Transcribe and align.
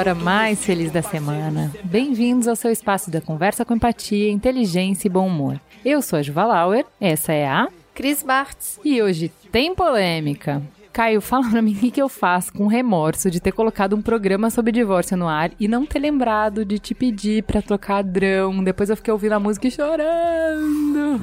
hora 0.00 0.14
mais 0.14 0.64
feliz 0.64 0.90
da 0.90 1.02
semana. 1.02 1.70
Bem-vindos 1.84 2.48
ao 2.48 2.56
seu 2.56 2.70
espaço 2.70 3.10
da 3.10 3.20
conversa 3.20 3.66
com 3.66 3.74
empatia, 3.74 4.30
inteligência 4.30 5.06
e 5.06 5.10
bom 5.10 5.26
humor. 5.26 5.60
Eu 5.84 6.00
sou 6.00 6.18
a 6.18 6.22
Juva 6.22 6.46
Lauer, 6.46 6.86
essa 6.98 7.34
é 7.34 7.46
a 7.46 7.68
Cris 7.94 8.22
Bartz. 8.22 8.80
E 8.82 9.02
hoje 9.02 9.30
tem 9.52 9.74
polêmica. 9.74 10.62
Caio, 10.92 11.20
fala 11.22 11.48
pra 11.48 11.62
mim 11.62 11.78
o 11.82 11.90
que 11.90 12.00
eu 12.00 12.08
faço 12.08 12.52
com 12.52 12.66
remorso 12.66 13.30
de 13.30 13.40
ter 13.40 13.52
colocado 13.52 13.94
um 13.96 14.02
programa 14.02 14.50
sobre 14.50 14.72
divórcio 14.72 15.16
no 15.16 15.28
ar 15.28 15.50
e 15.58 15.66
não 15.68 15.86
ter 15.86 15.98
lembrado 15.98 16.64
de 16.64 16.78
te 16.78 16.94
pedir 16.94 17.42
pra 17.44 17.62
tocar 17.62 18.02
drão. 18.02 18.62
Depois 18.62 18.90
eu 18.90 18.96
fiquei 18.96 19.12
ouvindo 19.12 19.32
a 19.32 19.40
música 19.40 19.68
e 19.68 19.70
chorando. 19.70 21.20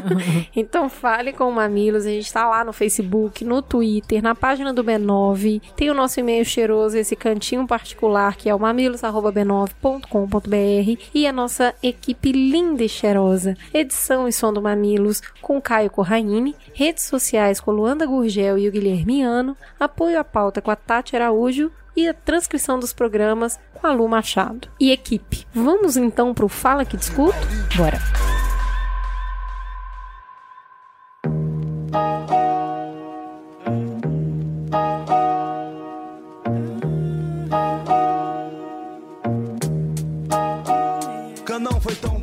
então 0.57 0.89
fale 0.89 1.35
com 1.35 1.47
o 1.47 1.53
Mamilos. 1.53 2.07
A 2.07 2.09
gente 2.09 2.25
está 2.25 2.49
lá 2.49 2.65
no 2.65 2.73
Facebook, 2.73 3.45
no 3.45 3.61
Twitter, 3.61 4.23
na 4.23 4.35
página 4.35 4.73
do 4.73 4.83
B9. 4.83 5.61
Tem 5.77 5.91
o 5.91 5.95
nosso 5.95 6.19
e-mail 6.19 6.43
cheiroso, 6.43 6.97
esse 6.97 7.15
cantinho 7.15 7.67
particular 7.67 8.37
que 8.37 8.49
é 8.49 8.55
o 8.55 8.59
mamilos.b9.com.br 8.59 11.03
e 11.15 11.27
a 11.27 11.33
nossa 11.33 11.75
equipe 11.83 12.33
linda 12.33 12.85
e 12.85 12.89
cheirosa. 12.89 13.55
Edição 13.75 14.27
e 14.27 14.33
som 14.33 14.51
do 14.51 14.63
Mamilos 14.63 15.21
com 15.43 15.61
Caio 15.61 15.91
Corraine, 15.91 16.57
redes 16.73 17.05
sociais 17.05 17.61
com 17.61 17.71
Luanda 17.71 18.07
Gurgel 18.07 18.57
e 18.57 18.67
o 18.67 18.73
Guilhermiano, 18.73 19.55
apoio 19.79 20.19
à 20.19 20.25
pauta 20.25 20.63
com 20.63 20.71
a 20.71 20.77
Tati 20.77 21.15
Araújo 21.15 21.71
e 22.01 22.09
a 22.09 22.15
transcrição 22.15 22.79
dos 22.79 22.93
programas 22.93 23.59
com 23.75 23.87
a 23.87 23.93
Lu 23.93 24.09
Machado. 24.09 24.69
E 24.79 24.91
equipe. 24.91 25.47
Vamos 25.55 25.97
então 25.97 26.35
para 26.35 26.45
o 26.45 26.49
Fala 26.49 26.85
que 26.85 26.97
Discuto? 26.97 27.37
Bora! 27.77 27.99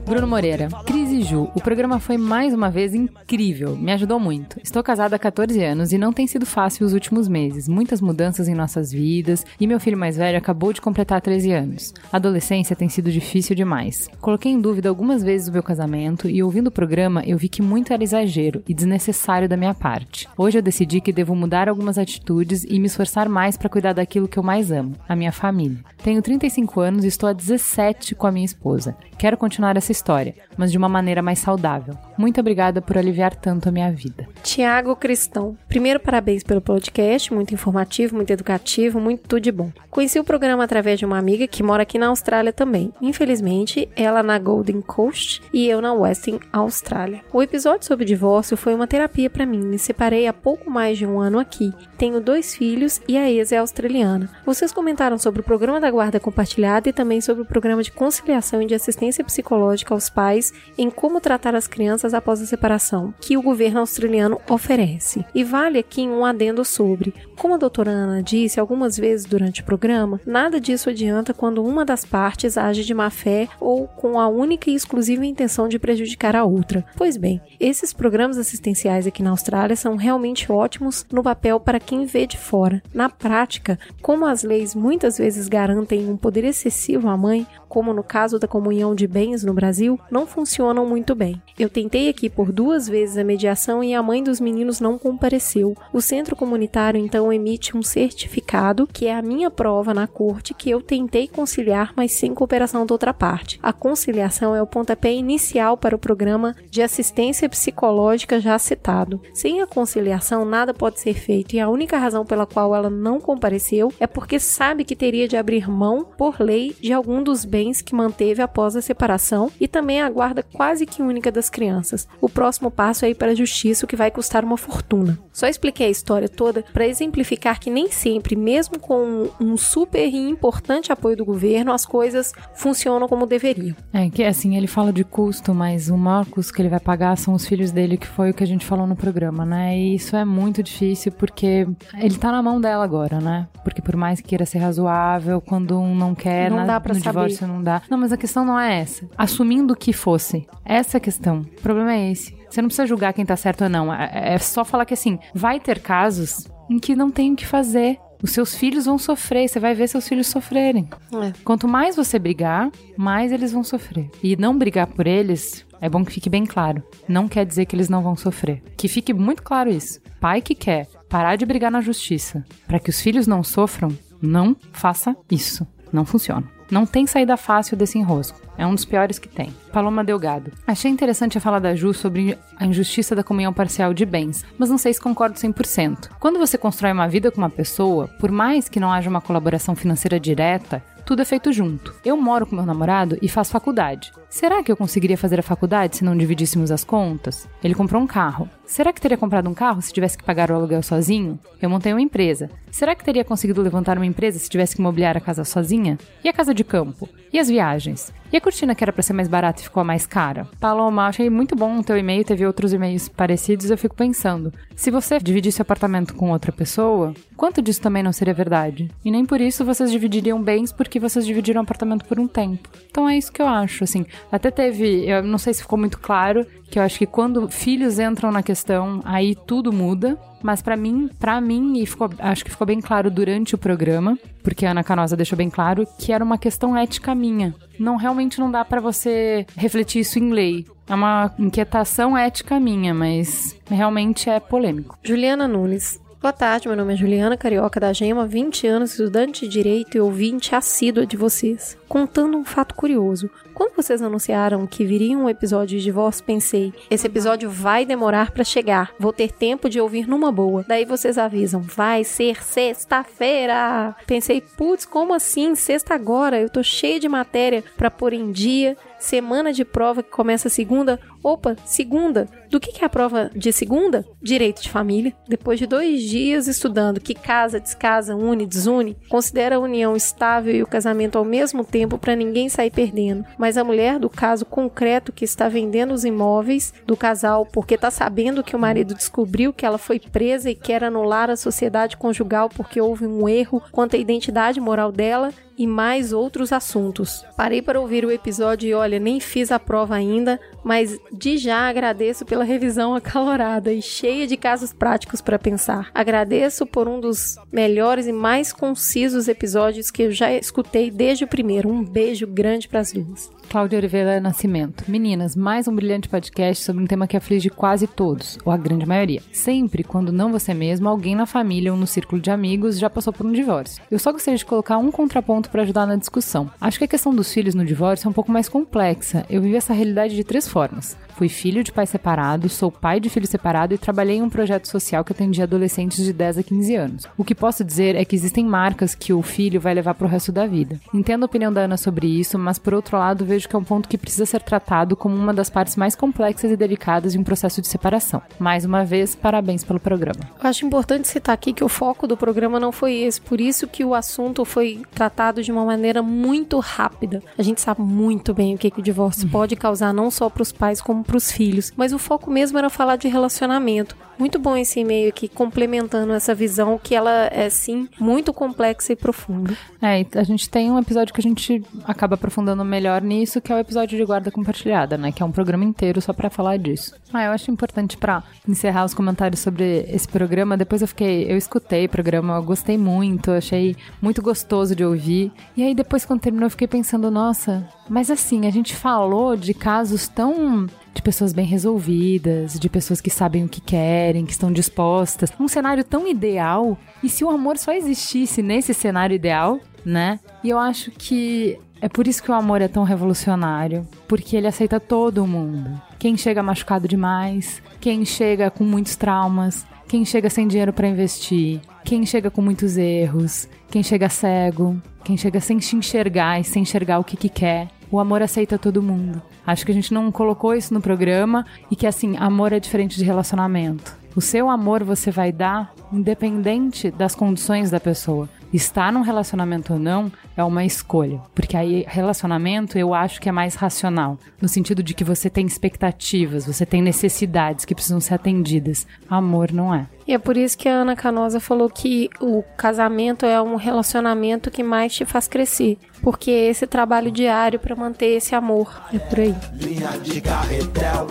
Bruno 0.08 0.26
Moreira, 0.26 0.70
Cris 0.86 1.12
e 1.12 1.22
Ju, 1.22 1.52
o 1.54 1.60
programa 1.60 2.00
foi 2.00 2.18
mais 2.18 2.54
uma 2.54 2.72
vez 2.72 2.96
incrível, 2.96 3.76
me 3.76 3.92
ajudou 3.92 4.18
muito. 4.18 4.58
Estou 4.64 4.82
casada 4.82 5.18
há 5.18 5.20
14 5.20 5.62
anos 5.62 5.92
e 5.92 5.98
não 5.98 6.14
tem 6.14 6.26
sido 6.26 6.46
fácil 6.46 6.86
os 6.86 6.94
últimos 6.94 7.28
meses, 7.28 7.68
muitas 7.68 8.00
mudanças 8.00 8.48
em 8.48 8.56
nossas 8.56 8.90
vidas 8.90 9.46
e 9.60 9.68
meu 9.68 9.82
filho 9.82 9.98
mais 9.98 10.16
velho 10.16 10.38
acabou 10.38 10.72
de 10.72 10.80
completar 10.80 11.20
13 11.20 11.52
anos. 11.52 11.94
A 12.10 12.16
adolescência 12.16 12.74
tem 12.74 12.88
sido 12.88 13.12
difícil 13.12 13.54
demais. 13.54 14.08
Coloquei 14.22 14.50
em 14.50 14.62
dúvida 14.62 14.88
algumas 14.88 15.22
vezes 15.22 15.50
o 15.50 15.52
meu 15.52 15.62
casamento 15.62 16.30
e 16.30 16.42
ouvindo 16.42 16.68
o 16.68 16.72
programa 16.72 17.22
eu 17.26 17.38
vi 17.38 17.50
que 17.50 17.62
muito 17.62 17.92
era 17.92 18.02
exagero 18.02 18.64
e 18.66 18.74
desnecessário 18.74 19.50
da 19.50 19.58
minha 19.58 19.74
parte. 19.74 20.26
Hoje 20.38 20.58
eu 20.58 20.62
decidi 20.62 21.02
que 21.02 21.12
devo 21.12 21.36
mudar 21.36 21.68
algumas 21.68 21.98
atitudes 21.98 22.64
e 22.64 22.80
me 22.80 22.88
esforçar 22.88 23.28
mais 23.28 23.58
para 23.58 23.68
cuidar 23.68 23.92
daquilo 23.92 24.30
que 24.30 24.40
eu 24.40 24.44
mais 24.44 24.72
amo, 24.72 24.96
a 25.06 25.18
minha 25.18 25.34
família. 25.34 25.84
Tenho 26.02 26.22
35 26.22 26.80
anos 26.80 27.04
e 27.04 27.10
estou 27.10 27.28
há 27.28 27.34
17 27.34 28.16
com 28.16 28.26
a 28.26 28.32
minha 28.32 28.46
esposa. 28.46 28.96
Quero 29.18 29.36
continuar 29.36 29.76
essa 29.76 29.92
história, 29.98 30.36
mas 30.56 30.72
de 30.72 30.78
uma 30.78 30.88
maneira 30.88 31.22
mais 31.22 31.40
saudável. 31.40 31.98
Muito 32.18 32.40
obrigada 32.40 32.82
por 32.82 32.98
aliviar 32.98 33.36
tanto 33.36 33.70
a 33.70 33.72
minha 33.72 33.92
vida. 33.92 34.28
Tiago 34.44 34.96
Cristão, 34.96 35.58
primeiro 35.68 36.00
parabéns 36.00 36.44
pelo 36.44 36.62
podcast, 36.62 37.34
muito 37.34 37.54
informativo, 37.54 38.16
muito 38.16 38.32
educativo, 38.32 39.00
muito 39.00 39.28
tudo 39.28 39.42
de 39.42 39.52
bom. 39.52 39.72
Conheci 39.90 40.20
o 40.20 40.24
programa 40.24 40.64
através 40.64 41.00
de 41.00 41.06
uma 41.06 41.18
amiga 41.18 41.48
que 41.48 41.64
mora 41.64 41.84
aqui 41.84 41.98
na 41.98 42.08
Austrália 42.08 42.54
também. 42.54 42.94
Infelizmente, 43.02 43.90
ela 43.96 44.22
na 44.22 44.38
Golden 44.38 44.82
Coast 44.82 45.42
e 45.52 45.68
eu 45.68 45.82
na 45.82 45.94
Western 45.94 46.40
Austrália. 46.54 47.22
O 47.34 47.42
episódio 47.42 47.88
sobre 47.88 48.06
divórcio 48.06 48.56
foi 48.56 48.74
uma 48.74 48.88
terapia 48.88 49.30
para 49.30 49.46
mim. 49.46 49.60
Me 49.60 49.80
separei 49.80 50.28
há 50.28 50.34
pouco 50.34 50.70
mais 50.70 50.98
de 50.98 51.06
um 51.06 51.20
ano 51.20 51.40
aqui. 51.40 51.74
Tenho 51.98 52.22
dois 52.22 52.56
filhos 52.56 53.02
e 53.08 53.18
a 53.18 53.30
ex 53.30 53.52
é 53.52 53.58
australiana. 53.58 54.30
Vocês 54.46 54.72
comentaram 54.72 55.18
sobre 55.18 55.42
o 55.42 55.44
programa 55.44 55.80
da 55.80 55.90
guarda 55.90 56.20
compartilhada 56.20 56.90
e 56.90 56.94
também 56.94 57.22
sobre 57.22 57.42
o 57.42 57.46
programa 57.46 57.82
de 57.82 57.92
conciliação 57.92 58.62
e 58.62 58.68
de 58.68 58.76
assistência 58.76 59.24
psicológica 59.24 59.87
aos 59.94 60.10
pais 60.10 60.54
em 60.78 60.90
como 60.90 61.22
tratar 61.22 61.56
as 61.56 61.68
crianças 61.68 62.14
após 62.14 62.42
a 62.42 62.46
separação, 62.46 63.14
que 63.20 63.38
o 63.38 63.42
governo 63.42 63.80
australiano 63.80 64.40
oferece. 64.50 65.26
E 65.34 65.44
vale 65.44 65.78
aqui 65.78 66.02
um 66.02 66.26
adendo 66.26 66.64
sobre. 66.64 67.14
Como 67.38 67.54
a 67.54 67.58
doutora 67.58 67.92
Ana 67.92 68.24
disse 68.24 68.60
algumas 68.60 68.98
vezes 68.98 69.26
durante 69.26 69.62
o 69.62 69.66
programa, 69.66 70.20
nada 70.26 70.60
disso 70.60 70.90
adianta 70.90 71.34
quando 71.34 71.64
uma 71.64 71.86
das 71.86 72.04
partes 72.04 72.58
age 72.58 72.84
de 72.84 72.94
má 72.94 73.10
fé 73.10 73.48
ou 73.60 73.88
com 73.88 74.20
a 74.20 74.28
única 74.28 74.70
e 74.70 74.76
exclusiva 74.76 75.26
intenção 75.26 75.68
de 75.68 75.80
prejudicar 75.80 76.36
a 76.36 76.44
outra. 76.44 76.86
Pois 76.96 77.16
bem, 77.18 77.42
esses 77.60 77.94
programas 77.94 78.38
assistenciais 78.38 79.06
aqui 79.06 79.22
na 79.22 79.30
Austrália 79.30 79.76
são 79.76 79.96
realmente 79.96 80.52
ótimos 80.52 81.06
no 81.12 81.22
papel 81.22 81.60
para 81.60 81.80
quem 81.80 82.06
vê 82.06 82.26
de 82.26 82.38
fora. 82.38 82.82
Na 82.94 83.10
prática, 83.10 83.78
como 84.02 84.26
as 84.26 84.44
leis 84.44 84.74
muitas 84.74 85.18
vezes 85.18 85.48
garantem 85.48 86.10
um 86.10 86.18
poder 86.18 86.44
excessivo 86.44 87.08
à 87.08 87.16
mãe, 87.16 87.46
como 87.70 87.94
no 87.94 88.04
caso 88.04 88.40
da 88.40 88.48
comunhão 88.48 88.96
de 88.96 89.06
bens 89.06 89.44
no 89.44 89.54
Brasil, 89.54 89.77
não 90.12 90.26
funcionam 90.26 90.86
muito 90.86 91.14
bem. 91.14 91.42
Eu 91.58 91.70
tentei 91.70 92.10
aqui 92.10 92.30
por 92.30 92.52
duas 92.52 92.88
vezes 92.88 93.18
a 93.18 93.24
mediação 93.24 93.84
e 93.84 93.94
a 93.94 94.04
mãe 94.04 94.24
dos 94.24 94.40
meninos 94.40 94.80
não 94.80 94.98
compareceu. 94.98 95.76
O 95.92 96.02
centro 96.02 96.36
comunitário 96.36 97.00
então 97.00 97.34
emite 97.34 97.76
um 97.76 97.82
certificado, 97.82 98.88
que 98.88 99.08
é 99.08 99.16
a 99.16 99.22
minha 99.22 99.50
prova 99.50 99.94
na 99.94 100.08
corte 100.08 100.54
que 100.54 100.70
eu 100.70 100.82
tentei 100.82 101.28
conciliar, 101.28 101.94
mas 101.96 102.12
sem 102.12 102.34
cooperação 102.34 102.86
da 102.86 102.94
outra 102.94 103.14
parte. 103.14 103.60
A 103.62 103.74
conciliação 103.74 104.56
é 104.56 104.62
o 104.62 104.68
pontapé 104.68 105.14
inicial 105.14 105.78
para 105.78 105.96
o 105.96 106.00
programa 106.00 106.56
de 106.70 106.82
assistência 106.82 107.50
psicológica 107.50 108.40
já 108.40 108.58
citado. 108.60 109.22
Sem 109.34 109.62
a 109.62 109.68
conciliação, 109.68 110.46
nada 110.46 110.74
pode 110.74 111.00
ser 111.00 111.14
feito 111.14 111.54
e 111.56 111.60
a 111.60 111.70
única 111.70 111.98
razão 111.98 112.26
pela 112.26 112.46
qual 112.46 112.76
ela 112.76 112.90
não 112.90 113.20
compareceu 113.20 113.92
é 114.00 114.08
porque 114.08 114.40
sabe 114.40 114.84
que 114.84 114.96
teria 114.96 115.28
de 115.28 115.38
abrir 115.38 115.70
mão, 115.70 116.06
por 116.18 116.40
lei, 116.40 116.76
de 116.80 116.94
algum 116.94 117.22
dos 117.24 117.46
bens 117.46 117.82
que 117.82 117.96
manteve 117.96 118.42
após 118.42 118.76
a 118.76 118.82
separação 118.82 119.52
e 119.60 119.67
também 119.68 120.02
a 120.02 120.10
guarda 120.10 120.44
quase 120.44 120.86
que 120.86 121.02
única 121.02 121.32
das 121.32 121.50
crianças. 121.50 122.08
O 122.22 122.30
próximo 122.30 122.72
passo 122.72 123.06
é 123.06 123.10
ir 123.10 123.16
para 123.16 123.32
a 123.32 123.36
justiça, 123.36 123.86
o 123.86 123.88
que 123.88 123.96
vai 123.96 124.12
custar 124.12 124.44
uma 124.44 124.58
fortuna. 124.58 125.18
Só 125.32 125.48
expliquei 125.48 125.88
a 125.88 125.92
história 125.92 126.30
toda 126.30 126.64
para 126.74 126.88
exemplificar 126.88 127.60
que 127.60 127.70
nem 127.70 127.92
sempre, 127.92 128.36
mesmo 128.36 128.80
com 128.80 129.30
um 129.40 129.58
super 129.58 130.08
e 130.08 130.30
importante 130.30 130.92
apoio 130.92 131.18
do 131.18 131.26
governo, 131.26 131.72
as 131.72 131.86
coisas 131.86 132.34
funcionam 132.54 133.08
como 133.08 133.26
deveriam. 133.26 133.76
É 133.94 134.10
que 134.10 134.24
assim, 134.24 134.56
ele 134.56 134.68
fala 134.68 134.92
de 134.92 135.04
custo, 135.04 135.54
mas 135.54 135.90
o 135.90 135.98
maior 135.98 136.26
custo 136.26 136.54
que 136.54 136.62
ele 136.62 136.70
vai 136.70 136.80
pagar 136.80 137.18
são 137.18 137.34
os 137.34 137.46
filhos 137.46 137.72
dele, 137.72 137.98
que 137.98 138.08
foi 138.08 138.32
o 138.32 138.34
que 138.34 138.44
a 138.44 138.48
gente 138.48 138.66
falou 138.66 138.88
no 138.88 138.96
programa, 138.96 139.46
né? 139.46 139.78
E 139.78 139.96
isso 139.96 140.16
é 140.16 140.26
muito 140.26 140.62
difícil 140.64 141.12
porque 141.12 141.68
ele 141.98 142.18
tá 142.18 142.32
na 142.32 142.42
mão 142.42 142.60
dela 142.60 142.84
agora, 142.84 143.20
né? 143.20 143.48
Porque 143.64 143.82
por 143.82 143.96
mais 143.96 144.22
que 144.22 144.28
queira 144.28 144.46
ser 144.46 144.60
razoável, 144.60 145.42
quando 145.42 145.80
um 145.80 145.96
não 145.96 146.14
quer, 146.14 146.50
não 146.50 146.58
na, 146.58 146.66
dá 146.66 146.80
para 146.80 146.94
no 146.94 147.00
saber. 147.00 147.10
divórcio 147.10 147.48
não 147.48 147.64
dá. 147.64 147.82
Não, 147.90 147.98
mas 147.98 148.12
a 148.12 148.18
questão 148.18 148.46
não 148.46 148.60
é 148.60 148.80
essa. 148.80 149.08
Assumindo 149.18 149.57
que 149.76 149.94
fosse. 149.94 150.48
Essa 150.66 150.98
é 150.98 151.00
a 151.00 151.02
questão. 151.02 151.42
O 151.42 151.62
problema 151.62 151.94
é 151.94 152.12
esse. 152.12 152.36
Você 152.50 152.62
não 152.62 152.70
precisa 152.70 152.88
julgar 152.88 153.14
quem 153.14 153.26
tá 153.26 153.36
certo 153.36 153.64
ou 153.64 153.70
não. 153.70 153.94
É, 153.94 154.34
é 154.34 154.38
só 154.38 154.64
falar 154.64 154.86
que 154.86 154.94
assim, 154.94 155.20
vai 155.34 155.60
ter 155.60 155.80
casos 155.80 156.48
em 156.70 156.80
que 156.80 156.96
não 156.96 157.12
tem 157.12 157.34
o 157.34 157.36
que 157.36 157.46
fazer. 157.46 158.00
Os 158.22 158.32
seus 158.32 158.56
filhos 158.56 158.86
vão 158.86 158.98
sofrer, 158.98 159.48
você 159.48 159.60
vai 159.60 159.76
ver 159.76 159.88
seus 159.88 160.08
filhos 160.08 160.28
sofrerem. 160.28 160.90
É. 161.14 161.34
Quanto 161.44 161.68
mais 161.68 161.96
você 161.96 162.18
brigar, 162.18 162.72
mais 162.98 163.32
eles 163.32 163.52
vão 163.52 163.64
sofrer. 163.64 164.10
E 164.24 164.36
não 164.36 164.58
brigar 164.58 164.88
por 164.88 165.06
eles, 165.06 165.66
é 165.80 165.88
bom 165.88 166.04
que 166.04 166.12
fique 166.12 166.30
bem 166.30 166.46
claro. 166.46 166.82
Não 167.08 167.28
quer 167.28 167.46
dizer 167.46 167.66
que 167.66 167.76
eles 167.76 167.90
não 167.90 168.02
vão 168.02 168.16
sofrer. 168.16 168.64
Que 168.76 168.88
fique 168.88 169.14
muito 169.14 169.44
claro 169.44 169.70
isso. 169.70 170.00
Pai 170.20 170.42
que 170.42 170.56
quer 170.56 170.88
parar 171.08 171.36
de 171.36 171.46
brigar 171.46 171.72
na 171.72 171.82
justiça 171.82 172.44
para 172.66 172.80
que 172.80 172.90
os 172.90 173.00
filhos 173.00 173.28
não 173.28 173.44
sofram, 173.44 173.96
não 174.22 174.56
faça 174.72 175.16
isso. 175.30 175.66
Não 175.94 176.04
funciona. 176.06 176.57
Não 176.70 176.86
tem 176.86 177.08
saída 177.08 177.38
fácil 177.38 177.78
desse 177.78 177.98
enrosco. 177.98 178.40
É 178.58 178.66
um 178.66 178.74
dos 178.74 178.86
piores 178.86 179.20
que 179.20 179.28
tem. 179.28 179.54
Paloma 179.72 180.04
Delgado. 180.04 180.52
Achei 180.66 180.90
interessante 180.90 181.38
a 181.38 181.42
fala 181.42 181.60
da 181.60 181.76
Ju 181.76 181.94
sobre 181.94 182.38
a 182.58 182.66
injustiça 182.66 183.16
da 183.16 183.24
comunhão 183.24 183.54
parcial 183.54 183.94
de 183.94 184.06
bens, 184.06 184.44
mas 184.58 184.70
não 184.70 184.78
sei 184.78 184.94
se 184.94 185.00
concordo 185.00 185.38
100%. 185.38 186.10
Quando 186.20 186.40
você 186.40 186.58
constrói 186.58 186.92
uma 186.92 187.08
vida 187.08 187.32
com 187.32 187.38
uma 187.38 187.50
pessoa, 187.50 188.08
por 188.20 188.32
mais 188.32 188.68
que 188.68 188.80
não 188.80 188.92
haja 188.92 189.10
uma 189.10 189.22
colaboração 189.22 189.76
financeira 189.76 190.20
direta, 190.20 190.84
tudo 191.06 191.22
é 191.22 191.26
feito 191.26 191.54
junto. 191.54 191.96
Eu 192.04 192.18
moro 192.18 192.46
com 192.46 192.56
meu 192.56 192.66
namorado 192.66 193.18
e 193.22 193.30
faço 193.30 193.52
faculdade. 193.52 194.12
Será 194.30 194.62
que 194.62 194.70
eu 194.70 194.76
conseguiria 194.76 195.18
fazer 195.18 195.40
a 195.40 195.44
faculdade 195.44 195.96
se 195.96 196.04
não 196.04 196.18
dividíssemos 196.18 196.70
as 196.70 196.84
contas? 196.84 197.48
Ele 197.64 197.74
comprou 197.74 198.02
um 198.02 198.06
carro. 198.08 198.50
Será 198.68 198.92
que 198.92 199.00
teria 199.00 199.18
comprado 199.18 199.50
um 199.50 199.54
carro 199.54 199.82
se 199.82 199.94
tivesse 199.94 200.18
que 200.18 200.26
pagar 200.26 200.52
o 200.52 200.56
aluguel 200.56 200.84
sozinho? 200.84 201.40
Eu 201.62 201.70
montei 201.70 201.94
uma 201.94 202.02
empresa. 202.02 202.50
Será 202.70 202.94
que 202.94 203.04
teria 203.04 203.24
conseguido 203.24 203.62
levantar 203.62 203.98
uma 203.98 204.06
empresa 204.06 204.38
se 204.38 204.50
tivesse 204.50 204.76
que 204.76 204.82
mobiliar 204.82 205.16
a 205.16 205.22
casa 205.22 205.46
sozinha? 205.46 205.98
E 206.22 206.28
a 206.28 206.34
casa 206.34 206.54
de 206.54 206.66
campo? 206.66 207.08
E 207.32 207.40
as 207.40 207.48
viagens? 207.48 208.14
E 208.32 208.36
a 208.36 208.42
cortina 208.42 208.76
que 208.76 208.84
era 208.84 208.92
para 208.92 209.02
ser 209.02 209.14
mais 209.14 209.30
barata 209.30 209.64
ficou 209.64 209.80
a 209.80 209.86
mais 209.86 210.06
cara? 210.06 210.48
Paloma, 210.60 211.08
achei 211.08 211.30
muito 211.30 211.56
bom 211.56 211.80
o 211.80 211.84
teu 211.84 211.98
e-mail, 211.98 212.26
teve 212.26 212.46
outros 212.46 212.74
e-mails 212.74 213.08
parecidos, 213.08 213.72
eu 213.72 213.78
fico 213.78 213.96
pensando. 213.96 214.54
Se 214.76 214.92
você 214.92 215.18
dividisse 215.18 215.62
o 215.62 215.64
apartamento 215.64 216.14
com 216.14 216.32
outra 216.32 216.52
pessoa, 216.52 217.14
quanto 217.38 217.62
disso 217.62 217.82
também 217.82 218.04
não 218.04 218.12
seria 218.12 218.34
verdade? 218.34 218.92
E 219.04 219.10
nem 219.10 219.26
por 219.26 219.40
isso 219.40 219.64
vocês 219.64 219.90
dividiriam 219.90 220.42
bens 220.42 220.74
porque 220.74 221.00
vocês 221.00 221.26
dividiram 221.26 221.62
o 221.62 221.64
apartamento 221.64 222.06
por 222.06 222.20
um 222.20 222.28
tempo. 222.28 222.70
Então 222.92 223.08
é 223.08 223.18
isso 223.18 223.32
que 223.32 223.42
eu 223.42 223.48
acho, 223.48 223.86
assim. 223.86 224.06
Até 224.30 224.52
teve, 224.52 225.06
eu 225.08 225.24
não 225.24 225.38
sei 225.38 225.54
se 225.54 225.62
ficou 225.62 225.80
muito 225.80 225.98
claro, 225.98 226.46
que 226.70 226.78
eu 226.78 226.84
acho 226.84 227.00
que 227.00 227.06
quando 227.06 227.50
filhos 227.50 227.98
entram 227.98 228.32
na 228.32 228.44
questão, 228.44 228.57
aí 229.04 229.36
tudo 229.36 229.72
muda. 229.72 230.18
Mas 230.42 230.62
para 230.62 230.78
mim, 230.78 231.10
para 231.20 231.42
mim, 231.42 231.82
e 231.82 231.86
ficou, 231.86 232.10
acho 232.20 232.46
que 232.46 232.52
ficou 232.52 232.68
bem 232.68 232.80
claro 232.80 233.10
durante 233.10 233.56
o 233.56 233.58
programa, 233.58 234.18
porque 234.44 234.66
a 234.66 234.72
Ana 234.72 234.84
Canosa 234.84 235.18
deixou 235.18 235.36
bem 235.36 235.50
claro 235.50 235.88
que 235.98 236.12
era 236.12 236.24
uma 236.24 236.38
questão 236.38 236.78
ética 236.78 237.16
minha. 237.16 237.56
Não 237.80 237.96
realmente 237.96 238.40
não 238.40 238.52
dá 238.52 238.64
para 238.64 238.80
você 238.80 239.46
refletir 239.56 240.02
isso 240.02 240.20
em 240.20 240.32
lei. 240.32 240.66
É 240.88 240.96
uma 240.96 241.34
inquietação 241.38 242.18
ética 242.18 242.60
minha, 242.60 242.94
mas 242.94 243.60
realmente 243.70 244.30
é 244.30 244.40
polêmico. 244.40 244.98
Juliana 245.04 245.48
Nunes. 245.48 246.00
Boa 246.28 246.34
tarde, 246.34 246.68
meu 246.68 246.76
nome 246.76 246.94
é 246.94 246.98
Juliana 246.98 247.38
Carioca 247.38 247.80
da 247.80 247.94
Gema, 247.94 248.28
20 248.28 248.68
anos, 248.68 248.92
estudante 248.92 249.48
de 249.48 249.48
Direito 249.48 249.96
e 249.96 250.02
ouvinte 250.02 250.54
assídua 250.54 251.06
de 251.06 251.16
vocês. 251.16 251.78
Contando 251.88 252.38
um 252.38 252.44
fato 252.44 252.76
curioso. 252.76 253.30
Quando 253.54 253.78
vocês 253.78 254.02
anunciaram 254.02 254.68
que 254.68 254.84
viria 254.84 255.18
um 255.18 255.30
episódio 255.30 255.78
de 255.78 255.84
divórcio, 255.86 256.26
pensei, 256.26 256.74
esse 256.92 257.08
episódio 257.08 257.50
vai 257.50 257.86
demorar 257.86 258.32
para 258.32 258.44
chegar. 258.44 258.92
Vou 259.00 259.14
ter 259.14 259.32
tempo 259.32 259.70
de 259.70 259.80
ouvir 259.80 260.06
numa 260.06 260.30
boa. 260.30 260.66
Daí 260.68 260.84
vocês 260.84 261.18
avisam, 261.18 261.62
vai 261.62 262.04
ser 262.04 262.44
sexta-feira. 262.44 263.96
Pensei, 264.06 264.42
putz, 264.42 264.86
como 264.86 265.14
assim? 265.14 265.56
Sexta 265.56 265.96
agora? 265.96 266.42
Eu 266.42 266.50
tô 266.50 266.62
cheia 266.62 267.00
de 267.00 267.08
matéria 267.08 267.64
para 267.78 267.90
pôr 267.90 268.12
em 268.12 268.34
dia. 268.34 268.76
Semana 269.00 269.54
de 269.54 269.64
prova 269.64 270.04
que 270.04 270.10
começa 270.10 270.50
segunda. 270.50 271.00
Opa, 271.24 271.56
segunda. 271.66 272.28
Do 272.50 272.60
que, 272.60 272.72
que 272.72 272.84
é 272.84 272.86
a 272.86 272.90
prova 272.90 273.30
de 273.36 273.52
segunda? 273.52 274.06
Direito 274.22 274.62
de 274.62 274.70
família. 274.70 275.14
Depois 275.28 275.60
de 275.60 275.68
dois 275.68 276.02
dias 276.02 276.48
estudando 276.48 277.02
que 277.02 277.14
casa, 277.14 277.60
descasa, 277.60 278.16
une, 278.16 278.46
desune, 278.46 278.98
considera 279.10 279.58
a 279.58 279.60
união 279.60 279.96
estável 279.96 280.56
e 280.56 280.64
o 280.64 280.68
casamento 280.68 281.18
ao 281.18 281.26
mesmo 281.26 281.66
tempo 281.66 281.98
para 281.98 282.16
ninguém 282.16 282.48
sair 282.50 282.72
perdendo. 282.72 283.26
Mas 283.38 283.58
a 283.58 283.64
mulher 283.64 284.00
do 284.00 284.10
caso 284.10 284.46
concreto 284.46 285.12
que 285.12 285.26
está 285.26 285.50
vendendo 285.50 285.94
os 285.94 286.06
imóveis 286.06 286.74
do 286.86 286.96
casal 286.96 287.46
porque 287.46 287.76
está 287.76 287.92
sabendo 287.92 288.44
que 288.44 288.56
o 288.56 288.60
marido 288.60 288.94
descobriu 288.94 289.52
que 289.52 289.66
ela 289.66 289.78
foi 289.78 290.00
presa 290.00 290.50
e 290.50 290.56
quer 290.56 290.84
anular 290.84 291.30
a 291.30 291.36
sociedade 291.36 291.98
conjugal 291.98 292.50
porque 292.50 292.80
houve 292.80 293.06
um 293.06 293.28
erro 293.28 293.62
quanto 293.72 293.96
à 293.96 294.00
identidade 294.00 294.60
moral 294.60 294.92
dela 294.92 295.34
e 295.58 295.66
mais 295.66 296.14
outros 296.14 296.54
assuntos. 296.54 297.26
Parei 297.36 297.62
para 297.62 297.80
ouvir 297.80 298.06
o 298.06 298.12
episódio 298.12 298.70
e 298.70 298.74
olha, 298.74 299.00
nem 299.00 299.20
fiz 299.20 299.52
a 299.52 299.60
prova 299.60 299.96
ainda, 299.96 300.40
mas 300.64 300.98
de 301.12 301.38
já 301.38 301.68
agradeço 301.68 302.26
pela 302.26 302.44
revisão 302.44 302.96
acalorada 302.96 303.72
e 303.72 303.82
cheia 303.82 304.28
de 304.28 304.38
casos 304.38 304.74
práticos 304.74 305.22
para 305.22 305.40
pensar. 305.40 305.90
Agradeço 305.94 306.66
por 306.66 306.88
um 306.88 307.00
dos 307.00 307.38
melhores 307.52 308.08
e 308.08 308.12
mais 308.12 308.52
concisos 308.54 309.28
episódios 309.28 309.92
que 309.92 310.04
eu 310.04 310.12
já 310.12 310.32
escutei 310.32 310.92
desde 310.92 311.24
o 311.24 311.28
primeiro. 311.28 311.70
Um 311.70 311.84
beijo 311.84 312.28
grande 312.28 312.68
para 312.68 312.80
as 312.80 312.92
duas. 312.92 313.30
Cláudia 313.50 313.80
Oliveira 313.80 314.20
Nascimento. 314.20 314.84
Meninas, 314.90 315.34
mais 315.34 315.70
um 315.70 315.76
brilhante 315.76 316.10
podcast 316.10 316.64
sobre 316.64 316.84
um 316.84 316.86
tema 316.86 317.08
que 317.08 317.16
aflige 317.16 317.50
quase 317.50 317.88
todos, 317.88 318.38
ou 318.44 318.52
a 318.52 318.58
grande 318.58 318.86
maioria. 318.86 319.22
Sempre, 319.32 319.84
quando 319.84 320.12
não 320.12 320.32
você 320.32 320.54
mesmo, 320.54 320.90
alguém 320.90 321.16
na 321.16 321.26
família 321.26 321.72
ou 321.72 321.80
no 321.80 321.88
círculo 321.88 322.22
de 322.22 322.30
amigos 322.30 322.78
já 322.78 322.90
passou 322.90 323.14
por 323.14 323.26
um 323.26 323.32
divórcio. 323.32 323.82
Eu 323.90 323.98
só 324.00 324.12
gostaria 324.12 324.38
de 324.38 324.46
colocar 324.46 324.78
um 324.78 324.92
contraponto 324.92 325.50
para 325.50 325.62
ajudar 325.62 325.86
na 325.86 325.96
discussão. 325.96 326.52
Acho 326.60 326.78
que 326.78 326.84
a 326.84 326.90
questão 326.90 327.16
dos 327.16 327.32
filhos 327.32 327.56
no 327.56 327.66
divórcio 327.66 328.08
é 328.08 328.10
um 328.10 328.14
pouco 328.14 328.32
mais 328.32 328.50
complexa. 328.50 329.26
Eu 329.30 329.42
vivi 329.42 329.56
essa 329.56 329.74
realidade 329.74 330.16
de 330.16 330.24
três 330.26 330.48
formas. 330.48 330.98
Fui 331.16 331.30
filho 331.30 331.64
de 331.64 331.72
pai 331.72 331.88
separado, 331.88 332.48
sou 332.48 332.72
pai 332.72 333.00
de 333.00 333.10
filho 333.10 333.26
separado 333.26 333.74
e 333.74 333.78
trabalhei 333.78 334.18
em 334.18 334.22
um 334.22 334.30
projeto 334.30 334.68
social 334.68 335.04
que 335.04 335.14
atendia 335.14 335.46
adolescentes 335.46 336.06
de 336.06 336.14
10 336.14 336.38
a 336.38 336.44
15 336.44 336.76
anos. 336.76 337.08
O 337.18 337.24
que 337.24 337.34
posso 337.34 337.64
dizer 337.64 337.96
é 337.96 338.06
que 338.06 338.16
existem 338.16 338.46
marcas 338.46 338.94
que 338.94 339.14
o 339.14 339.24
filho 339.24 339.60
vai 339.60 339.74
levar 339.74 339.96
pro 339.96 340.08
resto 340.08 340.32
da 340.32 340.46
vida. 340.46 340.80
Entendo 340.94 341.24
a 341.24 341.26
opinião 341.26 341.52
da 341.52 341.62
Ana 341.62 341.78
sobre 341.78 342.08
isso, 342.08 342.38
mas 342.38 342.60
por 342.60 342.74
outro 342.76 342.98
lado 342.98 343.26
vejo 343.26 343.37
que 343.46 343.56
é 343.56 343.60
um 343.60 343.64
ponto 343.64 343.90
que 343.90 343.98
precisa 343.98 344.26
ser 344.26 344.42
tratado 344.42 344.96
como 344.96 345.16
uma 345.16 345.34
das 345.34 345.50
partes 345.50 345.76
mais 345.76 345.96
complexas 345.96 346.50
e 346.50 346.56
delicadas 346.56 347.12
de 347.12 347.20
um 347.20 347.24
processo 347.24 347.62
de 347.62 347.68
separação. 347.68 348.22
Mais 348.40 348.64
uma 348.64 348.86
vez, 348.86 349.16
parabéns 349.16 349.66
pelo 349.66 349.80
programa. 349.80 350.22
Eu 350.42 350.50
acho 350.50 350.66
importante 350.66 351.08
citar 351.10 351.34
aqui 351.34 351.52
que 351.52 351.64
o 351.64 351.70
foco 351.70 352.08
do 352.08 352.16
programa 352.16 352.60
não 352.60 352.72
foi 352.72 352.94
esse, 352.96 353.20
por 353.20 353.42
isso 353.42 353.68
que 353.68 353.84
o 353.84 353.94
assunto 353.94 354.46
foi 354.46 354.82
tratado 354.94 355.44
de 355.44 355.52
uma 355.52 355.66
maneira 355.66 356.02
muito 356.02 356.58
rápida. 356.60 357.22
A 357.38 357.44
gente 357.44 357.60
sabe 357.60 357.82
muito 357.82 358.34
bem 358.34 358.56
o 358.56 358.58
que, 358.58 358.72
que 358.72 358.80
o 358.80 358.84
divórcio 358.84 359.28
pode 359.30 359.56
causar, 359.56 359.94
não 359.94 360.10
só 360.10 360.30
pros 360.30 360.52
pais 360.52 360.80
como 360.80 361.04
pros 361.04 361.32
filhos. 361.32 361.74
Mas 361.76 361.92
o 361.92 362.00
foco 362.00 362.32
mesmo 362.32 362.58
era 362.58 362.70
falar 362.70 362.96
de 362.96 363.08
relacionamento. 363.08 363.96
Muito 364.18 364.40
bom 364.40 364.58
esse 364.58 364.80
e-mail 364.80 365.10
aqui, 365.10 365.28
complementando 365.28 366.12
essa 366.14 366.34
visão 366.34 366.80
que 366.82 366.96
ela 366.96 367.30
é, 367.32 367.50
sim, 367.50 367.88
muito 368.00 368.34
complexa 368.34 368.94
e 368.94 368.96
profunda. 368.96 369.56
É, 369.82 370.06
a 370.18 370.24
gente 370.24 370.50
tem 370.50 370.72
um 370.72 370.80
episódio 370.80 371.14
que 371.14 371.22
a 371.22 371.24
gente 371.24 371.64
acaba 371.84 372.16
aprofundando 372.16 372.66
melhor 372.66 373.02
nisso, 373.02 373.40
que 373.40 373.52
é 373.52 373.56
o 373.56 373.60
episódio 373.60 373.98
de 373.98 374.04
guarda 374.04 374.32
compartilhada, 374.32 374.98
né? 374.98 375.12
Que 375.12 375.22
é 375.22 375.26
um 375.26 375.32
programa 375.32 375.64
inteiro 375.64 376.02
só 376.02 376.14
para 376.14 376.30
falar 376.30 376.58
disso. 376.58 376.96
Ah, 377.14 377.26
eu 377.26 377.32
acho 377.32 377.52
importante 377.52 377.96
para 377.96 378.24
encerrar 378.48 378.86
os 378.86 378.94
comentários 378.94 379.40
sobre 379.40 379.86
esse 379.88 380.08
programa. 380.08 380.58
Depois 380.58 380.82
eu 380.82 380.88
fiquei, 380.88 381.32
eu 381.32 381.38
escutei 381.38 381.86
o 381.86 381.90
programa, 381.90 382.36
eu 382.36 382.44
gostei 382.44 382.78
muito, 382.78 383.32
achei 383.32 383.76
muito 384.02 384.22
gostoso 384.22 384.76
de 384.76 384.84
ouvir. 384.84 385.32
E 385.56 385.64
aí 385.64 385.76
depois 385.76 386.06
quando 386.06 386.22
terminou 386.22 386.48
eu 386.48 386.52
fiquei 386.52 386.68
pensando, 386.68 387.12
nossa, 387.12 387.68
mas 387.88 388.10
assim, 388.10 388.48
a 388.48 388.52
gente 388.52 388.76
falou 388.76 389.36
de 389.36 389.54
casos 389.54 390.08
tão 390.08 390.68
de 390.98 391.02
pessoas 391.02 391.32
bem 391.32 391.46
resolvidas, 391.46 392.60
de 392.60 392.70
pessoas 392.70 393.00
que 393.00 393.10
sabem 393.10 393.46
o 393.46 393.50
que 393.50 393.62
querem, 393.62 394.26
que 394.26 394.32
estão 394.32 394.52
dispostas. 394.52 395.32
Um 395.40 395.48
cenário 395.48 395.84
tão 395.84 396.08
ideal. 396.08 396.78
E 397.04 397.10
se 397.10 397.24
o 397.24 397.30
amor 397.30 397.58
só 397.58 397.72
existisse 397.72 398.42
nesse 398.42 398.74
cenário 398.74 399.16
ideal, 399.16 399.60
né? 399.86 400.20
E 400.44 400.50
eu 400.50 400.58
acho 400.58 400.92
que 400.92 401.58
é 401.80 401.88
por 401.88 402.08
isso 402.08 402.22
que 402.24 402.32
o 402.32 402.34
amor 402.34 402.62
é 402.62 402.68
tão 402.68 402.84
revolucionário, 402.84 403.88
porque 404.08 404.36
ele 404.36 404.48
aceita 404.48 404.80
todo 404.80 405.28
mundo. 405.28 405.80
Quem 406.00 406.18
chega 406.18 406.42
machucado 406.42 406.88
demais, 406.88 407.62
quem 407.80 408.04
chega 408.04 408.50
com 408.50 408.64
muitos 408.64 408.96
traumas, 408.96 409.66
quem 409.88 410.04
chega 410.04 410.30
sem 410.30 410.48
dinheiro 410.48 410.74
para 410.74 410.88
investir, 410.88 411.62
quem 411.86 412.06
chega 412.06 412.32
com 412.32 412.42
muitos 412.42 412.76
erros, 412.76 413.48
quem 413.70 413.84
chega 413.84 414.10
cego, 414.10 414.82
quem 415.04 415.16
chega 415.16 415.40
sem 415.40 415.62
se 415.62 415.76
enxergar 415.76 416.40
e 416.40 416.44
sem 416.44 416.64
enxergar 416.64 416.98
o 416.98 417.04
que, 417.04 417.16
que 417.16 417.30
quer. 417.30 417.68
O 417.90 418.00
amor 418.00 418.22
aceita 418.22 418.58
todo 418.58 418.84
mundo. 418.84 419.22
Acho 419.46 419.66
que 419.66 419.72
a 419.72 419.76
gente 419.76 419.94
não 419.94 420.12
colocou 420.12 420.54
isso 420.54 420.74
no 420.74 420.82
programa 420.82 421.46
e 421.72 421.76
que 421.76 421.88
assim, 421.88 422.18
amor 422.18 422.52
é 422.52 422.60
diferente 422.60 422.98
de 422.98 423.06
relacionamento. 423.06 423.96
O 424.16 424.22
seu 424.22 424.50
amor 424.50 424.84
você 424.84 425.12
vai 425.12 425.32
dar 425.32 425.74
independente 425.92 426.92
das 426.92 427.16
condições 427.16 427.70
da 427.70 427.80
pessoa. 427.80 428.28
Estar 428.54 428.92
num 428.94 429.02
relacionamento 429.02 429.74
ou 429.74 429.80
não 429.80 430.12
é 430.36 430.44
uma 430.44 430.64
escolha, 430.64 431.20
porque 431.36 431.58
aí 431.58 431.86
relacionamento 431.88 432.78
eu 432.78 432.94
acho 432.94 433.20
que 433.20 433.28
é 433.28 433.32
mais 433.32 433.56
racional, 433.56 434.18
no 434.42 434.48
sentido 434.48 434.82
de 434.82 434.94
que 434.94 435.04
você 435.04 435.30
tem 435.30 435.46
expectativas, 435.46 436.46
você 436.46 436.66
tem 436.66 436.82
necessidades 436.82 437.66
que 437.66 437.76
precisam 437.76 438.00
ser 438.00 438.14
atendidas. 438.14 438.88
Amor 439.10 439.52
não 439.52 439.74
é. 439.74 439.88
E 440.08 440.14
é 440.14 440.18
por 440.18 440.38
isso 440.38 440.58
que 440.58 440.70
a 440.70 440.74
Ana 440.74 440.96
Canosa 440.96 441.40
falou 441.40 441.70
que 441.70 442.10
o 442.22 442.42
casamento 442.56 443.26
é 443.26 443.42
um 443.42 443.56
relacionamento 443.56 444.50
que 444.50 444.64
mais 444.64 444.94
te 444.94 445.04
faz 445.04 445.28
crescer, 445.28 445.78
porque 446.02 446.32
é 446.32 446.50
esse 446.50 446.66
trabalho 446.66 447.12
diário 447.12 447.60
para 447.60 447.76
manter 447.76 448.16
esse 448.16 448.34
amor. 448.34 448.82
É 448.94 449.00
por 449.00 449.20
aí. 449.20 449.36
Linha 449.54 449.92
de 450.00 450.22
carretel. 450.22 451.08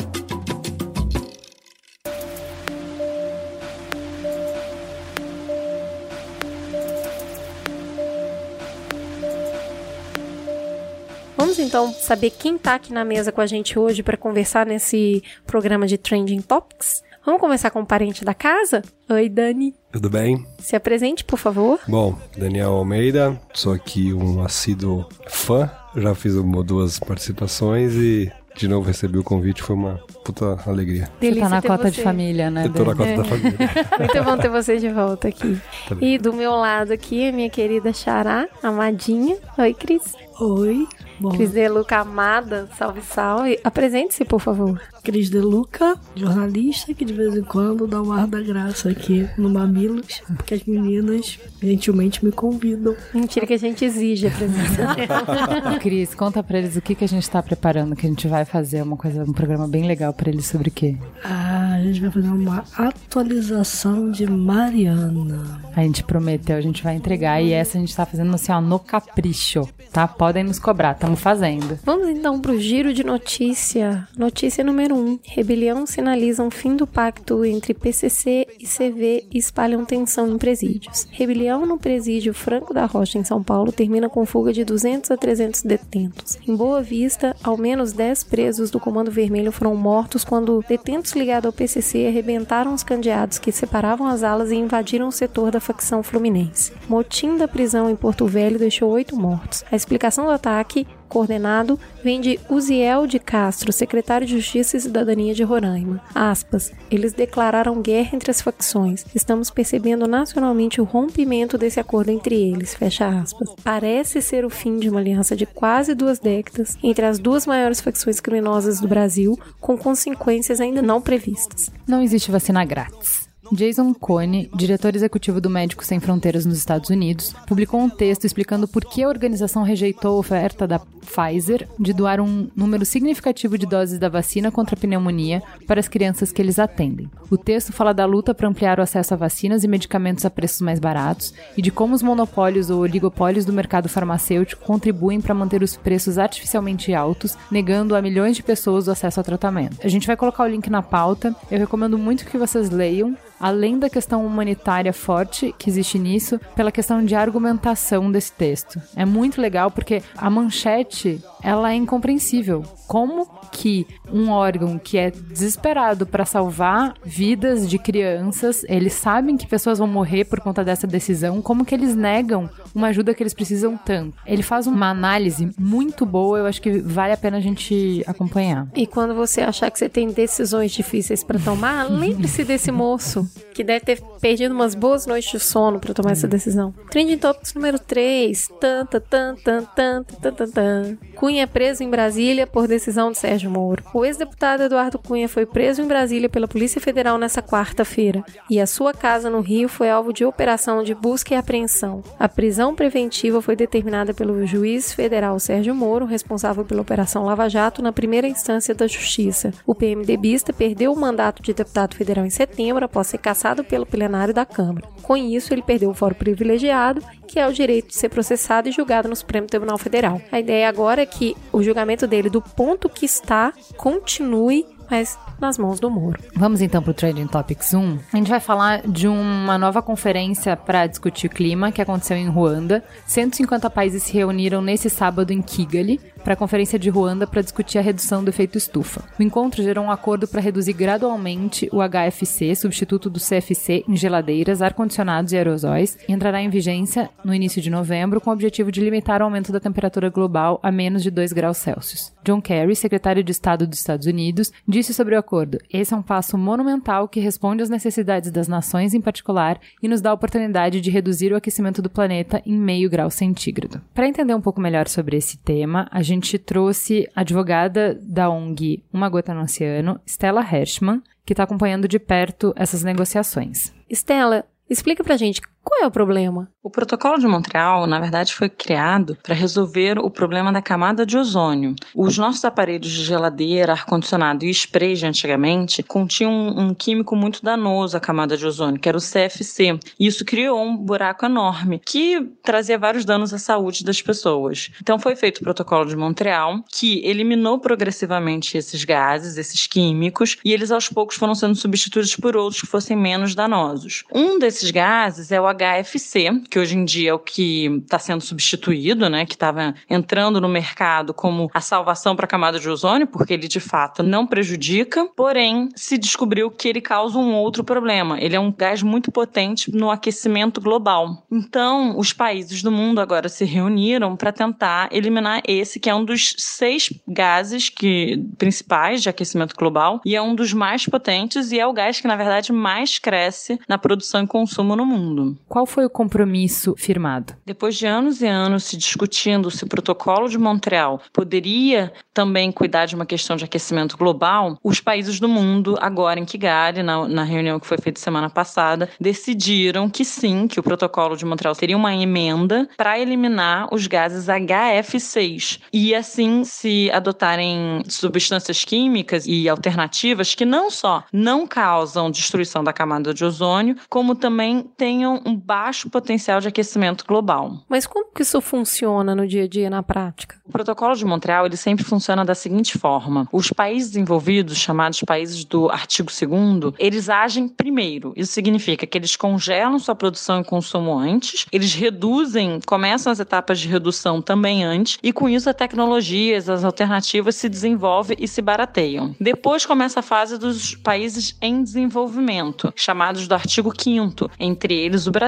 Vamos 11.37 11.59
então 11.59 11.93
saber 11.93 12.31
quem 12.31 12.57
tá 12.57 12.77
aqui 12.77 12.93
na 12.93 13.05
mesa 13.05 13.31
com 13.31 13.41
a 13.41 13.47
gente 13.47 13.79
hoje 13.79 14.03
para 14.03 14.17
conversar 14.17 14.65
nesse 14.65 15.23
programa 15.47 15.87
de 15.87 15.99
Trending 15.99 16.41
Topics. 16.41 17.03
Vamos 17.25 17.41
começar 17.41 17.71
com 17.71 17.81
o 17.81 17.87
parente 17.87 18.25
da 18.25 18.33
casa? 18.33 18.83
Oi, 19.11 19.29
Dani. 19.29 19.75
Tudo 19.93 20.09
bem? 20.09 20.47
Se 20.59 20.77
apresente, 20.77 21.25
por 21.25 21.39
favor. 21.39 21.81
Bom, 21.87 22.17
Daniel 22.37 22.73
Almeida, 22.73 23.39
sou 23.53 23.73
aqui 23.73 24.15
um 24.15 24.43
assíduo 24.43 25.07
fã. 25.27 25.71
Já 25.97 26.15
fiz 26.15 26.35
uma 26.35 26.59
ou 26.59 26.63
duas 26.63 26.99
participações 26.99 27.95
e 27.95 28.33
de 28.57 28.69
novo 28.69 28.87
recebi 28.87 29.19
o 29.19 29.25
convite, 29.25 29.63
foi 29.63 29.77
uma 29.77 30.01
puta 30.25 30.59
alegria. 30.67 31.11
Delícia 31.21 31.45
você 31.45 31.51
tá 31.51 31.57
na 31.57 31.63
cota 31.63 31.91
você. 31.91 31.97
de 31.97 32.03
família, 32.03 32.51
né? 32.51 32.67
Eu 32.67 32.73
tô 32.73 32.85
na 32.85 32.95
cota 32.95 33.09
é. 33.09 33.17
da 33.17 33.25
família. 33.25 33.59
Muito 33.99 34.25
bom 34.25 34.39
ter 34.39 34.49
você 34.49 34.79
de 34.79 34.89
volta 34.89 35.29
aqui. 35.29 35.61
Tá 35.89 35.97
e 36.01 36.17
do 36.17 36.33
meu 36.33 36.53
lado 36.53 36.93
aqui, 36.93 37.29
a 37.29 37.33
minha 37.33 37.51
querida 37.51 37.93
Xará, 37.93 38.49
amadinha. 38.63 39.37
Oi, 39.59 39.75
Cris. 39.75 40.15
Oi. 40.41 40.87
Bom. 41.19 41.31
Cris 41.31 41.53
De 41.53 41.69
Luca 41.69 41.99
Amada, 41.99 42.69
salve, 42.77 43.01
salve. 43.03 43.59
Apresente-se, 43.65 44.25
por 44.25 44.41
favor. 44.41 44.81
Cris 45.03 45.31
De 45.31 45.39
Luca, 45.39 45.97
jornalista 46.15 46.93
que 46.93 47.05
de 47.05 47.13
vez 47.13 47.37
em 47.37 47.43
quando 47.43 47.87
dá 47.87 48.03
um 48.03 48.13
ar 48.13 48.27
da 48.27 48.41
graça 48.41 48.91
aqui 48.91 49.29
no 49.39 49.49
Mamilos, 49.49 50.21
porque 50.37 50.55
as 50.55 50.65
meninas 50.65 51.39
gentilmente 51.63 52.25
me 52.25 52.33
convidam. 52.33 52.95
Mentira 53.15 53.47
que 53.47 53.55
a 53.55 53.59
gente 53.59 53.85
exige 53.85 54.27
a 54.27 54.31
presença 54.31 54.97
Cris, 55.81 56.15
conta 56.15 56.43
pra 56.43 56.59
eles 56.59 56.77
o 56.77 56.81
que, 56.81 56.95
que 56.95 57.05
a 57.05 57.09
gente 57.09 57.29
tá 57.31 57.43
preparando, 57.43 57.95
que 57.95 58.07
a 58.07 58.09
gente 58.09 58.27
vai 58.27 58.45
fazer 58.45 58.83
uma 58.83 58.97
coisa, 58.97 59.23
um 59.23 59.33
programa 59.33 59.69
bem 59.69 59.87
legal 59.87 60.13
pra 60.13 60.29
eles 60.29 60.47
sobre 60.47 60.69
o 60.69 60.73
quê? 60.73 60.97
Ah, 61.25 61.75
a 61.77 61.83
gente 61.83 62.01
vai 62.01 62.11
fazer 62.11 62.29
uma 62.29 62.65
atualização 62.77 64.11
de 64.11 64.27
Mariana. 64.27 65.61
A 65.75 65.83
gente 65.83 66.03
prometeu, 66.03 66.57
a 66.57 66.61
gente 66.61 66.83
vai 66.83 66.97
entregar 66.97 67.41
e 67.41 67.53
essa 67.53 67.79
a 67.79 67.81
gente 67.81 67.95
tá 67.95 68.05
fazendo 68.05 68.35
assim, 68.35 68.51
ó, 68.51 68.61
no 68.61 68.79
capricho, 68.79 69.69
tá? 69.93 70.09
Podem 70.09 70.43
nos 70.45 70.59
cobrar, 70.59 70.95
tá? 70.95 71.06
Estamos 71.07 71.21
fazendo. 71.21 71.79
Vamos 71.85 72.09
então 72.09 72.41
para 72.41 72.53
o 72.53 72.59
giro 72.59 72.93
de 72.93 73.05
notícia. 73.05 74.09
Notícia 74.17 74.65
número 74.65 74.95
1. 74.95 74.99
Um. 74.99 75.19
Rebelião 75.23 75.87
sinaliza 75.87 76.43
um 76.43 76.51
fim 76.51 76.75
do 76.75 76.87
pacto 76.87 77.45
entre 77.45 77.73
PCC 77.73 78.47
e 78.59 78.67
CV 78.67 79.27
e 79.31 79.39
espalham 79.39 79.85
tensão 79.85 80.29
em 80.29 80.39
presídios. 80.39 81.07
Rebelião 81.11 81.65
no 81.65 81.79
presídio 81.79 82.35
Franco 82.35 82.75
da 82.75 82.85
Rocha, 82.87 83.19
em 83.19 83.25
São 83.25 83.43
Paulo, 83.43 83.71
termina 83.71 84.09
com 84.09 84.27
fuga 84.27 84.53
de 84.53 84.65
200 84.65 85.11
a 85.11 85.17
300 85.17 85.63
detentos. 85.63 86.39
Em 86.47 86.57
Boa 86.57 86.83
Vista, 86.83 87.37
ao 87.43 87.57
menos 87.57 87.93
10 87.93 88.25
presos 88.25 88.71
do 88.71 88.81
Comando 88.81 89.11
Vermelho 89.11 89.53
foram 89.53 89.77
mortos 89.77 90.25
quando 90.25 90.65
detentos 90.69 91.13
ligados 91.13 91.47
ao 91.47 91.53
PCC 91.53 92.07
arrebentaram 92.07 92.75
os 92.75 92.83
candeados 92.83 93.39
que 93.39 93.53
separavam 93.53 94.07
as 94.07 94.23
alas 94.23 94.51
e 94.51 94.57
invadiram 94.57 95.09
o 95.09 95.13
setor 95.13 95.51
da 95.51 95.61
facção 95.61 96.03
fluminense. 96.03 96.73
Motim 96.89 97.37
da 97.37 97.47
prisão 97.47 97.89
em 97.89 97.97
Porto 97.97 98.27
Velho 98.27 98.59
deixou 98.59 98.91
oito 98.91 99.17
mortos. 99.17 99.65
A 99.71 99.77
explicação 99.77 100.25
do 100.25 100.31
ataque 100.31 100.87
coordenado 101.07 101.79
vem 102.03 102.21
de 102.21 102.39
Uziel 102.51 103.07
de 103.07 103.19
Castro, 103.19 103.73
secretário 103.73 104.27
de 104.27 104.35
Justiça 104.35 104.77
e 104.77 104.81
Cidadania 104.81 105.35
de 105.35 105.43
Roraima. 105.43 106.03
Aspas, 106.15 106.73
eles 106.91 107.13
declararam 107.13 107.81
guerra 107.81 108.11
entre 108.15 108.31
as 108.31 108.41
facções. 108.41 109.05
Estamos 109.15 109.51
percebendo 109.51 110.07
nacionalmente 110.07 110.81
o 110.81 110.85
rompimento 110.85 111.57
desse 111.57 111.81
acordo 111.81 112.11
entre 112.11 112.35
eles. 112.35 112.75
Fecha 112.75 113.07
aspas. 113.07 113.55
Parece 113.63 114.21
ser 114.21 114.45
o 114.45 114.51
fim 114.51 114.79
de 114.79 114.89
uma 114.89 115.01
aliança 115.01 115.35
de 115.35 115.47
quase 115.47 115.95
duas 115.95 116.19
décadas 116.19 116.77
entre 116.83 117.07
as 117.07 117.19
duas 117.19 117.47
maiores 117.47 117.81
facções 117.81 118.21
criminosas 118.21 118.81
do 118.81 118.89
Brasil, 118.89 119.39
com 119.61 119.77
consequências 119.77 120.61
ainda 120.61 120.83
não 120.83 121.01
previstas. 121.01 121.71
Não 121.87 122.03
existe 122.03 122.31
vacina 122.31 122.65
grátis. 122.65 123.26
Jason 123.53 123.95
Cone, 123.95 124.51
diretor 124.55 124.95
executivo 124.95 125.41
do 125.41 125.49
Médicos 125.49 125.87
Sem 125.87 126.01
Fronteiras 126.01 126.45
nos 126.45 126.59
Estados 126.59 126.91
Unidos, 126.91 127.35
publicou 127.47 127.81
um 127.81 127.89
texto 127.89 128.25
explicando 128.25 128.67
por 128.67 128.85
que 128.85 129.03
a 129.03 129.09
organização 129.09 129.63
rejeitou 129.63 130.17
a 130.17 130.19
oferta 130.19 130.67
da 130.67 130.79
Pfizer 130.79 131.69
de 131.79 131.93
doar 131.93 132.21
um 132.21 132.49
número 132.57 132.85
significativo 132.85 133.57
de 133.57 133.65
doses 133.65 133.99
da 133.99 134.09
vacina 134.09 134.51
contra 134.51 134.75
a 134.75 134.79
pneumonia 134.79 135.43
para 135.67 135.79
as 135.79 135.89
crianças 135.89 136.33
que 136.33 136.43
eles 136.43 136.59
atendem. 136.59 137.09
O 137.31 137.39
texto 137.39 137.73
fala 137.73 137.95
da 137.95 138.05
luta 138.05 138.35
para 138.35 138.49
ampliar 138.49 138.79
o 138.79 138.83
acesso 138.83 139.15
a 139.15 139.17
vacinas 139.17 139.63
e 139.63 139.69
medicamentos 139.69 140.25
a 140.25 140.31
preços 140.31 140.61
mais 140.61 140.81
baratos 140.81 141.33
e 141.57 141.63
de 141.63 141.71
como 141.71 141.95
os 141.95 142.03
monopólios 142.03 142.71
ou 142.71 142.81
oligopólios 142.81 143.45
do 143.45 143.53
mercado 143.53 143.89
farmacêutico 143.89 144.65
contribuem 144.65 145.21
para 145.21 145.35
manter 145.35 145.63
os 145.63 145.77
preços 145.77 146.19
artificialmente 146.19 146.93
altos, 146.93 147.37
negando 147.51 147.95
a 147.95 148.03
milhões 148.03 148.37
de 148.37 148.43
pessoas 148.43 148.89
o 148.89 148.91
acesso 148.91 149.21
ao 149.21 149.25
tratamento. 149.25 149.79
A 149.85 149.89
gente 149.89 150.07
vai 150.07 150.17
colocar 150.17 150.45
o 150.45 150.49
link 150.49 150.69
na 150.69 150.83
pauta. 150.83 151.35
Eu 151.51 151.59
recomendo 151.59 151.97
muito 151.97 152.27
que 152.27 152.37
vocês 152.39 152.71
leiam 152.71 153.17
além 153.41 153.79
da 153.79 153.91
questão 153.91 154.25
humanitária 154.25 154.93
forte 154.93 155.55
que 155.59 155.69
existe 155.69 155.99
nisso, 155.99 156.41
pela 156.55 156.73
questão 156.73 157.05
de 157.05 157.15
argumentação 157.15 158.11
desse 158.11 158.33
texto. 158.33 158.81
É 158.95 159.05
muito 159.05 159.41
legal 159.41 159.71
porque 159.71 160.03
a 160.17 160.29
manchete 160.29 161.23
ela 161.47 161.71
é 161.71 161.77
incompreensível. 161.77 162.65
Como 162.89 163.25
que 163.53 163.87
um 164.13 164.31
órgão 164.31 164.81
que 164.81 164.99
é 164.99 165.13
desesperado 165.13 166.05
para 166.05 166.25
salvar 166.25 166.95
vidas 167.05 167.71
de 167.71 167.79
crianças, 167.79 168.65
eles 168.69 168.95
sabem 168.95 169.37
que 169.37 169.47
pessoas 169.47 169.79
vão 169.79 169.87
morrer 169.87 170.25
por 170.25 170.41
conta 170.41 170.65
dessa 170.65 170.89
decisão, 170.89 171.41
como 171.41 171.65
que 171.65 171.73
eles 171.73 171.95
negam 171.95 172.51
uma 172.75 172.89
ajuda 172.89 173.15
que 173.15 173.23
eles 173.23 173.33
precisam 173.33 173.77
tanto? 173.77 174.17
Ele 174.27 174.43
faz 174.43 174.67
uma 174.67 174.91
análise 174.91 175.51
muito 175.57 176.05
boa, 176.05 176.39
eu 176.39 176.47
acho 176.47 176.61
que 176.61 176.81
vale 176.81 177.13
a 177.13 177.17
pena 177.17 177.37
a 177.37 177.41
gente 177.41 178.03
acompanhar. 178.09 178.67
E 178.75 178.85
quando 178.85 179.15
você 179.15 179.41
achar 179.41 179.71
que 179.71 179.79
você 179.79 179.89
tem 179.89 180.09
decisões 180.09 180.73
difíceis 180.73 181.23
para 181.23 181.39
tomar, 181.39 181.85
lembre-se 181.89 182.43
desse 182.43 182.73
moço 182.73 183.25
que 183.55 183.63
deve 183.63 183.85
ter 183.85 184.03
perdido 184.21 184.53
umas 184.53 184.75
boas 184.75 185.07
noites 185.07 185.31
de 185.31 185.41
sono 185.41 185.79
para 185.79 185.95
tomar 185.95 186.13
essa 186.13 186.27
decisão. 186.27 186.75
Trending 186.91 187.19
Topics 187.19 187.55
número 187.55 187.79
3. 187.79 188.49
Tan, 188.61 188.87
tan, 188.87 189.01
tan, 189.01 189.35
tan, 189.37 189.65
tan, 189.65 190.05
tan, 190.05 190.33
tan, 190.33 190.51
tan. 190.51 190.99
Cunha 191.15 191.36
Cunha 191.37 191.45
é 191.45 191.47
preso 191.47 191.85
em 191.85 191.91
Brasília 191.91 192.47
por 192.47 192.67
decisão 192.67 193.13
de 193.13 193.19
Sérgio 193.19 193.51
Moro. 193.51 193.85
O 193.93 194.07
ex-deputado 194.07 194.63
Eduardo 194.63 194.99
Cunha 194.99 195.29
foi 195.29 195.45
preso 195.45 195.83
em 195.83 195.87
Brasília 195.87 196.31
pela 196.31 196.49
Polícia 196.49 196.81
Federal 196.81 197.19
nessa 197.19 197.43
quarta-feira 197.43 198.25
e 198.49 198.59
a 198.59 198.67
sua 198.67 198.95
casa 198.95 199.29
no 199.29 199.43
Rio 199.43 199.69
foi 199.69 199.91
alvo 199.91 200.15
de 200.15 200.25
operação 200.25 200.83
de 200.83 200.95
busca 200.95 201.35
e 201.35 201.37
apreensão. 201.37 202.03
A 202.19 202.27
prisão 202.27 202.75
preventiva 202.75 203.43
foi 203.43 203.55
determinada 203.55 204.15
pelo 204.15 204.47
juiz 204.47 204.95
federal 204.95 205.39
Sérgio 205.39 205.75
Moro, 205.75 206.07
responsável 206.07 206.65
pela 206.65 206.81
Operação 206.81 207.27
Lava 207.27 207.51
Jato, 207.51 207.83
na 207.83 207.93
primeira 207.93 208.27
instância 208.27 208.75
da 208.75 208.87
Justiça. 208.87 209.53
O 209.67 209.75
PMDBista 209.75 210.55
perdeu 210.55 210.91
o 210.91 210.99
mandato 210.99 211.43
de 211.43 211.53
deputado 211.53 211.97
federal 211.97 212.25
em 212.25 212.31
setembro 212.31 212.83
após 212.83 213.09
ser 213.09 213.19
cassado 213.19 213.63
pelo 213.63 213.85
plenário 213.85 214.33
da 214.33 214.47
Câmara. 214.47 214.89
Com 215.03 215.15
isso, 215.19 215.53
ele 215.53 215.63
perdeu 215.63 215.91
o 215.91 215.95
fórum 215.95 216.15
privilegiado, 216.15 217.03
que 217.27 217.39
é 217.39 217.47
o 217.47 217.53
direito 217.53 217.89
de 217.89 217.97
ser 217.97 218.09
processado 218.09 218.69
e 218.69 218.73
julgado 218.73 219.09
no 219.09 219.17
Supremo 219.17 219.47
Tribunal 219.47 219.79
Federal. 219.79 220.21
A 220.31 220.41
ideia 220.41 220.69
agora 220.69 221.03
é 221.03 221.07
que 221.07 221.37
o 221.53 221.63
julgamento 221.63 222.07
dele, 222.07 222.31
do 222.31 222.41
ponto 222.41 222.89
que 222.89 223.05
está, 223.05 223.53
continue 223.77 224.65
mas 224.91 225.19
nas 225.41 225.59
mãos 225.59 225.81
do 225.81 225.91
Moro. 225.91 226.19
Vamos 226.35 226.61
então 226.61 226.83
para 226.83 226.91
o 226.91 226.95
Trending 226.95 227.27
Topics 227.27 227.75
1. 227.75 227.99
A 228.13 228.17
gente 228.17 228.31
vai 228.31 228.41
falar 228.41 228.83
de 228.87 229.09
uma 229.09 229.59
nova 229.59 229.83
conferência 229.83 230.57
para 230.57 230.87
discutir 230.87 231.27
o 231.27 231.31
clima 231.31 231.73
que 231.73 231.83
aconteceu 231.83 232.17
em 232.17 232.29
Ruanda. 232.29 232.85
150 233.07 233.69
países 233.71 234.05
se 234.05 234.13
reuniram 234.13 234.63
nesse 234.63 234.89
sábado 234.89 235.33
em 235.33 235.43
Kigali 235.43 236.01
para 236.27 236.35
a 236.35 236.37
Conferência 236.37 236.77
de 236.77 236.91
Ruanda 236.91 237.25
para 237.25 237.41
discutir 237.41 237.79
a 237.79 237.81
redução 237.81 238.25
do 238.25 238.31
efeito 238.31 238.59
estufa. 238.59 239.05
O 239.17 239.23
encontro 239.23 239.63
gerou 239.63 239.85
um 239.85 239.93
acordo 239.93 240.27
para 240.27 240.41
reduzir 240.41 240.73
gradualmente 240.73 241.71
o 241.73 241.79
HFC, 241.79 242.57
substituto 242.57 243.09
do 243.09 243.21
CFC, 243.21 243.85
em 243.87 243.97
geladeiras, 243.97 244.61
ar-condicionados 244.61 245.33
e 245.33 245.37
aerosóis, 245.37 245.97
e 246.09 246.13
entrará 246.13 246.43
em 246.43 246.51
vigência 246.51 247.09
no 247.25 247.33
início 247.33 247.63
de 247.63 247.71
novembro 247.71 248.21
com 248.21 248.31
o 248.31 248.33
objetivo 248.33 248.73
de 248.73 248.81
limitar 248.81 249.23
o 249.23 249.25
aumento 249.27 249.53
da 249.53 249.61
temperatura 249.61 250.11
global 250.11 250.59
a 250.65 250.73
menos 250.73 251.05
de 251.05 251.13
2 251.13 251.33
graus 251.33 251.59
Celsius. 251.59 252.13
John 252.25 252.43
Kerry, 252.43 252.75
secretário 252.75 253.23
de 253.23 253.31
Estado 253.31 253.65
dos 253.65 253.79
Estados 253.79 254.09
Unidos, 254.09 254.51
disse 254.67 254.93
sobre 254.93 255.15
o 255.15 255.19
acordo: 255.21 255.59
esse 255.73 255.95
é 255.95 255.97
um 255.97 256.03
passo 256.03 256.37
monumental 256.37 257.07
que 257.07 257.21
responde 257.21 257.63
às 257.63 257.71
necessidades 257.71 258.33
das 258.33 258.49
nações 258.49 258.95
em 258.95 259.01
particular 259.01 259.61
e 259.81 259.87
nos 259.87 260.01
dá 260.01 260.11
a 260.11 260.15
oportunidade 260.15 260.81
de 260.81 260.91
reduzir 260.91 261.33
o 261.33 261.37
aquecimento 261.37 261.81
do 261.81 261.89
planeta 261.89 262.43
em 262.45 262.59
meio 262.59 262.91
grau 262.91 263.13
centígrado. 263.13 263.81
Para 263.95 264.09
entender 264.09 264.35
um 264.35 264.41
pouco 264.41 264.61
melhor 264.61 264.89
sobre 264.89 265.17
esse 265.17 265.39
tema, 265.39 265.87
a 265.93 266.03
gente 266.03 266.16
trouxe 266.39 267.09
a 267.15 267.21
advogada 267.21 267.99
da 268.03 268.31
ONG 268.31 268.83
Uma 268.93 269.09
Gota 269.09 269.35
no 269.35 269.43
Oceano, 269.43 270.01
Stella 270.07 270.41
Hershman, 270.41 271.03
que 271.25 271.33
está 271.33 271.43
acompanhando 271.43 271.89
de 271.89 271.99
perto 271.99 272.53
essas 272.57 272.83
negociações. 272.83 273.73
Stella, 273.91 274.45
explica 274.69 275.03
pra 275.03 275.17
gente 275.17 275.41
qual 275.67 275.83
é 275.83 275.87
o 275.87 275.91
problema? 275.91 276.49
O 276.63 276.71
Protocolo 276.71 277.19
de 277.19 277.27
Montreal, 277.27 277.89
na 277.89 277.99
verdade, 277.99 278.33
foi 278.33 278.49
criado 278.49 279.19
para 279.21 279.35
resolver 279.35 279.99
o 279.99 280.09
problema 280.09 280.53
da 280.53 280.63
camada 280.63 281.05
de 281.05 281.19
ozônio. 281.19 281.75
Os 281.93 282.17
nossos 282.17 282.45
aparelhos 282.45 282.91
de 282.91 283.05
geladeira, 283.05 283.73
ar-condicionado 283.73 284.45
e 284.45 284.51
spray 284.51 284.95
de 284.95 285.07
antigamente 285.07 285.83
continham 285.83 286.33
um, 286.33 286.69
um 286.69 286.75
químico 286.75 287.17
muito 287.17 287.43
danoso 287.43 287.97
à 287.97 288.01
camada 288.01 288.37
de 288.37 288.47
ozônio, 288.47 288.81
que 288.81 288.89
era 288.89 288.97
o 288.97 289.01
CFC. 289.01 289.79
E 289.99 290.07
isso 290.07 290.25
criou 290.25 290.61
um 290.63 290.77
buraco 290.77 291.27
enorme 291.27 291.81
que 291.85 292.21
trazia 292.45 292.79
vários 292.79 293.05
danos 293.05 293.35
à 293.35 293.39
saúde 293.39 293.85
das 293.85 294.01
pessoas. 294.01 294.71
Então 294.81 295.01
foi 295.01 295.17
feito 295.17 295.39
o 295.39 295.45
Protocolo 295.45 295.87
de 295.87 295.97
Montreal, 295.97 296.65
que 296.71 297.05
eliminou 297.05 297.59
progressivamente 297.59 298.57
esses 298.57 298.85
gases, 298.85 299.37
esses 299.37 299.67
químicos, 299.67 300.37
e 300.45 300.53
eles 300.53 300.71
aos 300.71 300.89
poucos 300.89 301.17
foram 301.17 301.35
sendo 301.35 301.57
substituídos 301.57 302.15
por 302.15 302.37
outros 302.37 302.61
que 302.61 302.69
fossem 302.69 302.97
menos 302.97 303.35
danosos. 303.35 304.05
Um 304.13 304.39
desses 304.39 304.71
gases 304.71 305.33
é 305.33 305.41
o 305.41 305.56
HFC, 305.57 306.43
que 306.51 306.59
hoje 306.59 306.77
em 306.77 306.85
dia 306.85 307.11
é 307.11 307.15
o 307.15 307.19
que 307.19 307.67
está 307.83 307.99
sendo 307.99 308.21
substituído, 308.21 309.09
né, 309.09 309.25
que 309.25 309.35
estava 309.35 309.75
entrando 309.89 310.41
no 310.41 310.49
mercado 310.49 311.15
como 311.15 311.51
a 311.53 311.61
salvação 311.61 312.15
para 312.15 312.25
a 312.25 312.29
camada 312.29 312.59
de 312.59 312.69
ozônio, 312.69 313.07
porque 313.07 313.35
ele 313.35 313.49
de 313.49 313.61
fato 313.61 314.03
não 314.03 314.27
prejudica, 314.27 315.07
porém 315.17 315.69
se 315.75 315.99
descobriu 315.99 316.51
que 316.51 316.69
ele 316.69 316.81
causa 316.81 317.19
um 317.19 317.35
outro 317.35 317.65
problema. 317.65 318.21
Ele 318.21 318.37
é 318.37 318.41
um 318.41 318.53
gás 318.53 318.83
muito 318.83 319.11
potente 319.11 319.75
no 319.75 319.91
aquecimento 319.91 320.61
global. 320.61 321.27
Então, 321.31 321.99
os 321.99 322.13
países 322.13 322.63
do 322.63 322.71
mundo 322.71 323.01
agora 323.01 323.29
se 323.29 323.45
reuniram 323.45 324.17
para 324.17 324.33
tentar 324.33 324.89
eliminar 324.93 325.43
esse, 325.47 325.81
que 325.81 325.91
é 325.91 325.95
um 325.95 326.05
dos 326.05 326.35
seis 326.39 326.93
gases 327.07 327.69
que 327.69 328.25
principais 328.39 329.03
de 329.03 329.09
aquecimento 329.09 329.55
global 329.57 330.01
e 330.05 330.15
é 330.15 330.23
um 330.23 330.35
dos 330.35 330.53
mais 330.53 330.87
potentes 330.87 331.53
e 331.53 331.59
é 331.59 331.67
o 331.67 331.73
gás 331.73 332.01
que 332.01 332.09
na 332.09 332.17
verdade 332.17 332.53
mais 332.53 332.99
cresce 332.99 333.59
na 333.69 333.79
produção 333.79 334.25
e 334.25 334.27
consumo 334.27 334.77
no 334.77 334.85
mundo. 334.85 335.39
Qual 335.49 335.65
foi 335.65 335.85
o 335.85 335.91
compromisso 335.91 336.75
firmado? 336.77 337.35
Depois 337.47 337.77
de 337.77 337.87
anos 337.87 338.21
e 338.21 338.27
anos 338.27 338.65
se 338.65 338.77
discutindo 338.77 339.51
se 339.51 339.63
o 339.63 339.69
protocolo 339.69 340.29
de 340.29 340.37
Montreal 340.37 341.01
poderia 341.13 341.93
também 342.13 342.51
cuidar 342.51 342.87
de 342.87 342.97
uma 342.97 343.07
questão 343.07 343.37
de 343.37 343.45
aquecimento 343.45 343.97
global, 343.97 344.59
os 344.63 344.81
países 344.81 345.21
do 345.21 345.29
mundo, 345.29 345.77
agora 345.81 346.19
em 346.19 346.25
Kigali, 346.25 346.83
na, 346.83 347.07
na 347.07 347.23
reunião 347.23 347.61
que 347.61 347.67
foi 347.67 347.79
feita 347.79 348.01
semana 348.01 348.29
passada, 348.29 348.89
decidiram 349.01 349.89
que 349.89 350.05
sim, 350.05 350.49
que 350.49 350.59
o 350.59 350.63
protocolo 350.63 351.17
de 351.17 351.25
Montreal 351.25 351.55
teria 351.55 351.77
uma 351.77 351.95
emenda 351.95 352.69
para 352.77 352.99
eliminar 352.99 353.69
os 353.73 353.87
gases 353.87 354.27
HF6 354.27 355.61
e 355.73 355.95
assim 355.95 356.43
se 356.45 356.91
adotarem 356.91 357.83
substâncias 357.89 358.65
químicas 358.65 359.27
e 359.27 359.49
alternativas 359.49 360.35
que 360.35 360.45
não 360.45 360.71
só 360.71 361.05
não 361.13 361.47
causam 361.47 362.11
destruição 362.11 362.65
da 362.65 362.73
camada 362.73 363.15
de 363.15 363.25
ozônio, 363.25 363.77
como 363.89 364.15
também 364.15 364.69
tenham 364.77 365.21
um 365.25 365.36
baixo 365.37 365.91
potencial 365.91 366.41
de 366.41 366.49
aquecimento 366.49 367.05
global. 367.07 367.59
Mas 367.69 367.87
como 367.87 368.13
que 368.13 368.23
isso 368.23 368.41
funciona 368.41 369.15
no 369.15 369.27
dia 369.27 369.45
a 369.45 369.49
dia, 369.49 369.71
na 369.71 369.83
prática? 369.83 370.37
O 370.45 370.53
protocolo 370.53 370.95
de 370.95 371.05
Montreal 371.05 371.47
ele 371.47 371.57
sempre 371.57 371.85
funciona 371.85 372.25
da 372.25 372.35
seguinte 372.35 372.79
forma: 372.79 373.29
os 373.33 373.51
países 373.51 373.97
envolvidos, 373.97 374.57
chamados 374.57 375.03
países 375.03 375.45
do 375.45 375.69
artigo 375.71 376.11
2 376.11 376.75
eles 376.79 377.09
agem 377.09 377.49
primeiro. 377.49 378.13
Isso 378.17 378.33
significa 378.33 378.87
que 378.87 378.97
eles 378.97 379.17
congelam 379.17 379.79
sua 379.79 379.95
produção 379.95 380.41
e 380.41 380.45
consumo 380.45 380.97
antes, 380.97 381.47
eles 381.53 381.75
reduzem, 381.75 382.61
começam 382.67 383.13
as 383.13 383.21
etapas 383.21 383.59
de 383.59 383.69
redução 383.69 384.23
também 384.23 384.65
antes, 384.65 384.99
e 385.03 385.13
com 385.13 385.29
isso 385.29 385.49
as 385.49 385.57
tecnologias, 385.57 386.49
as 386.49 386.65
alternativas 386.65 387.37
se 387.37 387.49
desenvolvem 387.49 388.17
e 388.21 388.29
se 388.29 388.41
barateiam. 388.41 389.15
Depois 389.21 389.67
começa 389.67 390.01
a 390.01 390.03
fase 390.03 390.39
dos 390.39 390.75
países 390.75 391.37
em 391.41 391.63
desenvolvimento, 391.63 392.73
chamados 392.77 393.27
do 393.27 393.35
artigo 393.35 393.73
5 393.77 394.31
entre 394.39 394.75
eles 394.75 395.07
o 395.07 395.11
Brasil, 395.11 395.26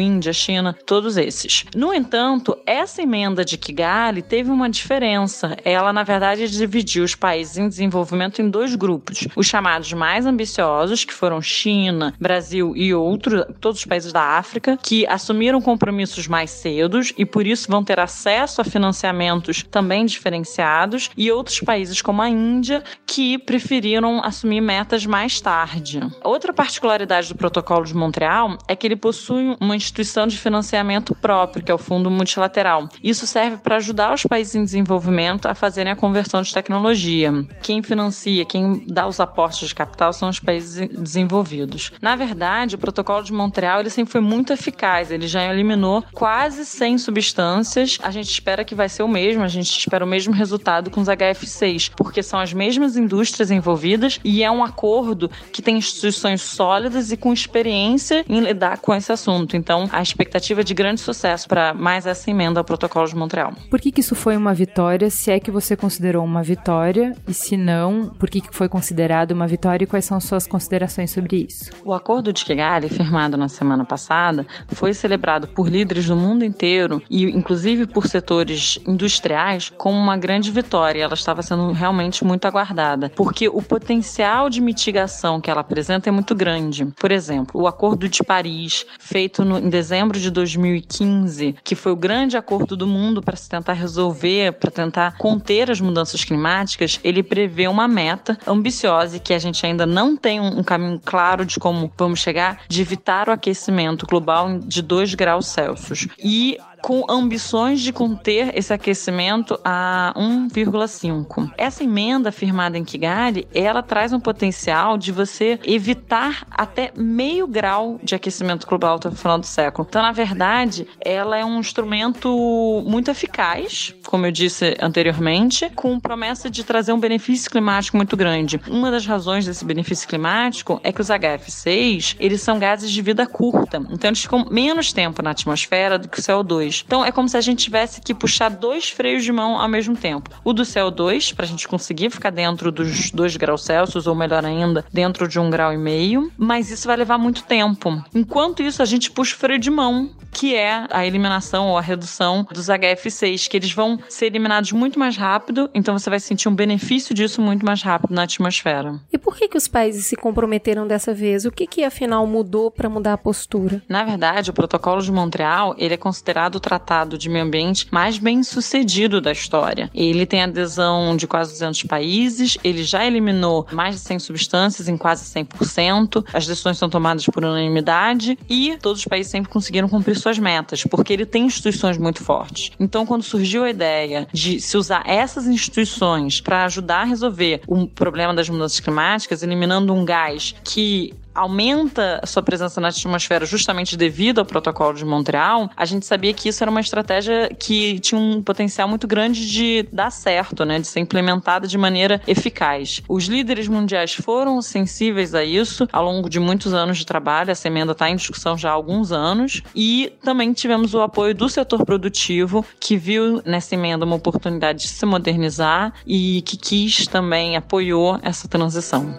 Índia, 0.00 0.32
China, 0.32 0.76
todos 0.86 1.16
esses. 1.16 1.64
No 1.74 1.92
entanto, 1.92 2.56
essa 2.66 3.02
emenda 3.02 3.44
de 3.44 3.56
Kigali 3.56 4.22
teve 4.22 4.50
uma 4.50 4.68
diferença. 4.68 5.56
Ela, 5.64 5.92
na 5.92 6.02
verdade, 6.02 6.48
dividiu 6.48 7.04
os 7.04 7.14
países 7.14 7.58
em 7.58 7.68
desenvolvimento 7.68 8.42
em 8.42 8.48
dois 8.48 8.74
grupos: 8.74 9.26
os 9.34 9.46
chamados 9.46 9.92
mais 9.92 10.26
ambiciosos, 10.26 11.04
que 11.04 11.12
foram 11.14 11.40
China, 11.40 12.14
Brasil 12.20 12.74
e 12.76 12.94
outros, 12.94 13.44
todos 13.60 13.80
os 13.80 13.86
países 13.86 14.12
da 14.12 14.38
África, 14.38 14.78
que 14.82 15.06
assumiram 15.06 15.60
compromissos 15.60 16.26
mais 16.26 16.50
cedos 16.50 17.12
e 17.16 17.24
por 17.24 17.46
isso 17.46 17.70
vão 17.70 17.84
ter 17.84 17.98
acesso 17.98 18.60
a 18.60 18.64
financiamentos 18.64 19.62
também 19.62 20.04
diferenciados, 20.04 21.10
e 21.16 21.30
outros 21.30 21.60
países 21.60 22.02
como 22.02 22.22
a 22.22 22.28
Índia, 22.28 22.82
que 23.06 23.38
preferiram 23.38 24.22
assumir 24.22 24.60
metas 24.60 25.06
mais 25.06 25.40
tarde. 25.40 26.00
Outra 26.22 26.52
particularidade 26.52 27.28
do 27.28 27.34
Protocolo 27.34 27.84
de 27.84 27.94
Montreal 27.94 28.58
é 28.68 28.76
que 28.76 28.86
ele 28.86 28.96
possui 28.96 29.39
uma 29.60 29.76
instituição 29.76 30.26
de 30.26 30.38
financiamento 30.38 31.14
próprio, 31.14 31.64
que 31.64 31.70
é 31.70 31.74
o 31.74 31.78
Fundo 31.78 32.10
Multilateral. 32.10 32.88
Isso 33.02 33.26
serve 33.26 33.58
para 33.58 33.76
ajudar 33.76 34.14
os 34.14 34.24
países 34.24 34.54
em 34.54 34.64
desenvolvimento 34.64 35.46
a 35.46 35.54
fazerem 35.54 35.92
a 35.92 35.96
conversão 35.96 36.42
de 36.42 36.52
tecnologia. 36.52 37.32
Quem 37.62 37.82
financia, 37.82 38.44
quem 38.44 38.84
dá 38.86 39.06
os 39.06 39.20
aportes 39.20 39.68
de 39.68 39.74
capital 39.74 40.12
são 40.12 40.28
os 40.28 40.40
países 40.40 40.88
desenvolvidos. 40.88 41.92
Na 42.00 42.16
verdade, 42.16 42.74
o 42.74 42.78
Protocolo 42.78 43.22
de 43.22 43.32
Montreal 43.32 43.80
ele 43.80 43.90
sempre 43.90 44.12
foi 44.12 44.20
muito 44.20 44.52
eficaz, 44.52 45.10
ele 45.10 45.26
já 45.26 45.44
eliminou 45.44 46.04
quase 46.12 46.64
100 46.64 46.98
substâncias. 46.98 47.98
A 48.02 48.10
gente 48.10 48.30
espera 48.30 48.64
que 48.64 48.74
vai 48.74 48.88
ser 48.88 49.02
o 49.02 49.08
mesmo, 49.08 49.42
a 49.42 49.48
gente 49.48 49.70
espera 49.70 50.04
o 50.04 50.08
mesmo 50.08 50.32
resultado 50.32 50.90
com 50.90 51.00
os 51.00 51.08
HF6, 51.08 51.92
porque 51.96 52.22
são 52.22 52.38
as 52.38 52.52
mesmas 52.52 52.96
indústrias 52.96 53.50
envolvidas 53.50 54.20
e 54.24 54.42
é 54.42 54.50
um 54.50 54.64
acordo 54.64 55.30
que 55.52 55.62
tem 55.62 55.76
instituições 55.76 56.42
sólidas 56.42 57.10
e 57.12 57.16
com 57.16 57.32
experiência 57.32 58.24
em 58.28 58.40
lidar 58.40 58.78
com 58.78 58.94
esse 58.94 59.12
assunto. 59.12 59.29
Então, 59.54 59.88
a 59.92 60.02
expectativa 60.02 60.60
é 60.60 60.64
de 60.64 60.74
grande 60.74 61.00
sucesso 61.00 61.48
para 61.48 61.72
mais 61.72 62.06
essa 62.06 62.30
emenda 62.30 62.60
ao 62.60 62.64
Protocolo 62.64 63.06
de 63.06 63.14
Montreal. 63.14 63.52
Por 63.70 63.80
que, 63.80 63.92
que 63.92 64.00
isso 64.00 64.14
foi 64.14 64.36
uma 64.36 64.52
vitória? 64.52 65.08
Se 65.10 65.30
é 65.30 65.38
que 65.38 65.50
você 65.50 65.76
considerou 65.76 66.24
uma 66.24 66.42
vitória 66.42 67.14
e 67.28 67.34
se 67.34 67.56
não, 67.56 68.06
por 68.18 68.28
que, 68.28 68.40
que 68.40 68.54
foi 68.54 68.68
considerado 68.68 69.32
uma 69.32 69.46
vitória 69.46 69.84
e 69.84 69.86
quais 69.86 70.04
são 70.04 70.20
suas 70.20 70.46
considerações 70.46 71.10
sobre 71.10 71.46
isso? 71.48 71.70
O 71.84 71.92
Acordo 71.92 72.32
de 72.32 72.44
Kigali, 72.44 72.88
firmado 72.88 73.36
na 73.36 73.48
semana 73.48 73.84
passada, 73.84 74.46
foi 74.68 74.92
celebrado 74.94 75.48
por 75.48 75.68
líderes 75.68 76.06
do 76.06 76.16
mundo 76.16 76.44
inteiro 76.44 77.02
e 77.08 77.24
inclusive 77.24 77.86
por 77.86 78.06
setores 78.06 78.78
industriais 78.86 79.70
como 79.76 79.96
uma 79.98 80.16
grande 80.16 80.50
vitória. 80.50 81.02
Ela 81.02 81.14
estava 81.14 81.42
sendo 81.42 81.72
realmente 81.72 82.24
muito 82.24 82.46
aguardada, 82.46 83.10
porque 83.14 83.48
o 83.48 83.62
potencial 83.62 84.50
de 84.50 84.60
mitigação 84.60 85.40
que 85.40 85.50
ela 85.50 85.60
apresenta 85.60 86.08
é 86.08 86.12
muito 86.12 86.34
grande. 86.34 86.86
Por 86.98 87.12
exemplo, 87.12 87.60
o 87.60 87.66
Acordo 87.66 88.08
de 88.08 88.22
Paris 88.22 88.86
feito 89.20 89.44
no, 89.44 89.58
em 89.58 89.68
dezembro 89.68 90.18
de 90.18 90.30
2015, 90.30 91.56
que 91.62 91.74
foi 91.74 91.92
o 91.92 91.96
grande 91.96 92.38
acordo 92.38 92.74
do 92.74 92.86
mundo 92.86 93.20
para 93.20 93.36
se 93.36 93.50
tentar 93.50 93.74
resolver, 93.74 94.54
para 94.54 94.70
tentar 94.70 95.18
conter 95.18 95.70
as 95.70 95.78
mudanças 95.78 96.24
climáticas, 96.24 96.98
ele 97.04 97.22
prevê 97.22 97.68
uma 97.68 97.86
meta 97.86 98.38
ambiciosa 98.46 99.18
e 99.18 99.20
que 99.20 99.34
a 99.34 99.38
gente 99.38 99.64
ainda 99.66 99.84
não 99.84 100.16
tem 100.16 100.40
um, 100.40 100.60
um 100.60 100.62
caminho 100.62 100.98
claro 101.04 101.44
de 101.44 101.60
como 101.60 101.92
vamos 101.98 102.20
chegar, 102.20 102.62
de 102.66 102.80
evitar 102.80 103.28
o 103.28 103.32
aquecimento 103.32 104.06
global 104.06 104.58
de 104.58 104.80
2 104.80 105.12
graus 105.12 105.48
Celsius. 105.48 106.08
E 106.18 106.56
com 106.82 107.04
ambições 107.08 107.80
de 107.80 107.92
conter 107.92 108.56
esse 108.56 108.72
aquecimento 108.72 109.58
a 109.64 110.12
1,5. 110.16 111.52
Essa 111.56 111.84
emenda 111.84 112.32
firmada 112.32 112.78
em 112.78 112.84
Kigali, 112.84 113.46
ela 113.54 113.82
traz 113.82 114.12
um 114.12 114.20
potencial 114.20 114.96
de 114.96 115.12
você 115.12 115.58
evitar 115.64 116.46
até 116.50 116.92
meio 116.96 117.46
grau 117.46 117.98
de 118.02 118.14
aquecimento 118.14 118.66
global 118.66 118.96
até 118.96 119.08
o 119.08 119.12
final 119.12 119.38
do 119.38 119.46
século. 119.46 119.86
Então, 119.88 120.02
na 120.02 120.12
verdade, 120.12 120.86
ela 121.00 121.36
é 121.36 121.44
um 121.44 121.58
instrumento 121.60 122.82
muito 122.86 123.10
eficaz, 123.10 123.94
como 124.10 124.26
eu 124.26 124.32
disse 124.32 124.76
anteriormente, 124.80 125.70
com 125.70 126.00
promessa 126.00 126.50
de 126.50 126.64
trazer 126.64 126.92
um 126.92 126.98
benefício 126.98 127.50
climático 127.50 127.96
muito 127.96 128.16
grande. 128.16 128.60
Uma 128.68 128.90
das 128.90 129.06
razões 129.06 129.46
desse 129.46 129.64
benefício 129.64 130.08
climático 130.08 130.80
é 130.82 130.90
que 130.90 131.00
os 131.00 131.08
HF6, 131.08 132.16
eles 132.18 132.42
são 132.42 132.58
gases 132.58 132.90
de 132.90 133.00
vida 133.00 133.24
curta. 133.26 133.80
Então, 133.90 134.08
eles 134.08 134.22
ficam 134.22 134.46
menos 134.50 134.92
tempo 134.92 135.22
na 135.22 135.30
atmosfera 135.30 135.96
do 135.96 136.08
que 136.08 136.18
o 136.18 136.22
CO2. 136.22 136.82
Então 136.84 137.04
é 137.04 137.12
como 137.12 137.28
se 137.28 137.36
a 137.36 137.40
gente 137.40 137.62
tivesse 137.62 138.00
que 138.00 138.12
puxar 138.12 138.48
dois 138.48 138.90
freios 138.90 139.22
de 139.22 139.30
mão 139.30 139.60
ao 139.60 139.68
mesmo 139.68 139.96
tempo. 139.96 140.28
O 140.42 140.52
do 140.52 140.62
CO2, 140.62 141.32
para 141.32 141.44
a 141.44 141.48
gente 141.48 141.68
conseguir 141.68 142.10
ficar 142.10 142.30
dentro 142.30 142.72
dos 142.72 143.12
2 143.12 143.36
graus 143.36 143.64
Celsius, 143.64 144.08
ou 144.08 144.14
melhor 144.14 144.44
ainda, 144.44 144.84
dentro 144.92 145.28
de 145.28 145.38
um 145.38 145.48
grau 145.48 145.72
e 145.72 145.78
meio, 145.78 146.32
mas 146.36 146.70
isso 146.70 146.88
vai 146.88 146.96
levar 146.96 147.16
muito 147.16 147.44
tempo. 147.44 148.02
Enquanto 148.12 148.60
isso, 148.62 148.82
a 148.82 148.86
gente 148.86 149.10
puxa 149.10 149.36
o 149.36 149.38
freio 149.38 149.60
de 149.60 149.70
mão, 149.70 150.10
que 150.32 150.54
é 150.54 150.86
a 150.90 151.06
eliminação 151.06 151.68
ou 151.68 151.78
a 151.78 151.80
redução 151.80 152.46
dos 152.50 152.66
HF6, 152.66 153.48
que 153.48 153.56
eles 153.56 153.72
vão 153.72 153.99
ser 154.08 154.26
eliminados 154.26 154.72
muito 154.72 154.98
mais 154.98 155.16
rápido, 155.16 155.70
então 155.74 155.98
você 155.98 156.08
vai 156.08 156.20
sentir 156.20 156.48
um 156.48 156.54
benefício 156.54 157.14
disso 157.14 157.40
muito 157.40 157.64
mais 157.64 157.82
rápido 157.82 158.14
na 158.14 158.22
atmosfera. 158.22 159.00
E 159.12 159.18
por 159.18 159.36
que, 159.36 159.48
que 159.48 159.56
os 159.56 159.68
países 159.68 160.06
se 160.06 160.16
comprometeram 160.16 160.86
dessa 160.86 161.12
vez? 161.12 161.44
O 161.44 161.50
que, 161.50 161.66
que 161.66 161.84
afinal 161.84 162.26
mudou 162.26 162.70
para 162.70 162.88
mudar 162.88 163.14
a 163.14 163.18
postura? 163.18 163.82
Na 163.88 164.04
verdade, 164.04 164.50
o 164.50 164.52
Protocolo 164.52 165.02
de 165.02 165.12
Montreal 165.12 165.74
ele 165.78 165.94
é 165.94 165.96
considerado 165.96 166.56
o 166.56 166.60
tratado 166.60 167.18
de 167.18 167.28
meio 167.28 167.44
ambiente 167.44 167.86
mais 167.90 168.18
bem 168.18 168.42
sucedido 168.42 169.20
da 169.20 169.32
história. 169.32 169.90
Ele 169.94 170.26
tem 170.26 170.42
adesão 170.42 171.16
de 171.16 171.26
quase 171.26 171.52
200 171.52 171.82
países, 171.84 172.56
ele 172.62 172.82
já 172.82 173.04
eliminou 173.04 173.66
mais 173.72 173.96
de 173.96 174.00
100 174.00 174.18
substâncias 174.20 174.88
em 174.88 174.96
quase 174.96 175.24
100%, 175.24 176.24
as 176.32 176.46
decisões 176.46 176.78
são 176.78 176.88
tomadas 176.88 177.24
por 177.26 177.44
unanimidade 177.44 178.38
e 178.48 178.76
todos 178.80 179.00
os 179.00 179.06
países 179.06 179.30
sempre 179.30 179.50
conseguiram 179.50 179.88
cumprir 179.88 180.16
suas 180.16 180.38
metas, 180.38 180.84
porque 180.84 181.12
ele 181.12 181.26
tem 181.26 181.46
instituições 181.46 181.98
muito 181.98 182.22
fortes. 182.22 182.70
Então, 182.78 183.04
quando 183.04 183.22
surgiu 183.22 183.64
a 183.64 183.70
ideia 183.70 183.89
de 184.32 184.60
se 184.60 184.76
usar 184.76 185.02
essas 185.06 185.46
instituições 185.46 186.40
para 186.40 186.64
ajudar 186.64 187.02
a 187.02 187.04
resolver 187.04 187.60
o 187.66 187.86
problema 187.86 188.34
das 188.34 188.48
mudanças 188.48 188.80
climáticas, 188.80 189.42
eliminando 189.42 189.92
um 189.92 190.04
gás 190.04 190.54
que 190.64 191.14
aumenta 191.40 192.20
a 192.22 192.26
sua 192.26 192.42
presença 192.42 192.80
na 192.80 192.88
atmosfera 192.88 193.46
justamente 193.46 193.96
devido 193.96 194.40
ao 194.40 194.44
protocolo 194.44 194.94
de 194.94 195.04
Montreal, 195.04 195.70
a 195.74 195.84
gente 195.86 196.04
sabia 196.04 196.34
que 196.34 196.50
isso 196.50 196.62
era 196.62 196.70
uma 196.70 196.80
estratégia 196.80 197.48
que 197.58 197.98
tinha 198.00 198.20
um 198.20 198.42
potencial 198.42 198.86
muito 198.86 199.06
grande 199.06 199.48
de 199.48 199.88
dar 199.90 200.10
certo, 200.10 200.64
né, 200.66 200.78
de 200.78 200.86
ser 200.86 201.00
implementada 201.00 201.66
de 201.66 201.78
maneira 201.78 202.20
eficaz. 202.26 203.00
Os 203.08 203.24
líderes 203.24 203.68
mundiais 203.68 204.12
foram 204.12 204.60
sensíveis 204.60 205.34
a 205.34 205.42
isso 205.42 205.88
ao 205.90 206.04
longo 206.04 206.28
de 206.28 206.38
muitos 206.38 206.74
anos 206.74 206.98
de 206.98 207.06
trabalho, 207.06 207.50
essa 207.50 207.68
emenda 207.68 207.92
está 207.92 208.10
em 208.10 208.16
discussão 208.16 208.58
já 208.58 208.68
há 208.68 208.72
alguns 208.72 209.10
anos, 209.10 209.62
e 209.74 210.12
também 210.22 210.52
tivemos 210.52 210.92
o 210.92 211.00
apoio 211.00 211.34
do 211.34 211.48
setor 211.48 211.86
produtivo, 211.86 212.64
que 212.78 212.96
viu 212.96 213.40
nessa 213.46 213.74
emenda 213.74 214.04
uma 214.04 214.16
oportunidade 214.16 214.82
de 214.82 214.88
se 214.88 215.06
modernizar 215.06 215.94
e 216.06 216.42
que 216.42 216.58
quis 216.58 217.06
também 217.06 217.56
apoiou 217.56 218.18
essa 218.22 218.46
transição. 218.46 219.14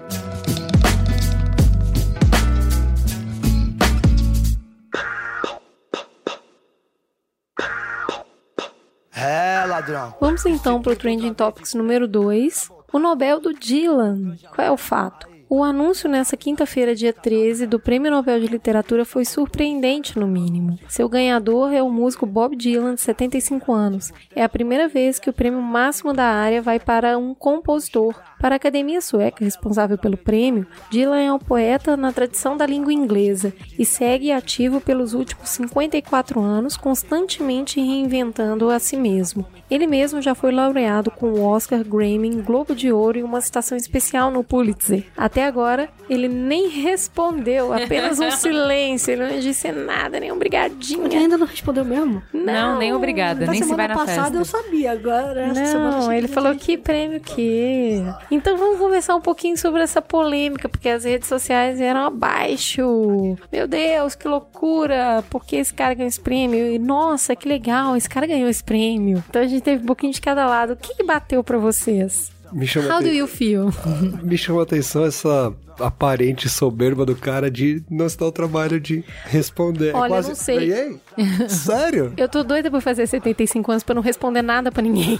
Vamos 10.20 10.46
então 10.46 10.82
para 10.82 10.94
o 10.94 10.96
Trending 10.96 11.34
Topics 11.34 11.74
número 11.74 12.08
2. 12.08 12.70
O 12.92 13.00
Nobel 13.00 13.40
do 13.40 13.54
Dylan. 13.54 14.36
Qual 14.54 14.68
é 14.68 14.72
o 14.72 14.78
fato? 14.78 15.31
O 15.54 15.66
anúncio 15.66 16.08
nessa 16.10 16.38
quinta-feira, 16.38 16.96
dia 16.96 17.12
13, 17.12 17.68
do 17.68 17.78
Prêmio 17.78 18.10
Nobel 18.10 18.40
de 18.40 18.48
Literatura 18.48 19.04
foi 19.04 19.26
surpreendente, 19.26 20.18
no 20.18 20.26
mínimo. 20.26 20.80
Seu 20.88 21.10
ganhador 21.10 21.74
é 21.74 21.84
o 21.84 21.92
músico 21.92 22.26
Bob 22.26 22.56
Dylan, 22.56 22.96
de 22.96 23.02
75 23.02 23.74
anos. 23.74 24.14
É 24.34 24.46
a 24.46 24.48
primeira 24.48 24.88
vez 24.88 25.20
que 25.20 25.30
o 25.30 25.34
prêmio 25.34 25.62
máximo 25.62 26.14
da 26.14 26.24
área 26.24 26.62
vai 26.62 26.80
para 26.80 27.18
um 27.18 27.36
compositor. 27.36 28.16
Para 28.40 28.56
a 28.56 28.58
Academia 28.58 29.02
Sueca, 29.02 29.44
responsável 29.44 29.98
pelo 29.98 30.16
prêmio, 30.16 30.66
Dylan 30.90 31.20
é 31.20 31.34
um 31.34 31.38
poeta 31.38 31.98
na 31.98 32.14
tradição 32.14 32.56
da 32.56 32.66
língua 32.66 32.94
inglesa 32.94 33.54
e 33.78 33.86
segue 33.86 34.32
ativo 34.32 34.80
pelos 34.80 35.14
últimos 35.14 35.50
54 35.50 36.40
anos, 36.40 36.78
constantemente 36.78 37.78
reinventando 37.78 38.70
a 38.70 38.80
si 38.80 38.96
mesmo. 38.96 39.46
Ele 39.70 39.86
mesmo 39.86 40.22
já 40.22 40.34
foi 40.34 40.54
laureado 40.54 41.12
com 41.12 41.34
o 41.34 41.44
Oscar, 41.44 41.84
Grammy, 41.84 42.42
Globo 42.42 42.74
de 42.74 42.90
Ouro 42.90 43.20
e 43.20 43.24
uma 43.24 43.42
citação 43.42 43.78
especial 43.78 44.32
no 44.32 44.46
Pulitzer. 44.46 45.06
Até 45.16 45.41
até 45.42 45.46
agora 45.46 45.90
ele 46.08 46.28
nem 46.28 46.68
respondeu, 46.68 47.74
apenas 47.74 48.20
um 48.20 48.30
silêncio. 48.32 49.12
Ele 49.12 49.26
não 49.26 49.40
disse 49.40 49.72
nada, 49.72 50.20
nem 50.20 50.32
obrigadinha. 50.32 51.06
Ele 51.06 51.16
ainda 51.16 51.38
não 51.38 51.48
respondeu 51.48 51.84
mesmo? 51.84 52.22
Não, 52.32 52.44
não 52.74 52.78
nem 52.78 52.94
obrigada, 52.94 53.48
nem 53.48 53.64
se 53.64 53.74
vai 53.74 53.88
na 53.88 53.96
passada 53.96 54.38
festa. 54.38 54.38
eu 54.38 54.46
sabia, 54.46 54.92
agora 54.92 55.48
Não, 55.54 56.12
ele 56.12 56.28
falou 56.28 56.56
que 56.56 56.78
prêmio 56.78 57.20
que. 57.20 58.04
Então 58.30 58.58
vamos 58.58 58.78
conversar 58.78 59.16
um 59.16 59.22
pouquinho 59.22 59.58
sobre 59.58 59.82
essa 59.82 60.02
polêmica, 60.02 60.70
porque 60.70 60.90
as 60.90 61.04
redes 61.04 61.28
sociais 61.28 61.82
eram 61.82 62.06
abaixo. 62.06 63.38
Meu 63.52 63.68
Deus, 63.68 64.14
que 64.16 64.28
loucura! 64.28 65.24
Por 65.30 65.46
que 65.46 65.56
esse 65.56 65.74
cara 65.74 65.94
ganhou 65.94 66.10
esse 66.10 66.20
prêmio? 66.20 66.68
E, 66.68 66.78
nossa, 66.78 67.36
que 67.36 67.48
legal, 67.48 67.96
esse 67.96 68.10
cara 68.10 68.28
ganhou 68.28 68.50
esse 68.50 68.64
prêmio. 68.64 69.24
Então 69.30 69.42
a 69.42 69.48
gente 69.48 69.62
teve 69.62 69.84
um 69.84 69.88
pouquinho 69.88 70.14
de 70.14 70.22
cada 70.22 70.46
lado. 70.46 70.74
O 70.74 70.76
que, 70.76 70.96
que 70.96 71.04
bateu 71.04 71.44
para 71.44 71.58
vocês? 71.58 72.32
Me 72.52 72.68
chama 72.68 72.94
How 72.94 73.02
do 73.02 73.10
you 73.10 73.28
feel? 73.28 73.70
Me 74.24 74.38
chamou 74.38 74.60
a 74.60 74.64
atenção 74.64 75.06
essa 75.06 75.54
aparente 75.80 76.48
soberba 76.50 77.06
do 77.06 77.16
cara 77.16 77.50
de 77.50 77.84
não 77.90 78.08
se 78.08 78.18
dar 78.18 78.28
o 78.28 78.32
trabalho 78.32 78.80
de 78.80 79.04
responder. 79.26 79.96
Olha, 79.96 80.06
é 80.06 80.10
quase... 80.10 80.28
eu 80.28 80.30
não 80.30 80.36
sei. 80.36 81.00
Sério? 81.50 82.14
Eu 82.18 82.30
tô 82.30 82.44
doida 82.44 82.70
por 82.70 82.82
fazer 82.82 83.08
75 83.08 83.72
anos 83.72 83.84
pra 83.84 83.96
não 83.96 84.02
responder 84.02 84.42
nada 84.42 84.72
pra 84.72 84.82
ninguém. 84.82 85.20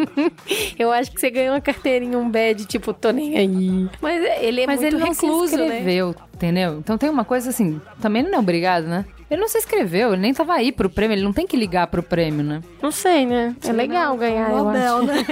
eu 0.78 0.92
acho 0.92 1.10
que 1.10 1.20
você 1.20 1.30
ganhou 1.30 1.54
uma 1.54 1.60
carteirinha, 1.60 2.18
um 2.18 2.30
badge, 2.30 2.66
tipo, 2.66 2.92
tô 2.92 3.10
nem 3.10 3.36
aí. 3.36 3.88
Mas 4.00 4.22
ele 4.40 4.60
é 4.62 4.66
Mas 4.66 4.80
muito 4.80 4.94
ele 4.94 5.02
não 5.02 5.10
recluso, 5.10 5.48
se 5.48 5.56
né? 5.56 5.64
inscreveu, 5.64 6.14
entendeu? 6.34 6.78
Então 6.78 6.98
tem 6.98 7.10
uma 7.10 7.24
coisa 7.24 7.50
assim, 7.50 7.80
também 8.00 8.22
não 8.22 8.34
é 8.34 8.38
obrigado, 8.38 8.84
né? 8.84 9.04
Ele 9.32 9.40
não 9.40 9.48
se 9.48 9.56
inscreveu, 9.56 10.12
ele 10.12 10.20
nem 10.20 10.34
tava 10.34 10.52
aí 10.52 10.70
pro 10.70 10.90
prêmio, 10.90 11.14
ele 11.14 11.22
não 11.24 11.32
tem 11.32 11.46
que 11.46 11.56
ligar 11.56 11.86
pro 11.86 12.02
prêmio, 12.02 12.44
né? 12.44 12.60
Não 12.82 12.90
sei, 12.90 13.24
né? 13.24 13.56
É 13.66 13.72
legal 13.72 14.14
ganhar, 14.14 14.50
eu 14.50 14.56
Nobel, 14.58 14.96
acho. 14.98 15.06
né? 15.06 15.24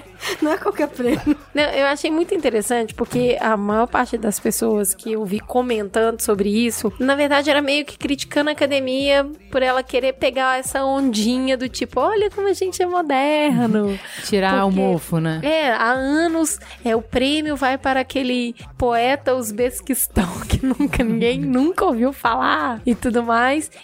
não 0.40 0.52
é 0.52 0.56
qualquer 0.56 0.88
prêmio. 0.88 1.36
Não, 1.52 1.62
eu 1.64 1.84
achei 1.88 2.10
muito 2.10 2.34
interessante 2.34 2.94
porque 2.94 3.36
a 3.38 3.54
maior 3.54 3.86
parte 3.86 4.16
das 4.16 4.40
pessoas 4.40 4.94
que 4.94 5.12
eu 5.12 5.26
vi 5.26 5.40
comentando 5.40 6.22
sobre 6.22 6.48
isso, 6.48 6.90
na 6.98 7.14
verdade 7.14 7.50
era 7.50 7.60
meio 7.60 7.84
que 7.84 7.98
criticando 7.98 8.48
a 8.48 8.54
academia 8.54 9.26
por 9.50 9.62
ela 9.62 9.82
querer 9.82 10.14
pegar 10.14 10.58
essa 10.58 10.82
ondinha 10.82 11.54
do 11.54 11.68
tipo, 11.68 12.00
olha 12.00 12.30
como 12.30 12.48
a 12.48 12.54
gente 12.54 12.82
é 12.82 12.86
moderno. 12.86 13.98
Tirar 14.24 14.62
Porque- 14.62 14.80
o 14.80 14.82
mofo, 14.82 15.20
né? 15.20 15.40
É, 15.42 15.70
há 15.70 15.92
anos 15.92 16.58
é 16.82 16.96
o 16.96 17.02
prêmio 17.02 17.56
vai 17.56 17.76
para 17.76 18.00
aquele 18.00 18.54
poeta 18.78 19.34
uzbequistão 19.34 20.28
que 20.48 20.64
nunca 20.64 21.04
ninguém 21.04 21.38
nunca 21.38 21.84
ouviu 21.84 22.10
falar 22.10 22.80
e 22.86 22.94
tudo 22.94 23.22
mais. 23.22 23.33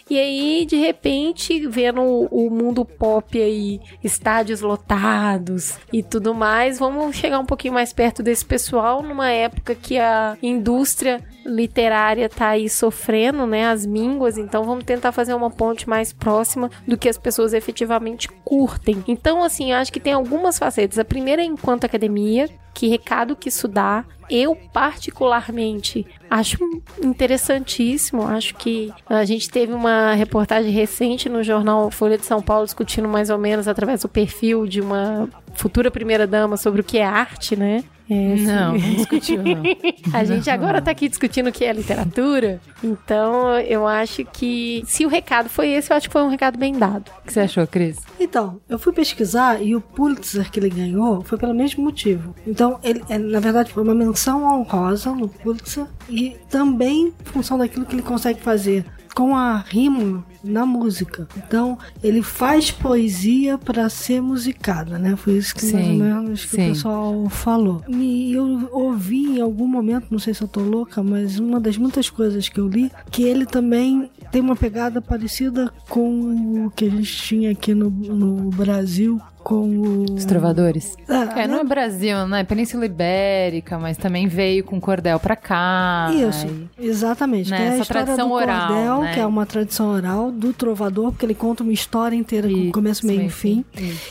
E 0.09 0.19
aí, 0.19 0.67
de 0.67 0.77
repente, 0.77 1.67
vendo 1.67 2.01
o, 2.01 2.47
o 2.47 2.51
mundo 2.51 2.85
pop 2.85 3.41
aí, 3.41 3.81
estádios 4.03 4.61
lotados 4.61 5.79
e 5.93 6.03
tudo 6.03 6.35
mais, 6.35 6.79
vamos 6.79 7.17
chegar 7.17 7.39
um 7.39 7.47
pouquinho 7.47 7.75
mais 7.75 7.93
perto 7.93 8.23
desse 8.23 8.45
pessoal 8.45 9.03
numa 9.03 9.31
época 9.31 9.75
que 9.75 9.99
a 9.99 10.37
indústria 10.43 11.23
literária 11.45 12.29
tá 12.29 12.49
aí 12.49 12.69
sofrendo, 12.69 13.47
né, 13.47 13.69
as 13.69 13.87
mínguas, 13.87 14.39
então 14.39 14.65
vamos 14.65 14.85
tentar 14.85 15.13
fazer 15.13 15.35
uma 15.35 15.51
ponte 15.51 15.89
mais 15.89 16.13
próxima 16.13 16.71
do 16.87 16.97
que 16.97 17.09
as 17.09 17.19
pessoas 17.19 17.53
efetivamente 17.53 18.29
curtem. 18.45 19.03
Então, 19.09 19.43
assim, 19.43 19.73
eu 19.73 19.79
acho 19.79 19.93
que 19.93 20.01
tem 20.01 20.13
algumas 20.13 20.59
facetas. 20.59 20.99
A 20.99 21.05
primeira 21.05 21.43
é 21.43 21.45
enquanto 21.45 21.85
academia, 21.85 22.49
que 22.75 22.89
recado 22.89 23.37
que 23.37 23.49
isso 23.49 23.67
dá. 23.67 24.05
Eu, 24.29 24.57
particularmente, 24.73 26.07
acho 26.31 26.59
interessantíssimo. 27.03 28.23
Acho 28.23 28.55
que 28.55 28.93
a 29.07 29.25
gente 29.25 29.51
teve 29.51 29.73
uma 29.73 30.15
reportagem 30.15 30.71
recente 30.71 31.29
no 31.29 31.43
jornal 31.43 31.91
Folha 31.91 32.17
de 32.17 32.25
São 32.25 32.41
Paulo 32.41 32.65
discutindo 32.65 33.09
mais 33.09 33.29
ou 33.29 33.39
menos 33.39 33.67
através 33.67 34.03
do 34.03 34.09
perfil 34.09 34.67
de 34.67 34.81
uma 34.81 35.29
futura 35.55 35.91
primeira-dama 35.91 36.57
sobre 36.57 36.81
o 36.81 36.85
que 36.85 36.99
é 36.99 37.05
arte, 37.05 37.57
né? 37.57 37.83
É, 38.11 38.37
sim. 38.37 38.45
Não, 38.45 38.73
não 38.73 38.95
discutiu, 38.95 39.41
não. 39.43 39.63
A 40.13 40.25
gente 40.25 40.51
agora 40.51 40.83
tá 40.83 40.91
aqui 40.91 41.09
discutindo 41.09 41.49
o 41.49 41.53
que 41.53 41.65
é 41.65 41.73
literatura, 41.73 42.61
então 42.83 43.57
eu 43.61 43.87
acho 43.87 44.25
que 44.25 44.83
se 44.85 45.07
o 45.07 45.09
recado 45.09 45.49
foi 45.49 45.69
esse, 45.69 45.93
eu 45.93 45.97
acho 45.97 46.09
que 46.09 46.13
foi 46.13 46.23
um 46.23 46.29
recado 46.29 46.59
bem 46.59 46.77
dado. 46.77 47.09
O 47.23 47.27
que 47.27 47.33
você 47.33 47.41
achou, 47.41 47.65
Cris? 47.69 47.99
Então, 48.19 48.61
eu 48.69 48.81
fui 48.81 48.93
pesquisar 48.93 49.63
e 49.63 49.77
o 49.77 49.81
Pulitzer 49.81 50.51
que 50.51 50.59
ele 50.59 50.71
ganhou 50.71 51.23
foi 51.23 51.39
pelo 51.39 51.55
mesmo 51.55 51.85
motivo. 51.85 52.35
Então, 52.45 52.81
ele, 52.83 53.01
é, 53.09 53.17
na 53.17 53.39
verdade, 53.39 53.73
foi 53.73 53.85
uma 53.85 53.95
menção 53.95 54.43
honrosa 54.43 55.13
no 55.13 55.29
Pulitzer 55.29 55.87
e 56.09 56.37
também 56.49 57.15
em 57.21 57.25
função 57.25 57.57
daquilo 57.59 57.87
que 57.87 57.95
ele 57.95 58.03
consegue 58.03 58.41
fazer 58.41 58.85
com 59.15 59.37
a 59.37 59.59
rima 59.59 60.25
na 60.43 60.65
música. 60.65 61.29
Então, 61.37 61.79
ele 62.03 62.23
faz 62.23 62.71
poesia 62.71 63.59
para 63.59 63.89
ser 63.89 64.21
musicada, 64.21 64.99
né? 64.99 65.17
Foi 65.17 65.35
isso 65.35 65.55
que 65.55 65.71
mais 65.73 65.87
ou 65.87 65.93
Sim, 65.93 65.99
menos 65.99 66.45
que 66.45 66.57
sim. 66.57 66.67
o 66.67 66.69
pessoal 66.73 67.29
falou. 67.29 67.83
E 67.89 68.33
eu 68.33 68.69
ouvi 68.73 69.39
em 69.39 69.41
algum 69.41 69.67
momento, 69.67 70.07
não 70.11 70.19
sei 70.19 70.33
se 70.35 70.43
eu 70.43 70.49
tô 70.49 70.61
louca, 70.61 71.03
mas 71.03 71.39
uma 71.39 71.61
das 71.61 71.77
muitas 71.77 72.09
coisas 72.09 72.49
que 72.49 72.59
eu 72.59 72.69
li, 72.69 72.91
que 73.11 73.23
ele 73.23 73.45
também 73.47 74.11
tem 74.31 74.41
uma 74.41 74.57
pegada 74.57 75.01
parecida 75.03 75.73
com 75.89 76.67
o 76.67 76.71
que 76.71 76.87
a 76.87 76.91
gente 76.91 77.17
tinha 77.23 77.51
aqui 77.51 77.75
no, 77.75 77.91
no 77.91 78.51
Brasil 78.51 79.21
com 79.43 79.67
o... 79.69 80.15
Os 80.15 80.25
trovadores? 80.25 80.97
Ah, 81.09 81.41
É, 81.41 81.47
não 81.47 81.59
é 81.61 81.65
Brasil, 81.65 82.27
né? 82.27 82.45
Península 82.45 82.87
Ibérica, 82.87 83.79
mas 83.79 83.97
também 83.97 84.27
veio 84.29 84.63
com 84.65 84.81
cordel 84.81 85.19
pra 85.19 85.35
cá. 85.37 86.11
Isso, 86.13 86.47
e- 86.79 86.87
exatamente. 86.87 87.51
né, 87.51 87.57
Tem 87.57 87.69
a 87.69 87.75
essa 87.77 87.85
tradição 87.87 88.29
do 88.29 88.35
oral, 88.35 88.69
cordel, 88.69 89.01
né? 89.03 89.15
que 89.15 89.21
é 89.21 89.27
uma 89.27 89.47
tradição 89.47 89.91
oral 89.93 90.31
do 90.31 90.53
trovador, 90.53 91.11
porque 91.13 91.27
ele 91.27 91.35
conta 91.35 91.63
uma 91.63 91.73
história 91.73 92.17
inteira 92.17 92.49
com 92.49 92.71
começo, 92.73 93.07
meio 93.07 93.17
e 93.17 93.19
meio, 93.21 93.31
fim. 93.31 93.65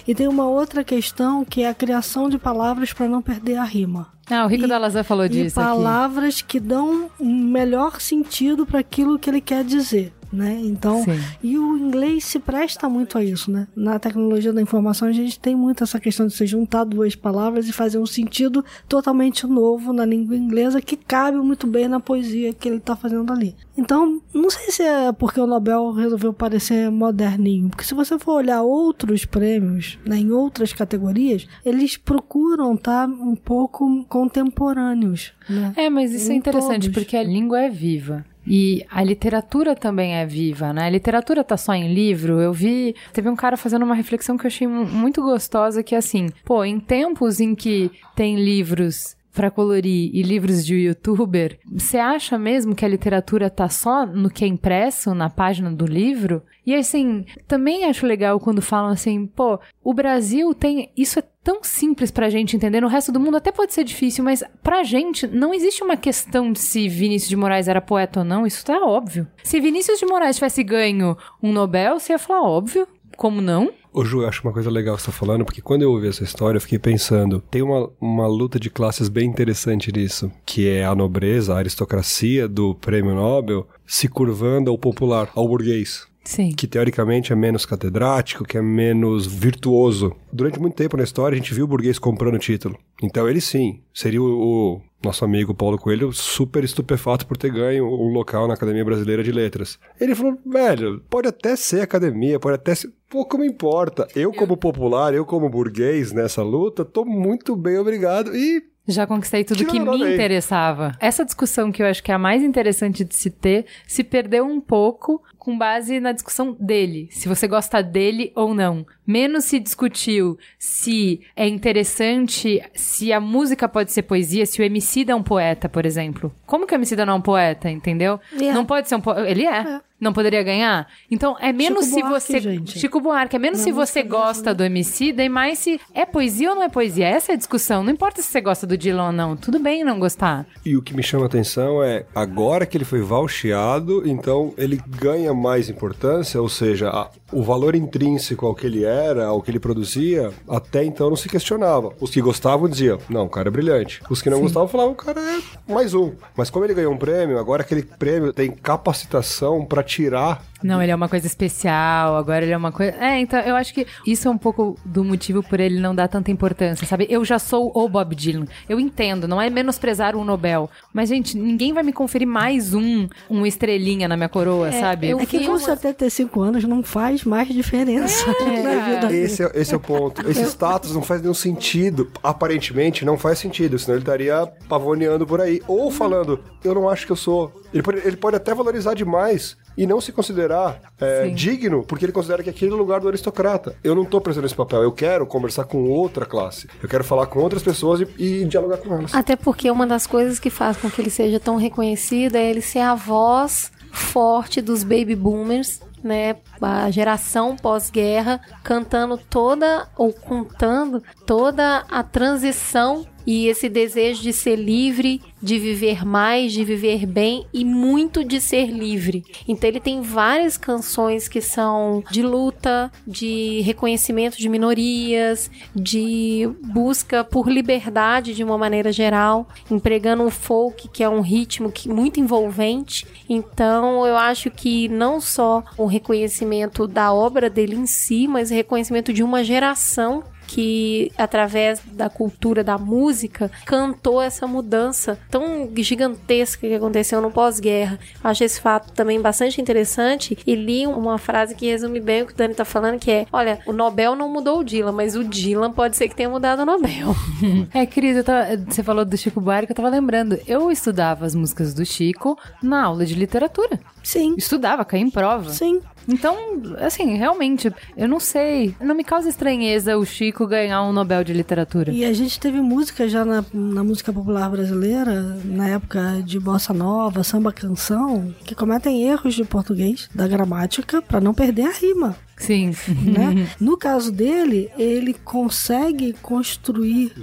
E 0.07 0.15
tem 0.15 0.27
uma 0.27 0.47
outra 0.47 0.83
questão 0.83 1.43
que 1.45 1.61
é 1.63 1.69
a 1.69 1.73
criação 1.73 2.29
de 2.29 2.37
palavras 2.37 2.91
para 2.93 3.07
não 3.07 3.21
perder 3.21 3.57
a 3.57 3.63
rima. 3.63 4.07
Ah, 4.31 4.45
o 4.45 4.47
Rico 4.47 4.65
E- 4.65 4.67
Dalazan 4.67 5.03
falou 5.03 5.25
e 5.25 5.29
disso 5.29 5.59
aqui. 5.59 5.69
palavras 5.69 6.41
que 6.41 6.59
dão 6.59 7.09
um 7.19 7.33
melhor 7.45 7.99
sentido 7.99 8.63
para 8.65 8.79
aquilo 8.79 9.17
que 9.17 9.27
ele 9.29 9.41
quer 9.41 9.63
dizer. 9.63 10.13
Né? 10.31 10.59
Então, 10.63 11.03
Sim. 11.03 11.19
e 11.41 11.57
o 11.57 11.75
inglês 11.75 12.23
se 12.23 12.37
presta 12.37 12.87
muito 12.87 13.17
a 13.17 13.23
isso, 13.23 13.49
né? 13.51 13.67
Na 13.75 13.97
tecnologia 13.97 14.53
da 14.53 14.61
informação, 14.61 15.07
a 15.07 15.11
gente 15.11 15.39
tem 15.39 15.55
muito 15.55 15.83
essa 15.83 15.99
questão 15.99 16.27
de 16.27 16.33
se 16.33 16.45
juntar 16.45 16.83
duas 16.83 17.15
palavras 17.15 17.67
e 17.67 17.73
fazer 17.73 17.97
um 17.97 18.05
sentido 18.05 18.63
totalmente 18.87 19.47
novo 19.47 19.91
na 19.91 20.05
língua 20.05 20.35
inglesa 20.37 20.81
que 20.81 20.95
cabe 20.95 21.37
muito 21.39 21.65
bem 21.65 21.87
na 21.87 21.99
poesia 21.99 22.53
que 22.53 22.67
ele 22.69 22.77
está 22.77 22.95
fazendo 22.95 23.33
ali. 23.33 23.55
Então, 23.75 24.21
não 24.31 24.49
sei 24.51 24.71
se 24.71 24.83
é 24.83 25.11
porque 25.11 25.39
o 25.39 25.47
Nobel 25.47 25.91
resolveu 25.93 26.31
parecer 26.31 26.91
moderninho, 26.91 27.69
porque 27.69 27.83
se 27.85 27.95
você 27.95 28.19
for 28.19 28.33
olhar 28.33 28.61
outros 28.61 29.25
prêmios, 29.25 29.97
né, 30.05 30.17
em 30.17 30.31
outras 30.31 30.73
categorias, 30.73 31.47
eles 31.65 31.97
procuram 31.97 32.75
estar 32.75 33.07
um 33.07 33.35
pouco 33.35 34.05
contemporâneos, 34.07 35.31
né? 35.49 35.73
É, 35.75 35.89
mas 35.89 36.11
isso 36.13 36.31
é 36.31 36.35
Em 36.35 36.37
interessante, 36.37 36.83
todos. 36.89 37.03
porque 37.03 37.17
a 37.17 37.23
língua 37.23 37.61
é 37.61 37.69
viva. 37.69 38.25
E 38.49 38.83
a 38.89 39.03
literatura 39.03 39.75
também 39.75 40.15
é 40.15 40.25
viva, 40.25 40.73
né? 40.73 40.85
A 40.85 40.89
literatura 40.89 41.43
tá 41.43 41.55
só 41.55 41.73
em 41.73 41.93
livro. 41.93 42.41
Eu 42.41 42.51
vi. 42.51 42.95
Teve 43.13 43.29
um 43.29 43.35
cara 43.35 43.55
fazendo 43.55 43.85
uma 43.85 43.93
reflexão 43.93 44.35
que 44.37 44.45
eu 44.45 44.47
achei 44.47 44.65
mu- 44.67 44.85
muito 44.87 45.21
gostosa, 45.21 45.83
que 45.83 45.93
é 45.93 45.99
assim, 45.99 46.29
pô, 46.43 46.65
em 46.65 46.79
tempos 46.79 47.39
em 47.39 47.53
que 47.53 47.91
tem 48.15 48.35
livros 48.43 49.15
pra 49.33 49.51
colorir 49.51 50.09
e 50.13 50.21
livros 50.21 50.65
de 50.65 50.75
youtuber, 50.75 51.59
você 51.71 51.97
acha 51.97 52.37
mesmo 52.37 52.75
que 52.75 52.85
a 52.85 52.89
literatura 52.89 53.49
tá 53.49 53.69
só 53.69 54.05
no 54.05 54.29
que 54.29 54.43
é 54.43 54.47
impresso 54.47 55.13
na 55.13 55.29
página 55.29 55.71
do 55.71 55.85
livro? 55.85 56.41
E 56.65 56.75
assim, 56.75 57.25
também 57.47 57.85
acho 57.85 58.05
legal 58.05 58.39
quando 58.39 58.61
falam 58.61 58.91
assim, 58.91 59.25
pô, 59.25 59.59
o 59.83 59.93
Brasil 59.93 60.53
tem. 60.53 60.91
Isso 60.95 61.17
é 61.17 61.23
tão 61.43 61.63
simples 61.63 62.11
pra 62.11 62.29
gente 62.29 62.55
entender. 62.55 62.79
No 62.79 62.87
resto 62.87 63.11
do 63.11 63.19
mundo 63.19 63.37
até 63.37 63.51
pode 63.51 63.73
ser 63.73 63.83
difícil, 63.83 64.23
mas 64.23 64.43
pra 64.61 64.83
gente 64.83 65.25
não 65.25 65.53
existe 65.53 65.83
uma 65.83 65.97
questão 65.97 66.51
de 66.51 66.59
se 66.59 66.87
Vinícius 66.87 67.29
de 67.29 67.35
Moraes 67.35 67.67
era 67.67 67.81
poeta 67.81 68.19
ou 68.19 68.25
não. 68.25 68.45
Isso 68.45 68.63
tá 68.63 68.77
óbvio. 68.85 69.27
Se 69.43 69.59
Vinícius 69.59 69.99
de 69.99 70.05
Moraes 70.05 70.35
tivesse 70.35 70.63
ganho 70.63 71.17
um 71.41 71.51
Nobel, 71.51 71.99
você 71.99 72.13
ia 72.13 72.19
falar 72.19 72.43
óbvio. 72.43 72.87
Como 73.19 73.41
não? 73.41 73.73
Ô 73.91 74.05
Ju, 74.05 74.21
eu 74.21 74.29
acho 74.29 74.41
uma 74.47 74.53
coisa 74.53 74.69
legal 74.69 74.95
que 74.95 75.01
você 75.01 75.07
tá 75.07 75.11
falando, 75.11 75.43
porque 75.43 75.61
quando 75.61 75.81
eu 75.81 75.91
ouvi 75.91 76.07
essa 76.07 76.23
história, 76.23 76.55
eu 76.55 76.61
fiquei 76.61 76.79
pensando, 76.79 77.43
tem 77.51 77.61
uma, 77.61 77.91
uma 77.99 78.25
luta 78.25 78.57
de 78.57 78.69
classes 78.69 79.09
bem 79.09 79.27
interessante 79.27 79.91
nisso, 79.91 80.31
que 80.45 80.69
é 80.69 80.85
a 80.85 80.95
nobreza, 80.95 81.53
a 81.53 81.57
aristocracia 81.57 82.47
do 82.47 82.73
prêmio 82.75 83.13
Nobel 83.13 83.67
se 83.85 84.07
curvando 84.07 84.71
ao 84.71 84.77
popular, 84.77 85.29
ao 85.35 85.45
burguês. 85.49 86.07
Sim. 86.23 86.51
que 86.51 86.67
teoricamente 86.67 87.33
é 87.33 87.35
menos 87.35 87.65
catedrático, 87.65 88.43
que 88.43 88.55
é 88.55 88.61
menos 88.61 89.25
virtuoso. 89.25 90.15
Durante 90.31 90.59
muito 90.59 90.75
tempo 90.75 90.95
na 90.95 91.03
história, 91.03 91.35
a 91.35 91.37
gente 91.37 91.53
viu 91.55 91.65
o 91.65 91.67
burguês 91.67 91.97
comprando 91.97 92.37
título. 92.37 92.77
Então 93.01 93.27
ele 93.27 93.41
sim, 93.41 93.81
seria 93.91 94.21
o, 94.21 94.75
o 94.75 94.81
nosso 95.03 95.25
amigo 95.25 95.55
Paulo 95.55 95.77
Coelho 95.77 96.11
super 96.13 96.63
estupefato 96.63 97.25
por 97.25 97.35
ter 97.35 97.51
ganho 97.51 97.85
um 97.85 98.11
local 98.11 98.47
na 98.47 98.53
Academia 98.53 98.85
Brasileira 98.85 99.23
de 99.23 99.31
Letras. 99.31 99.79
Ele 99.99 100.13
falou, 100.13 100.37
velho, 100.45 101.01
pode 101.09 101.27
até 101.27 101.55
ser 101.55 101.81
academia, 101.81 102.39
pode 102.39 102.55
até 102.55 102.75
ser... 102.75 102.91
Pouco 103.09 103.39
me 103.39 103.47
importa. 103.47 104.07
Eu, 104.15 104.31
como 104.31 104.55
popular, 104.55 105.15
eu, 105.15 105.25
como 105.25 105.49
burguês 105.49 106.11
nessa 106.11 106.43
luta, 106.43 106.85
tô 106.85 107.03
muito 107.03 107.55
bem 107.55 107.77
obrigado 107.79 108.35
e 108.35 108.63
Já 108.87 109.07
conquistei 109.07 109.43
tudo 109.43 109.65
que 109.65 109.79
o 109.79 109.85
me 109.85 110.13
interessava. 110.13 110.95
Essa 110.99 111.25
discussão 111.25 111.71
que 111.71 111.81
eu 111.81 111.87
acho 111.87 112.03
que 112.03 112.11
é 112.11 112.15
a 112.15 112.19
mais 112.19 112.43
interessante 112.43 113.03
de 113.03 113.15
se 113.15 113.31
ter 113.31 113.65
se 113.87 114.03
perdeu 114.03 114.45
um 114.45 114.61
pouco 114.61 115.23
com 115.39 115.57
base 115.57 115.99
na 115.99 116.11
discussão 116.11 116.55
dele, 116.59 117.07
se 117.11 117.27
você 117.27 117.47
gosta 117.47 117.81
dele 117.81 118.31
ou 118.35 118.53
não. 118.53 118.85
Menos 119.11 119.45
se 119.45 119.59
discutiu 119.59 120.37
se 120.59 121.21
é 121.35 121.47
interessante, 121.47 122.61
se 122.75 123.11
a 123.11 123.19
música 123.19 123.67
pode 123.67 123.91
ser 123.91 124.03
poesia, 124.03 124.45
se 124.45 124.61
o 124.61 124.63
Emicida 124.63 125.13
é 125.13 125.15
um 125.15 125.23
poeta, 125.23 125.67
por 125.67 125.83
exemplo. 125.83 126.31
Como 126.45 126.67
que 126.67 126.75
o 126.75 126.77
Emicida 126.77 127.07
não 127.07 127.13
é 127.13 127.15
um 127.17 127.21
poeta, 127.21 127.71
entendeu? 127.71 128.19
É. 128.39 128.53
Não 128.53 128.63
pode 128.65 128.87
ser 128.87 128.93
um 128.95 129.01
poeta. 129.01 129.27
Ele 129.27 129.45
é. 129.47 129.79
Não 129.99 130.13
poderia 130.13 130.41
ganhar? 130.41 130.87
Então, 131.11 131.35
é 131.41 131.51
menos 131.51 131.83
Chico 131.87 131.95
se 131.95 132.01
Buarque, 132.01 132.21
você... 132.31 132.39
gente. 132.39 132.79
Chico 132.79 133.01
Buarque, 133.01 133.35
é 133.35 133.39
menos 133.39 133.59
Na 133.59 133.65
se 133.65 133.71
você 133.73 134.01
gosta 134.01 134.53
do 134.53 134.63
Emicida 134.63 135.21
e 135.21 135.27
mais 135.27 135.59
se 135.59 135.77
é 135.93 136.05
poesia 136.05 136.51
ou 136.51 136.55
não 136.55 136.63
é 136.63 136.69
poesia. 136.69 137.05
Essa 137.05 137.33
é 137.33 137.35
a 137.35 137.37
discussão. 137.37 137.83
Não 137.83 137.91
importa 137.91 138.21
se 138.21 138.29
você 138.29 138.39
gosta 138.39 138.65
do 138.65 138.77
Dylan 138.77 139.07
ou 139.07 139.11
não. 139.11 139.35
Tudo 139.35 139.59
bem 139.59 139.83
não 139.83 139.99
gostar. 139.99 140.45
E 140.65 140.77
o 140.77 140.81
que 140.81 140.93
me 140.95 141.03
chama 141.03 141.25
a 141.25 141.27
atenção 141.27 141.83
é, 141.83 142.05
agora 142.15 142.65
que 142.65 142.77
ele 142.77 142.85
foi 142.85 143.01
voucheado, 143.01 144.07
então 144.07 144.53
ele 144.57 144.81
ganha 144.87 145.33
mais 145.33 145.69
importância, 145.69 146.41
ou 146.41 146.47
seja, 146.47 146.87
a- 146.89 147.09
o 147.33 147.43
valor 147.43 147.75
intrínseco 147.75 148.45
ao 148.45 148.55
que 148.55 148.65
ele 148.65 148.85
era, 148.99 149.25
ao 149.25 149.41
que 149.41 149.51
ele 149.51 149.59
produzia, 149.59 150.31
até 150.47 150.83
então 150.83 151.09
não 151.09 151.15
se 151.15 151.29
questionava. 151.29 151.93
Os 151.99 152.11
que 152.11 152.21
gostavam 152.21 152.67
diziam, 152.67 152.99
não, 153.09 153.25
o 153.25 153.29
cara 153.29 153.49
é 153.49 153.51
brilhante. 153.51 154.01
Os 154.09 154.21
que 154.21 154.29
não 154.29 154.41
gostavam 154.41 154.67
falavam, 154.67 154.93
o 154.93 154.95
cara 154.95 155.19
é 155.19 155.71
mais 155.71 155.93
um. 155.93 156.13
Mas 156.35 156.49
como 156.49 156.65
ele 156.65 156.73
ganhou 156.73 156.93
um 156.93 156.97
prêmio, 156.97 157.39
agora 157.39 157.61
aquele 157.61 157.83
prêmio 157.83 158.33
tem 158.33 158.51
capacitação 158.51 159.65
pra 159.65 159.83
tirar 159.83 160.43
Não, 160.63 160.81
ele 160.81 160.91
é 160.91 160.95
uma 160.95 161.07
coisa 161.09 161.25
especial, 161.27 162.17
agora 162.17 162.43
ele 162.43 162.51
é 162.51 162.57
uma 162.57 162.71
coisa. 162.71 162.91
É, 162.99 163.19
então 163.19 163.39
eu 163.39 163.55
acho 163.55 163.73
que 163.73 163.85
isso 164.05 164.27
é 164.27 164.31
um 164.31 164.37
pouco 164.37 164.75
do 164.85 165.03
motivo 165.03 165.41
por 165.41 165.59
ele 165.59 165.79
não 165.79 165.95
dar 165.95 166.07
tanta 166.07 166.31
importância, 166.31 166.85
sabe? 166.85 167.07
Eu 167.09 167.23
já 167.23 167.39
sou 167.39 167.71
o 167.73 167.87
Bob 167.89 168.15
Dylan. 168.15 168.45
Eu 168.67 168.79
entendo, 168.79 169.27
não 169.27 169.41
é 169.41 169.49
menosprezar 169.49 170.15
um 170.15 170.23
Nobel. 170.23 170.69
Mas, 170.93 171.09
gente, 171.09 171.37
ninguém 171.37 171.73
vai 171.73 171.83
me 171.83 171.93
conferir 171.93 172.27
mais 172.27 172.73
um, 172.73 173.07
um 173.29 173.45
estrelinha 173.45 174.07
na 174.07 174.17
minha 174.17 174.29
coroa, 174.29 174.71
sabe? 174.71 175.09
eu 175.09 175.19
É 175.19 175.25
que 175.25 175.39
com 175.45 175.51
uma- 175.51 175.59
75 175.59 176.41
anos 176.41 176.63
não 176.65 176.83
faz 176.83 177.23
mais 177.23 177.47
diferença 177.47 178.29
É, 178.41 178.61
na 178.63 178.85
vida 178.85 179.07
dele. 179.07 179.25
Esse 179.25 179.43
é, 179.43 179.51
esse 179.55 179.73
é 179.73 179.77
o 179.77 179.79
ponto. 179.79 180.27
Esse 180.29 180.43
status 180.43 180.93
não 180.93 181.01
faz 181.01 181.21
nenhum 181.21 181.33
sentido. 181.33 182.11
Aparentemente 182.23 183.03
não 183.05 183.17
faz 183.17 183.39
sentido, 183.39 183.77
senão 183.77 183.95
ele 183.95 184.01
estaria 184.03 184.45
pavoneando 184.67 185.25
por 185.25 185.41
aí. 185.41 185.61
Ou 185.67 185.89
falando, 185.91 186.39
eu 186.63 186.73
não 186.73 186.89
acho 186.89 187.05
que 187.05 187.11
eu 187.11 187.15
sou. 187.15 187.51
Ele 187.73 187.83
pode, 187.83 187.99
ele 188.05 188.17
pode 188.17 188.35
até 188.35 188.53
valorizar 188.53 188.93
demais 188.93 189.57
e 189.79 189.87
não 189.87 190.01
se 190.01 190.11
considerar 190.11 190.77
é, 190.99 191.29
digno, 191.29 191.85
porque 191.85 192.03
ele 192.03 192.11
considera 192.11 192.43
que 192.43 192.49
aquele 192.49 192.69
é 192.69 192.73
o 192.73 192.77
lugar 192.77 192.99
do 192.99 193.07
aristocrata. 193.07 193.77
Eu 193.81 193.95
não 193.95 194.03
tô 194.03 194.19
precisando 194.19 194.43
desse 194.43 194.53
papel, 194.55 194.83
eu 194.83 194.91
quero 194.91 195.25
conversar 195.25 195.63
com 195.63 195.89
outra 195.89 196.25
classe. 196.25 196.67
Eu 196.83 196.89
quero 196.89 197.01
falar 197.01 197.27
com 197.27 197.39
outras 197.39 197.63
pessoas 197.63 198.01
e, 198.01 198.07
e 198.21 198.43
dialogar 198.43 198.75
com 198.75 198.93
elas. 198.93 199.15
Até 199.15 199.37
porque 199.37 199.71
uma 199.71 199.87
das 199.87 200.05
coisas 200.05 200.37
que 200.37 200.49
faz 200.49 200.75
com 200.75 200.91
que 200.91 200.99
ele 200.99 201.09
seja 201.09 201.39
tão 201.39 201.55
reconhecido 201.55 202.35
é 202.35 202.49
ele 202.49 202.59
ser 202.59 202.79
a 202.79 202.93
voz 202.93 203.71
forte 203.89 204.61
dos 204.61 204.83
baby 204.83 205.15
boomers, 205.15 205.79
né? 206.03 206.35
A 206.61 206.91
geração 206.91 207.55
pós-guerra 207.55 208.41
cantando 208.61 209.17
toda 209.17 209.87
ou 209.95 210.11
contando 210.11 211.01
toda 211.25 211.85
a 211.89 212.03
transição 212.03 213.05
e 213.29 213.47
esse 213.47 213.69
desejo 213.69 214.23
de 214.23 214.33
ser 214.33 214.55
livre, 214.55 215.21
de 215.39 215.59
viver 215.59 216.03
mais, 216.03 216.51
de 216.51 216.63
viver 216.63 217.05
bem 217.05 217.45
e 217.53 217.63
muito 217.63 218.23
de 218.23 218.41
ser 218.41 218.71
livre. 218.71 219.23
Então 219.47 219.67
ele 219.69 219.79
tem 219.79 220.01
várias 220.01 220.57
canções 220.57 221.27
que 221.27 221.39
são 221.39 222.03
de 222.09 222.23
luta, 222.23 222.91
de 223.05 223.61
reconhecimento 223.61 224.35
de 224.35 224.49
minorias, 224.49 225.51
de 225.75 226.49
busca 226.73 227.23
por 227.23 227.47
liberdade 227.47 228.33
de 228.33 228.43
uma 228.43 228.57
maneira 228.57 228.91
geral, 228.91 229.47
empregando 229.69 230.23
o 230.23 230.31
folk, 230.31 230.87
que 230.87 231.03
é 231.03 231.07
um 231.07 231.21
ritmo 231.21 231.71
que 231.71 231.87
muito 231.87 232.19
envolvente. 232.19 233.05
Então 233.29 234.07
eu 234.07 234.17
acho 234.17 234.49
que 234.49 234.87
não 234.89 235.21
só 235.21 235.63
o 235.77 235.85
reconhecimento 235.85 236.87
da 236.87 237.13
obra 237.13 237.47
dele 237.47 237.75
em 237.75 237.85
si, 237.85 238.27
mas 238.27 238.49
o 238.49 238.55
reconhecimento 238.55 239.13
de 239.13 239.21
uma 239.21 239.43
geração 239.43 240.23
que, 240.49 241.11
através 241.17 241.79
da 241.91 242.09
cultura 242.09 242.63
da 242.63 242.77
música, 242.77 243.51
cantou 243.65 244.19
essa 244.21 244.47
mudança 244.47 245.17
tão 245.29 245.69
gigantesca 245.77 246.67
que 246.67 246.73
aconteceu 246.73 247.21
no 247.21 247.29
pós-guerra. 247.31 247.99
Acho 248.23 248.43
esse 248.43 248.59
fato 248.59 248.91
também 248.93 249.21
bastante 249.21 249.61
interessante 249.61 250.37
e 250.45 250.55
li 250.55 250.87
uma 250.87 251.17
frase 251.19 251.53
que 251.55 251.67
resume 251.67 251.99
bem 251.99 252.23
o 252.23 252.25
que 252.25 252.33
o 252.33 252.35
Dani 252.35 252.55
tá 252.55 252.65
falando, 252.65 252.97
que 252.99 253.11
é, 253.11 253.25
olha, 253.31 253.59
o 253.67 253.71
Nobel 253.73 254.15
não 254.15 254.27
mudou 254.27 254.59
o 254.59 254.63
Dylan, 254.63 254.91
mas 254.91 255.15
o 255.15 255.23
Dylan 255.23 255.71
pode 255.71 255.95
ser 255.95 256.07
que 256.09 256.15
tenha 256.15 256.29
mudado 256.29 256.61
o 256.61 256.65
Nobel. 256.65 257.15
É, 257.73 257.85
Cris, 257.85 258.23
tava- 258.23 258.57
você 258.67 258.81
falou 258.83 259.05
do 259.05 259.15
Chico 259.17 259.39
Buarque, 259.39 259.71
eu 259.71 259.75
tava 259.75 259.89
lembrando. 259.89 260.37
Eu 260.47 260.71
estudava 260.71 261.25
as 261.25 261.35
músicas 261.35 261.73
do 261.73 261.85
Chico 261.85 262.37
na 262.61 262.83
aula 262.85 263.05
de 263.05 263.13
literatura. 263.13 263.79
Sim, 264.03 264.33
Estudava, 264.37 264.83
caí 264.83 265.01
em 265.01 265.09
prova. 265.09 265.51
sim. 265.51 265.79
Então, 266.09 266.35
assim, 266.79 267.15
realmente, 267.15 267.71
eu 267.95 268.07
não 268.07 268.19
sei. 268.19 268.75
Não 268.81 268.95
me 268.95 269.03
causa 269.03 269.29
estranheza 269.29 269.95
o 269.95 270.05
Chico 270.05 270.47
ganhar 270.47 270.81
um 270.83 270.91
Nobel 270.91 271.23
de 271.23 271.33
Literatura. 271.33 271.91
E 271.91 272.03
a 272.03 272.11
gente 272.11 272.39
teve 272.39 272.59
música 272.59 273.07
já 273.07 273.23
na, 273.23 273.45
na 273.53 273.83
música 273.83 274.11
popular 274.11 274.49
brasileira, 274.49 275.37
na 275.45 275.69
época 275.69 276.21
de 276.25 276.39
bossa 276.39 276.73
nova, 276.73 277.23
samba 277.23 277.53
canção, 277.53 278.33
que 278.43 278.55
cometem 278.55 279.03
erros 279.03 279.35
de 279.35 279.43
português, 279.43 280.09
da 280.13 280.27
gramática, 280.27 281.01
para 281.01 281.21
não 281.21 281.33
perder 281.33 281.67
a 281.67 281.71
rima. 281.71 282.17
Sim. 282.39 282.71
né? 283.05 283.47
No 283.59 283.77
caso 283.77 284.11
dele, 284.11 284.71
ele 284.77 285.13
consegue 285.13 286.13
construir 286.21 287.13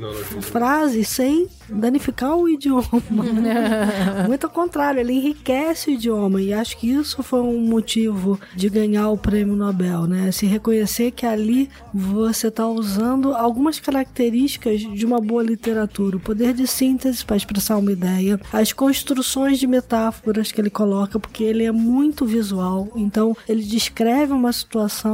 frases 0.42 1.08
sem 1.08 1.48
danificar 1.68 2.36
o 2.36 2.48
idioma. 2.48 2.86
Muito 4.28 4.44
ao 4.44 4.50
contrário, 4.50 5.00
ele 5.00 5.14
enriquece 5.14 5.90
o 5.90 5.92
idioma 5.94 6.40
e 6.40 6.52
acho 6.52 6.76
que 6.76 6.90
isso 6.90 7.22
foi 7.22 7.40
um 7.40 7.60
motivo 7.60 8.38
de 8.54 8.68
ganhar 8.68 9.08
o 9.08 9.18
prêmio 9.18 9.56
Nobel, 9.56 10.06
né? 10.06 10.30
Se 10.30 10.46
reconhecer 10.46 11.10
que 11.10 11.26
ali 11.26 11.68
você 11.92 12.48
está 12.48 12.68
usando 12.68 13.34
algumas 13.34 13.80
características 13.80 14.80
de 14.80 15.06
uma 15.06 15.20
boa 15.20 15.42
literatura, 15.42 16.16
o 16.16 16.20
poder 16.20 16.52
de 16.52 16.66
síntese 16.66 17.24
para 17.24 17.36
expressar 17.36 17.78
uma 17.78 17.92
ideia, 17.92 18.38
as 18.52 18.72
construções 18.72 19.58
de 19.58 19.66
metáforas 19.66 20.52
que 20.52 20.60
ele 20.60 20.70
coloca, 20.70 21.18
porque 21.18 21.42
ele 21.42 21.64
é 21.64 21.72
muito 21.72 22.26
visual, 22.26 22.88
então 22.94 23.36
ele 23.48 23.62
descreve 23.62 24.32
uma 24.32 24.52
situação 24.52 25.05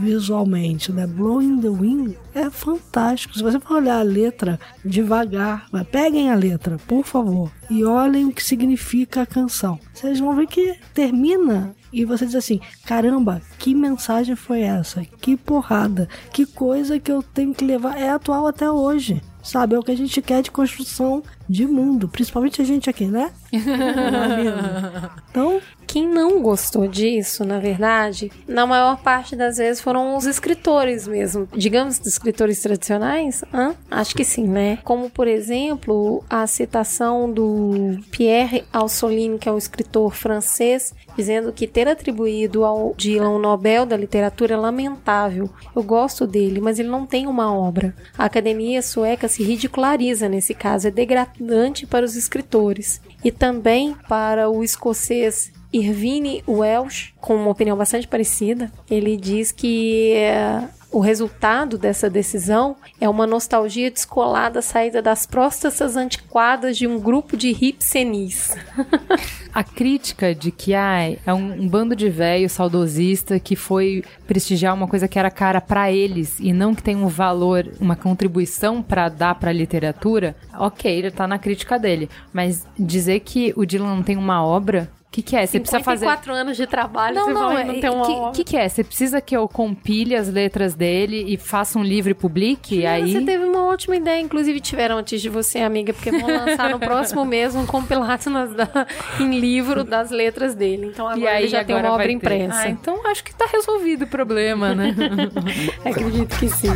visualmente, 0.00 0.92
né? 0.92 1.06
Blowing 1.06 1.60
the 1.60 1.68
Wind 1.68 2.14
é 2.34 2.48
fantástico. 2.50 3.34
Se 3.34 3.42
você 3.42 3.58
for 3.58 3.76
olhar 3.76 3.98
a 3.98 4.02
letra 4.02 4.58
devagar, 4.84 5.66
mas 5.72 5.86
peguem 5.86 6.30
a 6.30 6.34
letra, 6.34 6.78
por 6.86 7.04
favor, 7.04 7.50
e 7.68 7.84
olhem 7.84 8.26
o 8.26 8.32
que 8.32 8.42
significa 8.42 9.22
a 9.22 9.26
canção. 9.26 9.78
Vocês 9.92 10.20
vão 10.20 10.34
ver 10.34 10.46
que 10.46 10.76
termina 10.94 11.74
e 11.92 12.04
você 12.04 12.24
diz 12.26 12.34
assim: 12.34 12.60
caramba, 12.86 13.42
que 13.58 13.74
mensagem 13.74 14.36
foi 14.36 14.60
essa? 14.60 15.04
Que 15.04 15.36
porrada, 15.36 16.08
que 16.32 16.46
coisa 16.46 17.00
que 17.00 17.10
eu 17.10 17.22
tenho 17.22 17.54
que 17.54 17.64
levar. 17.64 17.98
É 17.98 18.10
atual 18.10 18.46
até 18.46 18.70
hoje. 18.70 19.20
Sabe, 19.42 19.74
é 19.74 19.78
o 19.78 19.82
que 19.82 19.90
a 19.90 19.96
gente 19.96 20.20
quer 20.20 20.42
de 20.42 20.50
construção 20.50 21.22
de 21.48 21.66
mundo, 21.66 22.08
principalmente 22.08 22.60
a 22.60 22.64
gente 22.64 22.88
aqui, 22.88 23.06
né? 23.06 23.32
Não 23.52 24.22
é 24.22 24.36
mesmo? 24.36 25.10
Então, 25.30 25.60
Quem 25.90 26.06
não 26.06 26.40
gostou 26.40 26.86
disso, 26.86 27.44
na 27.44 27.58
verdade, 27.58 28.30
na 28.46 28.64
maior 28.64 29.02
parte 29.02 29.34
das 29.34 29.56
vezes 29.56 29.80
foram 29.80 30.16
os 30.16 30.24
escritores 30.24 31.08
mesmo. 31.08 31.48
Digamos, 31.52 31.98
dos 31.98 32.06
escritores 32.12 32.60
tradicionais? 32.60 33.42
Hã? 33.52 33.74
Acho 33.90 34.14
que 34.14 34.24
sim, 34.24 34.46
né? 34.46 34.78
Como, 34.84 35.10
por 35.10 35.26
exemplo, 35.26 36.22
a 36.30 36.46
citação 36.46 37.28
do 37.32 37.98
Pierre 38.12 38.64
Aussolini, 38.72 39.36
que 39.36 39.48
é 39.48 39.52
um 39.52 39.58
escritor 39.58 40.14
francês, 40.14 40.94
dizendo 41.16 41.52
que 41.52 41.66
ter 41.66 41.88
atribuído 41.88 42.64
ao 42.64 42.94
Dylan 42.96 43.30
o 43.30 43.38
Nobel 43.38 43.86
da 43.86 43.96
Literatura 43.96 44.54
é 44.54 44.56
lamentável. 44.56 45.50
Eu 45.74 45.82
gosto 45.82 46.26
dele, 46.26 46.60
mas 46.60 46.78
ele 46.78 46.88
não 46.88 47.06
tem 47.06 47.26
uma 47.26 47.54
obra. 47.54 47.94
A 48.16 48.24
academia 48.24 48.82
sueca 48.82 49.28
se 49.28 49.42
ridiculariza 49.42 50.28
nesse 50.28 50.54
caso, 50.54 50.88
é 50.88 50.90
degradante 50.90 51.86
para 51.86 52.04
os 52.04 52.16
escritores. 52.16 53.00
E 53.24 53.30
também 53.30 53.94
para 54.08 54.48
o 54.48 54.64
escocês 54.64 55.52
Irvine 55.72 56.42
Welsh, 56.48 57.12
com 57.20 57.34
uma 57.36 57.50
opinião 57.50 57.76
bastante 57.76 58.08
parecida. 58.08 58.70
Ele 58.90 59.16
diz 59.16 59.52
que 59.52 60.12
eh, 60.14 60.68
o 60.92 60.98
resultado 60.98 61.78
dessa 61.78 62.10
decisão 62.10 62.76
é 63.00 63.08
uma 63.08 63.26
nostalgia 63.26 63.90
descolada 63.90 64.60
saída 64.60 65.00
das 65.00 65.24
próstatas 65.24 65.96
antiquadas 65.96 66.76
de 66.76 66.86
um 66.86 66.98
grupo 66.98 67.36
de 67.36 67.56
hipsenis. 67.60 68.56
A 69.54 69.62
crítica 69.62 70.34
de 70.34 70.50
que 70.50 70.74
ai, 70.74 71.18
é 71.24 71.32
um, 71.32 71.62
um 71.62 71.68
bando 71.68 71.94
de 71.94 72.08
velho 72.08 72.48
saudosista 72.48 73.38
que 73.38 73.54
foi 73.54 74.04
prestigiar 74.26 74.74
uma 74.74 74.88
coisa 74.88 75.06
que 75.06 75.18
era 75.18 75.30
cara 75.30 75.60
pra 75.60 75.92
eles 75.92 76.38
e 76.40 76.52
não 76.52 76.74
que 76.74 76.82
tem 76.82 76.96
um 76.96 77.08
valor, 77.08 77.68
uma 77.80 77.94
contribuição 77.94 78.82
pra 78.82 79.08
dar 79.08 79.36
pra 79.36 79.52
literatura, 79.52 80.34
ok, 80.58 80.90
ele 80.92 81.10
tá 81.10 81.26
na 81.26 81.38
crítica 81.38 81.78
dele. 81.78 82.08
Mas 82.32 82.66
dizer 82.78 83.20
que 83.20 83.52
o 83.56 83.64
Dylan 83.64 83.96
não 83.96 84.02
tem 84.02 84.16
uma 84.16 84.44
obra, 84.44 84.88
o 85.10 85.12
que, 85.12 85.22
que 85.22 85.34
é? 85.34 85.44
Você 85.44 85.58
precisa 85.58 85.82
fazer. 85.82 86.06
54 86.06 86.32
anos 86.32 86.56
de 86.56 86.68
trabalho, 86.68 87.16
Não, 87.16 87.24
você 87.24 87.32
não, 87.32 87.40
fala 87.40 87.60
é, 87.60 87.64
que 87.64 87.72
não 87.72 87.80
tem 87.80 87.90
uma 87.90 88.06
que, 88.06 88.12
obra. 88.12 88.30
que 88.32 88.44
que 88.44 88.56
é? 88.56 88.68
Você 88.68 88.84
precisa 88.84 89.20
que 89.20 89.36
eu 89.36 89.48
compile 89.48 90.14
as 90.14 90.28
letras 90.28 90.72
dele 90.76 91.24
e 91.26 91.36
faça 91.36 91.76
um 91.80 91.82
livro 91.82 92.12
e 92.12 92.14
publique? 92.14 92.86
aí... 92.86 93.12
Você 93.12 93.20
teve 93.24 93.44
uma 93.44 93.64
ótima 93.66 93.96
ideia, 93.96 94.20
inclusive 94.20 94.60
tiveram 94.60 94.98
antes 94.98 95.20
de 95.20 95.28
você, 95.28 95.58
amiga, 95.58 95.92
porque 95.92 96.12
vão 96.12 96.28
lançar 96.28 96.70
no 96.70 96.78
próximo 96.80 97.24
mês 97.24 97.56
um 97.56 97.66
compilado 97.66 98.30
nas- 98.30 98.54
da- 98.54 98.86
em 99.18 99.36
livro 99.40 99.82
das 99.82 100.10
letras 100.12 100.54
dele. 100.54 100.86
Então 100.86 101.08
agora 101.08 101.20
E 101.20 101.26
aí 101.26 101.42
ele 101.42 101.48
já 101.48 101.64
tem 101.64 101.74
uma 101.74 101.88
obra 101.90 102.04
vai 102.04 102.12
impressa. 102.12 102.60
Ah, 102.60 102.68
então 102.68 103.04
acho 103.08 103.24
que 103.24 103.34
tá 103.34 103.46
resolvido 103.52 104.02
o 104.04 104.06
problema, 104.06 104.76
né? 104.76 104.94
Acredito 105.84 106.38
que 106.38 106.48
sim. 106.48 106.68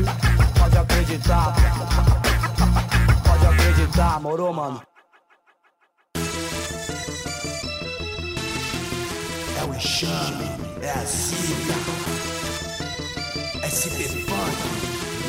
Pode 0.59 0.77
acreditar. 0.77 1.55
Pode 3.25 3.47
acreditar, 3.47 4.21
morou, 4.21 4.53
mano? 4.53 4.83
O 9.75 9.77
enxame, 9.77 10.45
é 10.83 10.91
a 10.91 11.05
zica. 11.05 11.75
SP 13.67 14.05
Funk, 14.05 14.57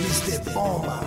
Mr. 0.01 0.51
Bomba. 0.51 0.99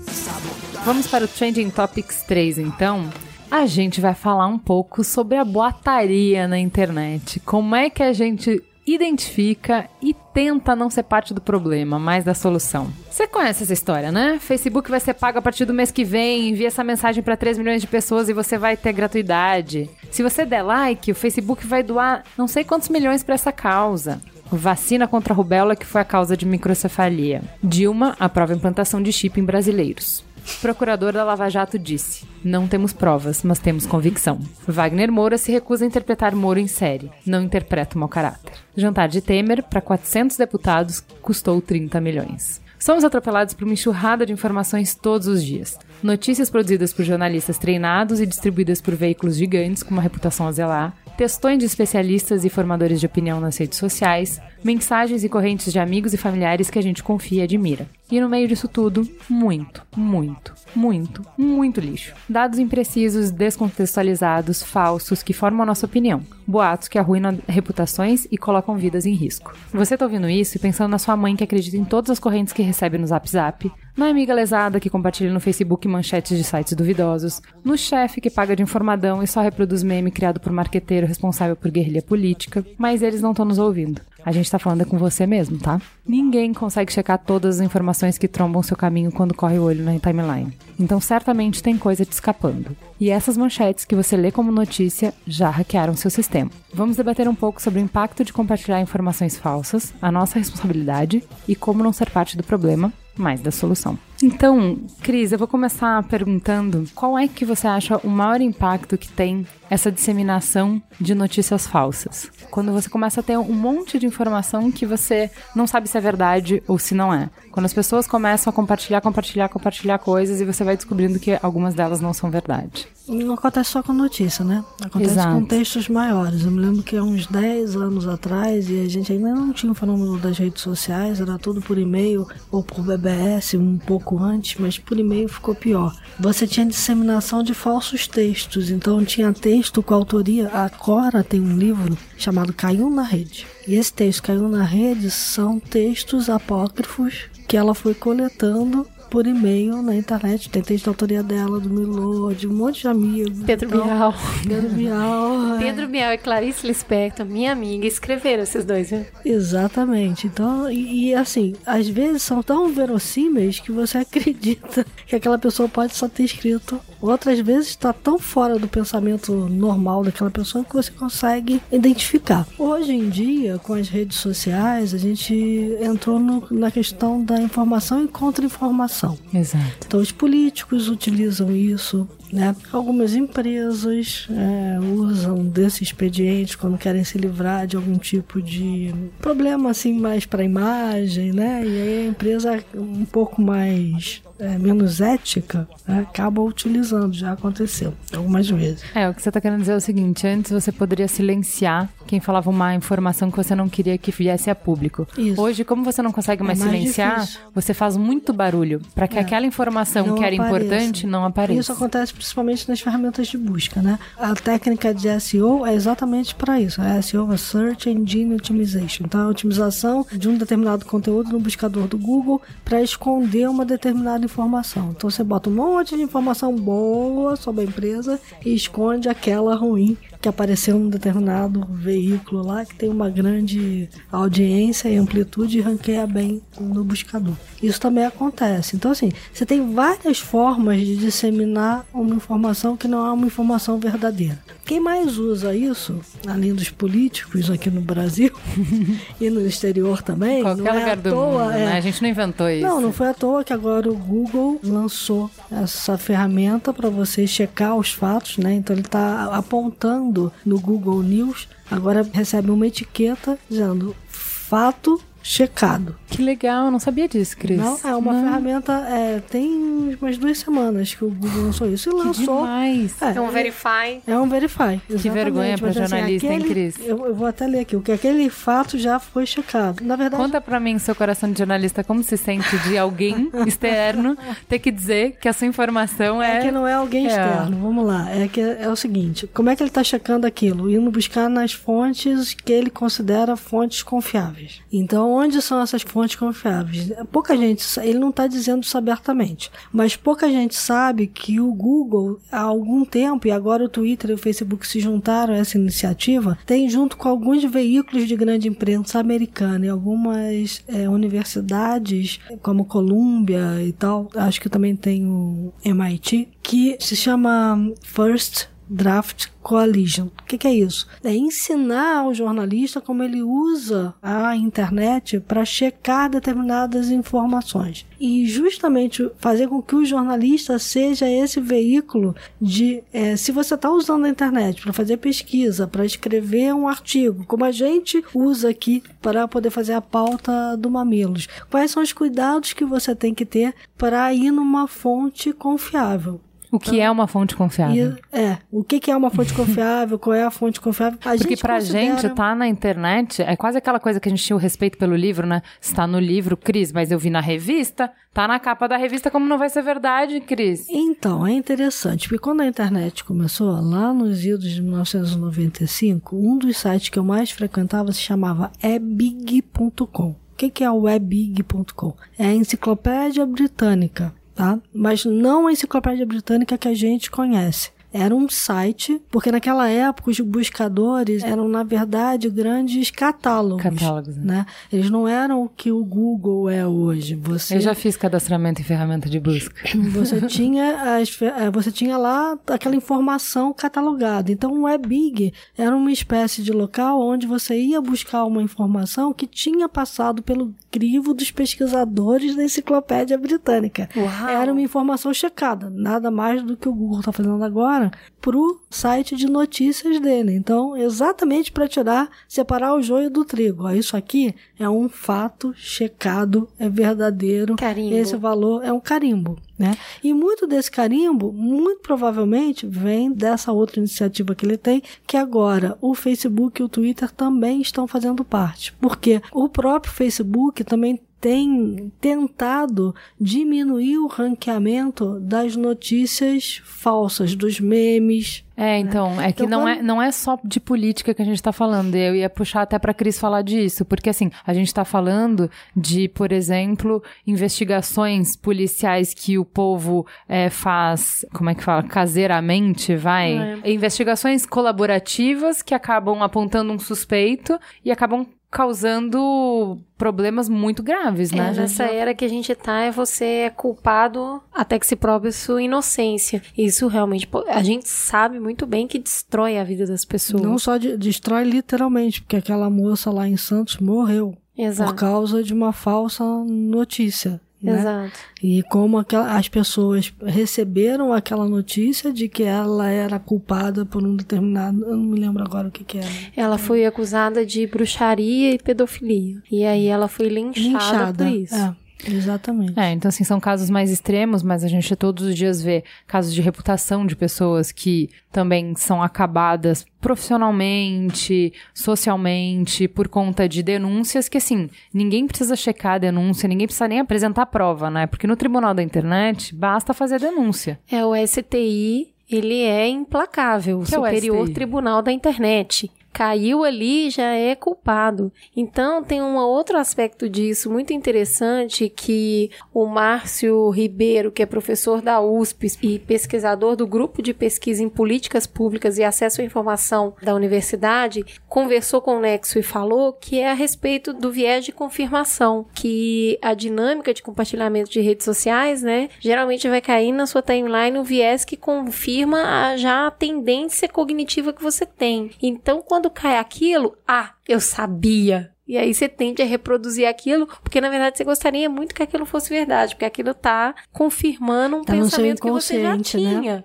Sabotagem. 0.00 0.84
Vamos 0.84 1.06
para 1.06 1.24
o 1.24 1.28
Trending 1.28 1.70
Topics 1.70 2.22
3, 2.24 2.58
então. 2.58 3.08
A 3.50 3.64
gente 3.64 4.00
vai 4.00 4.14
falar 4.14 4.46
um 4.46 4.58
pouco 4.58 5.04
sobre 5.04 5.36
a 5.36 5.44
boataria 5.44 6.46
na 6.48 6.58
internet. 6.58 7.40
Como 7.40 7.74
é 7.74 7.88
que 7.88 8.02
a 8.02 8.12
gente 8.12 8.62
identifica 8.94 9.88
e 10.00 10.14
tenta 10.14 10.76
não 10.76 10.88
ser 10.88 11.02
parte 11.02 11.34
do 11.34 11.40
problema, 11.40 11.98
mas 11.98 12.24
da 12.24 12.34
solução. 12.34 12.88
Você 13.10 13.26
conhece 13.26 13.64
essa 13.64 13.72
história, 13.72 14.12
né? 14.12 14.38
Facebook 14.40 14.90
vai 14.90 15.00
ser 15.00 15.14
pago 15.14 15.38
a 15.38 15.42
partir 15.42 15.64
do 15.64 15.74
mês 15.74 15.90
que 15.90 16.04
vem, 16.04 16.50
envia 16.50 16.68
essa 16.68 16.84
mensagem 16.84 17.22
para 17.22 17.36
3 17.36 17.58
milhões 17.58 17.80
de 17.80 17.86
pessoas 17.86 18.28
e 18.28 18.32
você 18.32 18.56
vai 18.56 18.76
ter 18.76 18.92
gratuidade. 18.92 19.90
Se 20.10 20.22
você 20.22 20.44
der 20.44 20.62
like, 20.62 21.10
o 21.10 21.14
Facebook 21.14 21.66
vai 21.66 21.82
doar 21.82 22.24
não 22.36 22.46
sei 22.46 22.64
quantos 22.64 22.88
milhões 22.88 23.22
para 23.22 23.34
essa 23.34 23.52
causa. 23.52 24.20
Vacina 24.50 25.06
contra 25.06 25.34
a 25.34 25.36
rubéola 25.36 25.76
que 25.76 25.84
foi 25.84 26.00
a 26.00 26.04
causa 26.04 26.36
de 26.36 26.46
microcefalia. 26.46 27.42
Dilma 27.62 28.16
aprova 28.18 28.52
a 28.52 28.56
implantação 28.56 29.02
de 29.02 29.12
chip 29.12 29.38
em 29.38 29.44
brasileiros. 29.44 30.24
Procurador 30.60 31.12
da 31.12 31.24
Lava 31.24 31.48
Jato 31.48 31.78
disse: 31.78 32.26
Não 32.42 32.66
temos 32.66 32.92
provas, 32.92 33.42
mas 33.42 33.58
temos 33.58 33.86
convicção. 33.86 34.40
Wagner 34.66 35.10
Moura 35.12 35.38
se 35.38 35.52
recusa 35.52 35.84
a 35.84 35.88
interpretar 35.88 36.34
Moro 36.34 36.58
em 36.58 36.66
série. 36.66 37.10
Não 37.24 37.42
interpreta 37.42 37.96
o 37.96 37.98
mau 37.98 38.08
caráter. 38.08 38.52
Jantar 38.76 39.08
de 39.08 39.20
Temer 39.20 39.62
para 39.62 39.80
400 39.80 40.36
deputados 40.36 41.00
custou 41.22 41.60
30 41.60 42.00
milhões. 42.00 42.60
Somos 42.78 43.02
atropelados 43.02 43.54
por 43.54 43.64
uma 43.64 43.72
enxurrada 43.72 44.24
de 44.24 44.32
informações 44.32 44.94
todos 44.94 45.26
os 45.26 45.44
dias. 45.44 45.76
Notícias 46.02 46.48
produzidas 46.48 46.92
por 46.92 47.04
jornalistas 47.04 47.58
treinados 47.58 48.20
e 48.20 48.26
distribuídas 48.26 48.80
por 48.80 48.94
veículos 48.94 49.36
gigantes 49.36 49.82
com 49.82 49.90
uma 49.90 50.02
reputação 50.02 50.46
a 50.46 50.52
zelar, 50.52 50.94
textões 51.16 51.58
de 51.58 51.64
especialistas 51.64 52.44
e 52.44 52.48
formadores 52.48 53.00
de 53.00 53.06
opinião 53.06 53.40
nas 53.40 53.56
redes 53.56 53.78
sociais, 53.78 54.40
mensagens 54.62 55.24
e 55.24 55.28
correntes 55.28 55.72
de 55.72 55.80
amigos 55.80 56.14
e 56.14 56.16
familiares 56.16 56.70
que 56.70 56.78
a 56.78 56.82
gente 56.82 57.02
confia 57.02 57.40
e 57.40 57.44
admira. 57.44 57.88
E 58.10 58.20
no 58.20 58.28
meio 58.28 58.48
disso 58.48 58.66
tudo, 58.66 59.06
muito, 59.28 59.82
muito, 59.94 60.54
muito, 60.74 61.22
muito 61.36 61.80
lixo. 61.80 62.14
Dados 62.28 62.58
imprecisos, 62.58 63.30
descontextualizados, 63.30 64.62
falsos, 64.62 65.22
que 65.22 65.34
formam 65.34 65.62
a 65.62 65.66
nossa 65.66 65.86
opinião. 65.86 66.22
Boatos 66.46 66.88
que 66.88 66.98
arruinam 66.98 67.38
reputações 67.46 68.26
e 68.30 68.38
colocam 68.38 68.76
vidas 68.76 69.04
em 69.04 69.12
risco. 69.12 69.54
Você 69.72 69.96
tá 69.96 70.06
ouvindo 70.06 70.28
isso 70.28 70.56
e 70.56 70.60
pensando 70.60 70.90
na 70.90 70.98
sua 70.98 71.16
mãe 71.16 71.36
que 71.36 71.44
acredita 71.44 71.76
em 71.76 71.84
todas 71.84 72.10
as 72.10 72.18
correntes 72.18 72.54
que 72.54 72.62
recebe 72.62 72.96
no 72.96 73.06
Zap 73.06 73.28
Zap, 73.28 73.70
na 73.98 74.10
amiga 74.10 74.32
lesada 74.32 74.78
que 74.78 74.88
compartilha 74.88 75.32
no 75.32 75.40
Facebook 75.40 75.88
manchetes 75.88 76.38
de 76.38 76.44
sites 76.44 76.72
duvidosos, 76.72 77.42
no 77.64 77.76
chefe 77.76 78.20
que 78.20 78.30
paga 78.30 78.54
de 78.54 78.62
informadão 78.62 79.24
e 79.24 79.26
só 79.26 79.40
reproduz 79.40 79.82
meme 79.82 80.12
criado 80.12 80.38
por 80.38 80.52
marqueteiro 80.52 81.04
responsável 81.04 81.56
por 81.56 81.68
guerrilha 81.68 82.00
política, 82.00 82.64
mas 82.78 83.02
eles 83.02 83.20
não 83.20 83.32
estão 83.32 83.44
nos 83.44 83.58
ouvindo. 83.58 84.00
A 84.24 84.30
gente 84.30 84.50
tá 84.50 84.58
falando 84.58 84.82
é 84.82 84.84
com 84.84 84.98
você 84.98 85.26
mesmo, 85.26 85.58
tá? 85.58 85.80
Ninguém 86.06 86.52
consegue 86.54 86.92
checar 86.92 87.18
todas 87.18 87.56
as 87.56 87.66
informações 87.66 88.16
que 88.16 88.28
trombam 88.28 88.62
seu 88.62 88.76
caminho 88.76 89.10
quando 89.10 89.34
corre 89.34 89.58
o 89.58 89.64
olho 89.64 89.82
na 89.82 89.98
timeline. 89.98 90.56
Então 90.78 91.00
certamente 91.00 91.60
tem 91.62 91.76
coisa 91.76 92.04
te 92.04 92.12
escapando. 92.12 92.76
E 93.00 93.10
essas 93.10 93.36
manchetes 93.36 93.84
que 93.84 93.96
você 93.96 94.16
lê 94.16 94.30
como 94.30 94.52
notícia 94.52 95.12
já 95.26 95.50
hackearam 95.50 95.96
seu 95.96 96.10
sistema. 96.10 96.50
Vamos 96.72 96.96
debater 96.96 97.28
um 97.28 97.34
pouco 97.34 97.60
sobre 97.60 97.80
o 97.80 97.82
impacto 97.82 98.24
de 98.24 98.32
compartilhar 98.32 98.80
informações 98.80 99.36
falsas, 99.36 99.92
a 100.00 100.12
nossa 100.12 100.38
responsabilidade 100.38 101.24
e 101.48 101.56
como 101.56 101.82
não 101.82 101.92
ser 101.92 102.10
parte 102.10 102.36
do 102.36 102.44
problema. 102.44 102.92
Mais 103.20 103.40
da 103.40 103.50
solução. 103.50 103.98
Então, 104.22 104.76
Cris, 105.00 105.30
eu 105.30 105.38
vou 105.38 105.46
começar 105.46 106.02
perguntando 106.04 106.84
qual 106.94 107.16
é 107.16 107.28
que 107.28 107.44
você 107.44 107.68
acha 107.68 107.98
o 107.98 108.08
maior 108.08 108.40
impacto 108.40 108.98
que 108.98 109.08
tem 109.08 109.46
essa 109.70 109.92
disseminação 109.92 110.82
de 111.00 111.14
notícias 111.14 111.66
falsas? 111.66 112.30
Quando 112.50 112.72
você 112.72 112.88
começa 112.88 113.20
a 113.20 113.22
ter 113.22 113.38
um 113.38 113.52
monte 113.52 113.98
de 113.98 114.06
informação 114.06 114.72
que 114.72 114.84
você 114.84 115.30
não 115.54 115.66
sabe 115.66 115.88
se 115.88 115.96
é 115.96 116.00
verdade 116.00 116.62
ou 116.66 116.78
se 116.78 116.94
não 116.94 117.14
é. 117.14 117.30
Quando 117.52 117.66
as 117.66 117.74
pessoas 117.74 118.06
começam 118.06 118.50
a 118.50 118.54
compartilhar, 118.54 119.00
compartilhar, 119.00 119.48
compartilhar 119.48 119.98
coisas 119.98 120.40
e 120.40 120.44
você 120.44 120.64
vai 120.64 120.76
descobrindo 120.76 121.20
que 121.20 121.38
algumas 121.40 121.74
delas 121.74 122.00
não 122.00 122.12
são 122.12 122.30
verdade. 122.30 122.88
Não 123.08 123.34
acontece 123.34 123.70
só 123.70 123.82
com 123.82 123.92
notícia, 123.92 124.44
né? 124.44 124.62
Acontece 124.82 125.12
Exato. 125.12 125.34
com 125.34 125.44
textos 125.44 125.88
maiores. 125.88 126.44
Eu 126.44 126.50
me 126.50 126.60
lembro 126.60 126.82
que 126.82 126.94
há 126.94 127.02
uns 127.02 127.26
10 127.26 127.74
anos 127.74 128.06
atrás, 128.06 128.68
e 128.68 128.80
a 128.80 128.88
gente 128.88 129.10
ainda 129.12 129.34
não 129.34 129.52
tinha 129.52 129.72
o 129.72 129.74
fenômeno 129.74 130.18
das 130.18 130.36
redes 130.36 130.62
sociais, 130.62 131.18
era 131.18 131.38
tudo 131.38 131.62
por 131.62 131.78
e-mail 131.78 132.26
ou 132.50 132.62
por 132.62 132.84
BBS, 132.84 133.54
um 133.54 133.78
pouco 133.78 134.07
antes, 134.16 134.58
mas 134.58 134.78
por 134.78 134.98
e-mail 134.98 135.28
ficou 135.28 135.54
pior. 135.54 135.94
Você 136.18 136.46
tinha 136.46 136.64
disseminação 136.64 137.42
de 137.42 137.52
falsos 137.52 138.06
textos, 138.06 138.70
então 138.70 139.04
tinha 139.04 139.32
texto 139.32 139.82
com 139.82 139.92
autoria. 139.92 140.48
A 140.48 140.70
Cora 140.70 141.24
tem 141.24 141.40
um 141.40 141.58
livro 141.58 141.98
chamado 142.16 142.52
Caiu 142.52 142.88
na 142.88 143.02
Rede. 143.02 143.46
E 143.66 143.74
esse 143.74 143.92
texto, 143.92 144.22
Caiu 144.22 144.48
na 144.48 144.62
Rede, 144.62 145.10
são 145.10 145.58
textos 145.58 146.30
apócrifos 146.30 147.24
que 147.48 147.56
ela 147.56 147.74
foi 147.74 147.94
coletando 147.94 148.86
por 149.08 149.26
e-mail 149.26 149.82
na 149.82 149.94
internet. 149.94 150.48
Tem 150.48 150.62
texto 150.62 150.84
de 150.84 150.88
autoria 150.88 151.22
dela, 151.22 151.58
do 151.58 151.68
Milô, 151.68 152.32
de 152.32 152.46
um 152.46 152.52
monte 152.52 152.82
de 152.82 152.88
amigos. 152.88 153.44
Pedro 153.44 153.68
Então, 153.68 153.84
Bial. 153.84 154.14
Pedro 154.46 154.68
Bial. 154.70 155.54
é. 155.56 155.58
Pedro 155.58 155.88
Bial 155.88 156.12
e 156.12 156.18
Clarice 156.18 156.66
Lispector, 156.66 157.26
minha 157.26 157.52
amiga, 157.52 157.86
escreveram 157.86 158.42
esses 158.42 158.64
dois, 158.64 158.90
viu? 158.90 159.04
Exatamente. 159.24 160.26
Então, 160.26 160.70
e, 160.70 161.08
e, 161.10 161.14
assim, 161.14 161.54
às 161.66 161.88
vezes 161.88 162.22
são 162.22 162.42
tão 162.42 162.68
verossímeis 162.68 163.60
que 163.60 163.72
você 163.72 163.98
acredita 163.98 164.86
que 165.06 165.16
aquela 165.16 165.38
pessoa 165.38 165.68
pode 165.68 165.94
só 165.94 166.08
ter 166.08 166.24
escrito. 166.24 166.80
Outras 167.00 167.38
vezes 167.40 167.68
está 167.68 167.92
tão 167.92 168.18
fora 168.18 168.58
do 168.58 168.66
pensamento 168.68 169.32
normal 169.48 170.02
daquela 170.04 170.30
pessoa 170.30 170.64
que 170.64 170.74
você 170.74 170.90
consegue 170.90 171.60
identificar. 171.70 172.46
Hoje 172.58 172.92
em 172.92 173.08
dia, 173.08 173.58
com 173.58 173.74
as 173.74 173.88
redes 173.88 174.18
sociais, 174.18 174.92
a 174.92 174.98
gente 174.98 175.34
entrou 175.80 176.18
no- 176.18 176.46
na 176.50 176.70
questão 176.70 177.22
da 177.24 177.40
informação 177.40 178.04
e 178.04 178.08
contra-informação. 178.08 179.16
Exato. 179.32 179.64
Então, 179.86 180.00
os 180.00 180.10
políticos 180.12 180.88
utilizam 180.88 181.54
isso, 181.54 182.08
né? 182.32 182.54
Algumas 182.72 183.14
empresas 183.14 184.26
é, 184.30 184.78
usam 184.80 185.44
desse 185.44 185.82
expediente 185.82 186.58
quando 186.58 186.76
querem 186.78 187.04
se 187.04 187.16
livrar 187.18 187.66
de 187.66 187.76
algum 187.76 187.96
tipo 187.96 188.42
de 188.42 188.94
problema, 189.20 189.70
assim, 189.70 189.92
mais 189.98 190.26
para 190.26 190.42
a 190.42 190.44
imagem, 190.44 191.32
né? 191.32 191.62
E 191.64 191.68
aí 191.68 192.06
a 192.06 192.10
empresa 192.10 192.64
um 192.74 193.04
pouco 193.04 193.40
mais 193.40 194.22
é, 194.38 194.56
menos 194.58 195.00
ética 195.00 195.68
né? 195.86 196.00
acaba 196.08 196.40
utilizando. 196.42 197.12
Já 197.14 197.32
aconteceu 197.32 197.92
algumas 198.14 198.48
vezes. 198.48 198.82
É, 198.94 199.08
o 199.08 199.14
que 199.14 199.22
você 199.22 199.30
tá 199.30 199.40
querendo 199.40 199.60
dizer 199.60 199.72
é 199.72 199.76
o 199.76 199.80
seguinte: 199.80 200.26
antes 200.26 200.50
você 200.52 200.70
poderia 200.72 201.08
silenciar 201.08 201.88
quem 202.06 202.20
falava 202.20 202.48
uma 202.50 202.74
informação 202.74 203.30
que 203.30 203.36
você 203.36 203.54
não 203.54 203.68
queria 203.68 203.98
que 203.98 204.10
viesse 204.10 204.48
a 204.50 204.54
público. 204.54 205.06
Isso. 205.16 205.40
Hoje, 205.40 205.64
como 205.64 205.84
você 205.84 206.00
não 206.02 206.12
consegue 206.12 206.42
mais, 206.42 206.58
mais 206.58 206.70
silenciar, 206.70 207.20
difícil. 207.20 207.40
você 207.54 207.74
faz 207.74 207.96
muito 207.96 208.32
barulho 208.32 208.80
para 208.94 209.06
que 209.06 209.18
É. 209.18 209.20
aquela 209.20 209.46
informação 209.46 210.06
Não 210.06 210.14
que 210.14 210.24
era 210.24 210.34
apareça. 210.34 210.56
importante 210.64 211.06
não 211.06 211.24
apareça. 211.24 211.60
Isso 211.60 211.72
acontece 211.72 212.14
principalmente 212.14 212.68
nas 212.68 212.80
ferramentas 212.80 213.26
de 213.28 213.36
busca, 213.36 213.82
né? 213.82 213.98
A 214.18 214.34
técnica 214.34 214.94
de 214.94 215.08
SEO 215.20 215.66
é 215.66 215.74
exatamente 215.74 216.34
para 216.34 216.60
isso. 216.60 216.80
A 216.80 217.00
SEO 217.02 217.30
é 217.32 217.36
Search 217.36 217.88
Engine 217.90 218.34
Optimization. 218.34 219.04
Então, 219.04 219.20
é 219.20 219.24
a 219.24 219.28
otimização 219.28 220.06
de 220.12 220.28
um 220.28 220.36
determinado 220.36 220.84
conteúdo 220.84 221.30
no 221.30 221.40
buscador 221.40 221.86
do 221.86 221.98
Google 221.98 222.40
para 222.64 222.80
esconder 222.82 223.48
uma 223.48 223.64
determinada 223.64 224.27
informação. 224.28 224.90
Então, 224.96 225.10
você 225.10 225.24
bota 225.24 225.50
um 225.50 225.54
monte 225.54 225.96
de 225.96 226.02
informação 226.02 226.54
boa 226.54 227.34
sobre 227.34 227.62
a 227.62 227.64
empresa 227.64 228.20
e 228.44 228.54
esconde 228.54 229.08
aquela 229.08 229.54
ruim 229.56 229.96
que 230.20 230.28
apareceu 230.28 230.78
num 230.78 230.88
determinado 230.88 231.66
veículo 231.70 232.44
lá 232.44 232.64
que 232.64 232.74
tem 232.74 232.88
uma 232.88 233.08
grande 233.08 233.88
audiência 234.10 234.88
e 234.88 234.96
amplitude 234.96 235.58
e 235.58 235.60
ranqueia 235.60 236.06
bem 236.06 236.42
no 236.60 236.82
buscador. 236.82 237.34
Isso 237.62 237.80
também 237.80 238.04
acontece. 238.04 238.76
Então, 238.76 238.90
assim, 238.90 239.10
você 239.32 239.46
tem 239.46 239.72
várias 239.72 240.18
formas 240.18 240.80
de 240.80 240.96
disseminar 240.96 241.84
uma 241.92 242.14
informação 242.14 242.76
que 242.76 242.88
não 242.88 243.06
é 243.06 243.12
uma 243.12 243.26
informação 243.26 243.78
verdadeira. 243.78 244.38
Quem 244.64 244.80
mais 244.80 245.18
usa 245.18 245.54
isso, 245.54 246.00
além 246.26 246.54
dos 246.54 246.68
políticos 246.68 247.50
aqui 247.50 247.70
no 247.70 247.80
Brasil 247.80 248.32
e 249.20 249.30
no 249.30 249.40
exterior 249.46 250.02
também, 250.02 250.42
Qualquer 250.42 250.62
não 250.62 250.70
é 250.70 250.78
lugar 250.78 250.90
à 250.90 250.94
do 250.94 251.10
toa, 251.10 251.44
mundo, 251.44 251.52
é, 251.52 251.66
né? 251.66 251.72
A 251.72 251.80
gente 251.80 252.02
não 252.02 252.08
inventou 252.08 252.50
isso. 252.50 252.66
não, 252.66 252.80
não 252.80 252.92
foi 252.92 253.08
à 253.08 253.14
toa 253.14 253.44
que 253.44 253.52
agora 253.52 253.90
o 253.90 253.96
Google 253.96 254.60
lançou 254.62 255.30
essa 255.50 255.96
ferramenta 255.96 256.72
para 256.72 256.90
você 256.90 257.26
checar 257.26 257.76
os 257.76 257.92
fatos, 257.92 258.36
né? 258.36 258.52
Então 258.54 258.74
ele 258.74 258.82
está 258.82 259.34
apontando 259.34 260.07
no 260.44 260.58
Google 260.58 261.02
News, 261.02 261.48
agora 261.70 262.02
recebe 262.02 262.50
uma 262.50 262.66
etiqueta 262.66 263.38
dizendo 263.48 263.94
fato 264.08 265.00
checado. 265.22 265.96
Que 266.08 266.22
legal, 266.22 266.66
eu 266.66 266.70
não 266.70 266.78
sabia 266.78 267.06
disso, 267.08 267.36
Cris. 267.36 267.58
Não, 267.58 267.78
é 267.84 267.94
uma 267.94 268.12
Não. 268.12 268.24
ferramenta, 268.24 268.72
é, 268.88 269.20
tem 269.30 269.96
umas 270.00 270.16
duas 270.16 270.38
semanas 270.38 270.94
que 270.94 271.04
o 271.04 271.10
Google 271.10 271.42
lançou 271.44 271.68
isso 271.70 271.90
e 271.90 271.92
Que 271.92 271.98
lançou. 271.98 272.40
demais. 272.42 272.94
É, 273.02 273.12
É 273.16 273.20
um 273.20 273.30
verify. 273.30 274.00
é 274.06 274.18
um 274.18 274.28
verify. 274.28 274.80
exatamente. 274.88 275.10
vergonha 275.10 275.58
pra 275.58 275.66
Mas, 275.68 275.76
assim, 275.76 275.88
jornalista, 275.90 276.26
hein, 276.26 276.36
aquele- 276.38 276.48
Cris? 276.48 276.74
Eu, 276.86 277.04
eu 277.06 277.14
vou 277.14 277.26
até 277.26 277.46
ler 277.46 277.60
aqui, 277.60 277.76
o 277.76 277.82
que 277.82 277.92
aquele 277.92 278.30
fato 278.30 278.78
já 278.78 278.98
foi 278.98 279.26
checado. 279.26 279.82
Na 279.84 279.96
verdade, 279.96 280.22
Conta 280.22 280.40
pra 280.40 280.58
mim, 280.58 280.78
seu 280.78 280.94
coração 280.94 281.30
de 281.30 281.38
jornalista, 281.38 281.84
como 281.84 282.02
se 282.02 282.16
sente 282.16 282.56
de 282.60 282.78
alguém 282.78 283.30
externo 283.46 284.16
ter 284.48 284.58
que 284.58 284.70
dizer 284.70 285.16
que 285.20 285.28
a 285.28 285.32
sua 285.32 285.46
informação 285.46 286.22
é. 286.22 286.38
É 286.38 286.40
que 286.42 286.50
não 286.50 286.66
é 286.66 286.72
alguém 286.74 287.06
É. 287.06 287.08
externo, 287.10 287.58
vamos 287.60 287.86
lá. 287.86 288.10
É 288.10 288.26
que 288.28 288.40
é 288.40 288.68
o 288.68 288.76
seguinte: 288.76 289.26
como 289.34 289.50
é 289.50 289.56
que 289.56 289.62
ele 289.62 289.70
está 289.70 289.84
checando 289.84 290.26
aquilo? 290.26 290.70
Indo 290.70 290.90
buscar 290.90 291.28
nas 291.28 291.52
fontes 291.52 292.34
que 292.34 292.52
ele 292.52 292.70
considera 292.70 293.36
fontes 293.36 293.82
confiáveis. 293.82 294.60
Então, 294.72 295.07
onde 295.12 295.40
são 295.42 295.60
essas 295.60 295.82
fontes 295.82 296.16
confiáveis? 296.16 296.92
Pouca 297.10 297.36
gente, 297.36 297.64
ele 297.80 297.98
não 297.98 298.10
está 298.10 298.26
dizendo 298.26 298.62
isso 298.62 298.76
abertamente, 298.76 299.50
mas 299.72 299.96
pouca 299.96 300.28
gente 300.28 300.54
sabe 300.54 301.06
que 301.06 301.40
o 301.40 301.52
Google, 301.52 302.20
há 302.30 302.40
algum 302.40 302.84
tempo, 302.84 303.26
e 303.26 303.30
agora 303.30 303.64
o 303.64 303.68
Twitter 303.68 304.10
e 304.10 304.14
o 304.14 304.18
Facebook 304.18 304.66
se 304.66 304.80
juntaram 304.80 305.34
a 305.34 305.38
essa 305.38 305.58
iniciativa, 305.58 306.38
tem 306.46 306.68
junto 306.68 306.96
com 306.96 307.08
alguns 307.08 307.44
veículos 307.44 308.06
de 308.06 308.16
grande 308.16 308.48
imprensa 308.48 308.98
americana 308.98 309.66
e 309.66 309.68
algumas 309.68 310.62
eh, 310.68 310.88
universidades, 310.88 312.20
como 312.42 312.64
Columbia 312.64 313.62
e 313.62 313.72
tal, 313.72 314.08
acho 314.14 314.40
que 314.40 314.48
também 314.48 314.76
tem 314.76 315.06
o 315.06 315.52
MIT, 315.64 316.28
que 316.42 316.76
se 316.80 316.96
chama 316.96 317.72
First 317.82 318.48
Draft 318.68 319.28
Coalition. 319.42 320.08
O 320.20 320.24
que, 320.24 320.36
que 320.36 320.46
é 320.46 320.52
isso? 320.52 320.86
É 321.02 321.14
ensinar 321.14 322.00
ao 322.00 322.12
jornalista 322.12 322.80
como 322.80 323.02
ele 323.02 323.22
usa 323.22 323.94
a 324.02 324.36
internet 324.36 325.20
para 325.20 325.44
checar 325.44 326.10
determinadas 326.10 326.90
informações. 326.90 327.86
E 327.98 328.26
justamente 328.26 329.10
fazer 329.18 329.48
com 329.48 329.62
que 329.62 329.74
o 329.74 329.84
jornalista 329.84 330.58
seja 330.58 331.08
esse 331.08 331.40
veículo 331.40 332.14
de. 332.40 332.82
eh, 332.92 333.16
se 333.16 333.32
você 333.32 333.54
está 333.54 333.70
usando 333.70 334.04
a 334.04 334.08
internet 334.10 334.62
para 334.62 334.72
fazer 334.72 334.98
pesquisa, 334.98 335.66
para 335.66 335.84
escrever 335.84 336.54
um 336.54 336.68
artigo, 336.68 337.24
como 337.24 337.44
a 337.44 337.50
gente 337.50 338.04
usa 338.14 338.50
aqui 338.50 338.82
para 339.00 339.26
poder 339.26 339.50
fazer 339.50 339.72
a 339.72 339.80
pauta 339.80 340.56
do 340.56 340.70
Mamilos, 340.70 341.26
quais 341.50 341.70
são 341.70 341.82
os 341.82 341.92
cuidados 341.92 342.52
que 342.52 342.64
você 342.64 342.94
tem 342.94 343.14
que 343.14 343.24
ter 343.24 343.54
para 343.76 344.12
ir 344.12 344.30
numa 344.30 344.68
fonte 344.68 345.32
confiável? 345.32 346.20
O 346.50 346.58
que 346.58 346.80
é 346.80 346.90
uma 346.90 347.06
fonte 347.06 347.36
confiável? 347.36 347.96
E, 348.12 348.16
é, 348.18 348.38
o 348.50 348.64
que, 348.64 348.80
que 348.80 348.90
é 348.90 348.96
uma 348.96 349.10
fonte 349.10 349.34
confiável, 349.34 349.98
qual 349.98 350.14
é 350.14 350.24
a 350.24 350.30
fonte 350.30 350.60
confiável. 350.60 350.98
A 351.04 351.10
Porque 351.10 351.28
gente 351.30 351.40
pra 351.42 351.56
considera- 351.56 352.00
gente, 352.00 352.08
tá 352.14 352.34
na 352.34 352.48
internet, 352.48 353.22
é 353.22 353.36
quase 353.36 353.58
aquela 353.58 353.78
coisa 353.78 354.00
que 354.00 354.08
a 354.08 354.10
gente 354.10 354.24
tinha 354.24 354.36
o 354.36 354.38
respeito 354.40 354.78
pelo 354.78 354.96
livro, 354.96 355.26
né? 355.26 355.42
Está 355.60 355.86
no 355.86 355.98
livro, 355.98 356.36
Cris, 356.36 356.72
mas 356.72 356.90
eu 356.90 356.98
vi 356.98 357.10
na 357.10 357.20
revista, 357.20 357.90
tá 358.14 358.26
na 358.26 358.38
capa 358.38 358.66
da 358.66 358.76
revista, 358.76 359.10
como 359.10 359.26
não 359.26 359.36
vai 359.38 359.50
ser 359.50 359.62
verdade, 359.62 360.20
Cris? 360.20 360.66
Então, 360.70 361.26
é 361.26 361.32
interessante, 361.32 362.08
porque 362.08 362.22
quando 362.22 362.40
a 362.40 362.46
internet 362.46 363.04
começou, 363.04 363.50
lá 363.60 363.92
nos 363.92 364.24
idos 364.24 364.50
de 364.50 364.62
1995, 364.62 366.16
um 366.16 366.38
dos 366.38 366.56
sites 366.56 366.88
que 366.88 366.98
eu 366.98 367.04
mais 367.04 367.30
frequentava 367.30 367.92
se 367.92 368.00
chamava 368.00 368.50
ebig.com. 368.62 370.10
O 370.10 370.16
que, 370.38 370.50
que 370.50 370.62
é 370.62 370.70
o 370.70 370.88
ebig.com? 370.88 371.94
É 372.16 372.26
a 372.26 372.32
enciclopédia 372.34 373.26
britânica, 373.26 374.14
tá? 374.38 374.56
Mas 374.72 375.04
não 375.04 375.48
a 375.48 375.52
enciclopédia 375.52 376.06
britânica 376.06 376.56
que 376.56 376.68
a 376.68 376.74
gente 376.74 377.10
conhece. 377.10 377.72
Era 377.92 378.14
um 378.14 378.28
site, 378.28 379.00
porque 379.10 379.32
naquela 379.32 379.68
época 379.68 380.10
os 380.10 380.20
buscadores 380.20 381.24
eram, 381.24 381.48
na 381.48 381.62
verdade, 381.62 382.28
grandes 382.28 382.90
catálogos. 382.90 383.62
Catálogos, 383.62 384.16
né? 384.16 384.24
né? 384.24 384.46
Eles 384.70 384.90
não 384.90 385.08
eram 385.08 385.44
o 385.44 385.48
que 385.48 385.72
o 385.72 385.82
Google 385.82 386.50
é 386.50 386.66
hoje. 386.66 387.14
Você, 387.14 387.56
Eu 387.56 387.60
já 387.60 387.74
fiz 387.74 387.96
cadastramento 387.96 388.60
em 388.60 388.64
ferramenta 388.64 389.08
de 389.08 389.18
busca. 389.18 389.54
você 389.90 390.20
tinha 390.22 390.98
as 390.98 391.20
eh, 391.22 391.50
você 391.50 391.72
tinha 391.72 391.96
lá 391.96 392.38
aquela 392.46 392.76
informação 392.76 393.54
catalogada. 393.54 394.30
Então 394.30 394.52
o 394.52 394.62
Webig 394.64 395.32
era 395.56 395.74
uma 395.74 395.90
espécie 395.90 396.42
de 396.42 396.52
local 396.52 397.00
onde 397.00 397.26
você 397.26 397.58
ia 397.58 397.80
buscar 397.80 398.24
uma 398.24 398.42
informação 398.42 399.14
que 399.14 399.26
tinha 399.26 399.66
passado 399.66 400.22
pelo 400.22 400.54
crivo 400.70 401.14
dos 401.14 401.30
pesquisadores 401.30 402.36
da 402.36 402.44
enciclopédia 402.44 403.16
britânica. 403.16 403.88
Uau. 403.96 404.28
Era 404.28 404.52
uma 404.52 404.60
informação 404.60 405.12
checada, 405.14 405.70
nada 405.70 406.10
mais 406.10 406.42
do 406.42 406.54
que 406.54 406.68
o 406.68 406.74
Google 406.74 407.00
está 407.00 407.12
fazendo 407.12 407.42
agora 407.42 407.87
pro 408.20 408.60
site 408.70 409.16
de 409.16 409.26
notícias 409.26 410.00
dele. 410.00 410.34
Então, 410.34 410.76
exatamente 410.76 411.52
para 411.52 411.68
tirar, 411.68 412.08
separar 412.28 412.74
o 412.74 412.82
joio 412.82 413.10
do 413.10 413.24
trigo. 413.24 413.64
Ó, 413.64 413.70
isso 413.70 413.96
aqui 413.96 414.34
é 414.58 414.68
um 414.68 414.88
fato 414.88 415.52
checado, 415.56 416.48
é 416.58 416.68
verdadeiro. 416.68 417.56
Carimbo. 417.56 417.94
Esse 417.94 418.16
valor 418.16 418.64
é 418.64 418.72
um 418.72 418.80
carimbo, 418.80 419.38
né? 419.58 419.76
E 420.02 420.12
muito 420.12 420.46
desse 420.46 420.70
carimbo, 420.70 421.32
muito 421.32 421.80
provavelmente, 421.80 422.66
vem 422.66 423.12
dessa 423.12 423.52
outra 423.52 423.78
iniciativa 423.78 424.34
que 424.34 424.44
ele 424.44 424.56
tem, 424.56 424.82
que 425.06 425.16
agora 425.16 425.78
o 425.80 425.94
Facebook 425.94 426.60
e 426.60 426.64
o 426.64 426.68
Twitter 426.68 427.10
também 427.10 427.60
estão 427.60 427.86
fazendo 427.86 428.24
parte. 428.24 428.72
Porque 428.80 429.22
o 429.32 429.48
próprio 429.48 429.92
Facebook 429.92 430.64
também 430.64 431.00
tem 431.20 431.92
tentado 432.00 432.94
diminuir 433.20 433.98
o 433.98 434.06
ranqueamento 434.06 435.18
das 435.20 435.56
notícias 435.56 436.62
falsas, 436.64 437.34
dos 437.34 437.58
memes. 437.60 438.44
É, 438.56 438.76
então, 438.78 439.20
é 439.20 439.32
que 439.32 439.44
Então, 439.44 439.48
não, 439.48 439.66
quando- 439.66 439.78
é, 439.78 439.82
não 439.82 440.02
é 440.02 440.10
só 440.10 440.36
de 440.44 440.58
política 440.58 441.14
que 441.14 441.22
a 441.22 441.24
gente 441.24 441.40
tá 441.42 441.52
falando. 441.52 441.94
Eu 441.94 442.14
ia 442.16 442.28
puxar 442.28 442.62
até 442.62 442.76
pra 442.78 442.92
Cris 442.92 443.18
falar 443.18 443.42
disso, 443.42 443.84
porque 443.84 444.10
assim, 444.10 444.30
a 444.44 444.52
gente 444.52 444.74
tá 444.74 444.84
falando 444.84 445.48
de, 445.76 446.08
por 446.08 446.32
exemplo, 446.32 447.00
investigações 447.26 448.36
policiais 448.36 449.14
que 449.14 449.38
o 449.38 449.44
povo 449.44 450.06
é, 450.28 450.50
faz, 450.50 451.24
como 451.32 451.50
é 451.50 451.54
que 451.54 451.62
fala? 451.62 451.82
Caseiramente, 451.84 452.94
vai? 452.96 453.60
Investigações 453.64 454.44
colaborativas 454.44 455.62
que 455.62 455.74
acabam 455.74 456.22
apontando 456.22 456.72
um 456.72 456.78
suspeito 456.78 457.58
e 457.84 457.90
acabam 457.90 458.26
causando 458.50 459.78
problemas 459.96 460.48
muito 460.48 460.82
graves, 460.82 461.32
né? 461.32 461.50
É, 461.50 461.60
nessa 461.60 461.84
era 461.84 462.14
que 462.14 462.24
a 462.24 462.28
gente 462.28 462.54
tá, 462.54 462.80
é 462.82 462.90
você 462.90 463.24
é 463.24 463.50
culpado 463.50 464.42
até 464.54 464.78
que 464.78 464.86
se 464.86 464.96
prove 464.96 465.30
sua 465.32 465.62
inocência. 465.62 466.42
Isso 466.56 466.86
realmente, 466.88 467.28
a 467.48 467.62
gente 467.62 467.88
sabe 467.88 468.38
muito 468.40 468.66
bem 468.66 468.86
que 468.86 468.98
destrói 468.98 469.58
a 469.58 469.64
vida 469.64 469.86
das 469.86 470.04
pessoas. 470.04 470.42
Não 470.42 470.58
só 470.58 470.76
de- 470.76 470.96
destrói 470.96 471.44
literalmente, 471.44 472.22
porque 472.22 472.36
aquela 472.36 472.70
moça 472.70 473.10
lá 473.10 473.28
em 473.28 473.36
Santos 473.36 473.78
morreu 473.78 474.36
Exato. 474.56 474.92
por 474.92 474.98
causa 474.98 475.42
de 475.42 475.52
uma 475.52 475.72
falsa 475.72 476.24
notícia. 476.24 477.40
Né? 477.60 477.78
Exato. 477.80 478.12
E 478.42 478.62
como 478.64 478.98
aquela- 478.98 479.36
as 479.36 479.48
pessoas 479.48 480.12
receberam 480.24 481.12
aquela 481.12 481.48
notícia 481.48 482.12
de 482.12 482.28
que 482.28 482.44
ela 482.44 482.88
era 482.88 483.18
culpada 483.18 483.84
por 483.84 484.02
um 484.04 484.14
determinado. 484.14 484.84
Eu 484.84 484.96
não 484.96 485.04
me 485.04 485.18
lembro 485.18 485.42
agora 485.42 485.66
o 485.68 485.70
que, 485.70 485.82
que 485.82 485.98
era. 485.98 486.06
Ela 486.36 486.56
foi 486.56 486.86
acusada 486.86 487.44
de 487.44 487.66
bruxaria 487.66 488.52
e 488.54 488.58
pedofilia. 488.58 489.42
E 489.50 489.64
aí 489.64 489.86
ela 489.86 490.06
foi 490.06 490.28
linchada, 490.28 490.68
Linchada. 490.68 491.24
por 491.24 491.32
isso. 491.34 491.54
É, 491.56 491.74
exatamente. 492.06 492.78
É, 492.78 492.92
então 492.92 493.08
assim, 493.08 493.24
são 493.24 493.40
casos 493.40 493.70
mais 493.70 493.90
extremos, 493.90 494.42
mas 494.42 494.64
a 494.64 494.68
gente 494.68 494.94
todos 494.96 495.24
os 495.24 495.34
dias 495.34 495.62
vê 495.62 495.84
casos 496.06 496.34
de 496.34 496.40
reputação 496.40 497.06
de 497.06 497.16
pessoas 497.16 497.72
que 497.72 498.10
também 498.30 498.74
são 498.76 499.02
acabadas 499.02 499.86
profissionalmente, 500.00 501.52
socialmente, 501.74 502.86
por 502.86 503.08
conta 503.08 503.48
de 503.48 503.62
denúncias 503.62 504.28
que, 504.28 504.38
assim, 504.38 504.68
ninguém 504.92 505.26
precisa 505.26 505.56
checar 505.56 505.94
a 505.94 505.98
denúncia, 505.98 506.48
ninguém 506.48 506.66
precisa 506.66 506.88
nem 506.88 507.00
apresentar 507.00 507.46
prova, 507.46 507.90
né? 507.90 508.06
Porque 508.06 508.26
no 508.26 508.36
tribunal 508.36 508.74
da 508.74 508.82
internet 508.82 509.54
basta 509.54 509.92
fazer 509.92 510.16
a 510.16 510.18
denúncia. 510.18 510.78
É, 510.90 511.04
o 511.04 511.14
STI, 511.26 512.14
ele 512.30 512.62
é 512.62 512.88
implacável, 512.88 513.80
o 513.80 513.84
Que 513.84 513.94
é 513.94 513.98
o 513.98 514.04
Superior? 514.04 514.48
Tribunal 514.50 515.02
da 515.02 515.10
Internet. 515.10 515.90
Caiu 516.18 516.64
ali, 516.64 517.10
já 517.10 517.32
é 517.32 517.54
culpado. 517.54 518.32
Então, 518.56 519.04
tem 519.04 519.22
um 519.22 519.36
outro 519.36 519.78
aspecto 519.78 520.28
disso 520.28 520.68
muito 520.68 520.92
interessante 520.92 521.88
que 521.88 522.50
o 522.74 522.86
Márcio 522.86 523.70
Ribeiro, 523.70 524.32
que 524.32 524.42
é 524.42 524.46
professor 524.46 525.00
da 525.00 525.20
USP 525.20 525.78
e 525.80 525.96
pesquisador 526.00 526.74
do 526.74 526.88
Grupo 526.88 527.22
de 527.22 527.32
Pesquisa 527.32 527.84
em 527.84 527.88
Políticas 527.88 528.48
Públicas 528.48 528.98
e 528.98 529.04
Acesso 529.04 529.40
à 529.40 529.44
Informação 529.44 530.12
da 530.20 530.34
universidade, 530.34 531.24
conversou 531.48 532.00
com 532.00 532.16
o 532.16 532.20
Nexo 532.20 532.58
e 532.58 532.64
falou 532.64 533.12
que 533.12 533.38
é 533.38 533.52
a 533.52 533.54
respeito 533.54 534.12
do 534.12 534.32
viés 534.32 534.64
de 534.64 534.72
confirmação, 534.72 535.66
que 535.72 536.36
a 536.42 536.52
dinâmica 536.52 537.14
de 537.14 537.22
compartilhamento 537.22 537.92
de 537.92 538.00
redes 538.00 538.24
sociais, 538.24 538.82
né, 538.82 539.08
geralmente 539.20 539.68
vai 539.68 539.80
cair 539.80 540.10
na 540.10 540.26
sua 540.26 540.42
timeline 540.42 540.98
um 540.98 541.04
viés 541.04 541.44
que 541.44 541.56
confirma 541.56 542.42
a, 542.42 542.76
já 542.76 543.06
a 543.06 543.10
tendência 543.12 543.88
cognitiva 543.88 544.52
que 544.52 544.60
você 544.60 544.84
tem. 544.84 545.30
Então, 545.40 545.80
quando 545.80 546.07
cai 546.10 546.36
aquilo, 546.38 546.96
ah, 547.06 547.32
eu 547.46 547.60
sabia. 547.60 548.52
E 548.68 548.76
aí 548.76 548.92
você 548.92 549.08
tende 549.08 549.40
a 549.40 549.46
reproduzir 549.46 550.06
aquilo, 550.06 550.46
porque 550.62 550.78
na 550.78 550.90
verdade 550.90 551.16
você 551.16 551.24
gostaria 551.24 551.70
muito 551.70 551.94
que 551.94 552.02
aquilo 552.02 552.26
fosse 552.26 552.50
verdade, 552.50 552.94
porque 552.94 553.06
aquilo 553.06 553.32
tá 553.32 553.74
confirmando 553.90 554.76
um 554.76 554.84
Tá 554.84 554.92
pensamento 554.92 555.40
que 555.40 555.50
você 555.50 555.80
já 555.80 555.96
né? 555.96 556.02
tinha. 556.02 556.64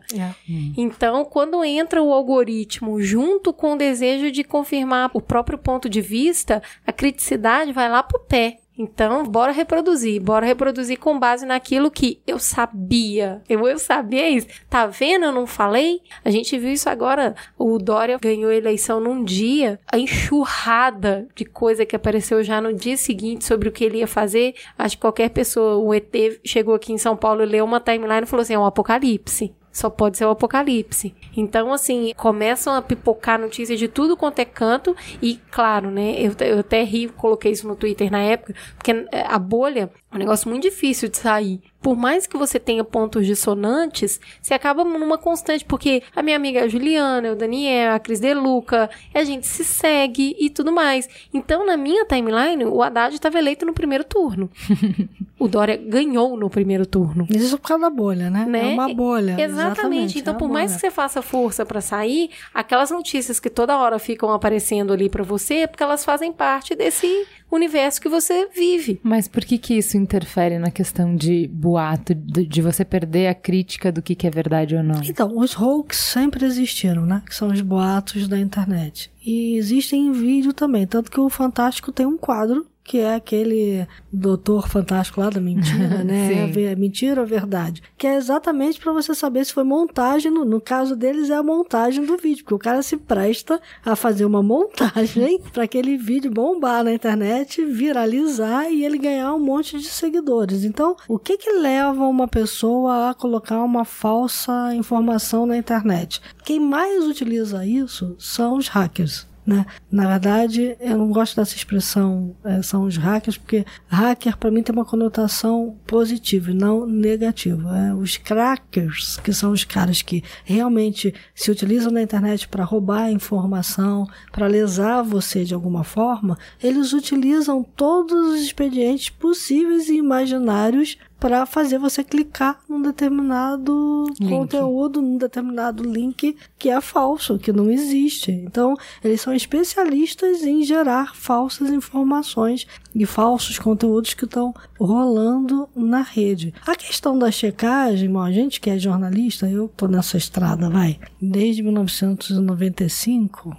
Então, 0.76 1.24
quando 1.24 1.64
entra 1.64 2.04
o 2.04 2.12
algoritmo 2.12 3.02
junto 3.02 3.54
com 3.54 3.74
o 3.74 3.78
desejo 3.78 4.30
de 4.32 4.44
confirmar 4.44 5.12
o 5.14 5.22
próprio 5.22 5.58
ponto 5.58 5.88
de 5.88 6.02
vista, 6.02 6.62
a 6.86 6.92
criticidade 6.92 7.72
vai 7.72 7.88
lá 7.88 8.04
pro 8.04 8.20
pé. 8.20 8.60
Então, 8.78 9.24
bora 9.24 9.52
reproduzir, 9.52 10.22
bora 10.22 10.46
reproduzir 10.46 10.98
com 10.98 11.20
base 11.20 11.46
naquilo 11.46 11.92
que 11.92 12.20
eu 12.26 12.40
sabia. 12.40 13.42
Eu, 13.48 13.68
eu 13.68 13.78
sabia 13.78 14.28
isso. 14.30 14.48
Tá 14.70 14.88
vendo? 14.88 15.26
Eu 15.26 15.32
não 15.32 15.46
falei? 15.46 16.02
A 16.26 16.32
gente 16.32 16.58
viu 16.58 16.72
isso 16.72 16.90
agora. 16.90 17.36
O 17.58 17.78
Dória 17.78 18.18
ganhou 18.20 18.50
a 18.50 18.56
eleição 18.56 19.00
num 19.00 19.24
dia, 19.24 19.80
a 19.92 19.98
enxurrada 19.98 21.28
de 21.36 21.46
coisa 21.46 21.86
que 21.86 21.96
apareceu 21.96 22.44
já 22.44 22.60
no 22.60 22.74
dia 22.74 22.98
seguinte 22.98 23.46
sobre 23.46 23.70
o 23.70 23.72
que 23.72 23.84
ele 23.84 24.00
ia 24.00 24.08
fazer. 24.08 24.56
Acho 24.78 24.98
que 24.98 25.02
qualquer 25.02 25.30
pessoa, 25.30 25.78
o 25.78 25.94
ET 25.94 26.14
chegou 26.44 26.74
aqui 26.74 26.92
em 26.92 26.98
São 26.98 27.16
Paulo 27.16 27.44
leu 27.44 27.66
uma 27.66 27.80
timeline 27.80 28.24
e 28.24 28.28
falou 28.28 28.42
assim: 28.42 28.54
é 28.54 28.60
um 28.60 28.66
apocalipse. 28.66 29.54
Só 29.74 29.90
pode 29.90 30.18
ser 30.18 30.26
o 30.26 30.30
apocalipse. 30.30 31.16
Então, 31.36 31.74
assim, 31.74 32.14
começam 32.16 32.76
a 32.76 32.82
pipocar 32.82 33.40
notícias 33.40 33.80
de 33.80 33.88
tudo 33.88 34.16
quanto 34.16 34.38
é 34.38 34.46
canto. 34.46 34.96
E, 35.20 35.40
claro, 35.50 35.90
né? 35.90 36.16
Eu, 36.20 36.34
eu 36.48 36.60
até 36.60 36.84
ri, 36.84 37.10
coloquei 37.10 37.52
isso 37.52 37.68
no 37.68 37.76
Twitter 37.76 38.12
na 38.12 38.22
época, 38.22 38.54
porque 38.76 38.92
é, 39.12 39.26
a 39.28 39.40
bolha 39.40 39.90
um 40.14 40.20
negócio 40.20 40.50
muito 40.50 40.64
difícil 40.64 41.10
de 41.10 41.18
sair. 41.18 41.62
Por 41.82 41.98
mais 41.98 42.26
que 42.26 42.38
você 42.38 42.60
tenha 42.60 42.84
pontos 42.84 43.26
dissonantes, 43.26 44.20
você 44.42 44.54
acaba 44.54 44.86
numa 44.86 45.18
constante, 45.18 45.66
porque 45.66 46.02
a 46.16 46.24
minha 46.24 46.38
amiga 46.38 46.60
é 46.60 46.64
a 46.64 46.68
Juliana, 46.68 47.34
o 47.34 47.36
Daniel, 47.36 47.94
a 47.94 48.00
Cris 48.00 48.22
Deluca, 48.22 48.90
e 49.14 49.18
a 49.18 49.24
gente 49.26 49.46
se 49.46 49.66
segue 49.66 50.34
e 50.40 50.50
tudo 50.50 50.72
mais. 50.72 51.10
Então, 51.34 51.66
na 51.66 51.76
minha 51.76 52.06
timeline, 52.06 52.64
o 52.64 52.82
Haddad 52.82 53.14
estava 53.14 53.38
eleito 53.38 53.66
no 53.66 53.74
primeiro 53.74 54.06
turno. 54.06 54.50
o 55.38 55.48
Dória 55.50 55.76
ganhou 55.76 56.38
no 56.38 56.50
primeiro 56.50 56.86
turno. 56.86 57.28
Isso 57.30 57.58
por 57.58 57.68
causa 57.68 57.84
da 57.84 57.90
bolha, 57.90 58.30
né? 58.30 58.46
Né? 58.46 58.72
É 58.72 58.74
uma 58.74 58.94
bolha. 58.94 59.36
Exatamente. 59.38 60.20
Então, 60.20 60.36
é 60.36 60.38
por 60.38 60.48
mais 60.48 60.72
bolha. 60.72 60.76
que 60.76 60.82
você 60.88 60.92
faça 60.92 61.22
força 61.22 61.66
pra 61.66 61.82
sair, 61.82 62.30
aquelas 62.54 62.92
notícias 62.92 63.42
que 63.42 63.50
toda 63.50 63.78
hora 63.78 64.00
ficam 64.00 64.32
aparecendo 64.32 64.94
ali 64.94 65.10
pra 65.10 65.24
você, 65.24 65.56
é 65.56 65.68
porque 65.68 65.84
elas 65.84 66.06
fazem 66.06 66.32
parte 66.32 66.76
desse 66.76 67.28
universo 67.56 68.02
que 68.02 68.10
você 68.10 68.48
vive. 68.50 69.00
Mas 69.04 69.28
por 69.28 69.44
que 69.44 69.58
que 69.58 69.76
isso 69.76 69.98
interfere 69.98 70.58
na 70.60 70.72
questão 70.72 71.16
de 71.16 71.48
boato, 71.48 72.14
de, 72.14 72.46
de 72.46 72.62
você 72.62 72.84
perder 72.84 73.28
a 73.28 73.36
crítica 73.36 73.92
do 73.92 74.02
que, 74.02 74.16
que 74.16 74.28
é 74.28 74.30
verdade 74.30 74.76
ou 74.76 74.84
não? 74.84 75.02
Então, 75.04 75.38
os 75.38 75.58
hoax 75.58 75.98
sempre 75.98 76.46
existiram, 76.46 77.06
né? 77.06 77.22
Que 77.26 77.36
são 77.36 77.50
os 77.50 77.62
boatos 77.62 78.28
da 78.28 78.40
internet. 78.40 79.12
E 79.26 79.56
existem 79.56 80.08
em 80.08 80.12
vídeo 80.12 80.54
também. 80.54 80.86
Tanto 80.86 81.12
que 81.12 81.20
o 81.20 81.30
Fantástico 81.30 81.92
tem 81.92 82.06
um 82.06 82.18
quadro 82.18 82.66
que 82.84 83.00
é 83.00 83.16
aquele 83.16 83.88
doutor 84.12 84.68
fantástico 84.68 85.22
lá 85.22 85.30
da 85.30 85.40
mentira, 85.40 86.04
né? 86.04 86.52
Sim. 86.54 86.66
É 86.66 86.76
mentira 86.76 87.22
ou 87.22 87.28
verdade? 87.28 87.82
Que 87.98 88.08
é 88.08 88.16
exatamente 88.16 88.80
para 88.80 88.92
você 88.92 89.16
saber 89.16 89.46
se 89.46 89.54
foi 89.54 89.64
montagem. 89.64 90.32
No, 90.32 90.44
no 90.44 90.60
caso 90.60 90.96
deles, 90.96 91.30
é 91.30 91.36
a 91.36 91.44
montagem 91.44 92.06
do 92.06 92.18
vídeo, 92.18 92.44
porque 92.44 92.56
o 92.56 92.60
cara 92.60 92.82
se 92.82 92.98
presta 92.98 93.62
a 93.86 93.96
fazer 93.96 94.26
uma 94.26 94.44
montagem 94.44 95.40
para 95.54 95.64
aquele 95.64 95.98
vídeo 95.98 96.32
bombar 96.32 96.84
na 96.84 96.94
internet, 96.94 97.64
viralizar 97.64 98.70
e 98.70 98.84
ele 98.84 98.98
ganhar 98.98 99.34
um 99.34 99.40
monte 99.40 99.78
de 99.78 99.88
seguidores. 99.88 100.64
Então, 100.64 100.96
o 101.08 101.18
que 101.18 101.38
que 101.38 101.52
leva 101.54 102.06
uma 102.06 102.28
pessoa 102.28 103.10
a 103.10 103.14
colocar 103.14 103.64
uma 103.64 103.86
falsa 103.86 104.76
informação 104.76 105.46
na 105.46 105.58
internet? 105.58 106.22
Quem 106.44 106.60
mais 106.60 107.06
utiliza 107.06 107.66
isso 107.66 108.16
são 108.20 108.58
os 108.58 108.68
hackers. 108.68 109.33
Né? 109.46 109.66
Na 109.92 110.08
verdade, 110.08 110.76
eu 110.80 110.98
não 110.98 111.12
gosto 111.12 111.36
dessa 111.36 111.56
expressão, 111.56 112.36
é, 112.44 112.62
são 112.62 112.84
os 112.84 112.98
hackers, 112.98 113.38
porque 113.38 113.66
hacker 113.88 114.38
para 114.38 114.52
mim 114.52 114.64
tem 114.64 114.74
uma 114.74 114.86
conotação 114.86 115.78
positiva 115.86 116.52
e 116.52 116.54
não 116.54 116.86
negativa. 116.86 117.78
É, 117.78 117.94
os 117.94 118.18
crackers, 118.18 119.18
que 119.18 119.34
são 119.34 119.52
os 119.52 119.64
caras 119.64 120.02
que 120.02 120.24
realmente 120.44 121.14
se 121.36 121.52
utilizam 121.52 121.92
na 121.92 122.02
internet 122.02 122.48
para 122.48 122.64
roubar 122.64 123.12
informação, 123.12 124.08
para 124.32 124.48
lesar 124.48 125.02
você 125.02 125.44
de 125.44 125.54
alguma 125.54 125.84
forma, 125.84 126.38
eles 126.62 126.94
utilizam 126.94 127.64
todos 127.64 128.34
os 128.34 128.42
expedientes 128.42 129.10
possíveis 129.10 129.90
e 129.90 129.98
imaginários 129.98 130.98
para 131.24 131.46
fazer 131.46 131.78
você 131.78 132.04
clicar 132.04 132.60
num 132.68 132.82
determinado 132.82 134.04
Link. 134.20 134.30
conteúdo, 134.30 135.02
num 135.02 135.18
determinado 135.18 135.82
link 135.82 136.36
que 136.60 136.68
é 136.68 136.82
falso, 136.82 137.40
que 137.40 137.54
não 137.54 137.72
existe. 137.72 138.30
Então, 138.30 138.76
eles 139.02 139.22
são 139.22 139.34
especialistas 139.34 140.44
em 140.44 140.64
gerar 140.64 141.16
falsas 141.16 141.70
informações 141.70 142.68
e 142.94 143.06
falsos 143.06 143.58
conteúdos 143.58 144.14
que 144.14 144.26
estão 144.26 144.54
rolando 144.78 145.70
na 145.74 146.02
rede. 146.02 146.54
A 146.68 146.76
questão 146.76 147.18
da 147.18 147.32
checagem, 147.32 148.12
bom, 148.12 148.20
a 148.20 148.34
gente 148.34 148.60
que 148.60 148.70
é 148.70 148.78
jornalista, 148.78 149.48
eu 149.48 149.70
tô 149.78 149.88
nessa 149.88 150.18
estrada, 150.18 150.70
vai, 150.70 151.00
desde 151.22 151.64
1995, 151.64 153.56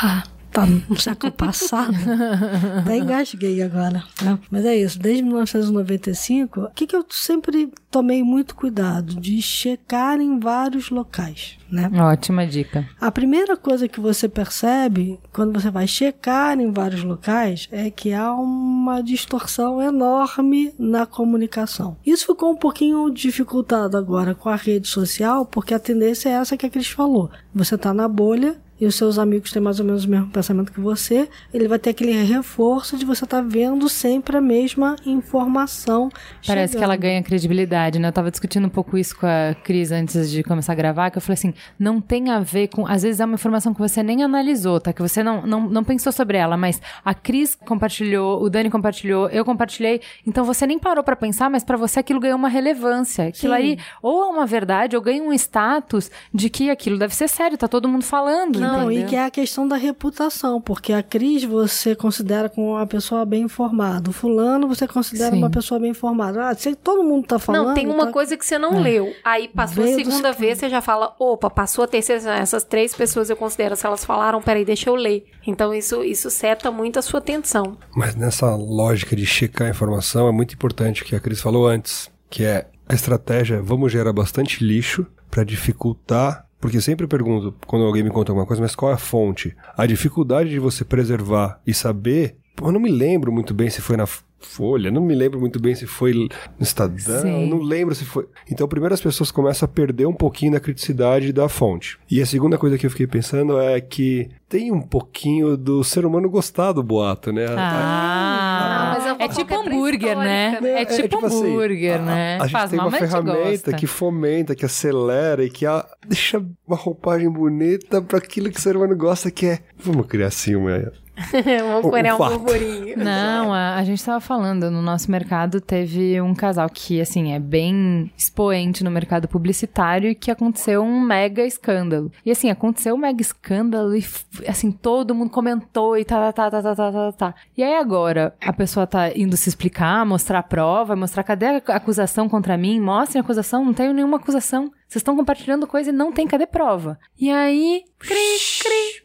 lá, 0.00 0.22
tá 0.52 0.66
no 0.66 1.00
século 1.00 1.32
passado, 1.32 1.96
até 2.84 2.98
engasguei 2.98 3.62
agora, 3.62 4.04
né? 4.22 4.38
Mas 4.50 4.64
é 4.66 4.76
isso, 4.76 4.98
desde 4.98 5.22
1995, 5.22 6.60
o 6.60 6.70
que, 6.70 6.86
que 6.86 6.94
eu 6.94 7.04
sempre 7.10 7.72
tomei 7.90 8.22
muito 8.22 8.54
cuidado? 8.54 9.14
De 9.14 9.40
checar 9.40 10.20
em 10.20 10.38
vários 10.38 10.90
locais, 10.90 11.56
né? 11.70 11.90
Ótima 11.94 12.46
dica. 12.46 12.86
A 13.00 13.10
primeira 13.10 13.56
coisa 13.56 13.88
que 13.88 13.98
você 13.98 14.28
percebe 14.28 15.18
quando 15.32 15.58
você 15.58 15.70
vai 15.70 15.86
checar 15.86 16.60
em 16.60 16.70
vários 16.70 17.02
locais 17.02 17.68
é 17.72 17.90
que 17.90 18.12
há 18.12 18.32
uma 18.34 19.00
distorção 19.00 19.80
enorme 19.80 20.74
na 20.78 21.06
comunicação. 21.06 21.96
Isso 22.04 22.26
ficou 22.26 22.52
um 22.52 22.56
pouquinho 22.56 23.10
dificultado 23.10 23.96
agora 23.96 24.34
com 24.34 24.50
a 24.50 24.56
rede 24.56 24.88
social, 24.88 25.46
porque 25.46 25.72
a 25.72 25.78
tendência 25.78 26.28
é 26.28 26.32
essa 26.32 26.56
que 26.56 26.66
a 26.66 26.70
Cris 26.70 26.88
falou. 26.88 27.30
Você 27.54 27.74
está 27.74 27.94
na 27.94 28.06
bolha 28.06 28.60
e 28.82 28.86
os 28.86 28.96
seus 28.96 29.16
amigos 29.16 29.52
têm 29.52 29.62
mais 29.62 29.78
ou 29.78 29.86
menos 29.86 30.04
o 30.04 30.08
mesmo 30.08 30.26
pensamento 30.26 30.72
que 30.72 30.80
você, 30.80 31.28
ele 31.54 31.68
vai 31.68 31.78
ter 31.78 31.90
aquele 31.90 32.20
reforço 32.24 32.96
de 32.96 33.04
você 33.04 33.22
estar 33.22 33.40
vendo 33.40 33.88
sempre 33.88 34.36
a 34.36 34.40
mesma 34.40 34.96
informação. 35.06 36.10
Parece 36.44 36.76
que 36.76 36.82
ela 36.82 36.94
chegando. 36.94 37.02
ganha 37.02 37.22
credibilidade, 37.22 38.00
né? 38.00 38.08
Eu 38.08 38.12
tava 38.12 38.28
discutindo 38.28 38.66
um 38.66 38.68
pouco 38.68 38.98
isso 38.98 39.16
com 39.16 39.24
a 39.24 39.54
Cris 39.62 39.92
antes 39.92 40.28
de 40.28 40.42
começar 40.42 40.72
a 40.72 40.74
gravar, 40.74 41.10
que 41.10 41.18
eu 41.18 41.22
falei 41.22 41.34
assim, 41.34 41.54
não 41.78 42.00
tem 42.00 42.30
a 42.30 42.40
ver 42.40 42.70
com... 42.70 42.84
Às 42.84 43.04
vezes 43.04 43.20
é 43.20 43.24
uma 43.24 43.36
informação 43.36 43.72
que 43.72 43.78
você 43.78 44.02
nem 44.02 44.24
analisou, 44.24 44.80
tá? 44.80 44.92
Que 44.92 45.00
você 45.00 45.22
não, 45.22 45.46
não, 45.46 45.60
não 45.60 45.84
pensou 45.84 46.10
sobre 46.10 46.36
ela, 46.36 46.56
mas 46.56 46.82
a 47.04 47.14
Cris 47.14 47.54
compartilhou, 47.54 48.42
o 48.42 48.50
Dani 48.50 48.68
compartilhou, 48.68 49.28
eu 49.28 49.44
compartilhei, 49.44 50.00
então 50.26 50.44
você 50.44 50.66
nem 50.66 50.80
parou 50.80 51.04
pra 51.04 51.14
pensar, 51.14 51.48
mas 51.48 51.62
pra 51.62 51.76
você 51.76 52.00
aquilo 52.00 52.18
ganhou 52.18 52.36
uma 52.36 52.48
relevância. 52.48 53.28
Aquilo 53.28 53.54
Sim. 53.54 53.60
aí 53.60 53.78
ou 54.02 54.24
é 54.24 54.26
uma 54.26 54.44
verdade, 54.44 54.96
ou 54.96 55.02
ganha 55.02 55.22
um 55.22 55.32
status 55.32 56.10
de 56.34 56.50
que 56.50 56.68
aquilo 56.68 56.98
deve 56.98 57.14
ser 57.14 57.28
sério, 57.28 57.56
tá 57.56 57.68
todo 57.68 57.88
mundo 57.88 58.02
falando, 58.02 58.58
Não, 58.58 58.71
e 58.78 58.94
entendeu? 58.94 59.08
que 59.08 59.16
é 59.16 59.24
a 59.24 59.30
questão 59.30 59.66
da 59.66 59.76
reputação, 59.76 60.60
porque 60.60 60.92
a 60.92 61.02
Cris 61.02 61.44
você 61.44 61.94
considera 61.94 62.48
como 62.48 62.70
uma 62.72 62.86
pessoa 62.86 63.24
bem 63.24 63.42
informada. 63.42 64.10
O 64.10 64.12
fulano 64.12 64.68
você 64.68 64.86
considera 64.88 65.32
Sim. 65.32 65.38
uma 65.38 65.50
pessoa 65.50 65.78
bem 65.80 65.90
informada. 65.90 66.48
Ah, 66.48 66.54
se 66.54 66.74
todo 66.74 67.02
mundo 67.02 67.26
tá 67.26 67.38
falando. 67.38 67.68
Não, 67.68 67.74
tem 67.74 67.88
uma 67.88 68.06
tá- 68.06 68.12
coisa 68.12 68.36
que 68.36 68.44
você 68.46 68.58
não 68.58 68.80
leu. 68.80 69.12
Aí 69.24 69.48
passou 69.48 69.84
Veio 69.84 69.96
a 69.96 70.04
segunda 70.04 70.32
vez, 70.32 70.58
você 70.58 70.68
já 70.68 70.80
fala, 70.80 71.14
opa, 71.18 71.50
passou 71.50 71.84
a 71.84 71.88
terceira, 71.88 72.34
essas 72.36 72.64
três 72.64 72.94
pessoas 72.94 73.28
eu 73.30 73.36
considero, 73.36 73.76
se 73.76 73.86
elas 73.86 74.04
falaram, 74.04 74.40
peraí, 74.40 74.64
deixa 74.64 74.88
eu 74.90 74.94
ler. 74.94 75.24
Então 75.46 75.74
isso, 75.74 76.02
isso 76.02 76.30
seta 76.30 76.70
muito 76.70 76.98
a 76.98 77.02
sua 77.02 77.18
atenção. 77.18 77.76
Mas 77.94 78.14
nessa 78.14 78.54
lógica 78.54 79.14
de 79.16 79.26
checar 79.26 79.66
a 79.66 79.70
informação, 79.70 80.28
é 80.28 80.32
muito 80.32 80.54
importante 80.54 81.02
o 81.02 81.04
que 81.04 81.14
a 81.16 81.20
Cris 81.20 81.40
falou 81.40 81.66
antes, 81.66 82.10
que 82.30 82.44
é 82.44 82.66
a 82.88 82.94
estratégia, 82.94 83.62
vamos 83.62 83.90
gerar 83.92 84.12
bastante 84.12 84.64
lixo 84.64 85.06
para 85.30 85.44
dificultar, 85.44 86.46
porque 86.62 86.80
sempre 86.80 87.08
pergunto 87.08 87.52
quando 87.66 87.84
alguém 87.84 88.04
me 88.04 88.08
conta 88.08 88.30
alguma 88.30 88.46
coisa, 88.46 88.62
mas 88.62 88.76
qual 88.76 88.92
é 88.92 88.94
a 88.94 88.96
fonte? 88.98 89.52
A 89.76 89.84
dificuldade 89.84 90.48
de 90.48 90.60
você 90.60 90.84
preservar 90.84 91.60
e 91.66 91.74
saber, 91.74 92.36
eu 92.60 92.72
não 92.72 92.80
me 92.80 92.90
lembro 92.90 93.32
muito 93.32 93.54
bem 93.54 93.70
se 93.70 93.80
foi 93.80 93.96
na 93.96 94.06
Folha, 94.44 94.90
não 94.90 95.00
me 95.02 95.14
lembro 95.14 95.38
muito 95.38 95.60
bem 95.60 95.72
se 95.72 95.86
foi 95.86 96.12
no 96.12 96.28
Estadão, 96.60 97.22
Sim. 97.22 97.48
não 97.48 97.58
lembro 97.58 97.94
se 97.94 98.04
foi. 98.04 98.26
Então, 98.50 98.66
primeiro 98.66 98.92
as 98.92 99.00
pessoas 99.00 99.30
começam 99.30 99.64
a 99.66 99.68
perder 99.68 100.04
um 100.06 100.12
pouquinho 100.12 100.50
da 100.50 100.58
criticidade 100.58 101.32
da 101.32 101.48
fonte. 101.48 101.96
E 102.10 102.20
a 102.20 102.26
segunda 102.26 102.58
coisa 102.58 102.76
que 102.76 102.84
eu 102.84 102.90
fiquei 102.90 103.06
pensando 103.06 103.60
é 103.60 103.80
que 103.80 104.28
tem 104.48 104.72
um 104.72 104.82
pouquinho 104.82 105.56
do 105.56 105.84
ser 105.84 106.04
humano 106.04 106.28
gostar 106.28 106.72
do 106.72 106.82
boato, 106.82 107.32
né? 107.32 107.46
Ah, 107.56 108.96
vou 109.00 109.16
é 109.26 109.28
tipo 109.28 109.54
hambúrguer, 109.54 110.16
né? 110.18 110.56
pré-histórica, 110.58 110.68
É 110.68 110.82
É, 110.82 111.08
tipo, 111.08 111.24
assim, 111.26 111.46
hambúrguer, 111.52 112.02
né? 112.02 112.36
A, 112.36 112.42
gente 112.42 112.52
Faz 112.52 112.70
tem 112.70 112.80
uma 112.80 112.90
ferramenta 112.90 113.32
gosta. 113.50 113.72
que 113.74 113.86
fomenta, 113.86 114.54
que 114.54 114.64
acelera 114.64 115.44
e 115.44 115.50
que 115.50 115.64
a- 115.66 115.86
deixa 116.06 116.44
uma 116.66 116.76
roupagem 116.76 117.30
bonita 117.30 118.02
para 118.02 118.18
aquilo 118.18 118.50
que 118.50 118.58
o 118.58 118.60
ser 118.62 118.76
humano 118.76 118.96
gosta, 118.96 119.30
que 119.30 119.46
é. 119.46 119.58
Vamos 119.76 120.06
criar 120.06 120.26
assim 120.28 120.54
uma. 120.54 120.92
Vamos 121.82 121.84
Um 121.84 122.14
um 122.14 122.38
burburinho. 122.38 122.96
Não, 122.96 123.52
a, 123.52 123.76
a 123.76 123.84
gente 123.84 124.02
tava 124.04 124.20
falando, 124.20 124.70
no 124.70 124.80
nosso 124.80 125.10
mercado 125.10 125.60
teve 125.60 126.20
um 126.20 126.34
casal 126.34 126.68
que, 126.68 127.00
assim, 127.00 127.32
é 127.32 127.38
bem 127.38 128.10
expoente 128.16 128.82
no 128.82 128.90
mercado 128.90 129.28
publicitário 129.28 130.10
e 130.10 130.14
que 130.14 130.30
aconteceu 130.30 130.82
um 130.82 131.00
mega 131.00 131.44
escândalo. 131.44 132.10
E, 132.24 132.30
assim, 132.30 132.50
aconteceu 132.50 132.94
um 132.94 132.98
mega 132.98 133.20
escândalo 133.20 133.94
e, 133.94 134.04
assim, 134.48 134.72
todo 134.72 135.14
mundo 135.14 135.30
comentou 135.30 135.98
e 135.98 136.04
tá, 136.04 136.32
tá, 136.32 136.50
tá, 136.50 136.62
tá, 136.62 136.74
tá, 136.74 136.92
tá, 136.92 137.12
tá. 137.12 137.34
E 137.56 137.62
aí 137.62 137.74
agora, 137.76 138.34
a 138.40 138.52
pessoa 138.52 138.86
tá 138.86 139.10
indo 139.14 139.36
se 139.36 139.48
explicar, 139.48 140.06
mostrar 140.06 140.38
a 140.38 140.42
prova, 140.42 140.96
mostrar 140.96 141.22
cadê 141.22 141.46
a 141.46 141.56
acusação 141.76 142.28
contra 142.28 142.56
mim, 142.56 142.80
mostrem 142.80 143.20
a 143.20 143.22
acusação, 143.22 143.64
não 143.64 143.74
tenho 143.74 143.92
nenhuma 143.92 144.16
acusação. 144.16 144.72
Vocês 144.92 145.00
estão 145.00 145.16
compartilhando 145.16 145.66
coisa 145.66 145.88
e 145.88 145.92
não 145.92 146.12
tem, 146.12 146.26
cadê 146.26 146.46
prova? 146.46 146.98
E 147.18 147.30
aí, 147.30 147.82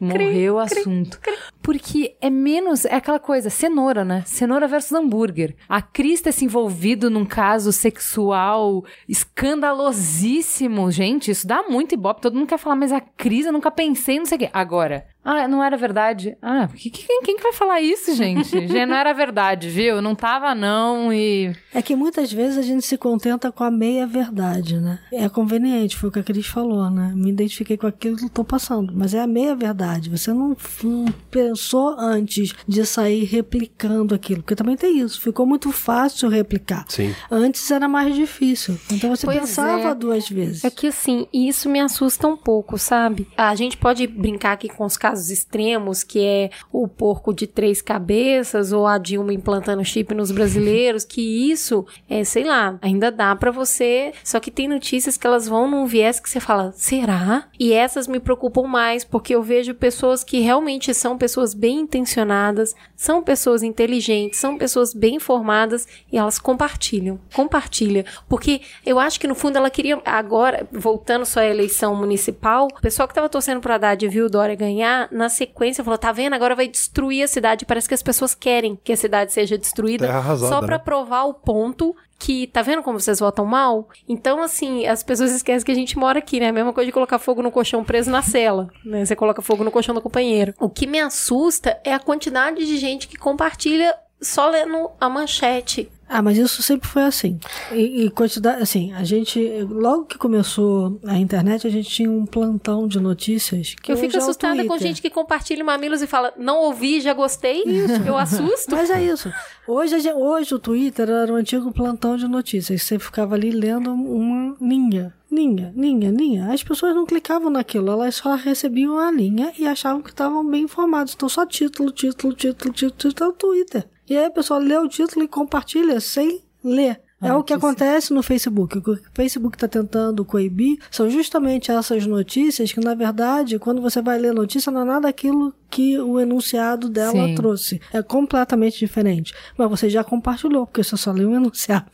morreu 0.02 0.56
o 0.56 0.60
assunto. 0.60 1.18
Porque 1.62 2.18
é 2.20 2.30
menos, 2.30 2.84
é 2.84 2.96
aquela 2.96 3.20
coisa, 3.20 3.50
cenoura, 3.50 4.04
né? 4.04 4.22
Cenoura 4.26 4.68
versus 4.68 4.92
hambúrguer. 4.92 5.56
A 5.70 5.82
Cris 5.82 6.20
ter 6.20 6.34
se 6.34 6.44
envolvido 6.44 7.10
num 7.10 7.26
caso 7.26 7.72
sexual 7.72 8.84
escandalosíssimo. 9.08 10.92
Gente, 10.92 11.32
isso 11.32 11.48
dá 11.48 11.64
muito 11.64 11.94
ibope. 11.94 12.20
Todo 12.20 12.36
mundo 12.36 12.50
quer 12.50 12.58
falar, 12.60 12.76
mas 12.76 12.92
a 12.92 13.00
Cris 13.00 13.46
eu 13.46 13.54
nunca 13.54 13.72
pensei, 13.72 14.20
não 14.20 14.26
sei 14.26 14.36
o 14.36 14.40
quê. 14.40 14.50
Agora, 14.52 15.08
ah, 15.30 15.48
não 15.48 15.64
era 15.64 15.76
verdade. 15.78 16.38
Ah, 16.42 16.68
que- 16.74 16.90
que- 16.90 17.06
quem, 17.06 17.22
quem 17.22 17.36
que 17.38 17.44
vai 17.44 17.54
falar 17.54 17.82
isso, 17.82 18.14
gente? 18.16 18.68
Já 18.68 18.86
não 18.86 18.96
era 18.96 19.14
verdade, 19.14 19.70
viu? 19.70 20.02
Não 20.02 20.16
tava 20.16 20.54
não 20.56 21.12
e... 21.12 21.54
É 21.74 21.82
que 21.82 21.96
muitas 21.96 22.32
vezes 22.32 22.58
a 22.58 22.62
gente 22.62 22.86
se 22.86 22.98
contenta 22.98 23.52
com 23.52 23.64
a 23.64 23.70
meia 23.72 24.08
verdade, 24.08 24.80
né? 24.80 25.00
É 25.12 25.28
conveniente, 25.30 25.96
foi 25.98 26.10
o 26.10 26.12
que 26.12 26.20
a 26.20 26.24
Cris 26.24 26.48
falou, 26.48 26.90
né? 26.90 27.12
Me 27.16 27.30
identifiquei 27.30 27.78
com 27.78 27.88
aquilo 27.88 28.16
que 28.18 28.26
eu 28.26 28.30
tô 28.30 28.44
passando. 28.44 28.94
Mas 28.96 29.14
é 29.14 29.20
a 29.20 29.28
meia 29.28 29.56
verdade. 29.56 30.10
Você 30.10 30.32
não, 30.32 30.56
não 30.84 31.06
pensou 31.30 31.96
antes 32.00 32.54
de 32.68 32.86
sair 32.86 33.24
replicando 33.26 34.16
aquilo. 34.16 34.42
Porque 34.42 34.56
também 34.56 34.76
tem 34.78 35.00
isso. 35.00 35.20
Ficou 35.22 35.46
muito 35.46 35.72
fácil 35.72 36.30
replicar. 36.30 36.86
Sim. 36.88 37.14
Antes 37.30 37.70
era 37.70 37.88
mais 37.88 38.16
difícil. 38.16 38.78
Então 38.92 39.10
você 39.16 39.26
Pois 39.26 39.40
pensava 39.40 39.90
é. 39.90 39.96
duas 39.96 40.30
vezes. 40.30 40.64
É 40.64 40.70
que 40.70 40.88
assim, 40.88 41.28
isso 41.34 41.68
me 41.70 41.80
assusta 41.80 42.28
um 42.28 42.38
pouco, 42.38 42.78
sabe? 42.78 43.28
A 43.38 43.54
gente 43.56 43.78
pode 43.78 44.08
brincar 44.08 44.54
aqui 44.54 44.70
com 44.70 44.86
os 44.86 44.98
casos 44.98 45.17
extremos, 45.30 46.04
que 46.04 46.20
é 46.24 46.50
o 46.72 46.88
porco 46.88 47.34
de 47.34 47.48
três 47.48 47.82
cabeças 47.82 48.72
ou 48.72 48.88
a 48.88 48.98
Dilma 48.98 49.34
implantando 49.34 49.84
chip 49.84 50.14
nos 50.14 50.32
brasileiros, 50.32 51.04
que 51.04 51.52
isso 51.52 51.86
é, 52.10 52.24
sei 52.24 52.44
lá, 52.44 52.78
ainda 52.82 53.12
dá 53.12 53.36
pra 53.36 53.52
você. 53.52 54.14
Só 54.24 54.40
que 54.40 54.52
tem 54.52 54.68
notícias 54.68 55.18
que 55.18 55.28
elas 55.28 55.48
vão 55.48 55.70
num 55.70 55.86
viés 55.86 56.20
que 56.20 56.30
você 56.30 56.40
fala, 56.40 56.72
será? 56.76 57.48
E 57.60 57.74
essas 57.74 58.08
me 58.08 58.20
preocupam 58.20 58.68
mais, 58.68 59.04
porque 59.04 59.36
eu 59.36 59.44
vejo 59.44 59.74
pessoas 59.74 60.24
que 60.24 60.40
realmente 60.40 60.94
são 60.94 61.18
pessoas 61.18 61.54
bem 61.54 61.80
intencionadas, 61.80 62.76
são 62.96 63.22
pessoas 63.22 63.64
inteligentes, 63.64 64.40
são 64.40 64.58
pessoas 64.58 64.94
bem 64.94 65.16
informadas 65.16 65.88
e 66.12 66.18
elas 66.18 66.40
compartilham. 66.40 67.20
Compartilha. 67.34 68.06
Porque 68.28 68.62
eu 68.86 69.00
acho 69.00 69.20
que 69.20 69.28
no 69.28 69.36
fundo 69.36 69.58
ela 69.58 69.70
queria, 69.70 70.02
agora, 70.06 70.68
voltando 70.72 71.26
só 71.26 71.40
à 71.40 71.46
eleição 71.46 71.96
municipal, 71.96 72.68
o 72.68 72.82
pessoal 72.82 73.08
que 73.08 73.14
tava 73.14 73.30
torcendo 73.30 73.62
pro 73.62 73.74
Haddad 73.74 74.08
viu 74.08 74.26
o 74.26 74.30
Dória 74.30 74.56
ganhar, 74.56 75.07
na 75.12 75.30
sequência 75.30 75.84
falou: 75.84 75.98
tá 75.98 76.12
vendo? 76.12 76.34
Agora 76.34 76.56
vai 76.56 76.68
destruir 76.68 77.24
a 77.24 77.28
cidade. 77.28 77.66
Parece 77.66 77.88
que 77.88 77.94
as 77.94 78.04
pessoas 78.04 78.34
querem 78.34 78.78
que 78.84 78.94
a 78.94 78.98
cidade 78.98 79.34
seja 79.34 79.58
destruída 79.58 80.10
arrasada, 80.10 80.52
só 80.52 80.60
pra 80.60 80.78
né? 80.78 80.84
provar 80.84 81.24
o 81.24 81.34
ponto 81.34 81.96
que 82.20 82.48
tá 82.48 82.62
vendo 82.62 82.82
como 82.82 83.00
vocês 83.00 83.20
votam 83.20 83.46
mal? 83.46 83.88
Então, 84.08 84.42
assim, 84.42 84.88
as 84.88 85.04
pessoas 85.04 85.32
esquecem 85.32 85.66
que 85.66 85.72
a 85.72 85.76
gente 85.76 85.98
mora 85.98 86.20
aqui, 86.20 86.40
né? 86.40 86.50
A 86.50 86.54
mesma 86.54 86.74
coisa 86.74 86.88
de 86.88 86.92
colocar 86.92 87.20
fogo 87.20 87.42
no 87.42 87.52
colchão 87.52 87.84
preso 87.84 88.10
na 88.10 88.22
cela, 88.22 88.70
né? 88.84 89.06
Você 89.06 89.16
coloca 89.16 89.42
fogo 89.42 89.64
no 89.64 89.72
colchão 89.72 89.94
do 89.94 90.02
companheiro. 90.02 90.54
O 90.60 90.70
que 90.70 90.88
me 90.88 91.00
assusta 91.00 91.80
é 91.84 91.94
a 91.94 92.00
quantidade 92.00 92.66
de 92.66 92.78
gente 92.78 93.08
que 93.08 93.18
compartilha 93.18 93.96
só 94.22 94.50
lendo 94.50 94.90
a 95.00 95.10
manchete. 95.10 95.90
Ah, 96.10 96.22
mas 96.22 96.38
isso 96.38 96.64
sempre 96.64 96.88
foi 96.88 97.04
assim. 97.04 97.38
E, 97.70 98.06
e 98.06 98.10
quantidade, 98.10 98.62
assim, 98.64 98.94
a 98.94 99.04
gente, 99.04 99.40
logo 99.70 100.06
que 100.06 100.18
começou 100.18 101.02
a 101.06 101.18
internet, 101.18 101.68
a 101.68 101.70
gente 101.70 101.90
tinha 101.90 102.10
um 102.10 102.26
plantão 102.26 102.88
de 102.88 102.98
notícias. 102.98 103.76
Que 103.82 103.92
Eu 103.92 103.98
fico 103.98 104.16
é 104.16 104.20
assustada 104.20 104.56
com 104.64 104.70
Twitter. 104.70 104.88
gente 104.88 105.02
que 105.02 105.10
compartilha 105.10 105.66
mamilos 105.66 106.02
e 106.02 106.08
fala, 106.08 106.34
não 106.38 106.60
ouvi, 106.62 107.02
já 107.02 107.14
gostei. 107.14 107.62
Eu 108.08 108.18
assusto. 108.18 108.72
Mas 108.72 108.90
é 108.90 109.04
isso. 109.04 109.30
Hoje, 109.68 110.00
gente- 110.00 110.16
hoje 110.16 110.56
o 110.56 110.60
Twitter 110.60 111.10
era 111.10 111.32
o 111.32 111.36
antigo 111.36 111.74
plantão 111.74 112.16
de 112.16 112.26
notícias. 112.26 112.84
Você 112.84 112.98
ficava 112.98 113.36
ali 113.36 113.52
lendo 113.52 113.92
uma 113.92 114.56
linha. 114.62 115.14
Linha, 115.30 115.74
linha, 115.76 116.10
linha. 116.10 116.54
As 116.54 116.64
pessoas 116.64 116.96
não 116.96 117.06
clicavam 117.06 117.50
naquilo, 117.50 117.92
elas 117.92 118.16
só 118.16 118.34
recebiam 118.36 118.98
a 118.98 119.12
linha 119.12 119.52
e 119.60 119.68
achavam 119.68 120.02
que 120.02 120.10
estavam 120.12 120.42
bem 120.50 120.64
informados. 120.64 121.14
Então 121.14 121.28
só 121.28 121.46
título, 121.46 121.92
título, 121.92 122.34
título, 122.34 122.74
título, 122.74 122.98
título, 123.12 123.30
é 123.30 123.34
o 123.34 123.36
Twitter. 123.38 123.86
E 124.10 124.18
aí 124.18 124.26
a 124.26 124.32
pessoa 124.32 124.60
lê 124.60 124.78
o 124.78 124.88
título 124.88 125.24
e 125.24 125.28
compartilha 125.28 126.00
sem 126.00 126.42
ler. 126.64 127.00
É 127.20 127.34
o 127.34 127.44
que 127.44 127.52
acontece 127.52 128.14
no 128.14 128.22
Facebook. 128.22 128.78
O 128.78 128.82
que 128.84 128.92
o 128.92 129.00
Facebook 129.12 129.56
está 129.58 129.68
tentando 129.68 130.24
coibir 130.24 130.78
são 130.92 131.10
justamente 131.10 131.72
essas 131.72 132.06
notícias 132.06 132.72
que, 132.72 132.80
na 132.80 132.94
verdade, 132.94 133.58
quando 133.58 133.82
você 133.82 134.04
vai 134.04 134.20
ler 134.20 134.30
a 134.30 134.34
notícia, 134.36 134.72
não 134.72 134.82
é 134.82 134.86
nada 134.86 135.10
aquilo 135.10 135.52
que 135.68 135.98
o 135.98 136.20
enunciado 136.20 136.88
dela 136.88 137.14
Sim. 137.26 137.34
trouxe. 137.34 137.82
É 137.92 138.04
completamente 138.04 138.78
diferente. 138.78 139.34
Mas 139.58 139.68
você 139.68 139.90
já 139.90 140.04
compartilhou, 140.04 140.68
porque 140.68 140.84
você 140.84 140.96
só 140.96 141.12
leu 141.12 141.32
o 141.32 141.36
enunciado. 141.36 141.88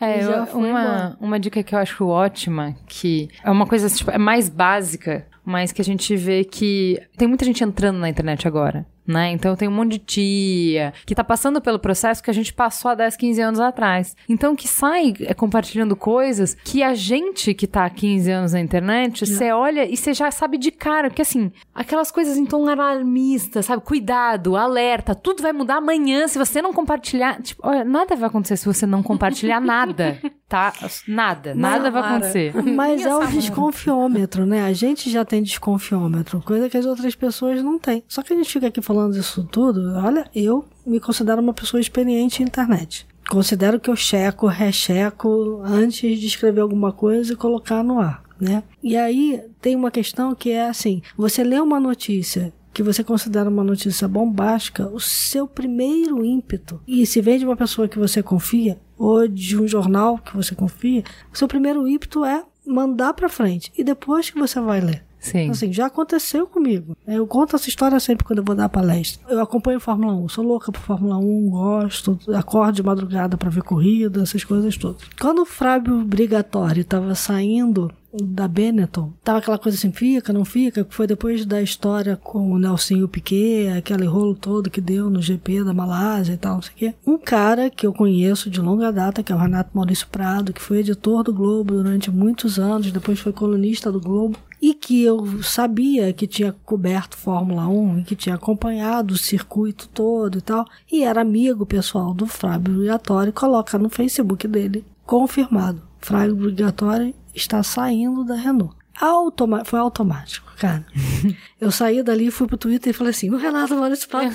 É, 0.00 0.22
Já 0.22 0.46
eu- 0.50 0.58
uma, 0.58 0.68
embora. 0.68 1.16
uma 1.20 1.38
dica 1.38 1.62
que 1.62 1.74
eu 1.74 1.78
acho 1.78 2.06
ótima, 2.06 2.74
que 2.88 3.28
é 3.44 3.50
uma 3.50 3.66
coisa 3.66 3.90
tipo, 3.90 4.10
é 4.10 4.16
mais 4.18 4.48
básica, 4.48 5.26
mas 5.44 5.72
que 5.72 5.82
a 5.82 5.84
gente 5.84 6.16
vê 6.16 6.42
que 6.42 6.98
tem 7.18 7.28
muita 7.28 7.44
gente 7.44 7.62
entrando 7.62 7.98
na 7.98 8.08
internet 8.08 8.48
agora. 8.48 8.86
Né? 9.06 9.32
Então 9.32 9.54
tem 9.54 9.68
um 9.68 9.72
monte 9.72 9.92
de 9.92 9.98
tia 9.98 10.94
que 11.04 11.14
tá 11.14 11.22
passando 11.22 11.60
pelo 11.60 11.78
processo 11.78 12.22
que 12.22 12.30
a 12.30 12.34
gente 12.34 12.54
passou 12.54 12.90
há 12.90 12.94
10, 12.94 13.16
15 13.16 13.40
anos 13.40 13.60
atrás. 13.60 14.16
Então 14.28 14.56
que 14.56 14.66
sai 14.66 15.12
é, 15.20 15.34
compartilhando 15.34 15.94
coisas 15.94 16.56
que 16.64 16.82
a 16.82 16.94
gente 16.94 17.52
que 17.52 17.66
tá 17.66 17.84
há 17.84 17.90
15 17.90 18.30
anos 18.30 18.52
na 18.54 18.60
internet, 18.60 19.26
você 19.26 19.52
olha 19.52 19.84
e 19.84 19.96
você 19.96 20.14
já 20.14 20.30
sabe 20.30 20.56
de 20.56 20.70
cara, 20.70 21.08
porque 21.10 21.22
assim, 21.22 21.52
aquelas 21.74 22.10
coisas 22.10 22.38
em 22.38 22.46
tom 22.46 22.66
alarmista, 22.66 23.62
sabe? 23.62 23.82
Cuidado, 23.82 24.56
alerta, 24.56 25.14
tudo 25.14 25.42
vai 25.42 25.52
mudar 25.52 25.76
amanhã 25.76 26.26
se 26.26 26.38
você 26.38 26.62
não 26.62 26.72
compartilhar. 26.72 27.42
Tipo, 27.42 27.60
olha, 27.66 27.84
nada 27.84 28.16
vai 28.16 28.28
acontecer 28.28 28.56
se 28.56 28.64
você 28.64 28.86
não 28.86 29.02
compartilhar 29.02 29.60
nada, 29.60 30.18
tá? 30.54 30.72
Nada, 31.08 31.52
nada 31.52 31.90
vai 31.90 32.02
acontecer. 32.02 32.54
Mas 32.62 33.04
é 33.04 33.12
o 33.12 33.26
desconfiômetro, 33.26 34.46
né? 34.46 34.62
A 34.62 34.72
gente 34.72 35.10
já 35.10 35.24
tem 35.24 35.42
desconfiômetro, 35.42 36.40
coisa 36.40 36.70
que 36.70 36.76
as 36.76 36.86
outras 36.86 37.16
pessoas 37.16 37.60
não 37.60 37.76
têm. 37.76 38.04
Só 38.06 38.22
que 38.22 38.32
a 38.32 38.36
gente 38.36 38.52
fica 38.52 38.68
aqui 38.68 38.80
falando 38.80 39.16
isso 39.16 39.42
tudo. 39.50 39.92
Olha, 39.96 40.30
eu 40.32 40.64
me 40.86 41.00
considero 41.00 41.42
uma 41.42 41.52
pessoa 41.52 41.80
experiente 41.80 42.40
em 42.40 42.46
internet. 42.46 43.04
Considero 43.28 43.80
que 43.80 43.90
eu 43.90 43.96
checo, 43.96 44.46
recheco 44.46 45.60
antes 45.64 46.20
de 46.20 46.26
escrever 46.26 46.60
alguma 46.60 46.92
coisa 46.92 47.32
e 47.32 47.36
colocar 47.36 47.82
no 47.82 47.98
ar, 47.98 48.22
né? 48.40 48.62
E 48.82 48.96
aí 48.96 49.42
tem 49.60 49.74
uma 49.74 49.90
questão 49.90 50.34
que 50.34 50.50
é 50.50 50.68
assim: 50.68 51.02
você 51.16 51.42
lê 51.42 51.58
uma 51.58 51.80
notícia 51.80 52.52
que 52.74 52.82
você 52.82 53.04
considera 53.04 53.48
uma 53.48 53.62
notícia 53.62 54.08
bombástica, 54.08 54.88
o 54.88 54.98
seu 54.98 55.46
primeiro 55.46 56.24
ímpeto, 56.24 56.82
e 56.86 57.06
se 57.06 57.20
vem 57.20 57.38
de 57.38 57.44
uma 57.44 57.56
pessoa 57.56 57.86
que 57.86 57.98
você 57.98 58.20
confia, 58.20 58.78
ou 58.98 59.26
de 59.26 59.60
um 59.60 59.66
jornal 59.66 60.18
que 60.18 60.36
você 60.36 60.54
confia, 60.54 61.02
o 61.32 61.36
seu 61.36 61.48
primeiro 61.48 61.86
ímpeto 61.86 62.24
é 62.24 62.44
mandar 62.66 63.12
pra 63.14 63.28
frente. 63.28 63.72
E 63.76 63.84
depois 63.84 64.30
que 64.30 64.38
você 64.38 64.60
vai 64.60 64.80
ler. 64.80 65.04
Sim. 65.24 65.48
Assim, 65.48 65.72
já 65.72 65.86
aconteceu 65.86 66.46
comigo. 66.46 66.94
Eu 67.06 67.26
conto 67.26 67.56
essa 67.56 67.68
história 67.68 67.98
sempre 67.98 68.26
quando 68.26 68.40
eu 68.40 68.44
vou 68.44 68.54
dar 68.54 68.68
palestra. 68.68 69.24
Eu 69.26 69.40
acompanho 69.40 69.80
Fórmula 69.80 70.12
1, 70.12 70.28
sou 70.28 70.44
louca 70.44 70.70
por 70.70 70.82
Fórmula 70.82 71.16
1, 71.16 71.48
gosto, 71.48 72.18
acordo 72.34 72.74
de 72.74 72.82
madrugada 72.82 73.34
pra 73.34 73.48
ver 73.48 73.62
corrida, 73.62 74.22
essas 74.22 74.44
coisas 74.44 74.76
todas. 74.76 75.00
Quando 75.18 75.40
o 75.40 75.46
Fábio 75.46 76.04
Brigatori 76.04 76.84
tava 76.84 77.14
saindo 77.14 77.90
da 78.22 78.46
Benetton, 78.46 79.12
tava 79.24 79.38
aquela 79.38 79.58
coisa 79.58 79.76
assim, 79.76 79.90
fica, 79.90 80.32
não 80.32 80.44
fica, 80.44 80.84
que 80.84 80.94
foi 80.94 81.06
depois 81.06 81.44
da 81.44 81.60
história 81.60 82.16
com 82.16 82.52
o 82.52 82.58
Nelson 82.58 83.06
Piquet, 83.08 83.68
aquele 83.76 84.06
rolo 84.06 84.34
todo 84.34 84.70
que 84.70 84.80
deu 84.80 85.10
no 85.10 85.20
GP 85.20 85.64
da 85.64 85.74
Malásia 85.74 86.34
e 86.34 86.36
tal, 86.36 86.54
não 86.54 86.62
sei 86.62 86.72
o 86.72 86.76
quê. 86.76 86.94
Um 87.06 87.18
cara 87.18 87.70
que 87.70 87.86
eu 87.86 87.92
conheço 87.92 88.48
de 88.48 88.60
longa 88.60 88.92
data, 88.92 89.22
que 89.22 89.32
é 89.32 89.34
o 89.34 89.38
Renato 89.38 89.70
Maurício 89.74 90.06
Prado, 90.08 90.52
que 90.52 90.62
foi 90.62 90.78
editor 90.78 91.24
do 91.24 91.32
Globo 91.32 91.74
durante 91.74 92.10
muitos 92.10 92.58
anos, 92.58 92.92
depois 92.92 93.18
foi 93.18 93.32
colunista 93.32 93.90
do 93.90 94.00
Globo, 94.00 94.38
e 94.62 94.72
que 94.72 95.02
eu 95.02 95.42
sabia 95.42 96.12
que 96.12 96.26
tinha 96.26 96.54
coberto 96.64 97.16
Fórmula 97.16 97.66
1 97.66 97.98
e 97.98 98.04
que 98.04 98.16
tinha 98.16 98.36
acompanhado 98.36 99.12
o 99.12 99.18
circuito 99.18 99.88
todo 99.92 100.38
e 100.38 100.40
tal, 100.40 100.64
e 100.90 101.02
era 101.02 101.20
amigo 101.20 101.66
pessoal 101.66 102.14
do 102.14 102.26
Fábio 102.26 102.74
Brigatori, 102.74 103.32
coloca 103.32 103.76
no 103.76 103.90
Facebook 103.90 104.46
dele, 104.46 104.84
confirmado, 105.04 105.82
Fábio 106.00 106.36
Brigatori 106.36 107.14
está 107.34 107.62
saindo 107.62 108.24
da 108.24 108.34
Renault. 108.34 108.74
Automa 109.00 109.64
foi 109.64 109.80
automático, 109.80 110.52
cara. 110.56 110.86
Eu 111.60 111.72
saí 111.72 112.02
dali, 112.02 112.30
fui 112.30 112.46
pro 112.46 112.56
Twitter 112.56 112.90
e 112.90 112.96
falei 112.96 113.10
assim: 113.10 113.28
o 113.30 113.36
Renato 113.36 113.74
Prado. 114.08 114.32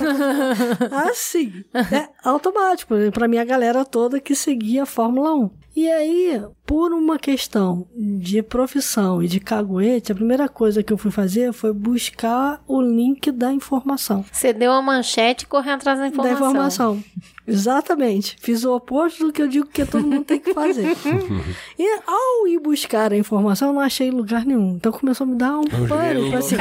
tá 0.90 1.04
assim. 1.10 1.64
É 1.74 2.10
automático, 2.24 2.94
pra 3.14 3.28
minha 3.28 3.46
galera 3.46 3.86
toda 3.86 4.20
que 4.20 4.36
seguia 4.36 4.84
a 4.84 4.86
Fórmula 4.86 5.34
1. 5.34 5.50
E 5.80 5.90
aí, 5.90 6.42
por 6.66 6.92
uma 6.92 7.18
questão 7.18 7.88
de 7.96 8.44
profissão 8.44 9.24
e 9.24 9.30
de 9.30 9.40
caguete, 9.40 10.12
a 10.12 10.16
primeira 10.16 10.50
coisa 10.50 10.84
que 10.84 10.92
eu 10.92 10.98
fui 10.98 11.10
fazer 11.10 11.54
foi 11.54 11.72
buscar 11.72 12.62
o 12.68 12.82
link 12.82 13.32
da 13.32 13.54
informação. 13.54 14.26
Você 14.30 14.52
deu 14.52 14.74
a 14.74 14.82
manchete 14.82 15.46
e 15.46 15.48
correu 15.48 15.76
atrás 15.76 15.98
da 15.98 16.08
informação. 16.08 16.38
Da 16.38 16.38
informação. 16.38 17.04
Exatamente. 17.50 18.36
Fiz 18.40 18.64
o 18.64 18.76
oposto 18.76 19.26
do 19.26 19.34
que 19.34 19.42
eu 19.42 19.48
digo 19.48 19.66
que 19.66 19.84
todo 19.84 20.06
mundo 20.06 20.24
tem 20.24 20.40
que 20.40 20.54
fazer. 20.54 20.96
e 21.80 22.00
ao 22.06 22.48
ir 22.48 22.60
buscar 22.60 23.12
a 23.12 23.18
informação, 23.18 23.70
eu 23.70 23.74
não 23.74 23.82
achei 23.82 24.12
lugar 24.12 24.46
nenhum. 24.46 24.76
Então 24.76 24.92
começou 24.92 25.26
a 25.26 25.28
me 25.28 25.36
dar 25.36 25.58
um 25.58 25.64
pânico. 25.64 26.36
Assim, 26.38 26.56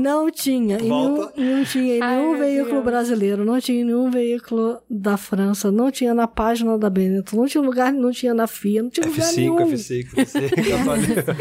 não 0.00 0.30
tinha. 0.30 0.78
E 0.78 0.88
não, 0.88 1.16
Volta. 1.16 1.32
e 1.36 1.42
não 1.42 1.64
tinha 1.64 1.96
em 1.96 2.02
Ai, 2.02 2.16
nenhum 2.18 2.38
veículo 2.38 2.72
Deus. 2.74 2.84
brasileiro, 2.84 3.44
não 3.44 3.60
tinha 3.60 3.80
em 3.80 3.84
nenhum 3.84 4.08
veículo 4.08 4.78
da 4.88 5.16
França, 5.16 5.72
não 5.72 5.90
tinha 5.90 6.14
na 6.14 6.28
página 6.28 6.78
da 6.78 6.88
Benetton, 6.88 7.36
não 7.36 7.46
tinha 7.46 7.62
lugar, 7.62 7.92
não 7.92 8.12
tinha 8.12 8.25
na 8.34 8.46
FIA, 8.46 8.82
não 8.82 8.90
tinha 8.90 9.06
lugar 9.06 9.26
F5, 9.28 9.36
nenhum. 9.36 9.56
F5, 9.56 10.06
F5. 10.14 10.80
atualiza. 10.80 11.36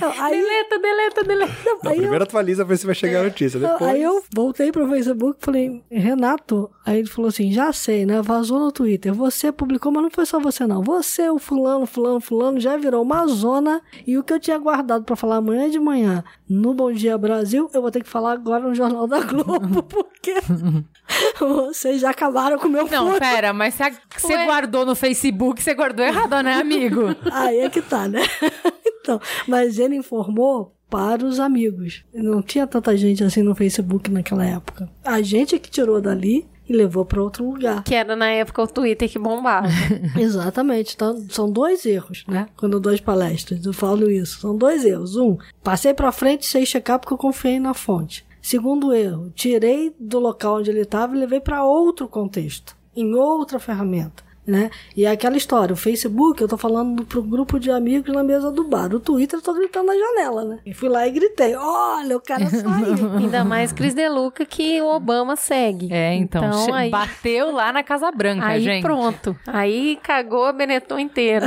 Não, 0.00 0.22
Aí, 0.24 0.40
Deleta, 0.40 0.78
deleta, 0.78 1.24
deleta. 1.24 1.54
Não, 1.64 1.90
aí 1.90 1.96
eu- 1.96 2.02
primeiro 2.02 2.24
atualiza 2.24 2.64
pra 2.64 2.74
ver 2.74 2.78
se 2.78 2.86
vai 2.86 2.94
chegar 2.94 3.20
a 3.20 3.24
notícia. 3.24 3.58
Depois... 3.60 3.82
Aí 3.90 4.02
eu 4.02 4.22
voltei 4.34 4.70
pro 4.72 4.88
Facebook 4.88 5.38
e 5.40 5.44
falei, 5.44 5.82
Renato, 5.90 6.70
aí 6.84 6.98
ele 6.98 7.08
falou 7.08 7.28
assim, 7.28 7.52
já 7.52 7.72
sei, 7.72 8.04
né? 8.06 8.20
Vazou 8.22 8.58
no 8.58 8.70
Twitter. 8.72 9.12
Você 9.14 9.50
publicou, 9.52 9.90
mas 9.92 10.02
não 10.02 10.10
foi 10.10 10.26
só 10.26 10.38
você, 10.40 10.66
não. 10.66 10.82
Você, 10.82 11.28
o 11.28 11.38
fulano, 11.38 11.86
fulano, 11.86 12.20
fulano, 12.20 12.60
já 12.60 12.76
virou 12.76 13.02
uma 13.02 13.26
zona. 13.26 13.80
E 14.06 14.16
o 14.18 14.22
que 14.24 14.32
eu 14.32 14.40
tinha 14.40 14.58
guardado 14.58 15.04
pra 15.04 15.16
falar 15.16 15.36
amanhã 15.36 15.68
de 15.70 15.78
manhã 15.78 16.22
no 16.48 16.74
Bom 16.74 16.92
Dia 16.92 17.16
Brasil, 17.18 17.70
eu 17.72 17.80
vou 17.82 17.90
ter 17.90 18.02
que 18.02 18.08
falar 18.08 18.32
agora 18.32 18.68
no 18.68 18.74
Jornal 18.74 19.06
da 19.06 19.20
Globo, 19.20 19.82
porque 19.88 20.34
vocês 21.38 22.00
já 22.00 22.10
acabaram 22.10 22.58
com 22.58 22.68
o 22.68 22.70
meu 22.70 22.86
Não, 22.86 23.18
pera, 23.18 23.52
mas 23.52 23.76
você 24.16 24.44
guardou 24.44 24.86
no 24.86 24.94
Facebook, 24.94 25.62
você 25.62 25.74
guardou 25.74 26.04
errado, 26.04 26.42
né, 26.42 26.54
amigo? 26.54 27.14
Aí 27.32 27.58
é 27.58 27.70
que 27.70 27.82
tá, 27.82 28.08
né? 28.08 28.22
então, 29.00 29.20
mas 29.46 29.78
ele 29.78 29.96
informou 29.96 30.74
para 30.88 31.24
os 31.24 31.40
amigos. 31.40 32.04
Não 32.12 32.40
tinha 32.40 32.66
tanta 32.66 32.96
gente 32.96 33.24
assim 33.24 33.42
no 33.42 33.54
Facebook 33.54 34.10
naquela 34.10 34.44
época. 34.44 34.88
A 35.04 35.20
gente 35.22 35.54
é 35.54 35.58
que 35.58 35.70
tirou 35.70 36.00
dali 36.00 36.46
e 36.68 36.72
levou 36.72 37.04
para 37.04 37.22
outro 37.22 37.50
lugar. 37.50 37.82
Que 37.82 37.94
era 37.94 38.14
na 38.16 38.28
época 38.28 38.62
o 38.62 38.66
Twitter 38.66 39.08
que 39.10 39.18
bombava. 39.18 39.68
Exatamente. 40.16 40.94
Então, 40.94 41.26
são 41.28 41.50
dois 41.50 41.84
erros, 41.84 42.24
né? 42.26 42.46
Quando 42.56 42.74
eu 42.74 42.80
dou 42.80 42.92
as 42.92 43.00
palestras, 43.00 43.64
eu 43.66 43.72
falo 43.72 44.10
isso. 44.10 44.40
São 44.40 44.56
dois 44.56 44.84
erros. 44.84 45.16
Um, 45.16 45.36
passei 45.62 45.92
para 45.92 46.12
frente 46.12 46.46
sem 46.46 46.64
checar 46.64 46.98
porque 46.98 47.12
eu 47.12 47.18
confiei 47.18 47.58
na 47.58 47.74
fonte. 47.74 48.24
Segundo 48.46 48.92
erro, 48.92 49.30
tirei 49.30 49.96
do 49.98 50.18
local 50.18 50.56
onde 50.56 50.70
ele 50.70 50.82
estava 50.82 51.16
e 51.16 51.18
levei 51.18 51.40
para 51.40 51.64
outro 51.64 52.06
contexto, 52.06 52.76
em 52.94 53.14
outra 53.14 53.58
ferramenta. 53.58 54.22
Né? 54.46 54.70
E 54.94 55.06
é 55.06 55.10
aquela 55.10 55.38
história, 55.38 55.72
o 55.72 55.76
Facebook, 55.76 56.42
eu 56.42 56.46
tô 56.46 56.58
falando 56.58 57.02
pro 57.06 57.22
grupo 57.22 57.58
de 57.58 57.70
amigos 57.70 58.12
na 58.14 58.22
mesa 58.22 58.52
do 58.52 58.62
bar. 58.64 58.92
O 58.94 59.00
Twitter, 59.00 59.38
eu 59.38 59.42
tô 59.42 59.54
gritando 59.54 59.86
na 59.86 59.94
janela, 59.94 60.44
né? 60.44 60.58
E 60.66 60.74
fui 60.74 60.88
lá 60.90 61.08
e 61.08 61.10
gritei: 61.12 61.56
olha, 61.56 62.14
o 62.14 62.20
cara 62.20 62.44
saiu. 62.50 63.12
Ainda 63.16 63.42
mais 63.42 63.72
Cris 63.72 63.94
Deluca 63.94 64.44
que 64.44 64.82
o 64.82 64.86
Obama 64.94 65.34
segue. 65.34 65.88
É, 65.90 66.14
então, 66.14 66.52
che- 66.66 66.72
aí, 66.72 66.90
bateu 66.90 67.50
lá 67.52 67.72
na 67.72 67.82
Casa 67.82 68.10
Branca, 68.12 68.44
aí 68.44 68.60
gente. 68.62 68.82
pronto. 68.82 69.34
Aí 69.46 69.98
cagou 70.02 70.44
a 70.44 70.52
Benetton 70.52 70.98
inteira. 70.98 71.46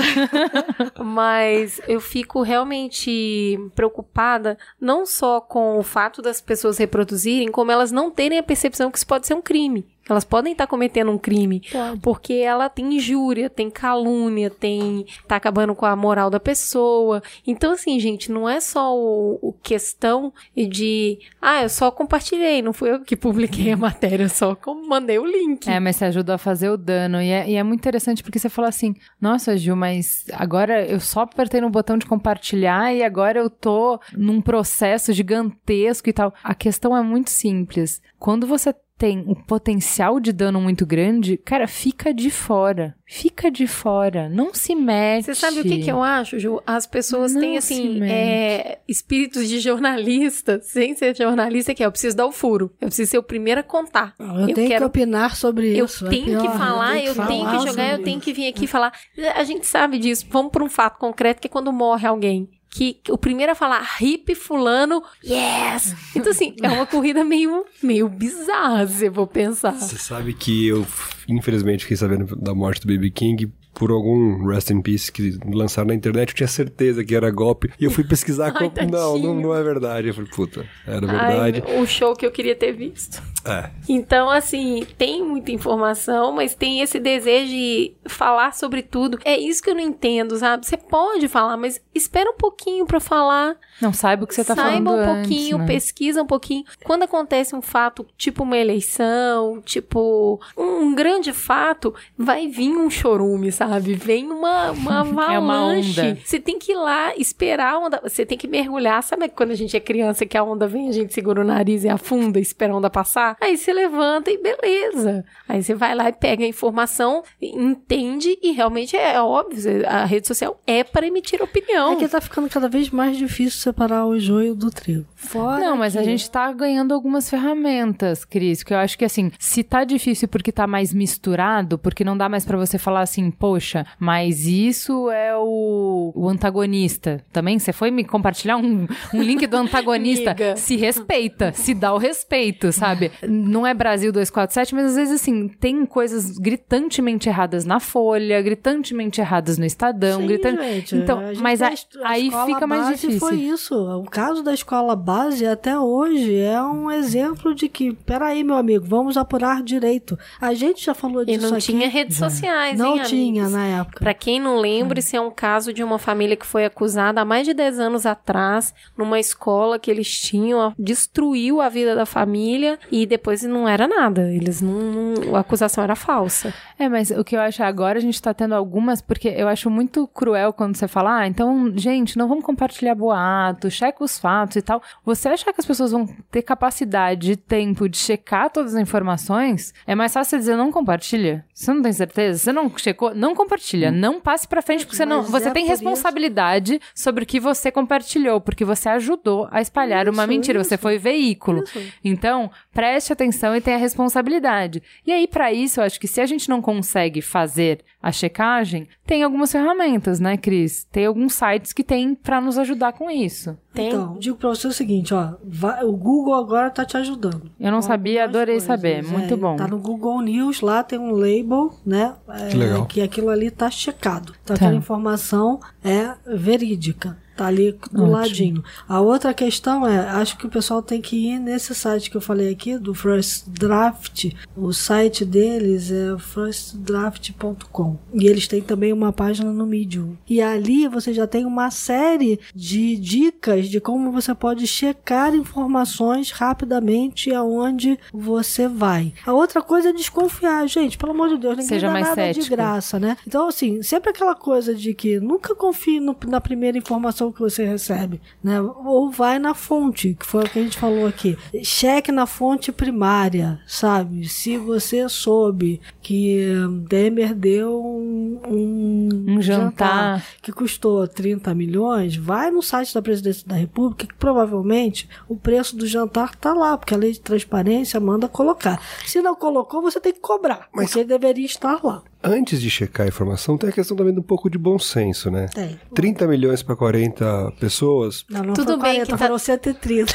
Mas 1.03 1.79
eu 1.87 1.99
fico 1.99 2.41
realmente 2.41 3.57
preocupada 3.75 4.57
não 4.79 5.05
só 5.05 5.39
com 5.39 5.77
o 5.77 5.83
fato 5.83 6.21
das 6.21 6.41
pessoas 6.41 6.77
reproduzirem, 6.77 7.51
como 7.51 7.71
elas 7.71 7.91
não 7.91 8.09
terem 8.09 8.39
a 8.39 8.43
percepção 8.43 8.89
que 8.91 8.97
isso 8.97 9.07
pode 9.07 9.27
ser 9.27 9.33
um 9.33 9.41
crime. 9.41 9.85
Elas 10.09 10.23
podem 10.23 10.53
estar 10.53 10.67
cometendo 10.67 11.11
um 11.11 11.17
crime. 11.17 11.61
Pode. 11.71 11.99
Porque 11.99 12.33
ela 12.33 12.69
tem 12.69 12.95
injúria, 12.95 13.49
tem 13.49 13.69
calúnia, 13.69 14.49
tem. 14.49 15.05
tá 15.27 15.35
acabando 15.35 15.75
com 15.75 15.85
a 15.85 15.95
moral 15.95 16.29
da 16.29 16.39
pessoa. 16.39 17.21
Então, 17.45 17.73
assim, 17.73 17.99
gente, 17.99 18.31
não 18.31 18.47
é 18.47 18.59
só 18.59 18.95
o, 18.95 19.39
o 19.41 19.53
questão 19.53 20.33
de. 20.55 21.19
Ah, 21.41 21.63
eu 21.63 21.69
só 21.69 21.91
compartilhei, 21.91 22.61
não 22.61 22.73
fui 22.73 22.91
eu 22.91 23.01
que 23.01 23.15
publiquei 23.15 23.71
a 23.71 23.77
matéria, 23.77 24.23
eu 24.23 24.29
só 24.29 24.57
mandei 24.87 25.19
o 25.19 25.25
link. 25.25 25.69
É, 25.69 25.79
mas 25.79 25.95
você 25.97 26.05
ajuda 26.05 26.35
a 26.35 26.37
fazer 26.37 26.69
o 26.69 26.77
dano. 26.77 27.21
E 27.21 27.29
é, 27.29 27.49
e 27.49 27.55
é 27.55 27.63
muito 27.63 27.79
interessante 27.79 28.23
porque 28.23 28.39
você 28.39 28.49
fala 28.49 28.69
assim: 28.69 28.95
Nossa, 29.19 29.57
Gil, 29.57 29.75
mas 29.75 30.25
agora 30.33 30.85
eu 30.85 30.99
só 30.99 31.21
apertei 31.21 31.61
no 31.61 31.69
botão 31.69 31.97
de 31.97 32.05
compartilhar 32.05 32.93
e 32.93 33.03
agora 33.03 33.39
eu 33.39 33.49
tô 33.49 33.99
num 34.13 34.41
processo 34.41 35.11
gigantesco 35.13 36.09
e 36.09 36.13
tal. 36.13 36.33
A 36.43 36.55
questão 36.55 36.95
é 36.95 37.01
muito 37.01 37.29
simples. 37.29 38.01
Quando 38.19 38.47
você 38.47 38.73
tem 38.97 39.19
um 39.27 39.35
potencial 39.35 40.19
de 40.19 40.31
dano 40.33 40.59
muito 40.59 40.85
grande, 40.85 41.37
cara, 41.37 41.67
fica 41.67 42.13
de 42.13 42.31
fora. 42.31 42.95
Fica 43.05 43.49
de 43.49 43.67
fora. 43.67 44.27
Não 44.27 44.53
se 44.53 44.75
mete. 44.75 45.25
Você 45.25 45.35
sabe 45.35 45.59
o 45.61 45.63
que, 45.63 45.79
que 45.83 45.89
eu 45.91 46.03
acho, 46.03 46.37
Ju? 46.39 46.59
As 46.65 46.85
pessoas 46.85 47.31
Não 47.33 47.39
têm, 47.39 47.57
assim, 47.57 48.03
é, 48.03 48.79
espíritos 48.87 49.47
de 49.47 49.59
jornalista, 49.59 50.59
sem 50.65 50.95
ser 50.95 51.15
jornalista, 51.15 51.73
que 51.73 51.83
é, 51.83 51.85
eu 51.85 51.91
preciso 51.91 52.17
dar 52.17 52.25
o 52.25 52.31
furo. 52.31 52.71
Eu 52.81 52.87
preciso 52.87 53.11
ser 53.11 53.17
o 53.17 53.23
primeiro 53.23 53.61
a 53.61 53.63
contar. 53.63 54.13
Eu, 54.19 54.49
Eu 54.49 54.53
tenho 54.55 54.67
quero- 54.67 54.79
que 54.79 54.85
opinar 54.85 55.35
sobre 55.35 55.77
Eu 55.77 55.85
isso. 55.85 56.05
é 56.05 56.09
tenho 56.09 56.25
pior, 56.25 56.41
que 56.41 56.57
falar, 56.57 56.97
eu 56.97 57.13
tenho 57.15 57.45
que 57.45 57.51
falar 57.51 57.67
jogar, 57.67 57.91
eu 57.93 58.03
tenho 58.03 58.19
que 58.19 58.33
vir 58.33 58.47
aqui 58.49 58.67
falar. 58.67 58.91
A 59.35 59.43
gente 59.43 59.65
sabe 59.67 59.99
disso. 59.99 60.25
Vamos 60.29 60.51
para 60.51 60.63
um 60.63 60.69
fato 60.69 60.97
concreto, 60.97 61.39
que 61.39 61.47
é 61.47 61.49
quando 61.49 61.71
morre 61.71 62.05
alguém. 62.07 62.49
Que 62.77 63.01
o 63.09 63.17
primeiro 63.17 63.53
a 63.53 63.55
falar, 63.55 63.97
hip 63.99 64.35
fulano, 64.35 65.01
yes! 65.23 65.95
Então, 66.15 66.31
assim, 66.31 66.55
é 66.61 66.69
uma 66.69 66.85
corrida 66.85 67.23
meio, 67.23 67.65
meio 67.81 68.07
bizarra, 68.07 68.85
se 68.85 69.07
eu 69.07 69.11
vou 69.11 69.25
pensar. 69.25 69.71
Você 69.71 69.97
sabe 69.97 70.31
que 70.31 70.67
eu, 70.67 70.85
infelizmente, 71.27 71.85
fiquei 71.85 71.97
sabendo 71.97 72.35
da 72.35 72.53
morte 72.53 72.81
do 72.81 72.87
BB 72.87 73.09
King 73.09 73.51
por 73.73 73.89
algum 73.89 74.45
Rest 74.47 74.69
in 74.69 74.81
Peace 74.81 75.11
que 75.11 75.39
lançaram 75.45 75.87
na 75.87 75.95
internet. 75.95 76.29
Eu 76.29 76.35
tinha 76.35 76.47
certeza 76.47 77.03
que 77.03 77.15
era 77.15 77.31
golpe. 77.31 77.71
E 77.79 77.85
eu 77.85 77.91
fui 77.91 78.03
pesquisar. 78.03 78.53
Ai, 78.57 78.69
como... 78.69 78.91
não, 78.91 79.17
não, 79.17 79.33
não 79.35 79.55
é 79.55 79.63
verdade. 79.63 80.09
Eu 80.09 80.13
falei, 80.13 80.29
puta, 80.29 80.63
era 80.85 81.05
Ai, 81.09 81.51
verdade. 81.51 81.79
o 81.79 81.85
show 81.87 82.15
que 82.15 82.25
eu 82.25 82.31
queria 82.31 82.55
ter 82.55 82.73
visto. 82.73 83.21
É. 83.47 83.71
Então, 83.87 84.29
assim, 84.29 84.85
tem 84.97 85.23
muita 85.23 85.51
informação, 85.51 86.31
mas 86.31 86.53
tem 86.55 86.81
esse 86.81 86.99
desejo 86.99 87.47
de 87.47 87.93
falar 88.05 88.53
sobre 88.53 88.81
tudo. 88.81 89.17
É 89.23 89.37
isso 89.37 89.61
que 89.61 89.69
eu 89.69 89.75
não 89.75 89.81
entendo, 89.81 90.37
sabe? 90.37 90.65
Você 90.65 90.77
pode 90.77 91.27
falar, 91.27 91.57
mas 91.57 91.81
espera 91.93 92.29
um 92.29 92.35
pouquinho 92.37 92.85
pra 92.85 92.99
falar. 92.99 93.55
Não 93.81 93.93
saiba 93.93 94.23
o 94.23 94.27
que 94.27 94.33
você 94.35 94.43
tá 94.43 94.55
Saiba 94.55 94.71
falando. 94.71 94.89
um 94.89 94.99
antes, 94.99 95.27
pouquinho, 95.27 95.57
né? 95.59 95.67
pesquisa 95.67 96.21
um 96.21 96.25
pouquinho. 96.25 96.63
Quando 96.83 97.03
acontece 97.03 97.55
um 97.55 97.61
fato, 97.61 98.05
tipo 98.17 98.43
uma 98.43 98.57
eleição, 98.57 99.61
tipo 99.61 100.39
um, 100.57 100.81
um 100.87 100.95
grande 100.95 101.31
fato, 101.33 101.93
vai 102.17 102.47
vir 102.47 102.69
um 102.75 102.89
chorume, 102.89 103.51
sabe? 103.51 103.93
Vem 103.93 104.29
uma, 104.29 104.71
uma 104.71 104.99
avalanche. 105.01 105.27
É 105.37 105.39
uma 105.39 105.65
onda. 105.65 106.17
Você 106.23 106.39
tem 106.39 106.57
que 106.57 106.71
ir 106.71 106.75
lá 106.75 107.15
esperar 107.15 107.73
a 107.73 107.79
onda. 107.79 107.99
Você 108.01 108.25
tem 108.25 108.37
que 108.37 108.47
mergulhar. 108.47 109.03
Sabe 109.03 109.27
quando 109.29 109.51
a 109.51 109.55
gente 109.55 109.75
é 109.75 109.79
criança 109.79 110.25
que 110.25 110.37
a 110.37 110.43
onda 110.43 110.67
vem, 110.67 110.89
a 110.89 110.91
gente 110.91 111.13
segura 111.13 111.41
o 111.41 111.43
nariz 111.43 111.83
e 111.83 111.89
afunda, 111.89 112.39
espera 112.39 112.73
a 112.73 112.77
onda 112.77 112.89
passar? 112.89 113.36
Aí 113.39 113.57
você 113.57 113.71
levanta 113.71 114.31
e 114.31 114.37
beleza. 114.41 115.23
Aí 115.47 115.61
você 115.61 115.73
vai 115.75 115.93
lá 115.95 116.09
e 116.09 116.13
pega 116.13 116.43
a 116.43 116.47
informação, 116.47 117.23
entende 117.41 118.37
e 118.41 118.51
realmente 118.51 118.95
é 118.95 119.21
óbvio. 119.21 119.57
A 119.87 120.05
rede 120.05 120.27
social 120.27 120.59
é 120.65 120.83
para 120.83 121.05
emitir 121.07 121.41
opinião. 121.41 121.93
É 121.93 121.95
que 121.95 122.07
tá 122.07 122.19
ficando 122.21 122.49
cada 122.49 122.67
vez 122.67 122.89
mais 122.89 123.17
difícil 123.17 123.59
separar 123.59 124.05
o 124.05 124.19
joio 124.19 124.55
do 124.55 124.69
trigo. 124.71 125.05
Fora 125.15 125.59
Não, 125.59 125.77
mas 125.77 125.95
a 125.95 125.99
que- 125.99 126.05
gente 126.05 126.29
tá 126.29 126.51
ganhando 126.51 126.93
algumas 126.93 127.29
ferramentas, 127.29 128.23
Cris, 128.25 128.63
que 128.63 128.73
eu 128.73 128.77
acho 128.77 128.97
que 128.97 129.05
assim, 129.05 129.31
se 129.39 129.63
tá 129.63 129.83
difícil 129.83 130.27
porque 130.27 130.51
tá 130.51 130.65
mais 130.67 130.93
misturado, 130.93 131.77
porque 131.77 132.03
não 132.03 132.17
dá 132.17 132.27
mais 132.29 132.45
pra 132.45 132.57
você 132.57 132.77
falar 132.77 133.01
assim, 133.01 133.29
poxa, 133.31 133.85
mas 133.99 134.45
isso 134.45 135.09
é 135.09 135.35
o, 135.35 136.11
o 136.15 136.29
antagonista. 136.29 137.23
Também 137.31 137.59
você 137.59 137.71
foi 137.73 137.91
me 137.91 138.03
compartilhar 138.03 138.57
um, 138.57 138.87
um 139.13 139.21
link 139.21 139.45
do 139.47 139.57
antagonista. 139.57 140.35
Se 140.55 140.75
respeita, 140.75 141.51
se 141.53 141.73
dá 141.73 141.93
o 141.93 141.97
respeito, 141.97 142.71
sabe? 142.71 143.11
Não 143.27 143.65
é 143.67 143.73
Brasil 143.73 144.11
247, 144.11 144.73
mas 144.75 144.85
às 144.87 144.95
vezes 144.95 145.21
assim, 145.21 145.47
tem 145.47 145.85
coisas 145.85 146.37
gritantemente 146.37 147.29
erradas 147.29 147.65
na 147.65 147.79
Folha, 147.79 148.41
gritantemente 148.41 149.21
erradas 149.21 149.57
no 149.57 149.65
Estadão, 149.65 150.21
Sim, 150.21 150.27
gritante. 150.27 150.61
gente, 150.63 150.95
então, 150.95 151.19
a 151.19 151.33
gente 151.33 151.41
mas 151.41 151.61
a- 151.61 151.67
a 151.69 152.09
aí 152.09 152.29
fica 152.45 152.65
mais 152.67 152.87
difícil. 152.99 153.19
foi 153.19 153.35
isso. 153.35 153.75
O 153.75 154.05
caso 154.05 154.43
da 154.43 154.53
escola 154.53 154.95
base 154.95 155.45
até 155.45 155.77
hoje 155.79 156.35
é 156.39 156.61
um 156.61 156.89
exemplo 156.91 157.53
de 157.55 157.67
que, 157.69 157.93
peraí, 157.93 158.43
meu 158.43 158.55
amigo, 158.55 158.85
vamos 158.85 159.17
apurar 159.17 159.63
direito. 159.63 160.17
A 160.39 160.53
gente 160.53 160.85
já 160.85 160.93
falou 160.93 161.23
E 161.23 161.25
disso 161.25 161.47
não 161.49 161.57
aqui. 161.57 161.65
tinha 161.67 161.87
redes 161.89 162.17
sociais, 162.17 162.77
Não 162.77 162.95
hein, 162.97 163.03
tinha 163.03 163.43
amigos? 163.43 163.51
na 163.51 163.65
época. 163.65 163.99
Pra 163.99 164.13
quem 164.13 164.39
não 164.39 164.57
lembra, 164.59 164.99
isso 164.99 165.15
é 165.15 165.21
um 165.21 165.31
caso 165.31 165.73
de 165.73 165.83
uma 165.83 165.97
família 165.97 166.35
que 166.35 166.45
foi 166.45 166.65
acusada 166.65 167.21
há 167.21 167.25
mais 167.25 167.45
de 167.47 167.53
10 167.53 167.79
anos 167.79 168.05
atrás, 168.05 168.73
numa 168.97 169.19
escola 169.19 169.79
que 169.79 169.89
eles 169.89 170.07
tinham, 170.09 170.73
destruiu 170.77 171.61
a 171.61 171.69
vida 171.69 171.95
da 171.95 172.05
família 172.05 172.77
e 172.91 173.05
depois 173.07 173.41
não 173.43 173.67
era 173.67 173.87
nada. 173.87 174.31
Eles 174.31 174.61
não. 174.61 174.71
não- 174.73 175.35
a 175.35 175.39
acusação 175.39 175.83
era 175.83 175.95
falsa. 175.95 176.53
É, 176.77 176.87
mas 176.87 177.09
o 177.11 177.23
que 177.23 177.35
eu 177.35 177.39
acho 177.39 177.63
agora, 177.63 177.97
a 177.97 178.01
gente 178.01 178.21
tá 178.21 178.33
tendo 178.33 178.53
algumas, 178.53 179.01
porque 179.01 179.27
eu 179.29 179.47
acho 179.47 179.69
muito 179.69 180.07
cruel 180.07 180.53
quando 180.53 180.75
você 180.75 180.87
fala, 180.87 181.19
ah, 181.21 181.27
então, 181.27 181.71
gente, 181.75 182.17
não 182.17 182.27
vamos 182.27 182.43
compartilhar 182.43 182.93
boato, 182.95 183.69
checa 183.71 184.03
os 184.03 184.19
fatos 184.19 184.57
e 184.57 184.61
tal. 184.61 184.81
Você 185.03 185.27
achar 185.29 185.51
que 185.53 185.59
as 185.61 185.65
pessoas 185.65 185.91
vão 185.91 186.07
ter 186.29 186.41
capacidade 186.43 187.31
e 187.31 187.35
tempo 187.35 187.87
de 187.89 187.97
checar 187.97 188.49
todas 188.51 188.75
as 188.75 188.81
informações, 188.81 189.73
é 189.87 189.95
mais 189.95 190.13
fácil 190.13 190.31
você 190.31 190.37
dizer, 190.37 190.55
não 190.57 190.71
compartilha. 190.71 191.45
Você 191.53 191.73
não 191.73 191.81
tem 191.81 191.93
certeza? 191.93 192.37
Você 192.39 192.51
não 192.51 192.71
checou? 192.77 193.15
Não 193.15 193.33
compartilha. 193.33 193.89
Não 193.91 194.19
passe 194.21 194.47
pra 194.47 194.61
frente, 194.61 194.85
porque 194.85 194.95
você 194.97 195.05
não. 195.05 195.23
Você 195.23 195.47
é 195.49 195.51
tem 195.51 195.63
isso- 195.63 195.71
responsabilidade 195.71 196.79
sobre 196.93 197.23
o 197.23 197.27
que 197.27 197.39
você 197.39 197.71
compartilhou, 197.71 198.39
porque 198.41 198.63
você 198.65 198.89
ajudou 198.89 199.47
a 199.51 199.61
espalhar 199.61 200.07
uma 200.09 200.23
Isso, 200.23 200.27
mentira. 200.29 200.59
isso. 200.61 200.69
Você 200.69 200.77
foi 200.77 200.97
veículo. 200.97 201.63
Isso. 201.63 201.79
Então, 202.03 202.49
preste 202.73 202.96
atenção 203.13 203.55
e 203.55 203.61
tenha 203.61 203.77
responsabilidade. 203.77 204.81
E 205.05 205.11
aí, 205.11 205.27
pra 205.27 205.51
isso, 205.53 205.79
eu 205.79 205.83
acho 205.85 205.99
que 205.99 206.07
se 206.07 206.19
a 206.21 206.25
gente 206.25 206.49
não 206.49 206.61
consegue 206.61 207.21
fazer 207.21 207.79
a 208.01 208.11
checagem, 208.11 208.87
tem 209.05 209.23
algumas 209.23 209.51
ferramentas, 209.51 210.19
né, 210.19 210.37
Cris? 210.37 210.85
Tem 210.91 211.05
alguns 211.05 211.33
sites 211.33 211.73
que 211.73 211.83
tem 211.83 212.15
pra 212.15 212.39
nos 212.39 212.57
ajudar 212.57 212.93
com 212.93 213.09
isso. 213.09 213.57
Tem. 213.73 213.87
Então, 213.89 214.17
digo 214.19 214.37
pra 214.37 214.49
você 214.49 214.67
o 214.67 214.71
seguinte, 214.71 215.13
ó, 215.13 215.33
vai- 215.43 215.83
o 215.83 215.91
Google 215.91 216.33
agora 216.35 216.69
tá 216.69 216.85
te 216.85 216.95
ajudando. 216.97 217.51
Eu 217.59 217.71
não 217.71 217.81
sabia, 217.81 218.23
adorei 218.23 218.55
coisas. 218.55 218.67
saber. 218.67 219.03
Muito 219.03 219.33
É, 219.33 219.37
bom. 219.37 219.55
Tá 219.55 219.67
no 219.67 219.79
Google 219.79 220.21
News, 220.21 220.61
lá 220.61 220.83
tem 220.83 220.97
um 220.99 221.11
label, 221.11 221.73
né? 221.85 222.15
é, 222.29 222.47
Que 222.49 222.57
legal. 222.57 222.85
Que 222.85 223.01
aquilo 223.01 223.29
ali 223.29 223.51
tá 223.51 223.69
checado. 223.69 224.33
Então 224.43 224.55
Tá. 224.55 224.65
aquela 224.65 224.75
informação 224.75 225.59
é 225.83 226.13
verídica. 226.25 227.17
Tá 227.37 227.45
ali 227.45 227.71
do 227.71 228.01
Ótimo. 228.01 228.11
ladinho. 228.11 228.63
A 228.89 228.99
outra 228.99 229.31
questão 229.33 229.87
é, 229.87 229.99
acho 230.09 230.37
que 230.37 230.47
o 230.47 230.49
pessoal 230.49 230.81
tem 230.81 230.99
que 230.99 231.15
ir 231.15 231.39
nesse 231.39 231.75
site 231.75 232.09
que 232.09 232.17
eu 232.17 232.21
falei 232.21 232.51
aqui, 232.51 232.77
do 232.79 232.93
First 232.95 233.47
Draft. 233.47 234.33
O 234.55 234.73
site 234.73 235.23
deles 235.23 235.91
é 235.91 236.17
firstdraft.com. 236.17 237.97
E 238.13 238.27
eles 238.27 238.47
têm 238.47 238.61
também 238.61 238.91
uma 238.93 239.11
página 239.13 239.51
no 239.51 239.65
Medium. 239.65 240.15
E 240.29 240.41
ali 240.41 240.87
você 240.87 241.13
já 241.13 241.27
tem 241.27 241.45
uma 241.45 241.69
série 241.71 242.39
de 242.55 242.97
dicas 242.97 243.67
de 243.69 243.79
como 243.79 244.11
você 244.11 244.33
pode 244.33 244.65
checar 244.67 245.35
informações 245.35 246.31
rapidamente 246.31 247.31
aonde 247.33 247.99
você 248.11 248.67
vai. 248.67 249.13
A 249.25 249.33
outra 249.33 249.61
coisa 249.61 249.89
é 249.89 249.93
desconfiar, 249.93 250.67
gente, 250.67 250.97
pelo 250.97 251.11
amor 251.11 251.29
de 251.29 251.37
Deus, 251.37 251.53
ninguém 251.53 251.67
Seja 251.67 251.87
dá 251.87 251.93
mais 251.93 252.07
nada 252.07 252.27
de 252.29 252.33
cético. 252.35 252.55
graça, 252.55 252.99
né? 252.99 253.17
Então, 253.27 253.47
assim, 253.47 253.81
sempre 253.83 254.09
aquela 254.09 254.35
coisa 254.35 254.73
de 254.73 254.93
que 254.93 255.19
nunca 255.19 255.53
confie 255.55 255.99
no- 255.99 256.15
na 256.27 256.41
primeira 256.41 256.77
informação 256.77 257.26
que 257.31 257.39
você 257.39 257.65
recebe, 257.65 258.21
né? 258.43 258.61
Ou 258.61 259.09
vai 259.11 259.39
na 259.39 259.53
fonte, 259.53 260.15
que 260.19 260.25
foi 260.25 260.43
o 260.45 260.49
que 260.49 260.59
a 260.59 260.63
gente 260.63 260.77
falou 260.77 261.07
aqui. 261.07 261.37
Cheque 261.63 262.11
na 262.11 262.25
fonte 262.25 262.71
primária, 262.71 263.59
sabe? 263.67 264.27
Se 264.27 264.57
você 264.57 265.07
soube 265.09 265.79
que 266.01 266.45
hum, 266.55 266.85
Temer 266.87 267.33
deu 267.35 267.83
um, 267.83 268.39
um, 268.47 269.25
Um 269.37 269.41
jantar. 269.41 270.25
que 270.41 270.51
custou 270.51 271.07
30 271.07 271.53
milhões, 271.53 272.15
vai 272.15 272.49
no 272.51 272.61
site 272.61 272.93
da 272.93 273.01
Presidência 273.01 273.47
da 273.47 273.55
República 273.55 274.07
que 274.07 274.13
provavelmente 274.15 275.09
o 275.27 275.35
preço 275.35 275.75
do 275.75 275.85
jantar 275.87 276.35
tá 276.35 276.53
lá, 276.53 276.77
porque 276.77 276.93
a 276.93 276.97
lei 276.97 277.11
de 277.11 277.19
transparência 277.19 277.99
manda 277.99 278.27
colocar. 278.27 278.81
Se 279.05 279.21
não 279.21 279.35
colocou, 279.35 279.81
você 279.81 279.99
tem 279.99 280.13
que 280.13 280.19
cobrar, 280.19 280.67
Mas- 280.73 280.89
porque 280.91 281.03
deveria 281.03 281.45
estar 281.45 281.79
lá. 281.83 282.01
Antes 282.23 282.59
de 282.61 282.69
checar 282.69 283.05
a 283.05 283.09
informação, 283.09 283.57
tem 283.57 283.69
a 283.69 283.71
questão 283.71 283.95
também 283.95 284.13
de 284.13 284.19
um 284.19 284.23
pouco 284.23 284.49
de 284.49 284.57
bom 284.57 284.77
senso, 284.79 285.29
né? 285.29 285.45
Tem. 285.53 285.79
30 285.93 286.27
milhões 286.27 286.63
para 286.63 286.75
40 286.75 287.51
pessoas. 287.59 288.25
Não, 288.29 288.43
não 288.43 288.53
Tudo 288.53 288.73
bem 288.73 288.95
40, 289.01 289.05
que 289.05 289.11
tá- 289.11 289.17
foram 289.17 289.37
130. 289.37 290.13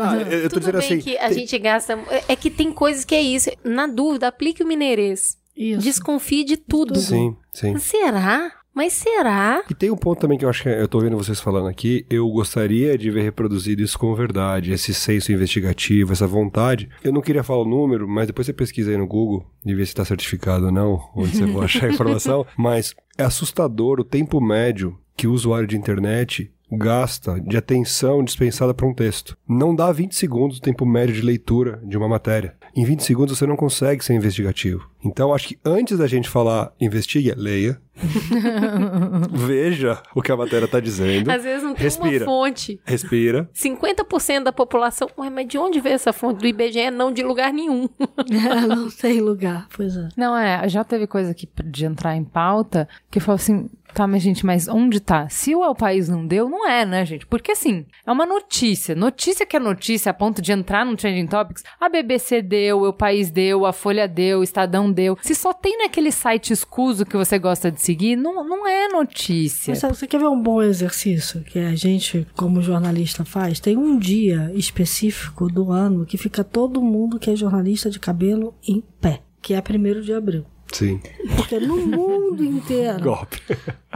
Ah, 0.00 0.16
eu 0.30 0.38
eu 0.38 0.42
tô 0.50 0.54
Tudo 0.54 0.60
dizendo 0.60 0.78
bem 0.78 0.86
assim. 0.88 0.98
que 1.00 1.16
a 1.18 1.28
tem- 1.28 1.38
gente 1.38 1.58
gasta. 1.58 1.98
É 2.28 2.34
que 2.36 2.50
tem 2.50 2.72
coisas 2.72 3.04
que 3.04 3.14
é 3.14 3.20
isso. 3.20 3.50
Na 3.64 3.86
dúvida, 3.86 4.26
aplique 4.28 4.62
o 4.62 4.66
mineirês. 4.66 5.36
Isso. 5.56 5.80
Desconfie 5.80 6.44
de 6.44 6.56
tudo. 6.56 6.98
Sim, 6.98 7.34
sim. 7.52 7.78
Será? 7.78 8.52
Mas 8.76 8.92
será? 8.92 9.64
E 9.70 9.74
tem 9.74 9.90
um 9.90 9.96
ponto 9.96 10.20
também 10.20 10.36
que 10.36 10.44
eu 10.44 10.50
acho 10.50 10.64
que 10.64 10.68
eu 10.68 10.86
tô 10.86 11.00
vendo 11.00 11.16
vocês 11.16 11.40
falando 11.40 11.66
aqui, 11.66 12.04
eu 12.10 12.28
gostaria 12.28 12.98
de 12.98 13.10
ver 13.10 13.22
reproduzido 13.22 13.82
isso 13.82 13.98
como 13.98 14.14
verdade, 14.14 14.70
esse 14.70 14.92
senso 14.92 15.32
investigativo, 15.32 16.12
essa 16.12 16.26
vontade. 16.26 16.90
Eu 17.02 17.10
não 17.10 17.22
queria 17.22 17.42
falar 17.42 17.62
o 17.62 17.68
número, 17.68 18.06
mas 18.06 18.26
depois 18.26 18.44
você 18.44 18.52
pesquisa 18.52 18.90
aí 18.90 18.98
no 18.98 19.06
Google 19.06 19.46
e 19.64 19.74
vê 19.74 19.82
se 19.82 19.92
está 19.92 20.04
certificado 20.04 20.66
ou 20.66 20.70
não, 20.70 21.00
onde 21.16 21.38
você 21.38 21.46
vai 21.50 21.64
achar 21.64 21.86
a 21.86 21.90
informação. 21.90 22.46
Mas 22.54 22.94
é 23.16 23.24
assustador 23.24 23.98
o 23.98 24.04
tempo 24.04 24.42
médio 24.42 24.98
que 25.16 25.26
o 25.26 25.32
usuário 25.32 25.66
de 25.66 25.78
internet 25.78 26.52
gasta 26.70 27.40
de 27.40 27.56
atenção 27.56 28.22
dispensada 28.24 28.74
para 28.74 28.86
um 28.86 28.94
texto. 28.94 29.36
Não 29.48 29.74
dá 29.74 29.92
20 29.92 30.14
segundos 30.14 30.58
o 30.58 30.60
tempo 30.60 30.84
médio 30.84 31.14
de 31.14 31.22
leitura 31.22 31.80
de 31.84 31.96
uma 31.96 32.08
matéria. 32.08 32.54
Em 32.74 32.84
20 32.84 33.00
segundos 33.02 33.38
você 33.38 33.46
não 33.46 33.56
consegue 33.56 34.04
ser 34.04 34.14
investigativo. 34.14 34.88
Então 35.04 35.32
acho 35.32 35.48
que 35.48 35.58
antes 35.64 35.98
da 35.98 36.06
gente 36.06 36.28
falar 36.28 36.72
investigue, 36.80 37.32
leia. 37.36 37.80
Veja 39.30 40.02
o 40.14 40.20
que 40.20 40.30
a 40.30 40.36
matéria 40.36 40.66
está 40.66 40.80
dizendo. 40.80 41.30
Às 41.30 41.42
vezes 41.42 41.62
não 41.62 41.74
tem 41.74 41.84
Respira. 41.84 42.24
uma 42.24 42.24
fonte. 42.24 42.80
Respira. 42.84 43.48
50% 43.54 44.42
da 44.42 44.52
população. 44.52 45.08
Ué, 45.16 45.30
mas 45.30 45.48
de 45.48 45.56
onde 45.56 45.80
veio 45.80 45.94
essa 45.94 46.12
fonte? 46.12 46.40
Do 46.40 46.46
IBGE? 46.46 46.90
Não, 46.90 47.10
de 47.10 47.22
lugar 47.22 47.52
nenhum. 47.52 47.88
não 48.68 48.90
tem 48.90 49.20
lugar, 49.20 49.66
pois 49.74 49.96
é. 49.96 50.08
Não, 50.16 50.36
é, 50.36 50.68
já 50.68 50.84
teve 50.84 51.06
coisa 51.06 51.30
aqui 51.30 51.48
de 51.64 51.86
entrar 51.86 52.16
em 52.16 52.24
pauta 52.24 52.88
que 53.10 53.20
falou 53.20 53.36
assim. 53.36 53.68
Tá, 53.96 54.06
mas 54.06 54.22
gente, 54.22 54.44
mas 54.44 54.68
onde 54.68 55.00
tá? 55.00 55.26
Se 55.30 55.54
o 55.54 55.64
El 55.64 55.74
País 55.74 56.06
não 56.06 56.26
deu, 56.26 56.50
não 56.50 56.68
é, 56.68 56.84
né, 56.84 57.06
gente? 57.06 57.24
Porque 57.24 57.52
assim, 57.52 57.86
é 58.06 58.12
uma 58.12 58.26
notícia. 58.26 58.94
Notícia 58.94 59.46
que 59.46 59.56
é 59.56 59.58
notícia 59.58 60.10
a 60.10 60.14
ponto 60.14 60.42
de 60.42 60.52
entrar 60.52 60.84
no 60.84 60.94
Trending 60.94 61.26
Topics. 61.26 61.64
A 61.80 61.88
BBC 61.88 62.42
deu, 62.42 62.80
o 62.80 62.86
El 62.88 62.92
País 62.92 63.30
deu, 63.30 63.64
a 63.64 63.72
Folha 63.72 64.06
deu, 64.06 64.40
o 64.40 64.42
Estadão 64.42 64.92
deu. 64.92 65.16
Se 65.22 65.34
só 65.34 65.54
tem 65.54 65.78
naquele 65.78 66.12
site 66.12 66.52
escuso 66.52 67.06
que 67.06 67.16
você 67.16 67.38
gosta 67.38 67.72
de 67.72 67.80
seguir, 67.80 68.16
não, 68.16 68.46
não 68.46 68.68
é 68.68 68.86
notícia. 68.88 69.70
Mas 69.70 69.80
você 69.80 70.06
quer 70.06 70.20
ver 70.20 70.28
um 70.28 70.42
bom 70.42 70.60
exercício 70.60 71.40
que 71.40 71.58
a 71.58 71.74
gente, 71.74 72.26
como 72.36 72.60
jornalista, 72.60 73.24
faz? 73.24 73.60
Tem 73.60 73.78
um 73.78 73.98
dia 73.98 74.52
específico 74.54 75.48
do 75.48 75.72
ano 75.72 76.04
que 76.04 76.18
fica 76.18 76.44
todo 76.44 76.82
mundo 76.82 77.18
que 77.18 77.30
é 77.30 77.34
jornalista 77.34 77.88
de 77.88 77.98
cabelo 77.98 78.54
em 78.68 78.82
pé, 79.00 79.22
que 79.40 79.54
é 79.54 79.58
1 79.58 80.02
de 80.02 80.12
abril. 80.12 80.44
Sim. 80.72 81.00
Porque 81.36 81.58
no 81.60 81.76
mundo 81.86 82.44
inteiro 82.44 83.00
Golpe. 83.02 83.40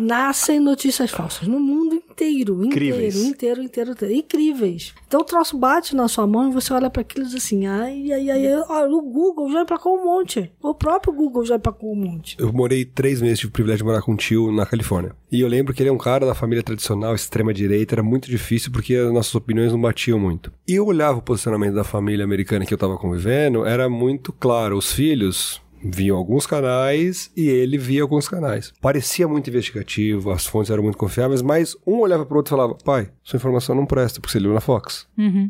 nascem 0.00 0.60
notícias 0.60 1.10
falsas. 1.10 1.46
No 1.46 1.58
mundo 1.60 1.94
inteiro, 1.94 2.10
inteiro, 2.20 2.64
Incríveis. 2.64 3.16
inteiro, 3.16 3.62
inteiro, 3.62 3.90
inteiro. 3.92 4.14
Incríveis. 4.14 4.94
Então 5.06 5.20
o 5.20 5.24
troço 5.24 5.56
bate 5.58 5.94
na 5.96 6.06
sua 6.08 6.26
mão 6.26 6.48
e 6.50 6.52
você 6.52 6.72
olha 6.72 6.88
para 6.90 7.02
aquilo 7.02 7.24
e 7.24 7.28
diz 7.28 7.36
assim: 7.36 7.66
ai, 7.66 8.12
ai, 8.12 8.30
ai, 8.30 8.46
ai. 8.68 8.88
O 8.88 9.02
Google 9.02 9.50
já 9.52 9.62
emplacou 9.62 9.98
um 9.98 10.04
monte. 10.04 10.50
O 10.62 10.74
próprio 10.74 11.12
Google 11.12 11.44
já 11.44 11.56
emplacou 11.56 11.92
um 11.92 11.96
monte. 11.96 12.36
Eu 12.38 12.52
morei 12.52 12.84
três 12.84 13.20
meses, 13.20 13.38
tive 13.40 13.50
o 13.50 13.52
privilégio 13.52 13.84
de 13.84 13.88
morar 13.90 14.02
com 14.02 14.12
um 14.12 14.16
tio 14.16 14.52
na 14.52 14.66
Califórnia. 14.66 15.14
E 15.30 15.40
eu 15.40 15.48
lembro 15.48 15.72
que 15.72 15.82
ele 15.82 15.88
é 15.90 15.92
um 15.92 15.98
cara 15.98 16.26
da 16.26 16.34
família 16.34 16.62
tradicional, 16.62 17.14
extrema-direita, 17.14 17.94
era 17.94 18.02
muito 18.02 18.28
difícil 18.28 18.70
porque 18.72 18.94
as 18.94 19.12
nossas 19.12 19.34
opiniões 19.34 19.72
não 19.72 19.80
batiam 19.80 20.18
muito. 20.18 20.52
E 20.66 20.74
eu 20.74 20.86
olhava 20.86 21.18
o 21.18 21.22
posicionamento 21.22 21.74
da 21.74 21.84
família 21.84 22.24
americana 22.24 22.64
que 22.66 22.74
eu 22.74 22.78
tava 22.78 22.96
convivendo, 22.98 23.64
era 23.64 23.88
muito 23.88 24.32
claro. 24.32 24.76
Os 24.76 24.92
filhos 24.92 25.60
viam 25.82 26.16
alguns 26.16 26.46
canais 26.46 27.30
e 27.36 27.48
ele 27.48 27.78
via 27.78 28.02
alguns 28.02 28.28
canais. 28.28 28.72
Parecia 28.80 29.26
muito 29.26 29.48
investigativo, 29.48 30.30
as 30.30 30.46
fontes 30.46 30.70
eram 30.70 30.82
muito 30.82 30.98
confiáveis, 30.98 31.42
mas 31.42 31.76
um 31.86 32.00
olhava 32.00 32.26
pro 32.26 32.36
outro 32.36 32.54
e 32.54 32.56
falava: 32.56 32.74
pai, 32.84 33.10
sua 33.22 33.36
informação 33.36 33.74
não 33.74 33.86
presta, 33.86 34.20
porque 34.20 34.32
você 34.32 34.38
leu 34.40 34.52
na 34.52 34.60
Fox. 34.60 35.06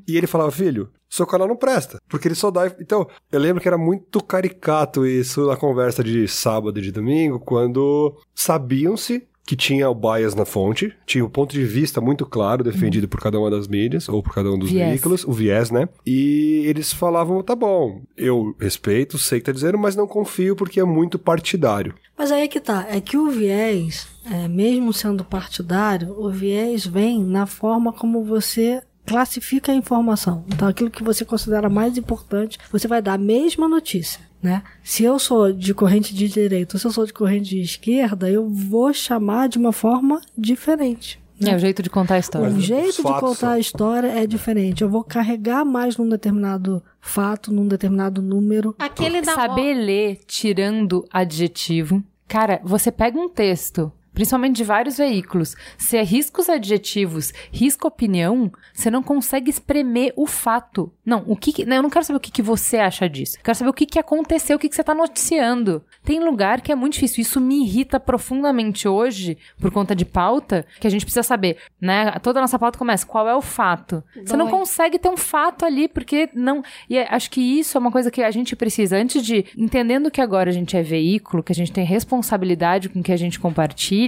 E 0.07 0.17
ele 0.17 0.27
falava: 0.27 0.51
filho, 0.51 0.91
seu 1.09 1.27
canal 1.27 1.49
não 1.49 1.57
presta, 1.57 1.99
porque 2.09 2.29
ele 2.29 2.35
só 2.35 2.51
dá. 2.51 2.67
Então, 2.81 3.07
eu 3.33 3.41
lembro 3.41 3.61
que 3.61 3.69
era 3.69 3.77
muito 3.79 4.23
caricato 4.23 5.05
isso 5.05 5.47
na 5.47 5.57
conversa 5.57 6.05
de 6.05 6.29
sábado 6.29 6.79
e 6.79 6.83
de 6.83 6.93
domingo, 6.93 7.41
quando 7.41 8.17
sabiam-se 8.35 9.27
que 9.51 9.57
tinha 9.57 9.91
o 9.91 9.95
bias 9.97 10.33
na 10.33 10.45
fonte, 10.45 10.95
tinha 11.05 11.25
o 11.25 11.29
ponto 11.29 11.53
de 11.53 11.65
vista 11.65 12.01
muito 12.01 12.25
claro 12.25 12.63
defendido 12.63 13.09
por 13.09 13.19
cada 13.19 13.37
uma 13.37 13.51
das 13.51 13.67
mídias, 13.67 14.09
ou 14.09 14.23
por 14.23 14.33
cada 14.33 14.49
um 14.49 14.57
dos 14.57 14.71
Viés. 14.71 14.91
veículos, 14.91 15.25
o 15.25 15.33
viés, 15.33 15.73
né? 15.73 15.89
E 16.07 16.63
eles 16.67 16.93
falavam, 16.93 17.43
tá 17.43 17.57
bom, 17.57 18.01
eu 18.17 18.55
respeito, 18.61 19.19
sei 19.19 19.39
o 19.39 19.41
que 19.41 19.47
tá 19.47 19.51
dizendo, 19.51 19.77
mas 19.77 19.97
não 19.97 20.07
confio 20.07 20.55
porque 20.55 20.79
é 20.79 20.85
muito 20.85 21.19
partidário. 21.19 21.97
Mas 22.17 22.31
aí 22.31 22.43
é 22.43 22.47
que 22.47 22.61
tá, 22.61 22.87
é 22.89 23.01
que 23.01 23.17
o 23.17 23.29
viés, 23.29 24.07
é, 24.25 24.47
mesmo 24.47 24.93
sendo 24.93 25.25
partidário, 25.25 26.15
o 26.17 26.31
viés 26.31 26.87
vem 26.87 27.21
na 27.21 27.45
forma 27.45 27.93
como 27.93 28.23
você 28.23 28.81
classifica 29.05 29.73
a 29.73 29.75
informação. 29.75 30.45
Então, 30.47 30.69
aquilo 30.69 30.93
que 30.93 31.03
você 31.03 31.25
considera 31.25 31.69
mais 31.69 31.99
importante, 31.99 32.57
você 32.71 32.87
vai 32.87 33.03
dar 33.03 33.15
a 33.15 33.19
mesma 33.19 33.67
notícia. 33.67 34.30
Né? 34.43 34.63
Se 34.83 35.05
eu 35.05 35.19
sou 35.19 35.53
de 35.53 35.75
corrente 35.75 36.15
de 36.15 36.29
direita 36.29 36.77
ou 36.77 36.81
se 36.81 36.87
eu 36.87 36.91
sou 36.91 37.05
de 37.05 37.13
corrente 37.13 37.51
de 37.51 37.61
esquerda, 37.61 38.31
eu 38.31 38.49
vou 38.49 38.93
chamar 38.93 39.49
de 39.49 39.59
uma 39.59 39.73
forma 39.73 40.21
diferente. 40.37 41.21
É 41.49 41.57
o 41.57 41.59
jeito 41.59 41.83
de 41.83 41.89
contar 41.89 42.17
a 42.17 42.19
história. 42.19 42.49
O 42.49 42.61
jeito 42.61 42.97
de 42.97 43.03
contar 43.03 43.53
a 43.53 43.59
história 43.59 44.09
é 44.09 44.27
diferente. 44.27 44.83
Eu 44.83 44.91
vou 44.91 45.03
carregar 45.03 45.65
mais 45.65 45.97
num 45.97 46.09
determinado 46.09 46.83
fato, 47.01 47.51
num 47.51 47.67
determinado 47.67 48.21
número. 48.21 48.75
Aquele 48.79 49.23
da 49.23 49.35
Saber 49.35 49.75
ler 49.75 50.21
tirando 50.27 51.07
adjetivo. 51.11 52.03
Cara, 52.29 52.61
você 52.63 52.93
pega 52.93 53.19
um 53.19 53.29
texto, 53.29 53.91
principalmente 54.13 54.57
de 54.57 54.65
vários 54.65 54.99
veículos, 54.99 55.57
você 55.79 56.03
risca 56.03 56.41
os 56.41 56.49
adjetivos, 56.49 57.33
risca 57.53 57.87
opinião, 57.87 58.51
você 58.73 58.91
não 58.91 59.03
consegue 59.03 59.51
espremer 59.51 60.13
o 60.17 60.27
fato. 60.27 60.93
Não, 61.05 61.25
o 61.27 61.37
que, 61.37 61.65
não, 61.65 61.77
eu 61.77 61.83
não 61.83 61.91
quero 61.91 62.05
saber 62.05 62.17
o 62.17 62.21
que, 62.21 62.31
que 62.31 62.43
você 62.43 62.79
acha 62.79 63.09
disso. 63.09 63.37
Eu 63.39 63.43
quero 63.43 63.59
saber 63.59 63.71
o 63.71 63.75
que, 63.75 63.87
que 63.87 63.99
aconteceu, 63.99 64.57
o 64.57 64.59
que, 64.59 64.69
que 64.69 64.75
você 64.75 64.85
tá 64.85 64.95
noticiando. 64.95 65.83
Tem 66.05 66.21
lugar 66.21 66.61
que 66.61 66.73
é 66.73 66.75
muito 66.75 66.95
difícil. 66.95 67.23
Isso 67.23 67.41
me 67.41 67.65
irrita 67.65 67.99
profundamente 68.01 68.87
hoje, 68.89 69.37
por 69.61 69.71
conta 69.71 69.95
de 69.95 70.05
pauta, 70.05 70.67
que 70.81 70.87
a 70.87 70.91
gente 70.91 71.05
precisa 71.05 71.23
saber, 71.23 71.57
né? 71.81 72.13
Toda 72.23 72.39
a 72.41 72.43
nossa 72.43 72.59
pauta 72.59 72.79
começa, 72.79 73.07
qual 73.07 73.29
é 73.29 73.35
o 73.35 73.43
fato? 73.43 74.03
Você 74.25 74.37
não 74.37 74.47
Dói. 74.47 74.59
consegue 74.59 74.99
ter 74.99 75.09
um 75.09 75.17
fato 75.17 75.65
ali, 75.65 75.89
porque 75.89 76.29
não. 76.35 76.63
E 76.89 76.97
é- 76.97 77.07
acho 77.11 77.31
que 77.31 77.41
isso 77.41 77.77
é 77.77 77.81
uma 77.81 77.91
coisa 77.91 78.11
que 78.11 78.23
a 78.23 78.31
gente 78.31 78.55
precisa, 78.57 78.97
antes 78.97 79.25
de. 79.25 79.45
Entendendo 79.57 80.11
que 80.11 80.21
agora 80.21 80.51
a 80.51 80.53
gente 80.53 80.77
é 80.77 80.83
veículo, 80.83 81.43
que 81.43 81.53
a 81.53 81.55
gente 81.55 81.73
tem 81.73 81.85
responsabilidade 81.85 82.89
com 82.89 83.01
o 83.01 83.03
que 83.03 83.13
a 83.13 83.17
gente 83.17 83.39
compartilha, 83.39 84.00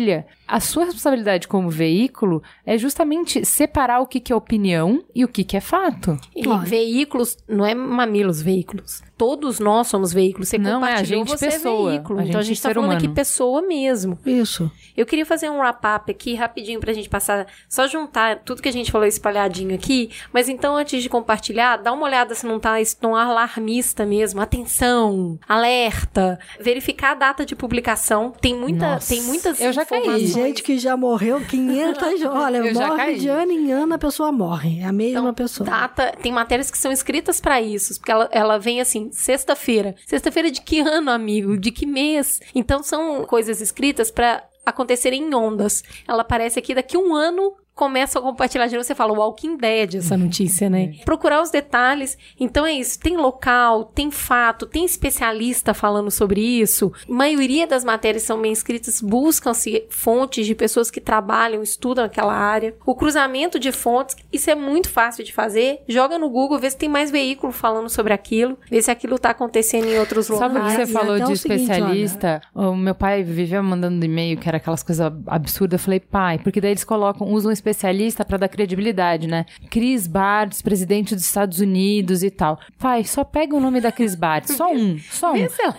a 0.47 0.61
sua 0.61 0.85
responsabilidade 0.85 1.49
como 1.49 1.71
veículo 1.71 2.43
é 2.67 2.77
justamente 2.77 3.45
separar 3.45 4.01
o 4.01 4.07
que, 4.07 4.21
que 4.21 4.33
é 4.33 4.37
opinião 4.37 5.03
e 5.15 5.25
o 5.25 5.29
que, 5.29 5.45
que 5.45 5.57
é 5.57 5.61
fato. 5.61 6.19
E 6.37 6.47
veículos, 6.67 7.39
não 7.49 7.65
é 7.65 7.75
mamilos, 7.75 8.43
veículos. 8.43 9.03
Todos 9.17 9.59
nós 9.61 9.87
somos 9.87 10.13
veículos. 10.13 10.49
Você 10.49 10.59
Não, 10.59 10.85
é 10.85 10.95
a 10.95 11.03
gente 11.03 11.29
você 11.29 11.47
pessoa. 11.47 11.91
é 11.91 11.95
veículo. 11.95 12.21
A 12.21 12.25
então 12.25 12.41
a 12.41 12.43
gente 12.43 12.61
tá 12.61 12.69
ser 12.69 12.75
falando 12.75 12.93
aqui 12.93 13.05
humano. 13.05 13.15
pessoa 13.15 13.63
mesmo. 13.63 14.19
Isso. 14.27 14.71
Eu 14.97 15.07
queria 15.07 15.25
fazer 15.25 15.49
um 15.49 15.59
wrap-up 15.59 16.11
aqui 16.11 16.35
rapidinho 16.35 16.81
pra 16.81 16.93
gente 16.93 17.09
passar, 17.09 17.47
só 17.69 17.87
juntar 17.87 18.41
tudo 18.41 18.61
que 18.61 18.69
a 18.69 18.73
gente 18.73 18.91
falou 18.91 19.07
espalhadinho 19.07 19.75
aqui, 19.75 20.11
mas 20.33 20.49
então 20.49 20.77
antes 20.77 21.03
de 21.03 21.09
compartilhar, 21.09 21.77
dá 21.77 21.93
uma 21.93 22.05
olhada 22.05 22.35
se 22.35 22.45
não 22.47 22.59
tá 22.59 22.81
esse 22.81 22.97
tom 22.97 23.15
alarmista 23.15 24.05
mesmo, 24.05 24.41
atenção, 24.41 25.39
alerta, 25.49 26.39
verificar 26.61 27.13
a 27.13 27.15
data 27.15 27.47
de 27.47 27.55
publicação, 27.55 28.33
tem 28.41 28.55
muita, 28.55 28.95
Nossa, 28.95 29.15
tem 29.15 29.23
muitas 29.23 29.61
eu 29.61 29.73
já 29.73 29.82
caí. 29.87 30.01
informações. 30.01 30.33
Gente 30.33 30.63
que 30.63 30.79
já 30.79 30.97
morreu 30.97 31.41
500... 31.41 32.03
Olha, 32.27 32.59
Eu 32.59 32.75
já 32.75 32.87
morre 32.89 32.97
caí. 32.99 33.19
de 33.19 33.29
ano 33.29 33.53
em 33.53 33.73
ano, 33.73 33.95
a 33.95 33.99
pessoa 33.99 34.31
morre. 34.33 34.81
É 34.81 34.85
a 34.85 34.93
mesma 34.93 35.21
Então, 35.21 35.35
pessoa. 35.35 35.69
Data, 35.69 36.13
tem 36.23 36.33
matérias 36.33 36.71
que 36.71 36.79
são 36.79 36.91
escritas 36.93 37.41
pra 37.41 37.61
isso, 37.61 37.95
porque 37.99 38.11
ela, 38.13 38.29
ela 38.33 38.59
vem 38.59 38.81
assim, 38.81 39.11
sexta-feira. 39.13 39.95
Sexta-feira 40.07 40.51
de 40.51 40.61
que 40.61 40.81
ano, 40.81 41.11
amigo? 41.11 41.57
De 41.57 41.71
que 41.71 41.87
mês? 41.87 42.41
Então 42.55 42.83
são 42.83 43.25
coisas 43.25 43.61
escritas 43.61 44.11
pra 44.11 44.43
acontecerem 44.65 45.23
em 45.23 45.35
ondas. 45.35 45.83
Ela 46.07 46.23
aparece 46.23 46.59
aqui 46.59 46.75
daqui 46.75 46.97
um 46.97 47.15
ano. 47.15 47.53
Começa 47.75 48.19
a 48.19 48.23
compartilhar 48.23 48.67
de 48.67 48.75
novo, 48.75 48.85
você 48.85 48.95
fala 48.95 49.13
Walking 49.15 49.57
Dead 49.57 49.95
essa 49.95 50.17
notícia, 50.17 50.69
né? 50.69 50.93
Procurar 51.05 51.43
os 51.43 51.51
detalhes. 51.51 52.19
Então 52.39 52.67
é 52.67 52.73
isso, 52.73 52.99
tem 53.01 53.17
local, 53.17 53.85
tem 53.85 54.11
fato, 54.11 54.67
tem 54.67 54.85
especialista 54.85 55.73
falando 55.73 56.11
sobre 56.11 56.41
isso. 56.41 56.93
A 57.09 57.13
maioria 57.13 57.67
das 57.67 57.83
matérias 57.83 58.25
são 58.25 58.41
bem 58.41 58.53
escritas, 58.53 59.01
buscam-se 59.01 59.85
fontes 59.89 60.47
de 60.47 60.55
pessoas 60.55 60.91
que 60.91 61.01
trabalham, 61.01 61.63
estudam 61.63 62.05
aquela 62.05 62.35
área. 62.35 62.75
O 62.85 62.95
cruzamento 62.95 63.59
de 63.59 63.73
fontes, 63.73 64.17
isso 64.33 64.51
é 64.51 64.55
muito 64.55 64.91
fácil 64.91 65.25
de 65.25 65.33
fazer. 65.33 65.81
Joga 65.89 66.19
no 66.19 66.29
Google, 66.29 66.59
vê 66.59 66.71
se 66.71 66.77
tem 66.77 66.89
mais 66.89 67.11
veículo 67.11 67.53
falando 67.53 67.89
sobre 67.89 68.13
aquilo, 68.13 68.59
vê 68.71 68.83
se 68.83 68.91
aquilo 68.91 69.19
tá 69.19 69.31
acontecendo 69.31 69.87
em 69.87 69.99
outros 69.99 70.27
Sabe 70.27 70.59
o 70.59 70.61
que 70.61 70.69
locais. 70.69 70.75
você 70.75 70.83
e 70.83 70.87
falou 70.93 71.17
de 71.19 71.33
o 71.33 71.37
seguinte, 71.37 71.63
especialista? 71.63 72.41
o 72.55 72.77
meu 72.77 72.95
pai 72.95 73.23
vivia 73.23 73.63
mandando 73.63 74.05
e-mail 74.05 74.37
que 74.37 74.49
era 74.49 74.59
aquelas 74.59 74.83
coisas 74.83 75.11
absurdas. 75.27 75.81
Eu 75.81 75.85
falei, 75.85 76.01
pai, 76.01 76.39
porque 76.39 76.61
daí 76.61 76.73
eles 76.73 76.85
colocam, 76.85 77.27
usam 77.29 77.51
um 77.51 77.53
especialista 77.63 78.25
pra 78.25 78.37
dar 78.37 78.49
credibilidade, 78.49 79.29
né? 79.29 79.47
Cris 79.71 80.07
Bartz, 80.07 80.61
presidente 80.61 81.15
dos 81.15 81.25
Estados 81.25 81.61
Unidos 81.61 82.23
e 82.23 82.31
tal. 82.31 82.59
Pai, 82.79 83.05
só 83.05 83.23
pega 83.23 83.55
o 83.55 83.61
nome 83.61 83.81
da 83.81 83.93
Cris 83.93 84.15
Bartz, 84.17 84.57
só 84.57 84.73
um, 84.73 84.99
só 84.99 85.33
um. 85.33 85.37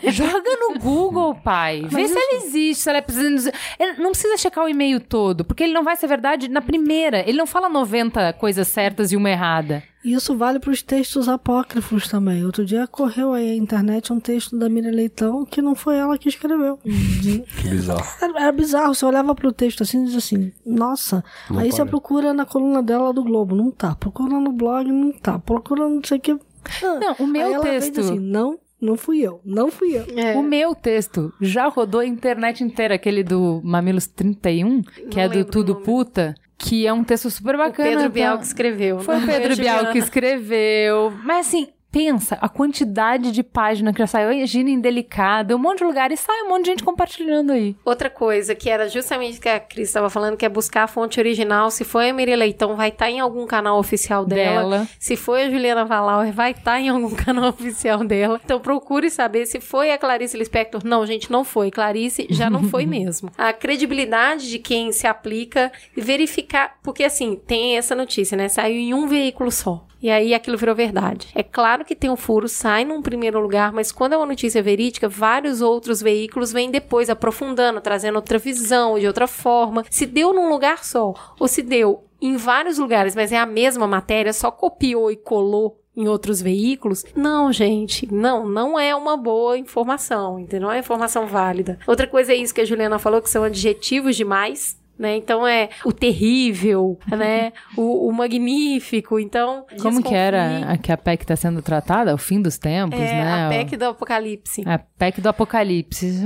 Joga 0.10 0.58
no 0.58 0.80
Google, 0.80 1.36
pai. 1.36 1.86
Vê 1.88 2.08
se 2.08 2.18
ela 2.18 2.44
existe, 2.44 2.84
se 2.84 2.90
ela 2.90 3.00
é 3.00 3.02
presidente. 3.02 3.52
não 4.00 4.12
precisa 4.12 4.38
checar 4.38 4.64
o 4.64 4.70
e-mail 4.70 5.00
todo, 5.00 5.44
porque 5.44 5.64
ele 5.64 5.74
não 5.74 5.84
vai 5.84 5.96
ser 5.98 6.08
verdade 6.08 6.48
na 6.48 6.62
primeira. 6.62 7.28
Ele 7.28 7.38
não 7.38 7.46
fala 7.48 7.68
90 7.68 8.34
coisas 8.34 8.68
certas 8.68 9.12
e 9.12 9.18
uma 9.18 9.30
errada. 9.30 9.84
E 10.04 10.14
Isso 10.14 10.36
vale 10.36 10.60
para 10.60 10.72
os 10.72 10.82
textos 10.82 11.30
apócrifos 11.30 12.08
também. 12.08 12.45
Outro 12.45 12.66
dia 12.66 12.86
correu 12.88 13.34
aí 13.34 13.51
a 13.51 13.56
internet 13.56 14.12
um 14.12 14.20
texto 14.20 14.58
da 14.58 14.68
Miriam 14.68 14.91
Leitão 14.91 15.45
que 15.45 15.62
não 15.62 15.76
foi 15.76 15.95
ela 15.97 16.18
que 16.18 16.28
escreveu. 16.30 16.78
Que 16.78 17.70
bizarro. 17.70 18.06
Era, 18.22 18.41
era 18.41 18.51
bizarro, 18.51 18.93
você 18.93 19.06
olhava 19.06 19.34
pro 19.34 19.51
texto 19.54 19.84
assim 19.84 20.01
e 20.01 20.06
dizia 20.06 20.20
assim, 20.20 20.51
nossa, 20.66 21.24
Não 21.49 21.60
aí 21.60 21.72
você 21.72 21.78
para. 21.82 21.89
procura 21.89 22.34
na 22.34 22.45
coluna 22.45 22.84
dela 22.84 23.14
do 23.14 23.24
Globo, 23.24 23.56
não 23.56 23.72
tá. 23.72 23.95
Procura 23.95 24.39
no 24.39 24.51
blog, 24.51 24.91
não 24.91 25.12
tá. 25.12 25.39
Procura 25.39 25.88
não 25.88 26.01
sei 26.04 26.18
o 26.18 26.22
que. 26.22 26.32
Ah. 26.32 26.99
Não, 26.99 27.16
o 27.20 27.28
meu 27.28 27.47
aí 27.47 27.54
ela 27.54 27.64
texto. 27.64 27.99
Assim, 27.99 28.20
não, 28.20 28.60
não 28.82 28.97
fui 28.97 29.20
eu, 29.20 29.39
não 29.45 29.72
fui 29.72 29.95
eu. 29.95 30.06
É. 30.18 30.36
O 30.38 30.43
meu 30.43 30.76
texto 30.76 31.34
já 31.39 31.68
rodou 31.70 32.01
a 32.01 32.06
internet 32.06 32.64
inteira, 32.64 32.95
aquele 32.95 33.24
do 33.24 33.62
Mamilos 33.64 34.08
31, 34.08 34.82
que 35.10 35.20
é 35.20 35.30
do 35.30 35.39
o 35.39 35.45
Tudo 35.45 35.74
nome. 35.74 35.86
Puta, 35.86 36.36
que 36.64 36.88
é 36.88 36.93
um 36.93 37.03
texto 37.03 37.30
super 37.30 37.55
O 37.55 37.57
bacana. 37.57 37.89
Pedro 37.89 38.09
Bial 38.09 38.34
tá? 38.34 38.39
que 38.39 38.45
escreveu. 38.45 38.99
Foi 38.99 39.18
o 39.18 39.20
não 39.20 39.28
Pedro 39.28 39.55
Bial 39.55 39.91
que 39.91 39.97
escreveu. 39.97 41.11
Mas 41.24 41.47
assim, 41.47 41.68
pensa, 41.94 42.39
a 42.41 42.50
quantidade 42.50 43.32
de 43.32 43.44
página 43.44 43.94
que 43.94 44.00
já 44.00 44.08
saiu, 44.08 44.32
Imagina 44.32 44.72
Indelicada, 44.72 45.56
um 45.56 45.60
monte 45.60 45.78
de 45.78 45.84
lugar, 45.84 46.12
e 46.12 46.18
sai 46.18 46.41
um 46.41 46.50
monte 46.50 46.64
de 46.64 46.72
gente 46.72 46.84
compartilhando 46.84 47.52
aí. 47.52 47.76
Outra 47.86 48.10
coisa 48.10 48.56
que 48.56 48.68
era 48.68 48.89
justamente 48.89 49.38
o 49.38 49.41
que 49.41 49.48
a 49.48 49.60
Cris 49.60 49.89
estava 49.89 50.10
falando, 50.10 50.36
que 50.36 50.44
é 50.44 50.50
buscar 50.50 50.84
a 50.84 50.88
fonte 50.88 51.20
original. 51.20 51.70
Se 51.70 51.84
foi 51.84 52.10
a 52.10 52.14
Miriam 52.14 52.36
Leitão, 52.36 52.76
vai 52.76 52.89
estar 52.89 53.12
em 53.12 53.20
algum 53.20 53.46
canal 53.46 53.78
oficial 53.78 54.26
dela. 54.26 54.72
Dela. 54.72 54.88
Se 54.98 55.16
foi 55.16 55.44
a 55.44 55.50
Juliana 55.52 55.86
Valauer, 55.86 56.34
vai 56.34 56.52
estar 56.52 56.80
em 56.80 56.89
algum 56.89 57.14
canal 57.14 57.50
oficial 57.50 58.04
dela. 58.04 58.41
Então 58.44 58.60
procure 58.60 59.12
saber 59.12 59.46
se 59.46 59.60
foi 59.60 59.91
a 59.91 59.98
Clarice 59.98 60.36
Lispector. 60.36 60.82
Não, 60.84 61.06
gente, 61.06 61.32
não 61.32 61.44
foi. 61.44 61.70
Clarice 61.70 62.26
já 62.32 62.50
não 62.50 62.64
foi 62.64 62.88
mesmo. 62.88 63.30
A 63.38 63.54
credibilidade 63.54 64.50
de 64.50 64.58
quem 64.58 64.91
se 64.91 65.06
aplica 65.06 65.72
e 65.96 66.02
verificar. 66.02 66.76
Porque 66.82 67.04
assim, 67.04 67.36
tem 67.36 67.78
essa 67.78 67.94
notícia, 67.94 68.36
né? 68.36 68.50
Saiu 68.50 68.78
em 68.78 68.96
um 68.96 69.08
veículo 69.08 69.52
só. 69.52 69.86
E 70.04 70.10
aí 70.10 70.34
aquilo 70.34 70.58
virou 70.58 70.76
verdade. 70.76 71.30
É 71.34 71.41
claro 71.41 71.86
que 71.86 71.95
tem 71.95 72.10
um 72.10 72.18
furo, 72.18 72.49
sai 72.49 72.84
num 72.84 73.01
primeiro 73.01 73.39
lugar, 73.39 73.72
mas 73.72 73.89
quando 73.89 74.12
é 74.12 74.18
uma 74.18 74.26
notícia 74.26 74.62
verídica, 74.62 75.08
vários 75.08 75.62
outros 75.62 76.01
veículos 76.01 76.51
vêm 76.51 76.70
depois 76.70 77.10
aprofundando, 77.10 77.80
trazendo 77.80 78.18
outra 78.18 78.38
visão, 78.38 78.99
de 78.99 79.08
outra 79.08 79.28
forma. 79.28 79.86
Se 79.89 80.06
deu 80.06 80.34
num 80.34 80.49
lugar 80.49 80.84
só, 80.84 81.14
ou 81.39 81.47
se 81.47 81.62
deu 81.62 82.04
em 82.22 82.36
vários 82.36 82.78
lugares, 82.78 83.16
mas 83.16 83.32
é 83.32 83.38
a 83.38 83.45
mesma 83.45 83.88
matéria, 83.88 84.34
só 84.34 84.51
copiou 84.51 85.10
e 85.10 85.16
colou 85.16 85.80
em 85.95 86.06
outros 86.08 86.41
veículos. 86.41 87.06
Não, 87.16 87.54
gente, 87.54 88.12
não, 88.12 88.45
não 88.45 88.78
é 88.78 88.93
uma 88.93 89.16
boa 89.16 89.58
informação, 89.58 90.38
entendeu? 90.38 90.68
Não 90.68 90.74
é 90.74 90.80
informação 90.80 91.28
válida. 91.28 91.80
Outra 91.88 92.08
coisa 92.08 92.34
é 92.34 92.36
isso 92.36 92.54
que 92.54 92.62
a 92.62 92.66
Juliana 92.66 92.99
falou, 92.99 93.22
que 93.22 93.30
são 93.30 93.43
adjetivos 93.43 94.18
demais. 94.18 94.78
Né? 94.98 95.18
Então 95.18 95.46
é 95.48 95.70
o 95.84 95.91
terrível, 95.91 97.00
né? 97.10 97.52
O, 97.76 98.08
o 98.08 98.12
magnífico. 98.14 99.20
Então, 99.20 99.66
Como 99.82 100.04
que 100.04 100.14
era 100.14 100.48
desconfie. 100.48 100.72
a 100.74 100.78
que 100.78 100.91
a 100.91 100.98
PEC 100.98 101.24
está 101.24 101.36
sendo 101.36 101.62
tratada? 101.62 102.14
O 102.14 102.18
fim 102.18 102.41
dos 102.41 102.58
tempos, 102.58 103.00
É, 103.00 103.04
né? 103.24 103.46
a 103.46 103.50
PEC 103.50 103.76
do 103.76 103.86
Apocalipse. 103.86 104.64
A 104.66 104.78
PEC 104.78 105.20
do 105.22 105.30
Apocalipse. 105.30 106.22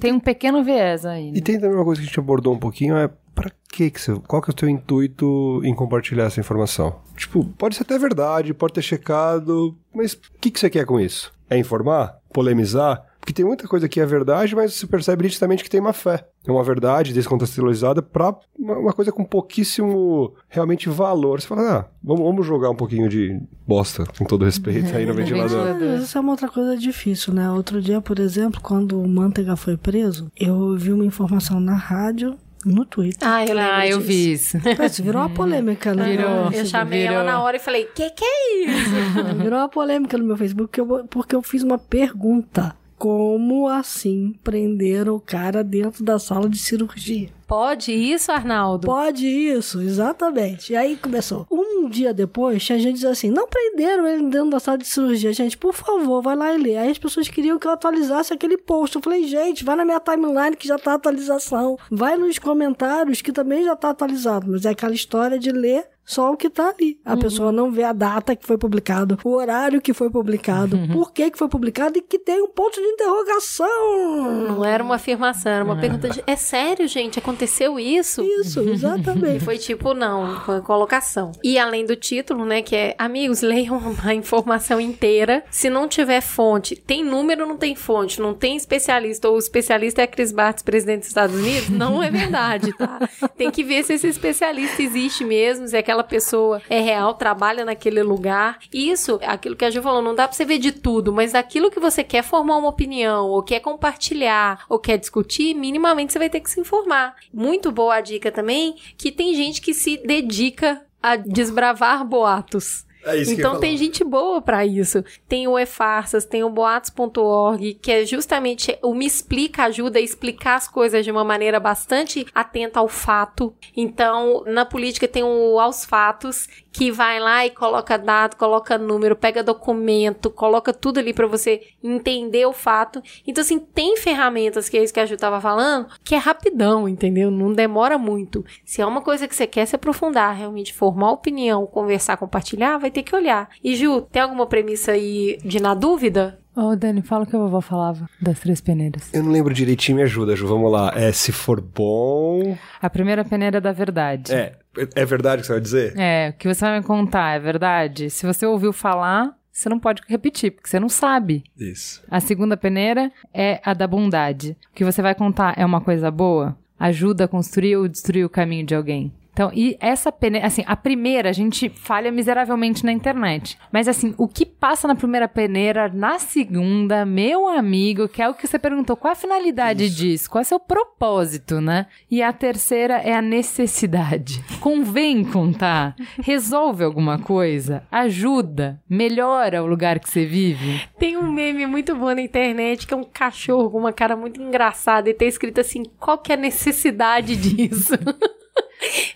Tem 0.00 0.12
um 0.12 0.20
pequeno 0.20 0.64
viés 0.64 1.04
aí. 1.04 1.30
né? 1.30 1.38
E 1.38 1.40
tem 1.42 1.60
também 1.60 1.76
uma 1.76 1.84
coisa 1.84 2.00
que 2.00 2.06
a 2.06 2.08
gente 2.08 2.18
abordou 2.18 2.54
um 2.54 2.58
pouquinho, 2.58 2.96
é 2.96 3.08
pra 3.34 3.50
que 3.70 3.90
que 3.90 4.00
você, 4.00 4.14
qual 4.26 4.40
que 4.42 4.50
é 4.50 4.52
o 4.52 4.56
teu 4.56 4.68
intuito 4.68 5.60
em 5.62 5.74
compartilhar 5.74 6.24
essa 6.24 6.40
informação? 6.40 6.96
Tipo, 7.16 7.44
pode 7.44 7.76
ser 7.76 7.82
até 7.82 7.98
verdade, 7.98 8.52
pode 8.54 8.72
ter 8.72 8.82
checado, 8.82 9.76
mas 9.94 10.14
o 10.14 10.18
que 10.40 10.50
que 10.50 10.58
você 10.58 10.68
quer 10.70 10.84
com 10.86 10.98
isso? 10.98 11.32
É 11.48 11.56
informar? 11.58 12.16
Polemizar? 12.32 13.04
Porque 13.28 13.42
tem 13.42 13.44
muita 13.44 13.68
coisa 13.68 13.86
que 13.86 14.00
é 14.00 14.06
verdade, 14.06 14.56
mas 14.56 14.72
você 14.72 14.86
percebe 14.86 15.24
nitidamente 15.24 15.62
que 15.62 15.68
tem 15.68 15.82
má 15.82 15.92
fé. 15.92 16.26
É 16.46 16.50
uma 16.50 16.64
verdade 16.64 17.12
descontextualizada 17.12 18.00
pra 18.00 18.34
uma, 18.58 18.78
uma 18.78 18.92
coisa 18.94 19.12
com 19.12 19.22
pouquíssimo 19.22 20.32
realmente 20.48 20.88
valor. 20.88 21.38
Você 21.38 21.46
fala, 21.46 21.70
ah, 21.70 21.84
vamos, 22.02 22.24
vamos 22.24 22.46
jogar 22.46 22.70
um 22.70 22.74
pouquinho 22.74 23.06
de 23.06 23.38
bosta, 23.66 24.06
com 24.16 24.24
todo 24.24 24.46
respeito, 24.46 24.96
aí 24.96 25.04
no 25.04 25.12
ventilador. 25.12 25.76
Mas 25.78 26.04
Isso 26.04 26.16
é 26.16 26.20
uma 26.22 26.30
outra 26.30 26.48
coisa 26.48 26.74
difícil, 26.74 27.34
né? 27.34 27.50
Outro 27.50 27.82
dia, 27.82 28.00
por 28.00 28.18
exemplo, 28.18 28.62
quando 28.62 28.98
o 28.98 29.06
Manteiga 29.06 29.56
foi 29.56 29.76
preso, 29.76 30.32
eu 30.34 30.74
vi 30.78 30.90
uma 30.90 31.04
informação 31.04 31.60
na 31.60 31.74
rádio, 31.74 32.34
no 32.64 32.86
Twitter. 32.86 33.28
Ah, 33.28 33.44
eu 33.44 33.58
Ah, 33.58 33.86
eu 33.86 34.00
vi 34.00 34.32
isso. 34.32 34.56
Isso 34.86 35.02
virou 35.02 35.20
uma 35.20 35.30
polêmica, 35.30 35.94
né? 35.94 36.16
Virou. 36.16 36.50
Eu 36.50 36.64
chamei 36.64 37.02
Virou. 37.02 37.16
ela 37.16 37.24
na 37.24 37.42
hora 37.42 37.58
e 37.58 37.60
falei, 37.60 37.84
que 37.94 38.08
que 38.08 38.24
é 38.24 38.64
isso? 38.64 39.34
Virou 39.42 39.58
uma 39.58 39.68
polêmica 39.68 40.16
no 40.16 40.24
meu 40.24 40.36
Facebook 40.36 40.70
porque 40.70 40.80
eu, 40.80 41.06
porque 41.08 41.36
eu 41.36 41.42
fiz 41.42 41.62
uma 41.62 41.78
pergunta. 41.78 42.74
Como 42.98 43.68
assim 43.68 44.34
prenderam 44.42 45.14
o 45.14 45.20
cara 45.20 45.62
dentro 45.62 46.04
da 46.04 46.18
sala 46.18 46.48
de 46.48 46.58
cirurgia? 46.58 47.30
Pode 47.48 47.92
isso, 47.92 48.30
Arnaldo? 48.30 48.86
Pode 48.86 49.26
isso, 49.26 49.80
exatamente. 49.80 50.74
E 50.74 50.76
aí 50.76 50.98
começou. 50.98 51.46
Um 51.50 51.88
dia 51.88 52.12
depois, 52.12 52.62
tinha 52.62 52.78
gente 52.78 52.96
dizendo 52.96 53.12
assim: 53.12 53.30
não 53.30 53.48
prenderam 53.48 54.06
ele 54.06 54.28
dentro 54.28 54.50
da 54.50 54.60
sala 54.60 54.76
de 54.76 54.86
cirurgia. 54.86 55.32
Gente, 55.32 55.56
por 55.56 55.72
favor, 55.72 56.20
vai 56.20 56.36
lá 56.36 56.52
e 56.52 56.58
lê. 56.58 56.76
Aí 56.76 56.90
as 56.90 56.98
pessoas 56.98 57.26
queriam 57.26 57.58
que 57.58 57.66
eu 57.66 57.70
atualizasse 57.70 58.34
aquele 58.34 58.58
post. 58.58 58.96
Eu 58.96 59.02
falei, 59.02 59.26
gente, 59.26 59.64
vai 59.64 59.76
na 59.76 59.84
minha 59.86 59.98
timeline 59.98 60.54
que 60.54 60.68
já 60.68 60.78
tá 60.78 60.92
atualização. 60.92 61.78
Vai 61.90 62.18
nos 62.18 62.38
comentários 62.38 63.22
que 63.22 63.32
também 63.32 63.64
já 63.64 63.74
tá 63.74 63.90
atualizado. 63.90 64.46
Mas 64.50 64.66
é 64.66 64.70
aquela 64.70 64.92
história 64.92 65.38
de 65.38 65.50
ler 65.50 65.86
só 66.08 66.32
o 66.32 66.38
que 66.38 66.48
tá 66.48 66.70
ali. 66.70 66.98
A 67.04 67.18
pessoa 67.18 67.52
não 67.52 67.70
vê 67.70 67.84
a 67.84 67.92
data 67.92 68.34
que 68.34 68.46
foi 68.46 68.56
publicado, 68.56 69.18
o 69.22 69.34
horário 69.34 69.78
que 69.78 69.92
foi 69.92 70.08
publicado, 70.08 70.78
por 70.90 71.12
que 71.12 71.30
que 71.30 71.36
foi 71.36 71.48
publicado 71.48 71.98
e 71.98 72.00
que 72.00 72.18
tem 72.18 72.42
um 72.42 72.48
ponto 72.48 72.80
de 72.80 72.86
interrogação. 72.86 74.46
Não 74.48 74.64
era 74.64 74.82
uma 74.82 74.94
afirmação, 74.94 75.52
era 75.52 75.62
uma 75.62 75.76
pergunta 75.76 76.08
de. 76.08 76.24
É 76.26 76.34
sério, 76.34 76.88
gente? 76.88 77.18
Aconteceu 77.38 77.78
isso? 77.78 78.22
Isso, 78.22 78.60
E 78.60 78.70
exatamente. 78.70 79.38
foi 79.46 79.58
tipo, 79.58 79.94
não, 79.94 80.40
foi 80.40 80.60
colocação. 80.60 81.30
E 81.44 81.56
além 81.56 81.86
do 81.86 81.94
título, 81.94 82.44
né, 82.44 82.62
que 82.62 82.74
é 82.74 82.96
Amigos, 82.98 83.42
leiam 83.42 83.80
a 84.04 84.12
informação 84.12 84.80
inteira. 84.80 85.44
Se 85.48 85.70
não 85.70 85.86
tiver 85.86 86.20
fonte, 86.20 86.74
tem 86.74 87.04
número, 87.04 87.46
não 87.46 87.56
tem 87.56 87.76
fonte, 87.76 88.20
não 88.20 88.34
tem 88.34 88.56
especialista, 88.56 89.28
ou 89.28 89.36
o 89.36 89.38
especialista 89.38 90.00
é 90.00 90.04
a 90.04 90.08
Chris 90.08 90.32
Bartz, 90.32 90.64
presidente 90.64 91.00
dos 91.00 91.08
Estados 91.08 91.36
Unidos, 91.36 91.68
não 91.68 92.02
é 92.02 92.10
verdade, 92.10 92.72
tá? 92.76 93.08
Tem 93.38 93.52
que 93.52 93.62
ver 93.62 93.84
se 93.84 93.92
esse 93.92 94.08
especialista 94.08 94.82
existe 94.82 95.24
mesmo, 95.24 95.68
se 95.68 95.76
aquela 95.76 96.02
pessoa 96.02 96.60
é 96.68 96.80
real, 96.80 97.14
trabalha 97.14 97.64
naquele 97.64 98.02
lugar. 98.02 98.58
Isso, 98.72 99.20
aquilo 99.22 99.54
que 99.54 99.64
a 99.64 99.70
Ju 99.70 99.80
falou, 99.80 100.02
não 100.02 100.14
dá 100.14 100.26
pra 100.26 100.36
você 100.36 100.44
ver 100.44 100.58
de 100.58 100.72
tudo, 100.72 101.12
mas 101.12 101.32
daquilo 101.32 101.70
que 101.70 101.78
você 101.78 102.02
quer 102.02 102.24
formar 102.24 102.56
uma 102.56 102.68
opinião, 102.68 103.28
ou 103.28 103.42
quer 103.42 103.60
compartilhar, 103.60 104.64
ou 104.68 104.78
quer 104.78 104.98
discutir, 104.98 105.54
minimamente 105.54 106.12
você 106.12 106.18
vai 106.18 106.28
ter 106.28 106.40
que 106.40 106.50
se 106.50 106.58
informar. 106.58 107.14
Muito 107.32 107.70
boa 107.70 107.96
a 107.96 108.00
dica 108.00 108.30
também, 108.30 108.74
que 108.96 109.12
tem 109.12 109.34
gente 109.34 109.60
que 109.60 109.74
se 109.74 109.96
dedica 109.98 110.82
a 111.02 111.16
desbravar 111.16 112.04
boatos. 112.04 112.86
É 113.04 113.22
então 113.22 113.58
tem 113.60 113.76
gente 113.76 114.04
boa 114.04 114.42
pra 114.42 114.66
isso. 114.66 115.04
Tem 115.28 115.46
o 115.46 115.58
e-farsas, 115.58 116.24
tem 116.24 116.42
o 116.42 116.50
boatos.org, 116.50 117.74
que 117.80 117.90
é 117.90 118.04
justamente 118.04 118.76
o 118.82 118.94
Me 118.94 119.06
Explica 119.06 119.64
ajuda 119.64 119.98
a 119.98 120.02
explicar 120.02 120.56
as 120.56 120.68
coisas 120.68 121.04
de 121.04 121.10
uma 121.10 121.24
maneira 121.24 121.58
bastante 121.58 122.26
atenta 122.34 122.80
ao 122.80 122.88
fato. 122.88 123.54
Então, 123.76 124.42
na 124.46 124.64
política 124.64 125.08
tem 125.08 125.22
o 125.22 125.58
Aos 125.58 125.84
Fatos, 125.84 126.48
que 126.78 126.92
vai 126.92 127.18
lá 127.18 127.44
e 127.44 127.50
coloca 127.50 127.98
dado, 127.98 128.36
coloca 128.36 128.78
número, 128.78 129.16
pega 129.16 129.42
documento, 129.42 130.30
coloca 130.30 130.72
tudo 130.72 131.00
ali 131.00 131.12
pra 131.12 131.26
você 131.26 131.60
entender 131.82 132.46
o 132.46 132.52
fato. 132.52 133.02
Então, 133.26 133.42
assim, 133.42 133.58
tem 133.58 133.96
ferramentas, 133.96 134.68
que 134.68 134.78
é 134.78 134.84
isso 134.84 134.94
que 134.94 135.00
a 135.00 135.04
Ju 135.04 135.16
tava 135.16 135.40
falando, 135.40 135.88
que 136.04 136.14
é 136.14 136.18
rapidão, 136.18 136.88
entendeu? 136.88 137.32
Não 137.32 137.52
demora 137.52 137.98
muito. 137.98 138.44
Se 138.64 138.80
é 138.80 138.86
uma 138.86 139.00
coisa 139.00 139.26
que 139.26 139.34
você 139.34 139.44
quer 139.44 139.66
se 139.66 139.74
aprofundar, 139.74 140.36
realmente 140.36 140.72
formar 140.72 141.10
opinião, 141.10 141.66
conversar, 141.66 142.16
compartilhar, 142.16 142.78
vai 142.78 142.92
ter 142.92 143.02
que 143.02 143.16
olhar. 143.16 143.48
E 143.64 143.74
Ju, 143.74 144.02
tem 144.02 144.22
alguma 144.22 144.46
premissa 144.46 144.92
aí 144.92 145.36
de 145.44 145.60
na 145.60 145.74
dúvida? 145.74 146.38
Ô, 146.60 146.74
Dani, 146.74 147.02
fala 147.02 147.22
o 147.22 147.26
que 147.26 147.36
a 147.36 147.38
vovó 147.38 147.60
falava 147.60 148.08
das 148.20 148.40
três 148.40 148.60
peneiras. 148.60 149.14
Eu 149.14 149.22
não 149.22 149.30
lembro 149.30 149.54
direitinho, 149.54 149.96
me 149.96 150.02
ajuda, 150.02 150.34
Ju. 150.34 150.48
Vamos 150.48 150.72
lá. 150.72 150.92
É, 150.92 151.12
se 151.12 151.30
for 151.30 151.60
bom. 151.60 152.56
A 152.82 152.90
primeira 152.90 153.24
peneira 153.24 153.60
da 153.60 153.70
verdade. 153.70 154.34
É, 154.34 154.56
é 154.94 155.04
verdade 155.04 155.36
o 155.36 155.40
que 155.40 155.46
você 155.46 155.52
vai 155.52 155.60
dizer? 155.60 155.94
É, 155.98 156.30
o 156.30 156.38
que 156.38 156.52
você 156.52 156.60
vai 156.64 156.78
me 156.78 156.84
contar 156.84 157.36
é 157.36 157.38
verdade. 157.38 158.10
Se 158.10 158.26
você 158.26 158.46
ouviu 158.46 158.72
falar, 158.72 159.36
você 159.50 159.68
não 159.68 159.78
pode 159.78 160.02
repetir, 160.06 160.52
porque 160.52 160.68
você 160.68 160.78
não 160.78 160.88
sabe. 160.88 161.42
Isso. 161.58 162.02
A 162.08 162.20
segunda 162.20 162.56
peneira 162.56 163.10
é 163.34 163.60
a 163.64 163.74
da 163.74 163.86
bondade. 163.86 164.56
O 164.70 164.74
que 164.74 164.84
você 164.84 165.02
vai 165.02 165.14
contar 165.14 165.54
é 165.56 165.64
uma 165.64 165.80
coisa 165.80 166.10
boa? 166.10 166.56
Ajuda 166.78 167.24
a 167.24 167.28
construir 167.28 167.76
ou 167.76 167.88
destruir 167.88 168.24
o 168.24 168.30
caminho 168.30 168.64
de 168.64 168.74
alguém? 168.74 169.12
Então, 169.38 169.52
e 169.54 169.76
essa 169.78 170.10
peneira, 170.10 170.48
assim, 170.48 170.64
a 170.66 170.74
primeira 170.74 171.30
a 171.30 171.32
gente 171.32 171.68
falha 171.68 172.10
miseravelmente 172.10 172.84
na 172.84 172.90
internet. 172.90 173.56
Mas 173.70 173.86
assim, 173.86 174.12
o 174.18 174.26
que 174.26 174.44
passa 174.44 174.88
na 174.88 174.96
primeira 174.96 175.28
peneira, 175.28 175.88
na 175.88 176.18
segunda, 176.18 177.06
meu 177.06 177.46
amigo, 177.46 178.08
que 178.08 178.20
é 178.20 178.28
o 178.28 178.34
que 178.34 178.48
você 178.48 178.58
perguntou, 178.58 178.96
qual 178.96 179.12
a 179.12 179.14
finalidade 179.14 179.94
disso? 179.94 180.28
Qual 180.28 180.40
é 180.40 180.42
o 180.42 180.44
seu 180.44 180.58
propósito, 180.58 181.60
né? 181.60 181.86
E 182.10 182.20
a 182.20 182.32
terceira 182.32 182.94
é 182.94 183.14
a 183.14 183.22
necessidade. 183.22 184.42
Convém 184.58 185.22
contar? 185.22 185.94
Resolve 186.20 186.82
alguma 186.82 187.20
coisa? 187.20 187.84
Ajuda? 187.92 188.82
Melhora 188.90 189.62
o 189.62 189.68
lugar 189.68 190.00
que 190.00 190.10
você 190.10 190.26
vive? 190.26 190.82
Tem 190.98 191.16
um 191.16 191.30
meme 191.30 191.64
muito 191.64 191.94
bom 191.94 192.12
na 192.12 192.22
internet 192.22 192.88
que 192.88 192.92
é 192.92 192.96
um 192.96 193.04
cachorro 193.04 193.70
com 193.70 193.78
uma 193.78 193.92
cara 193.92 194.16
muito 194.16 194.42
engraçada 194.42 195.08
e 195.08 195.14
tá 195.14 195.24
escrito 195.24 195.60
assim: 195.60 195.84
qual 196.00 196.18
que 196.18 196.32
é 196.32 196.34
a 196.34 196.38
necessidade 196.38 197.36
disso? 197.36 197.94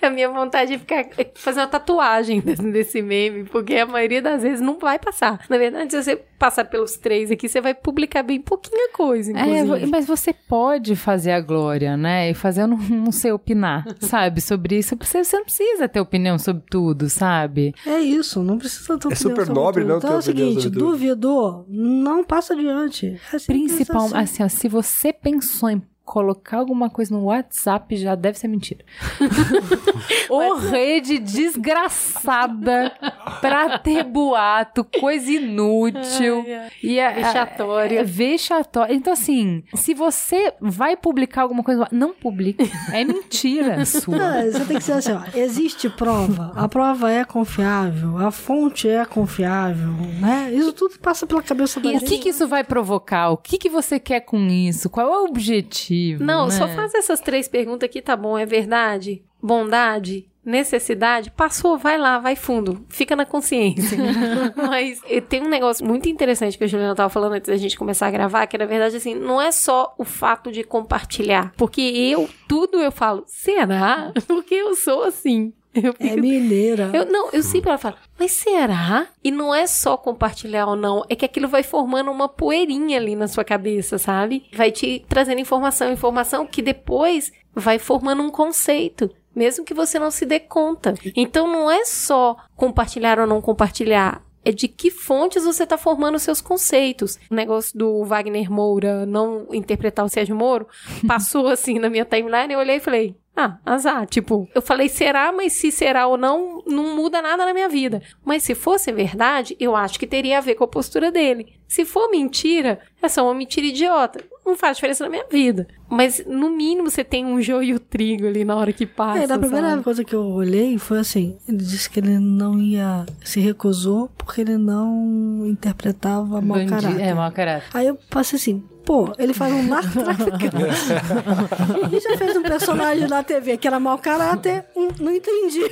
A 0.00 0.10
minha 0.10 0.28
vontade 0.28 0.74
é 0.74 0.78
ficar 0.78 1.06
é 1.16 1.30
fazer 1.34 1.60
uma 1.60 1.66
tatuagem 1.68 2.40
desse, 2.72 3.00
meme, 3.00 3.44
porque 3.44 3.76
a 3.76 3.86
maioria 3.86 4.20
das 4.20 4.42
vezes 4.42 4.60
não 4.60 4.78
vai 4.78 4.98
passar. 4.98 5.44
Na 5.48 5.56
verdade, 5.56 5.92
se 5.92 6.02
você 6.02 6.16
passar 6.38 6.64
pelos 6.64 6.96
três 6.96 7.30
aqui, 7.30 7.48
você 7.48 7.60
vai 7.60 7.72
publicar 7.72 8.22
bem 8.24 8.40
pouquinha 8.40 8.90
coisa, 8.92 9.30
É, 9.30 9.40
inclusive. 9.60 9.84
vo- 9.86 9.90
mas 9.92 10.06
você 10.06 10.32
pode 10.32 10.96
fazer 10.96 11.30
a 11.32 11.40
glória, 11.40 11.96
né? 11.96 12.30
E 12.30 12.34
fazer, 12.34 12.62
eu 12.62 12.66
não, 12.66 12.76
não 12.78 13.12
sei 13.12 13.30
opinar, 13.30 13.84
sabe? 14.00 14.40
Sobre 14.40 14.78
isso. 14.78 14.96
Você, 15.00 15.22
você 15.22 15.36
não 15.36 15.44
precisa 15.44 15.88
ter 15.88 16.00
opinião 16.00 16.38
sobre 16.38 16.64
tudo, 16.68 17.08
sabe? 17.08 17.72
É 17.86 18.00
isso, 18.00 18.42
não 18.42 18.58
precisa 18.58 18.86
ter 18.86 18.92
É 18.92 18.96
opinião 18.96 19.16
super 19.16 19.46
sobre 19.46 19.54
nobre 19.60 19.82
tudo. 19.82 19.90
não 19.90 19.98
Então 19.98 20.12
é 20.14 20.16
o 20.16 20.22
seguinte, 20.22 20.68
duvidou, 20.68 21.64
não 21.68 22.24
passa 22.24 22.54
adiante. 22.54 23.20
É 23.32 23.36
assim. 23.36 23.76
assim, 24.16 24.42
ó, 24.42 24.48
se 24.48 24.68
você 24.68 25.12
pensou 25.12 25.70
em 25.70 25.80
colocar 26.04 26.58
alguma 26.58 26.90
coisa 26.90 27.14
no 27.14 27.24
WhatsApp, 27.24 27.96
já 27.96 28.14
deve 28.14 28.38
ser 28.38 28.48
mentira. 28.48 28.84
Ô 30.28 30.54
rede 30.54 31.18
desgraçada 31.18 32.92
pra 33.40 33.78
ter 33.78 34.04
boato, 34.04 34.84
coisa 34.84 35.30
inútil. 35.30 36.44
E 36.82 37.00
a, 37.00 37.12
Vexatória. 37.12 38.00
É 38.00 38.04
vexatória. 38.04 38.94
Então, 38.94 39.12
assim, 39.12 39.62
se 39.74 39.94
você 39.94 40.52
vai 40.60 40.96
publicar 40.96 41.42
alguma 41.42 41.62
coisa, 41.62 41.86
não 41.92 42.12
publique. 42.12 42.70
É 42.92 43.04
mentira 43.04 43.84
sua. 43.86 44.16
Não, 44.16 44.50
você 44.52 44.64
tem 44.64 44.76
que 44.78 44.84
ser 44.84 44.92
assim, 44.92 45.12
ó. 45.12 45.22
Existe 45.34 45.88
prova, 45.88 46.52
a 46.54 46.68
prova 46.68 47.10
é 47.10 47.24
confiável, 47.24 48.18
a 48.18 48.30
fonte 48.30 48.88
é 48.88 49.04
confiável, 49.04 49.92
né? 50.20 50.50
Isso 50.52 50.72
tudo 50.72 50.98
passa 50.98 51.26
pela 51.26 51.42
cabeça 51.42 51.80
da 51.80 51.92
E 51.92 51.96
o 51.96 52.00
que, 52.00 52.18
que 52.18 52.30
isso 52.30 52.46
vai 52.46 52.64
provocar? 52.64 53.30
O 53.30 53.36
que, 53.36 53.58
que 53.58 53.68
você 53.68 53.98
quer 53.98 54.20
com 54.20 54.38
isso? 54.46 54.90
Qual 54.90 55.06
é 55.06 55.18
o 55.20 55.24
objetivo? 55.24 56.01
Não, 56.20 56.46
né? 56.46 56.50
só 56.50 56.68
faz 56.68 56.94
essas 56.94 57.20
três 57.20 57.48
perguntas 57.48 57.88
aqui, 57.88 58.00
tá 58.00 58.16
bom? 58.16 58.38
É 58.38 58.46
verdade? 58.46 59.22
Bondade? 59.42 60.28
Necessidade? 60.44 61.30
Passou, 61.30 61.78
vai 61.78 61.96
lá, 61.96 62.18
vai 62.18 62.34
fundo. 62.34 62.84
Fica 62.88 63.14
na 63.14 63.24
consciência. 63.24 63.96
Mas 64.56 65.00
tem 65.28 65.42
um 65.42 65.48
negócio 65.48 65.86
muito 65.86 66.08
interessante 66.08 66.58
que 66.58 66.64
a 66.64 66.66
Juliana 66.66 66.96
tava 66.96 67.08
falando 67.08 67.34
antes 67.34 67.48
da 67.48 67.56
gente 67.56 67.78
começar 67.78 68.08
a 68.08 68.10
gravar, 68.10 68.46
que 68.46 68.58
na 68.58 68.66
verdade, 68.66 68.96
assim, 68.96 69.14
não 69.14 69.40
é 69.40 69.52
só 69.52 69.94
o 69.96 70.04
fato 70.04 70.50
de 70.50 70.64
compartilhar. 70.64 71.52
Porque 71.56 71.80
eu, 71.80 72.28
tudo 72.48 72.80
eu 72.80 72.90
falo, 72.90 73.22
será? 73.26 74.12
Porque 74.26 74.54
eu 74.54 74.74
sou 74.74 75.04
assim. 75.04 75.52
Eu 75.82 75.94
É 75.98 76.16
mineira. 76.16 76.90
eu 76.92 77.06
não, 77.06 77.30
eu 77.30 77.42
sempre 77.42 77.70
ela 77.70 77.78
falo, 77.78 77.96
mas 78.18 78.32
será? 78.32 79.06
E 79.24 79.30
não 79.30 79.54
é 79.54 79.66
só 79.66 79.96
compartilhar 79.96 80.66
ou 80.66 80.76
não, 80.76 81.02
é 81.08 81.16
que 81.16 81.24
aquilo 81.24 81.48
vai 81.48 81.62
formando 81.62 82.10
uma 82.10 82.28
poeirinha 82.28 82.98
ali 82.98 83.16
na 83.16 83.26
sua 83.26 83.44
cabeça, 83.44 83.96
sabe? 83.98 84.44
Vai 84.54 84.70
te 84.70 85.04
trazendo 85.08 85.40
informação, 85.40 85.90
informação 85.90 86.46
que 86.46 86.60
depois 86.60 87.32
vai 87.54 87.78
formando 87.78 88.22
um 88.22 88.30
conceito, 88.30 89.10
mesmo 89.34 89.64
que 89.64 89.74
você 89.74 89.98
não 89.98 90.10
se 90.10 90.26
dê 90.26 90.40
conta. 90.40 90.94
Então 91.16 91.46
não 91.46 91.70
é 91.70 91.84
só 91.84 92.36
compartilhar 92.54 93.18
ou 93.18 93.26
não 93.26 93.40
compartilhar. 93.40 94.22
É 94.44 94.50
de 94.50 94.66
que 94.66 94.90
fontes 94.90 95.44
você 95.44 95.62
está 95.62 95.78
formando 95.78 96.16
os 96.16 96.22
seus 96.22 96.40
conceitos. 96.40 97.16
O 97.30 97.34
negócio 97.34 97.78
do 97.78 98.04
Wagner 98.04 98.50
Moura 98.50 99.06
não 99.06 99.46
interpretar 99.52 100.04
o 100.04 100.08
Sérgio 100.08 100.34
Moro 100.34 100.66
passou 101.06 101.46
assim 101.46 101.78
na 101.78 101.88
minha 101.88 102.04
timeline. 102.04 102.52
Eu 102.52 102.58
olhei 102.58 102.76
e 102.76 102.80
falei: 102.80 103.14
ah, 103.34 103.58
azar. 103.64 104.06
Tipo, 104.06 104.46
eu 104.54 104.60
falei 104.60 104.88
será, 104.88 105.32
mas 105.32 105.54
se 105.54 105.72
será 105.72 106.06
ou 106.06 106.16
não, 106.18 106.62
não 106.66 106.94
muda 106.94 107.22
nada 107.22 107.46
na 107.46 107.54
minha 107.54 107.68
vida. 107.68 108.02
Mas 108.24 108.42
se 108.42 108.54
fosse 108.54 108.92
verdade, 108.92 109.56
eu 109.58 109.74
acho 109.74 109.98
que 109.98 110.06
teria 110.06 110.38
a 110.38 110.40
ver 110.42 110.54
com 110.54 110.64
a 110.64 110.68
postura 110.68 111.10
dele. 111.10 111.54
Se 111.66 111.86
for 111.86 112.10
mentira, 112.10 112.78
é 113.00 113.08
só 113.08 113.24
uma 113.24 113.34
mentira 113.34 113.66
idiota. 113.66 114.22
Não 114.44 114.54
faz 114.56 114.76
diferença 114.76 115.04
na 115.04 115.10
minha 115.10 115.24
vida. 115.30 115.66
Mas, 115.88 116.22
no 116.26 116.50
mínimo, 116.50 116.90
você 116.90 117.02
tem 117.02 117.24
um 117.24 117.40
joio 117.40 117.62
e 117.70 117.74
o 117.74 117.80
trigo 117.80 118.26
ali 118.26 118.44
na 118.44 118.56
hora 118.56 118.72
que 118.72 118.84
passa. 118.84 119.22
É, 119.22 119.26
da 119.26 119.38
primeira 119.38 119.70
sabe? 119.70 119.82
coisa 119.84 120.04
que 120.04 120.14
eu 120.14 120.24
olhei 120.24 120.76
foi 120.76 120.98
assim: 120.98 121.38
ele 121.48 121.58
disse 121.58 121.88
que 121.88 122.00
ele 122.00 122.18
não 122.18 122.58
ia, 122.60 123.06
se 123.24 123.40
recusou 123.40 124.10
porque 124.18 124.40
ele 124.42 124.58
não 124.58 125.46
interpretava 125.46 126.40
mau 126.40 126.58
Bandi- 126.58 126.70
caráter. 126.70 127.00
É, 127.00 127.14
mau 127.14 127.30
caráter. 127.32 127.68
Aí 127.72 127.86
eu 127.86 127.96
passei 128.10 128.36
assim, 128.36 128.62
pô, 128.84 129.12
ele 129.18 129.32
faz 129.32 129.52
um 129.52 129.62
narcotraficante. 129.62 130.56
e 131.92 132.00
já 132.00 132.16
fez 132.16 132.36
um 132.36 132.42
personagem 132.42 133.08
na 133.08 133.22
TV 133.22 133.56
que 133.56 133.66
era 133.66 133.78
mau 133.78 133.98
caráter, 133.98 134.64
hum, 134.76 134.88
não 135.00 135.12
entendi. 135.12 135.62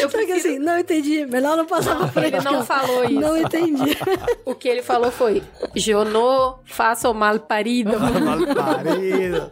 Eu 0.00 0.10
fiquei 0.10 0.36
assim, 0.36 0.58
não 0.58 0.78
entendi, 0.78 1.24
melhor 1.26 1.56
não 1.56 1.66
passar 1.66 1.96
pra 1.96 2.08
frente. 2.08 2.36
Ele 2.36 2.44
não 2.44 2.64
falou 2.64 3.04
isso. 3.04 3.20
Não 3.20 3.36
entendi. 3.36 3.96
O 4.44 4.54
que 4.54 4.68
ele 4.68 4.82
falou 4.82 5.10
foi: 5.10 5.42
Jonô, 5.74 6.56
faça 6.64 7.08
o 7.08 7.14
mal 7.14 7.38
parido. 7.40 7.92
Malparido. 7.98 9.48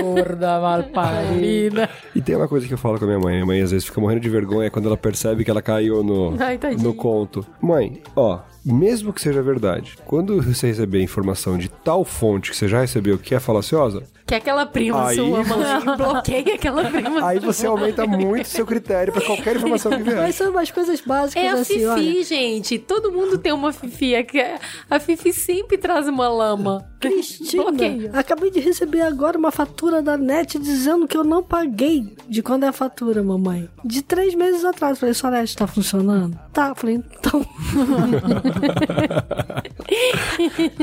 Gorda 0.00 0.60
malparida. 0.60 1.90
E 2.14 2.20
tem 2.20 2.36
uma 2.36 2.46
coisa 2.46 2.66
que 2.66 2.72
eu 2.72 2.78
falo 2.78 2.98
com 2.98 3.04
a 3.04 3.08
minha 3.08 3.18
mãe. 3.18 3.34
Minha 3.34 3.46
mãe 3.46 3.60
às 3.60 3.72
vezes 3.72 3.86
fica 3.86 4.00
morrendo 4.00 4.20
de 4.20 4.28
vergonha 4.28 4.70
quando 4.70 4.86
ela 4.86 4.96
percebe 4.96 5.44
que 5.44 5.50
ela 5.50 5.60
caiu 5.60 6.02
no, 6.04 6.36
Ai, 6.40 6.58
no 6.80 6.94
conto. 6.94 7.44
Mãe, 7.60 8.00
ó, 8.14 8.38
mesmo 8.72 9.12
que 9.12 9.20
seja 9.20 9.42
verdade, 9.42 9.96
quando 10.06 10.40
você 10.40 10.68
receber 10.68 11.02
informação 11.02 11.58
de 11.58 11.68
tal 11.68 12.04
fonte 12.04 12.50
que 12.50 12.56
você 12.56 12.66
já 12.66 12.80
recebeu 12.80 13.18
que 13.18 13.34
é 13.34 13.40
falaciosa, 13.40 14.02
Que 14.26 14.34
é 14.34 14.38
aquela 14.38 14.64
prima 14.64 15.06
Aí- 15.08 15.16
sua, 15.16 15.44
mãe. 15.44 15.96
Bloqueia 15.98 16.54
aquela 16.54 16.84
prima 16.84 17.26
aí 17.28 17.38
você 17.38 17.66
aumenta 17.66 18.06
muito 18.06 18.48
seu 18.48 18.64
critério 18.64 19.12
pra 19.12 19.20
qualquer 19.22 19.56
informação 19.56 19.92
que 19.92 20.02
vier. 20.02 20.16
Mas 20.16 20.34
são 20.34 20.50
umas 20.50 20.70
coisas 20.70 21.00
básicas 21.02 21.42
É 21.44 21.48
a 21.50 21.54
assim, 21.54 21.74
Fifi, 21.74 21.86
olha. 21.86 22.24
gente. 22.24 22.78
Todo 22.78 23.12
mundo 23.12 23.36
tem 23.36 23.52
uma 23.52 23.72
Fifi. 23.72 24.14
É 24.14 24.22
que 24.22 24.42
A 24.90 24.98
Fifi 24.98 25.32
sempre 25.32 25.76
traz 25.76 26.08
uma 26.08 26.26
lama. 26.28 26.86
Cristina, 27.00 27.64
Bloqueia. 27.64 28.10
acabei 28.14 28.50
de 28.50 28.60
receber 28.60 29.02
agora 29.02 29.36
uma 29.36 29.50
fatura 29.50 30.00
da 30.00 30.16
NET 30.16 30.58
dizendo 30.58 31.06
que 31.06 31.16
eu 31.18 31.22
não 31.24 31.42
paguei. 31.42 32.16
De 32.26 32.42
quando 32.42 32.64
é 32.64 32.68
a 32.68 32.72
fatura, 32.72 33.22
mamãe? 33.22 33.68
De 33.84 34.00
três 34.00 34.34
meses 34.34 34.64
atrás. 34.64 34.98
Falei, 34.98 35.14
sua 35.14 35.30
NET 35.30 35.54
tá 35.54 35.66
funcionando? 35.66 36.38
Tá. 36.50 36.74
Falei, 36.74 36.94
então. 37.18 37.44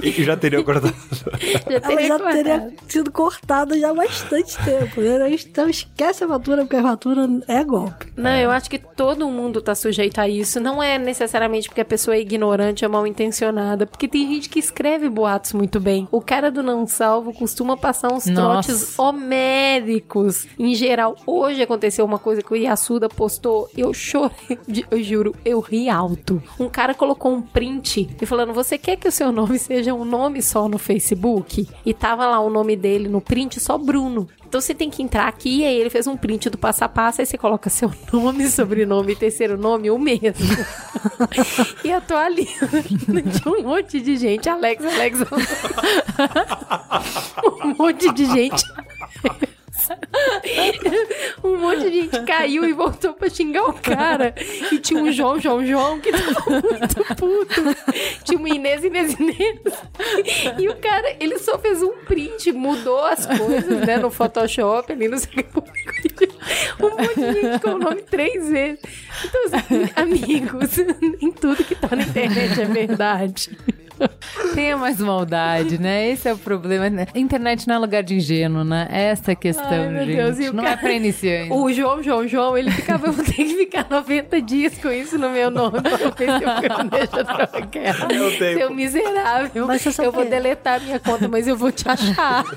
E 0.02 0.12
já 0.24 0.38
teria 0.38 0.64
cortado. 0.64 0.94
Já 1.42 1.60
Ela 1.78 1.82
teria 1.88 2.08
já 2.08 2.20
teria 2.20 2.74
sido 2.88 3.12
cortada 3.32 3.80
já 3.80 3.92
há 3.92 3.94
bastante 3.94 4.58
tempo. 4.64 5.00
né? 5.02 5.32
Então 5.32 5.70
esquece 5.70 6.24
a 6.24 6.28
fatura, 6.28 6.64
porque 6.64 6.76
a 6.76 6.84
fatura 6.84 7.30
é 7.48 7.64
golpe. 7.64 8.12
Não, 8.18 8.36
eu 8.36 8.52
acho 8.52 8.70
que 8.70 8.78
todo 8.78 9.30
mundo 9.30 9.62
tá 9.62 9.74
sujeito 9.74 10.20
a 10.20 10.28
isso. 10.28 10.60
Não 10.60 10.84
é 10.84 10.98
necessariamente 10.98 11.70
porque 11.70 11.82
a 11.82 11.86
pessoa 11.86 12.16
é 12.16 12.20
ignorante 12.20 12.84
ou 12.84 12.92
mal 12.92 13.08
intencionada. 13.08 13.86
Porque 13.86 14.08
tem 14.08 14.28
gente 14.28 14.50
que 14.50 14.60
escreve 14.60 15.08
boatos 15.10 15.54
muito 15.54 15.80
bem. 15.80 16.08
O 16.12 16.22
cara 16.22 16.52
do 16.52 16.62
não 16.62 16.86
salvo 16.86 17.34
costuma 17.34 17.78
passar 17.78 18.12
uns 18.12 18.26
Nossa. 18.26 18.68
trotes 18.68 19.00
homéricos. 19.00 20.48
Em 20.60 20.76
geral, 20.76 21.16
hoje 21.26 21.62
aconteceu 21.62 22.06
uma 22.06 22.20
coisa 22.20 22.42
que 22.42 22.52
o 22.52 22.58
Yasuda 22.58 23.08
postou. 23.08 23.70
Eu 23.78 23.94
chorei, 23.94 24.60
eu 24.90 25.02
juro, 25.02 25.36
eu 25.46 25.60
ri 25.60 25.90
alto. 25.90 26.42
Um 26.60 26.68
cara 26.68 26.94
colocou 26.94 27.32
um 27.32 27.42
print 27.42 28.10
e 28.22 28.26
falando: 28.26 28.54
Você 28.54 28.78
quer 28.78 28.98
que 28.98 29.08
o 29.08 29.12
seu 29.12 29.32
nome 29.32 29.58
seja 29.58 29.94
um 29.94 30.04
nome 30.04 30.42
só 30.42 30.68
no 30.68 30.78
Facebook? 30.78 31.68
E 31.86 31.94
tava 31.94 32.28
lá 32.28 32.40
o 32.40 32.50
nome 32.50 32.76
dele 32.76 33.08
no 33.08 33.21
print, 33.22 33.60
só 33.60 33.78
Bruno. 33.78 34.28
Então 34.46 34.60
você 34.60 34.74
tem 34.74 34.90
que 34.90 35.02
entrar 35.02 35.28
aqui 35.28 35.64
aí 35.64 35.76
ele 35.76 35.90
fez 35.90 36.08
um 36.08 36.18
print 36.18 36.50
do 36.50 36.58
passo 36.58 36.84
a 36.84 36.90
passo, 36.90 37.22
aí 37.22 37.26
você 37.26 37.38
coloca 37.38 37.70
seu 37.70 37.92
nome, 38.12 38.48
sobrenome 38.50 39.16
terceiro 39.16 39.58
nome, 39.58 39.90
o 39.90 39.98
mesmo. 39.98 40.46
e 41.84 41.92
atualiza. 41.92 42.68
Tinha 43.42 43.56
um 43.56 43.64
monte 43.64 44.02
de 44.02 44.18
gente, 44.18 44.50
Alex, 44.50 44.84
Alex. 44.84 45.20
um 47.64 47.76
monte 47.78 48.12
de 48.14 48.26
gente. 48.26 48.64
um 51.44 51.58
monte 51.58 51.90
de 51.90 52.02
gente 52.02 52.22
caiu 52.24 52.66
e 52.66 52.74
voltou 52.74 53.14
pra 53.14 53.30
xingar 53.30 53.64
o 53.64 53.74
cara. 53.74 54.34
E 54.72 54.80
tinha 54.80 55.02
um 55.02 55.12
João, 55.12 55.40
João, 55.40 55.66
João 55.66 56.00
que 56.00 56.12
tava 56.12 56.50
muito 56.50 57.16
puto. 57.16 57.62
Tinha 58.24 58.38
uma 58.38 58.50
Inês, 58.50 58.84
Inês, 58.84 59.14
Inês. 59.20 59.60
E 60.58 60.68
o 60.68 60.76
cara, 60.76 61.16
ele 61.20 61.38
só 61.40 61.58
fez 61.58 61.82
um 61.82 61.94
print, 62.06 62.52
mudou 62.52 63.06
as 63.06 63.26
coisas, 63.26 63.86
né, 63.86 63.98
no 63.98 64.10
Photoshop, 64.10 64.92
ali 64.92 65.08
no. 65.08 65.18
Um 66.80 66.90
monte 66.90 67.16
de 67.16 67.42
gente 67.42 67.60
com 67.60 67.70
o 67.72 67.78
nome 67.78 68.02
três 68.04 68.50
vezes. 68.50 68.80
Então, 69.26 69.42
assim, 69.46 69.90
amigos, 69.96 70.78
nem 71.22 71.32
tudo 71.32 71.64
que 71.64 71.76
tá 71.76 71.96
na 71.96 72.04
internet 72.04 72.62
é 72.62 72.66
verdade. 72.66 73.58
Tenha 74.54 74.76
mais 74.78 75.00
maldade, 75.00 75.78
né? 75.80 76.10
Esse 76.10 76.28
é 76.28 76.34
o 76.34 76.38
problema. 76.38 76.90
né? 76.90 77.08
Internet 77.16 77.68
não 77.68 77.76
é 77.76 77.78
lugar 77.78 78.04
de 78.04 78.16
ingênuo, 78.16 78.64
né? 78.64 78.88
Essa 78.92 79.32
é 79.32 79.34
a 79.34 79.36
questão, 79.36 79.66
Ai, 79.70 79.90
meu 79.90 80.06
gente. 80.06 80.16
Deus, 80.16 80.40
e 80.40 80.52
não 80.54 80.64
cara- 80.64 80.76
é 80.76 80.78
pra 80.78 80.92
iniciante. 80.94 81.54
O 81.54 81.72
João, 81.72 82.04
João, 82.04 82.28
João, 82.28 82.58
ele 82.58 82.72
ficava, 82.72 83.08
eu 83.08 83.14
vou 83.14 83.24
ter 83.24 83.34
que 83.34 83.56
ficar 83.56 83.88
90 83.90 84.42
dias 84.42 84.78
com 84.78 84.90
isso 84.92 85.18
no 85.18 85.30
meu 85.30 85.50
nome 85.50 85.80
pra 85.82 85.92
ver 85.98 86.08
se 86.10 86.44
eu 86.44 86.90
deixo 86.90 87.26
trocar. 87.26 88.12
Eu 88.12 88.38
tenho. 88.38 88.58
Seu 88.58 88.74
miserável. 88.74 89.68
Mas 89.68 89.82
você 89.82 89.92
sabe 89.92 90.08
eu 90.10 90.12
vou 90.12 90.24
que- 90.24 90.30
deletar 90.30 90.82
minha 90.82 91.00
conta, 91.00 91.28
mas 91.28 91.48
eu 91.48 91.56
vou 91.56 91.72
te 91.72 91.88
achar. 91.88 92.44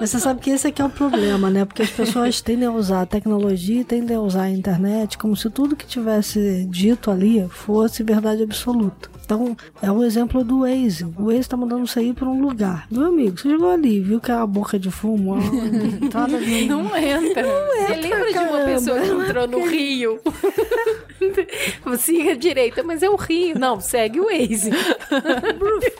Mas 0.00 0.10
você 0.10 0.18
sabe 0.18 0.40
que 0.40 0.50
esse 0.50 0.66
aqui 0.66 0.82
é 0.82 0.84
o 0.84 0.90
problema, 0.90 1.48
né? 1.50 1.64
Porque 1.64 1.82
as 1.82 1.90
pessoas 1.90 2.40
tendem 2.40 2.66
a 2.66 2.72
usar 2.72 3.02
a 3.02 3.06
tecnologia 3.06 3.84
tendem 3.84 4.16
a 4.16 4.20
usar 4.20 4.42
a 4.42 4.50
internet 4.50 5.16
como 5.16 5.36
se 5.36 5.48
tudo 5.48 5.76
que 5.76 5.86
tivesse 5.86 6.66
dito 6.68 7.10
ali 7.10 7.46
fosse 7.48 8.02
verdade 8.02 8.42
absoluta. 8.42 9.08
Então, 9.24 9.56
é 9.82 9.90
um 9.90 10.04
exemplo 10.04 10.44
do 10.44 10.60
Waze. 10.60 11.04
O 11.16 11.26
Waze 11.32 11.48
tá 11.48 11.56
mandando 11.56 11.86
você 11.86 12.02
ir 12.02 12.14
pra 12.14 12.28
um 12.28 12.40
lugar. 12.42 12.86
Meu 12.90 13.06
amigo, 13.06 13.38
você 13.38 13.48
chegou 13.48 13.70
ali, 13.70 14.00
viu 14.00 14.20
que 14.20 14.30
é 14.30 14.36
uma 14.36 14.46
boca 14.46 14.78
de 14.78 14.90
fumo, 14.90 15.32
uma 15.34 15.42
entrada 16.04 16.38
de... 16.38 16.66
Não 16.66 16.84
entra. 16.96 17.42
Você 17.42 17.94
lembra 17.94 18.32
de 18.32 18.38
uma 18.38 18.48
caramba. 18.48 18.64
pessoa 18.66 19.00
que 19.00 19.08
entrou 19.10 19.48
no 19.48 19.66
Rio? 19.66 20.20
Siga 21.98 22.36
direita, 22.36 22.82
mas 22.82 23.02
é 23.02 23.08
o 23.08 23.16
Rio. 23.16 23.58
Não, 23.58 23.80
segue 23.80 24.20
o 24.20 24.24
Waze. 24.26 24.70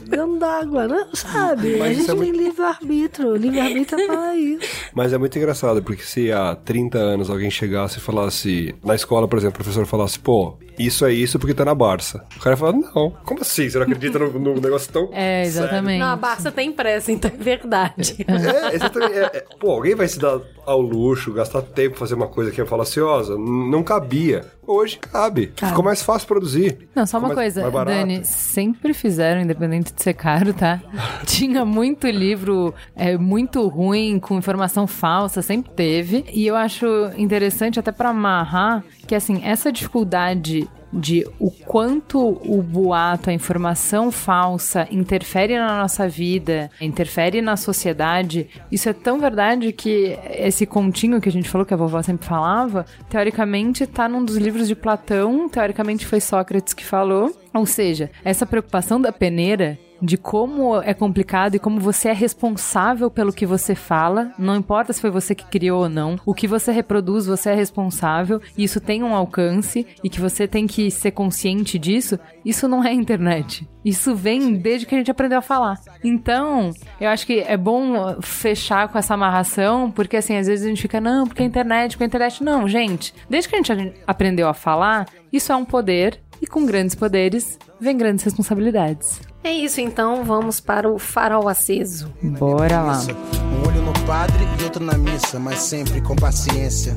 dentro 0.02 0.36
d'água, 0.38 0.86
né? 0.88 1.06
Sabe? 1.14 1.76
Mas 1.78 1.90
a 1.90 1.94
gente 1.94 2.02
é 2.02 2.06
tem 2.06 2.16
muito- 2.16 2.36
livre-arbítrio. 2.38 3.28
O 3.30 3.36
livre-arbítrio 3.36 4.01
é 4.01 4.06
para 4.06 4.36
isso. 4.36 4.68
Mas 4.94 5.12
é 5.12 5.18
muito 5.18 5.36
engraçado, 5.38 5.82
porque 5.82 6.02
se 6.02 6.30
há 6.32 6.55
30 6.55 6.98
anos 6.98 7.30
alguém 7.30 7.51
chegasse 7.51 7.98
e 7.98 8.01
falasse, 8.01 8.74
na 8.84 8.94
escola, 8.94 9.26
por 9.26 9.38
exemplo, 9.38 9.55
o 9.55 9.64
professor 9.64 9.86
falasse, 9.86 10.18
pô, 10.18 10.55
isso 10.78 11.05
é 11.05 11.12
isso 11.12 11.38
porque 11.38 11.55
tá 11.55 11.64
na 11.64 11.74
Barça. 11.74 12.24
O 12.36 12.40
cara 12.40 12.56
fala, 12.56 12.72
não, 12.72 13.10
como 13.24 13.40
assim? 13.40 13.68
Você 13.68 13.78
não 13.78 13.84
acredita 13.84 14.18
no, 14.18 14.38
no 14.38 14.60
negócio 14.60 14.92
tão. 14.92 15.10
É, 15.12 15.44
exatamente. 15.44 16.01
Não, 16.01 16.09
a 16.09 16.16
Barça 16.16 16.51
tem 16.51 16.72
pressa, 16.72 17.12
então 17.12 17.30
é 17.32 17.42
verdade. 17.42 18.16
É, 18.26 18.74
exatamente. 18.74 19.14
É, 19.14 19.30
é, 19.34 19.44
pô, 19.59 19.70
alguém 19.70 19.94
vai 19.94 20.09
se 20.09 20.18
dar 20.18 20.40
ao 20.66 20.80
luxo, 20.80 21.32
gastar 21.32 21.62
tempo 21.62 21.90
pra 21.90 22.01
fazer 22.01 22.14
uma 22.14 22.28
coisa 22.28 22.51
que 22.51 22.60
é 22.60 22.64
falaciosa? 22.64 23.36
Não 23.36 23.82
cabia. 23.82 24.46
Hoje 24.66 24.99
cabe. 24.99 25.53
Ficou 25.57 25.85
mais 25.85 26.03
fácil 26.03 26.27
produzir. 26.28 26.89
Não, 26.95 27.05
só 27.07 27.19
Ficou 27.19 27.31
uma 27.31 27.35
mais- 27.35 27.55
coisa, 27.55 27.70
mais. 27.70 27.86
Dani, 27.86 28.24
sempre 28.24 28.95
fizeram, 28.95 29.41
independente 29.43 29.93
de 29.93 30.03
ser 30.03 30.15
caro, 30.15 30.53
tá? 30.55 30.81
Tinha 31.27 31.65
muito 31.65 32.07
livro 32.07 32.73
é, 32.97 33.16
muito 33.16 33.66
ruim, 33.69 34.19
com 34.19 34.39
informação 34.39 34.86
falsa, 34.86 35.43
sempre 35.43 35.70
teve. 35.73 36.24
E 36.32 36.47
eu 36.47 36.57
acho 36.57 36.86
interessante, 37.16 37.78
até 37.78 37.93
pra 37.93 38.11
amarrar, 38.11 38.85
que 39.07 39.15
assim, 39.15 39.41
essa 39.45 39.70
dificuldade 39.73 40.69
de 40.94 41.26
o 41.38 41.50
quanto 41.50 42.40
o 42.44 42.62
boato, 42.62 43.28
a 43.28 43.32
informação 43.32 44.12
falsa 44.12 44.86
interfere 44.90 45.58
na 45.58 45.82
nossa 45.82 46.08
vida, 46.08 46.70
interfere 46.80 47.42
na 47.42 47.56
sociedade, 47.56 48.48
isso 48.70 48.88
é 48.88 48.92
tão 48.92 49.18
verdade 49.18 49.72
que 49.72 50.16
esse 50.30 50.64
continho 50.64 51.20
que 51.20 51.28
a 51.28 51.32
gente 51.32 51.48
falou, 51.48 51.66
que 51.66 51.74
a 51.74 51.76
vovó 51.76 52.00
sempre 52.02 52.26
falava, 52.26 52.86
teoricamente 53.10 53.86
tá 53.86 54.08
num 54.08 54.24
dos 54.24 54.36
livros 54.36 54.68
de 54.68 54.76
Platão, 54.76 55.48
teoricamente 55.48 56.06
foi 56.06 56.20
Sócrates 56.20 56.72
que 56.72 56.84
falou. 56.84 57.34
Ou 57.52 57.66
seja, 57.66 58.10
essa 58.24 58.44
preocupação 58.44 59.00
da 59.00 59.12
peneira 59.12 59.78
de 60.05 60.18
como 60.18 60.81
é 60.82 60.93
complicado 60.93 61.55
e 61.55 61.59
como 61.59 61.81
você 61.81 62.09
é 62.09 62.12
responsável 62.12 63.10
pelo 63.10 63.32
que 63.32 63.47
você 63.47 63.74
fala, 63.74 64.32
não 64.39 64.55
importa 64.55 64.93
se 64.93 65.01
foi 65.01 65.10
você 65.10 65.35
que 65.35 65.47
criou 65.47 65.82
ou 65.82 65.89
não, 65.89 66.18
o 66.26 66.35
que 66.35 66.47
você 66.47 66.70
reproduz, 66.70 67.26
você 67.26 67.51
é 67.51 67.55
responsável, 67.55 68.40
e 68.56 68.64
isso 68.64 68.81
tem 68.81 69.02
um 69.02 69.14
alcance 69.14 69.86
e 70.02 70.10
que 70.10 70.20
você 70.20 70.47
tem 70.47 70.66
que 70.66 70.90
ser 70.90 71.12
consciente 71.12 71.78
disso, 71.78 72.18
isso 72.44 72.68
não 72.68 72.85
é 72.85 72.93
internet. 72.93 73.66
Isso 73.85 74.14
vem 74.14 74.55
desde 74.55 74.86
que 74.86 74.94
a 74.94 74.98
gente 74.98 75.10
aprendeu 75.10 75.39
a 75.39 75.43
falar. 75.43 75.78
Então, 76.02 76.70
eu 76.98 77.10
acho 77.10 77.26
que 77.26 77.40
é 77.40 77.56
bom 77.56 78.20
fechar 78.22 78.89
com 78.89 78.98
essa 78.98 79.14
amarração, 79.14 79.90
porque 79.90 80.16
assim, 80.16 80.36
às 80.36 80.47
vezes 80.47 80.64
a 80.64 80.68
gente 80.68 80.81
fica, 80.81 81.01
não, 81.01 81.26
porque 81.26 81.43
a 81.43 81.47
internet, 81.47 81.93
porque 81.93 82.05
a 82.05 82.06
internet. 82.06 82.43
Não, 82.43 82.66
gente, 82.66 83.14
desde 83.28 83.48
que 83.48 83.56
a 83.56 83.59
gente 83.62 83.94
aprendeu 84.06 84.48
a 84.48 84.55
falar, 84.55 85.06
isso 85.31 85.52
é 85.52 85.56
um 85.56 85.64
poder, 85.66 86.18
e 86.40 86.47
com 86.47 86.64
grandes 86.64 86.94
poderes 86.94 87.59
vem 87.78 87.97
grandes 87.97 88.24
responsabilidades. 88.24 89.20
É 89.44 89.52
isso, 89.52 89.78
então 89.78 90.24
vamos 90.24 90.58
para 90.58 90.88
o 90.88 90.98
farol 90.98 91.48
aceso. 91.50 92.10
Bora 92.22 92.80
lá. 92.80 92.98
Um 92.98 93.68
olho 93.68 93.82
no 93.82 93.92
padre 94.06 94.42
e 94.58 94.64
outro 94.64 94.82
na 94.82 94.96
missa, 94.96 95.38
mas 95.38 95.58
sempre 95.58 96.00
com 96.00 96.16
paciência. 96.16 96.96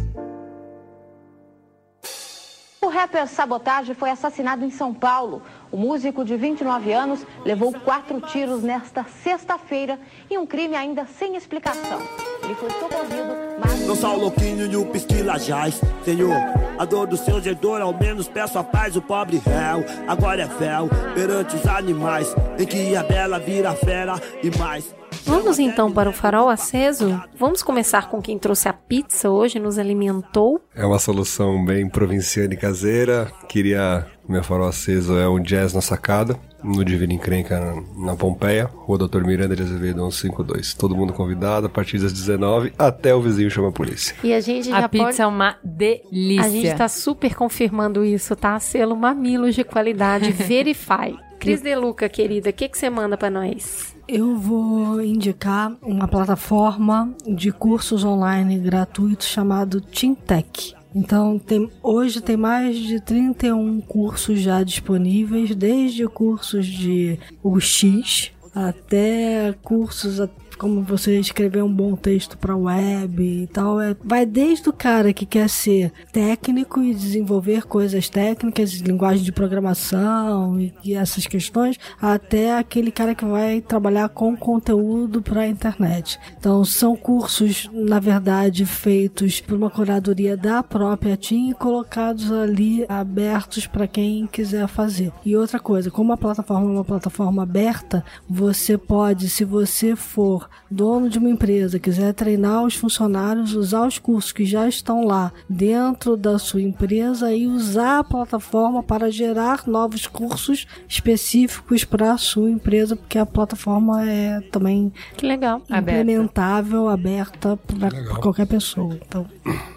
O 2.81 2.87
rapper 2.87 3.27
Sabotage 3.27 3.93
foi 3.93 4.09
assassinado 4.09 4.63
em 4.63 4.71
São 4.71 4.93
Paulo. 4.93 5.41
O 5.69 5.75
músico 5.75 6.23
de 6.23 6.37
29 6.37 6.93
anos 6.93 7.27
levou 7.43 7.73
quatro 7.73 8.21
tiros 8.21 8.63
nesta 8.63 9.03
sexta-feira 9.03 9.99
em 10.29 10.37
um 10.37 10.45
crime 10.45 10.77
ainda 10.77 11.05
sem 11.05 11.35
explicação. 11.35 11.99
Ele 12.43 12.55
foi 12.55 12.69
socorrido, 12.69 13.35
mas... 13.59 13.88
Não 13.88 13.95
sou 13.95 14.15
o 14.15 14.19
louquinho 14.19 14.72
e 14.72 14.76
o 14.76 14.85
pisquila 14.85 15.38
Senhor, 15.39 16.35
a 16.77 16.85
dor 16.85 17.07
do 17.07 17.18
seu 17.18 17.41
gedor 17.41 17.81
Ao 17.81 17.93
menos 17.93 18.27
peço 18.27 18.59
a 18.59 18.64
paz, 18.64 18.95
o 18.95 19.01
pobre 19.01 19.41
réu. 19.45 19.84
Agora 20.07 20.43
é 20.43 20.47
fel 20.47 20.89
perante 21.14 21.55
os 21.55 21.65
animais 21.65 22.35
Em 22.59 22.65
que 22.65 22.95
a 22.95 23.03
bela 23.03 23.39
vira 23.39 23.73
fera 23.73 24.15
e 24.43 24.55
mais 24.57 24.93
Vamos 25.26 25.60
então 25.60 25.91
para 25.91 26.10
o 26.10 26.14
farol 26.14 26.49
aceso? 26.49 27.22
Vamos 27.38 27.61
começar 27.64 28.10
com 28.10 28.22
quem 28.22 28.38
trouxe 28.38 28.68
a 28.68 28.73
pizza 28.73 29.30
hoje, 29.30 29.60
nos 29.60 29.77
alimentou. 29.77 30.61
É 30.76 30.85
uma 30.85 30.99
solução 30.99 31.64
bem 31.64 31.88
provinciana 31.89 32.53
e 32.53 32.57
caseira. 32.57 33.31
Queria. 33.48 34.06
Meu 34.27 34.44
farol 34.44 34.68
aceso 34.68 35.18
é 35.18 35.27
um 35.30 35.41
jazz 35.41 35.73
na 35.73 35.80
sacada, 35.80 36.38
no 36.61 36.84
Divino 36.84 37.14
Encrenca, 37.14 37.57
na, 37.60 38.07
na 38.07 38.15
Pompeia, 38.18 38.65
Rua 38.65 38.98
Doutor 38.98 39.23
Miranda 39.23 39.56
de 39.56 39.64
Azevedo 39.64 39.99
152. 40.11 40.73
Todo 40.73 40.98
mundo 40.98 41.14
convidado 41.14 41.68
a 41.68 41.69
partir 41.69 41.98
das 41.98 42.11
19 42.11 42.73
até 42.77 43.15
o 43.15 43.22
vizinho 43.22 43.49
chama 43.49 43.69
a 43.69 43.72
polícia. 43.72 44.14
E 44.22 44.34
a 44.34 44.41
gente 44.41 44.68
já 44.68 44.80
A 44.80 44.89
pizza 44.89 45.06
pode... 45.06 45.22
é 45.22 45.27
uma 45.27 45.56
delícia. 45.64 46.45
A 46.45 46.49
gente 46.49 46.76
tá 46.76 46.89
super 46.89 47.35
confirmando 47.35 48.03
isso, 48.03 48.35
tá? 48.35 48.60
Selo 48.60 48.98
Mamilos 48.98 49.56
de 49.56 49.64
qualidade 49.64 50.30
Verify. 50.34 51.18
Cris 51.39 51.61
Deluca, 51.61 52.10
querida, 52.10 52.49
o 52.49 52.53
que, 52.53 52.68
que 52.68 52.77
você 52.77 52.89
manda 52.89 53.15
pra 53.15 53.30
nós? 53.30 53.95
Eu 54.07 54.38
vou 54.38 55.01
indicar 55.01 55.75
uma 55.81 56.07
plataforma 56.07 57.13
de 57.27 57.51
cursos 57.51 58.05
online 58.05 58.57
gratuitos 58.57 59.27
chamado 59.27 59.81
Teamtech. 59.81 60.73
Então, 60.95 61.38
tem, 61.38 61.69
hoje 61.84 62.21
tem 62.21 62.38
mais 62.38 62.77
de 62.77 63.01
31 63.01 63.81
cursos 63.81 64.39
já 64.39 64.63
disponíveis, 64.63 65.53
desde 65.53 66.07
cursos 66.07 66.65
de 66.65 67.19
UX 67.43 68.31
até 68.57 69.53
cursos 69.61 70.19
como 70.57 70.81
você 70.81 71.19
escrever 71.19 71.63
um 71.63 71.71
bom 71.71 71.95
texto 71.95 72.38
para 72.38 72.55
web 72.55 73.23
e 73.23 73.47
tal. 73.47 73.79
É, 73.79 73.95
vai 74.03 74.25
desde 74.25 74.67
o 74.67 74.73
cara 74.73 75.13
que 75.13 75.25
quer 75.25 75.47
ser 75.47 75.93
técnico 76.11 76.81
e 76.81 76.93
desenvolver 76.93 77.65
coisas 77.67 78.09
técnicas, 78.09 78.73
linguagem 78.73 79.23
de 79.23 79.31
programação 79.31 80.59
e, 80.59 80.73
e 80.84 80.95
essas 80.95 81.27
questões, 81.27 81.77
até 82.01 82.57
aquele 82.57 82.91
cara 82.91 83.13
que 83.13 83.25
vai 83.25 83.61
trabalhar 83.61 84.09
com 84.09 84.35
conteúdo 84.35 85.21
para 85.21 85.41
a 85.41 85.47
internet. 85.47 86.19
Então, 86.38 86.65
são 86.65 86.95
cursos, 86.95 87.69
na 87.71 87.99
verdade, 87.99 88.65
feitos 88.65 89.39
por 89.39 89.55
uma 89.55 89.69
curadoria 89.69 90.35
da 90.35 90.63
própria 90.63 91.15
TIM 91.15 91.51
e 91.51 91.53
colocados 91.53 92.31
ali 92.31 92.85
abertos 92.89 93.67
para 93.67 93.88
quem 93.88 94.25
quiser 94.25 94.67
fazer. 94.67 95.11
E 95.23 95.35
outra 95.35 95.59
coisa, 95.59 95.91
como 95.91 96.11
a 96.11 96.17
plataforma 96.17 96.67
é 96.67 96.73
uma 96.73 96.84
plataforma 96.84 97.43
aberta, 97.43 98.03
você 98.27 98.46
pode, 98.77 99.29
se 99.29 99.43
você 99.43 99.95
for 99.95 100.49
dono 100.69 101.09
de 101.09 101.17
uma 101.17 101.29
empresa, 101.29 101.79
quiser 101.79 102.13
treinar 102.13 102.63
os 102.63 102.75
funcionários, 102.75 103.53
usar 103.53 103.87
os 103.87 103.97
cursos 103.97 104.31
que 104.31 104.45
já 104.45 104.67
estão 104.67 105.05
lá 105.05 105.31
dentro 105.49 106.15
da 106.17 106.37
sua 106.37 106.61
empresa 106.61 107.33
e 107.33 107.47
usar 107.47 107.99
a 107.99 108.03
plataforma 108.03 108.83
para 108.83 109.09
gerar 109.11 109.67
novos 109.67 110.07
cursos 110.07 110.65
específicos 110.87 111.83
para 111.83 112.13
a 112.13 112.17
sua 112.17 112.49
empresa, 112.49 112.95
porque 112.95 113.17
a 113.17 113.25
plataforma 113.25 114.07
é 114.09 114.41
também 114.51 114.91
Que 115.15 115.25
legal. 115.25 115.61
implementável, 115.69 116.89
aberta 116.89 117.57
para 117.57 117.91
qualquer 118.19 118.47
pessoa. 118.47 118.97
Então, 119.07 119.25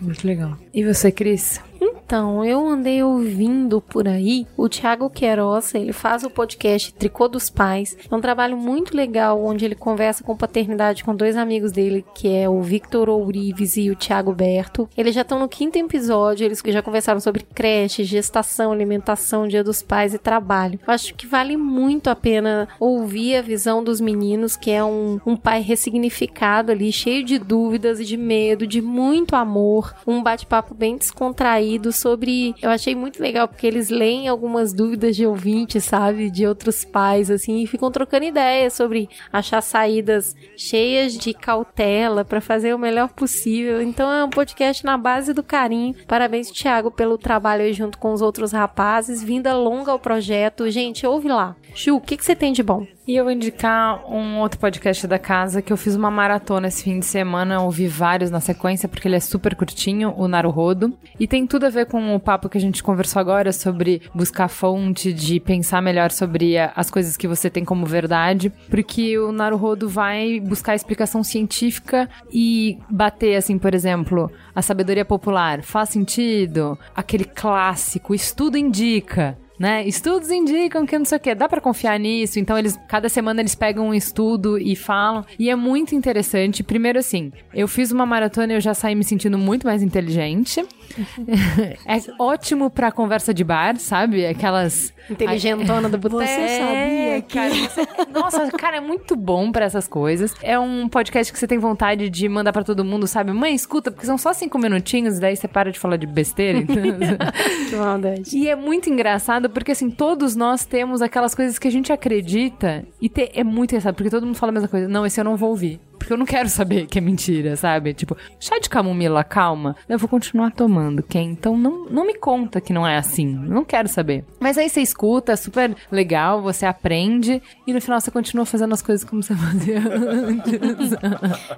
Muito 0.00 0.26
legal. 0.26 0.56
E 0.72 0.84
você, 0.84 1.10
Cris? 1.12 1.60
Então, 1.80 2.44
eu 2.44 2.66
andei 2.68 3.02
ouvindo 3.02 3.80
por 3.80 4.06
aí 4.06 4.46
o 4.56 4.68
Thiago 4.68 5.08
Queiroz, 5.08 5.74
ele 5.74 5.92
faz 5.92 6.22
o 6.24 6.30
podcast 6.30 6.92
Tricô 6.92 7.26
dos 7.26 7.48
Pais. 7.48 7.96
É 8.10 8.14
um 8.14 8.20
trabalho 8.20 8.56
muito 8.56 8.94
legal 8.94 9.42
onde 9.42 9.64
ele 9.64 9.74
conversa 9.74 10.22
com 10.22 10.36
paternidade 10.36 11.02
com 11.02 11.14
dois 11.14 11.36
amigos 11.36 11.72
dele, 11.72 12.04
que 12.14 12.28
é 12.28 12.48
o 12.48 12.60
Victor 12.60 13.08
Ourives 13.08 13.76
e 13.76 13.90
o 13.90 13.96
Thiago 13.96 14.34
Berto. 14.34 14.88
Eles 14.96 15.14
já 15.14 15.22
estão 15.22 15.38
no 15.38 15.48
quinto 15.48 15.78
episódio, 15.78 16.44
eles 16.44 16.60
já 16.66 16.82
conversaram 16.82 17.20
sobre 17.20 17.46
creche, 17.54 18.04
gestação, 18.04 18.72
alimentação, 18.72 19.48
dia 19.48 19.64
dos 19.64 19.82
pais 19.82 20.12
e 20.12 20.18
trabalho. 20.18 20.78
Eu 20.86 20.92
acho 20.92 21.14
que 21.14 21.26
vale 21.26 21.56
muito 21.56 22.10
a 22.10 22.16
pena 22.16 22.68
ouvir 22.78 23.36
a 23.36 23.42
visão 23.42 23.82
dos 23.82 24.00
meninos, 24.00 24.56
que 24.56 24.70
é 24.70 24.84
um, 24.84 25.18
um 25.24 25.36
pai 25.36 25.62
ressignificado 25.62 26.72
ali, 26.72 26.92
cheio 26.92 27.24
de 27.24 27.38
dúvidas 27.38 28.00
e 28.00 28.04
de 28.04 28.16
medo, 28.16 28.66
de 28.66 28.82
muito 28.82 29.34
amor. 29.34 29.94
Um 30.06 30.22
bate-papo 30.22 30.74
bem 30.74 30.96
descontraído 30.96 31.69
sobre. 31.92 32.54
Eu 32.60 32.70
achei 32.70 32.94
muito 32.94 33.22
legal, 33.22 33.46
porque 33.46 33.66
eles 33.66 33.90
leem 33.90 34.28
algumas 34.28 34.72
dúvidas 34.72 35.14
de 35.14 35.26
ouvintes, 35.26 35.84
sabe? 35.84 36.30
De 36.30 36.46
outros 36.46 36.84
pais, 36.84 37.30
assim, 37.30 37.62
e 37.62 37.66
ficam 37.66 37.90
trocando 37.90 38.24
ideias 38.24 38.72
sobre 38.72 39.08
achar 39.32 39.60
saídas 39.60 40.34
cheias 40.56 41.16
de 41.16 41.32
cautela 41.32 42.24
para 42.24 42.40
fazer 42.40 42.74
o 42.74 42.78
melhor 42.78 43.10
possível. 43.10 43.82
Então 43.82 44.10
é 44.10 44.24
um 44.24 44.30
podcast 44.30 44.84
na 44.84 44.96
base 44.96 45.32
do 45.32 45.42
carinho. 45.42 45.94
Parabéns, 46.06 46.50
Thiago, 46.50 46.90
pelo 46.90 47.18
trabalho 47.18 47.62
aí 47.62 47.72
junto 47.72 47.98
com 47.98 48.12
os 48.12 48.22
outros 48.22 48.52
rapazes. 48.52 49.22
Vinda 49.22 49.54
longa 49.54 49.92
ao 49.92 49.98
projeto. 49.98 50.70
Gente, 50.70 51.06
ouve 51.06 51.28
lá. 51.28 51.56
Chu, 51.74 51.96
o 51.96 52.00
que, 52.00 52.16
que 52.16 52.24
você 52.24 52.34
tem 52.34 52.52
de 52.52 52.62
bom? 52.62 52.86
E 53.06 53.16
eu 53.16 53.24
vou 53.24 53.32
indicar 53.32 54.08
um 54.08 54.38
outro 54.38 54.60
podcast 54.60 55.04
da 55.06 55.18
casa 55.18 55.60
que 55.60 55.72
eu 55.72 55.76
fiz 55.76 55.96
uma 55.96 56.10
maratona 56.10 56.68
esse 56.68 56.84
fim 56.84 57.00
de 57.00 57.06
semana, 57.06 57.60
ouvi 57.60 57.88
vários 57.88 58.30
na 58.30 58.38
sequência, 58.38 58.88
porque 58.88 59.08
ele 59.08 59.16
é 59.16 59.20
super 59.20 59.56
curtinho, 59.56 60.14
o 60.16 60.28
Naruhodo. 60.28 60.96
E 61.18 61.26
tem 61.26 61.44
tudo 61.44 61.59
a 61.66 61.70
ver 61.70 61.86
com 61.86 62.14
o 62.14 62.20
papo 62.20 62.48
que 62.48 62.58
a 62.58 62.60
gente 62.60 62.82
conversou 62.82 63.20
agora 63.20 63.52
sobre 63.52 64.02
buscar 64.14 64.48
fonte, 64.48 65.12
de 65.12 65.40
pensar 65.40 65.80
melhor 65.80 66.10
sobre 66.10 66.56
as 66.58 66.90
coisas 66.90 67.16
que 67.16 67.28
você 67.28 67.48
tem 67.48 67.64
como 67.64 67.86
verdade, 67.86 68.50
porque 68.68 69.18
o 69.18 69.32
Naruhodo 69.32 69.88
vai 69.88 70.40
buscar 70.40 70.74
explicação 70.74 71.22
científica 71.22 72.08
e 72.32 72.78
bater, 72.88 73.36
assim, 73.36 73.58
por 73.58 73.74
exemplo, 73.74 74.30
a 74.54 74.62
sabedoria 74.62 75.04
popular. 75.04 75.62
Faz 75.62 75.90
sentido? 75.90 76.78
Aquele 76.94 77.24
clássico, 77.24 78.14
estudo 78.14 78.56
indica 78.56 79.36
né? 79.60 79.86
Estudos 79.86 80.30
indicam 80.30 80.86
que 80.86 80.98
não 80.98 81.04
sei 81.04 81.18
o 81.18 81.20
que, 81.20 81.34
dá 81.34 81.46
para 81.46 81.60
confiar 81.60 82.00
nisso. 82.00 82.40
Então 82.40 82.58
eles 82.58 82.80
cada 82.88 83.10
semana 83.10 83.42
eles 83.42 83.54
pegam 83.54 83.88
um 83.88 83.94
estudo 83.94 84.58
e 84.58 84.74
falam, 84.74 85.22
e 85.38 85.50
é 85.50 85.54
muito 85.54 85.94
interessante. 85.94 86.62
Primeiro 86.62 86.98
assim, 86.98 87.30
eu 87.52 87.68
fiz 87.68 87.92
uma 87.92 88.06
maratona 88.06 88.54
e 88.54 88.56
eu 88.56 88.60
já 88.60 88.72
saí 88.72 88.94
me 88.94 89.04
sentindo 89.04 89.36
muito 89.36 89.66
mais 89.66 89.82
inteligente. 89.82 90.64
é 91.86 92.00
ótimo 92.18 92.70
para 92.70 92.90
conversa 92.90 93.34
de 93.34 93.44
bar, 93.44 93.76
sabe? 93.76 94.26
Aquelas 94.26 94.94
inteligentona 95.10 95.88
do 95.88 95.98
boteco. 95.98 96.22
Você 96.22 96.58
sabia 96.58 97.22
que 97.22 97.34
cara, 97.34 97.54
você... 97.54 97.86
Nossa, 98.12 98.50
cara, 98.52 98.76
é 98.78 98.80
muito 98.80 99.14
bom 99.14 99.52
para 99.52 99.66
essas 99.66 99.86
coisas. 99.86 100.34
É 100.42 100.58
um 100.58 100.88
podcast 100.88 101.32
que 101.32 101.38
você 101.38 101.46
tem 101.46 101.58
vontade 101.58 102.08
de 102.08 102.28
mandar 102.28 102.52
para 102.52 102.64
todo 102.64 102.84
mundo, 102.84 103.06
sabe? 103.06 103.32
Mãe, 103.32 103.54
escuta, 103.54 103.90
porque 103.90 104.06
são 104.06 104.16
só 104.16 104.32
cinco 104.32 104.58
minutinhos, 104.58 105.18
daí 105.18 105.36
você 105.36 105.46
para 105.46 105.70
de 105.70 105.78
falar 105.78 105.96
de 105.96 106.06
besteira. 106.06 106.58
Então... 106.58 106.76
que 107.68 107.76
maldade. 107.76 108.36
E 108.36 108.48
é 108.48 108.56
muito 108.56 108.88
engraçado 108.88 109.49
porque 109.50 109.72
assim, 109.72 109.90
todos 109.90 110.34
nós 110.36 110.64
temos 110.64 111.02
aquelas 111.02 111.34
coisas 111.34 111.58
que 111.58 111.68
a 111.68 111.70
gente 111.70 111.92
acredita 111.92 112.84
e 113.00 113.08
te, 113.08 113.30
é 113.34 113.44
muito 113.44 113.72
engraçado, 113.72 113.94
porque 113.94 114.10
todo 114.10 114.26
mundo 114.26 114.36
fala 114.36 114.50
a 114.50 114.54
mesma 114.54 114.68
coisa. 114.68 114.88
Não, 114.88 115.04
esse 115.04 115.20
eu 115.20 115.24
não 115.24 115.36
vou 115.36 115.50
ouvir. 115.50 115.80
Porque 116.00 116.14
eu 116.14 116.16
não 116.16 116.24
quero 116.24 116.48
saber 116.48 116.86
que 116.86 116.96
é 116.96 117.00
mentira, 117.00 117.54
sabe? 117.56 117.92
Tipo, 117.92 118.16
chá 118.40 118.58
de 118.58 118.70
camomila 118.70 119.22
calma, 119.22 119.76
eu 119.86 119.98
vou 119.98 120.08
continuar 120.08 120.50
tomando, 120.50 121.02
quem? 121.02 121.30
Então 121.30 121.58
não, 121.58 121.84
não 121.90 122.06
me 122.06 122.14
conta 122.14 122.58
que 122.58 122.72
não 122.72 122.86
é 122.86 122.96
assim. 122.96 123.26
Não 123.26 123.66
quero 123.66 123.86
saber. 123.86 124.24
Mas 124.40 124.56
aí 124.56 124.70
você 124.70 124.80
escuta, 124.80 125.32
é 125.32 125.36
super 125.36 125.76
legal, 125.92 126.40
você 126.40 126.64
aprende 126.64 127.42
e 127.66 127.72
no 127.72 127.82
final 127.82 128.00
você 128.00 128.10
continua 128.10 128.46
fazendo 128.46 128.72
as 128.72 128.80
coisas 128.80 129.04
como 129.08 129.22
você 129.22 129.34
fazia 129.36 129.78
antes. 129.78 130.92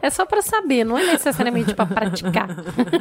é 0.02 0.10
só 0.10 0.26
para 0.26 0.42
saber, 0.42 0.84
não 0.84 0.98
é 0.98 1.06
necessariamente 1.06 1.72
para 1.72 1.86
praticar. 1.86 2.48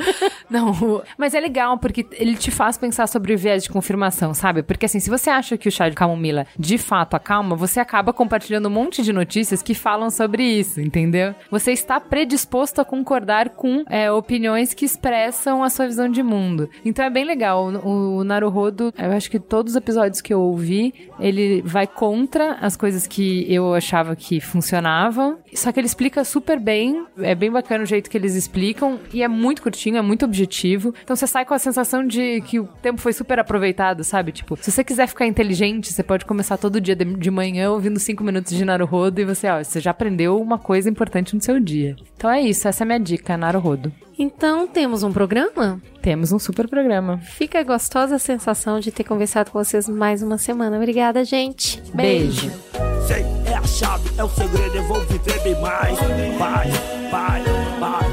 não, 0.47 1.01
mas 1.17 1.33
é 1.33 1.39
legal 1.39 1.79
porque 1.79 2.05
ele 2.11 2.35
te 2.35 2.51
faz 2.51 2.77
pensar 2.77 3.07
sobre 3.07 3.33
o 3.33 3.37
viés 3.37 3.63
de 3.63 3.69
confirmação, 3.71 4.35
sabe? 4.35 4.61
Porque 4.61 4.85
assim, 4.85 4.99
se 4.99 5.09
você 5.09 5.31
acha 5.31 5.57
que 5.57 5.67
o 5.67 5.71
chá 5.71 5.89
de 5.89 5.95
camomila 5.95 6.45
de 6.57 6.77
fato 6.77 7.15
acalma, 7.15 7.55
você 7.55 7.79
acaba 7.79 8.13
compartilhando 8.13 8.67
um 8.67 8.71
monte 8.71 9.01
de 9.01 9.11
notícias 9.11 9.63
que 9.63 9.73
falam 9.73 10.11
sobre 10.11 10.43
isso, 10.43 10.79
entendeu? 10.79 11.30
Você 11.49 11.71
está 11.71 11.99
predisposto 11.99 12.81
a 12.81 12.85
concordar 12.85 13.49
com 13.49 13.83
é, 13.89 14.11
opiniões 14.11 14.73
que 14.73 14.85
expressam 14.85 15.63
a 15.63 15.69
sua 15.69 15.87
visão 15.87 16.09
de 16.09 16.23
mundo. 16.23 16.69
Então 16.83 17.05
é 17.05 17.09
bem 17.09 17.25
legal. 17.25 17.71
O, 17.83 18.17
o 18.17 18.23
Naruhodo, 18.23 18.93
eu 18.97 19.11
acho 19.11 19.29
que 19.29 19.39
todos 19.39 19.73
os 19.73 19.77
episódios 19.77 20.21
que 20.21 20.33
eu 20.33 20.41
ouvi, 20.41 21.09
ele 21.19 21.61
vai 21.63 21.87
contra 21.87 22.53
as 22.55 22.75
coisas 22.75 23.07
que 23.07 23.45
eu 23.51 23.73
achava 23.73 24.15
que 24.15 24.39
funcionavam. 24.39 25.37
Só 25.53 25.71
que 25.71 25.79
ele 25.79 25.87
explica 25.87 26.23
super 26.23 26.59
bem. 26.59 27.05
É 27.19 27.35
bem 27.35 27.51
bacana 27.51 27.83
o 27.83 27.87
jeito 27.87 28.09
que 28.09 28.17
eles 28.17 28.35
explicam. 28.35 28.99
E 29.13 29.23
é 29.23 29.27
muito 29.27 29.61
curtinho, 29.61 29.97
é 29.97 30.01
muito 30.01 30.25
objetivo. 30.25 30.93
Então 31.03 31.15
você 31.15 31.27
sai 31.27 31.45
com 31.45 31.53
a 31.53 31.59
sensação 31.59 32.05
de 32.05 32.41
que 32.41 32.59
o 32.59 32.67
tempo 32.81 32.99
foi 32.99 33.13
super 33.13 33.39
aproveitado, 33.39 34.03
sabe? 34.03 34.31
Tipo, 34.31 34.57
se 34.61 34.71
você 34.71 34.83
quiser 34.83 35.07
ficar 35.07 35.25
inteligente, 35.25 35.91
você 35.91 36.03
pode 36.03 36.25
começar 36.25 36.57
todo 36.57 36.81
dia 36.81 36.95
de, 36.95 37.05
de 37.05 37.31
manhã 37.31 37.71
ouvindo 37.71 37.99
5 37.99 38.23
minutos 38.23 38.53
de 38.53 38.63
Naruhodo 38.65 39.21
e 39.21 39.25
você, 39.25 39.47
ó, 39.47 39.63
você 39.63 39.79
já 39.79 39.91
aprendeu 39.91 40.41
uma 40.41 40.57
coisa 40.57 40.89
importante 40.89 41.20
importante 41.21 41.35
no 41.35 41.41
seu 41.41 41.59
dia. 41.59 41.95
Então 42.15 42.29
é 42.29 42.41
isso, 42.41 42.67
essa 42.67 42.83
é 42.83 42.85
a 42.85 42.87
minha 42.87 42.99
dica, 42.99 43.37
Naruhodo. 43.37 43.91
Então, 44.17 44.67
temos 44.67 45.03
um 45.03 45.11
programa? 45.11 45.81
Temos 46.01 46.31
um 46.31 46.37
super 46.37 46.67
programa. 46.67 47.17
Fica 47.19 47.59
a 47.59 47.63
gostosa 47.63 48.19
sensação 48.19 48.79
de 48.79 48.91
ter 48.91 49.03
conversado 49.03 49.49
com 49.49 49.63
vocês 49.63 49.87
mais 49.87 50.21
uma 50.21 50.37
semana. 50.37 50.77
Obrigada, 50.77 51.23
gente. 51.23 51.81
Beijo. 51.93 52.47
Beijo. 52.47 53.07
Sei, 53.07 53.23
é 53.51 53.55
a 53.55 53.63
chave, 53.63 54.09
é 54.17 54.23
o 54.23 54.29
segredo, 54.29 54.75
eu 54.75 54.83
vou 54.83 54.99
viver 55.01 55.41
bem 55.43 55.59
mais. 55.59 55.97
Vai, 56.37 56.37
vai, 56.37 57.43
vai, 57.79 58.05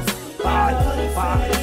vai, 0.43 1.09
vai. 1.13 1.58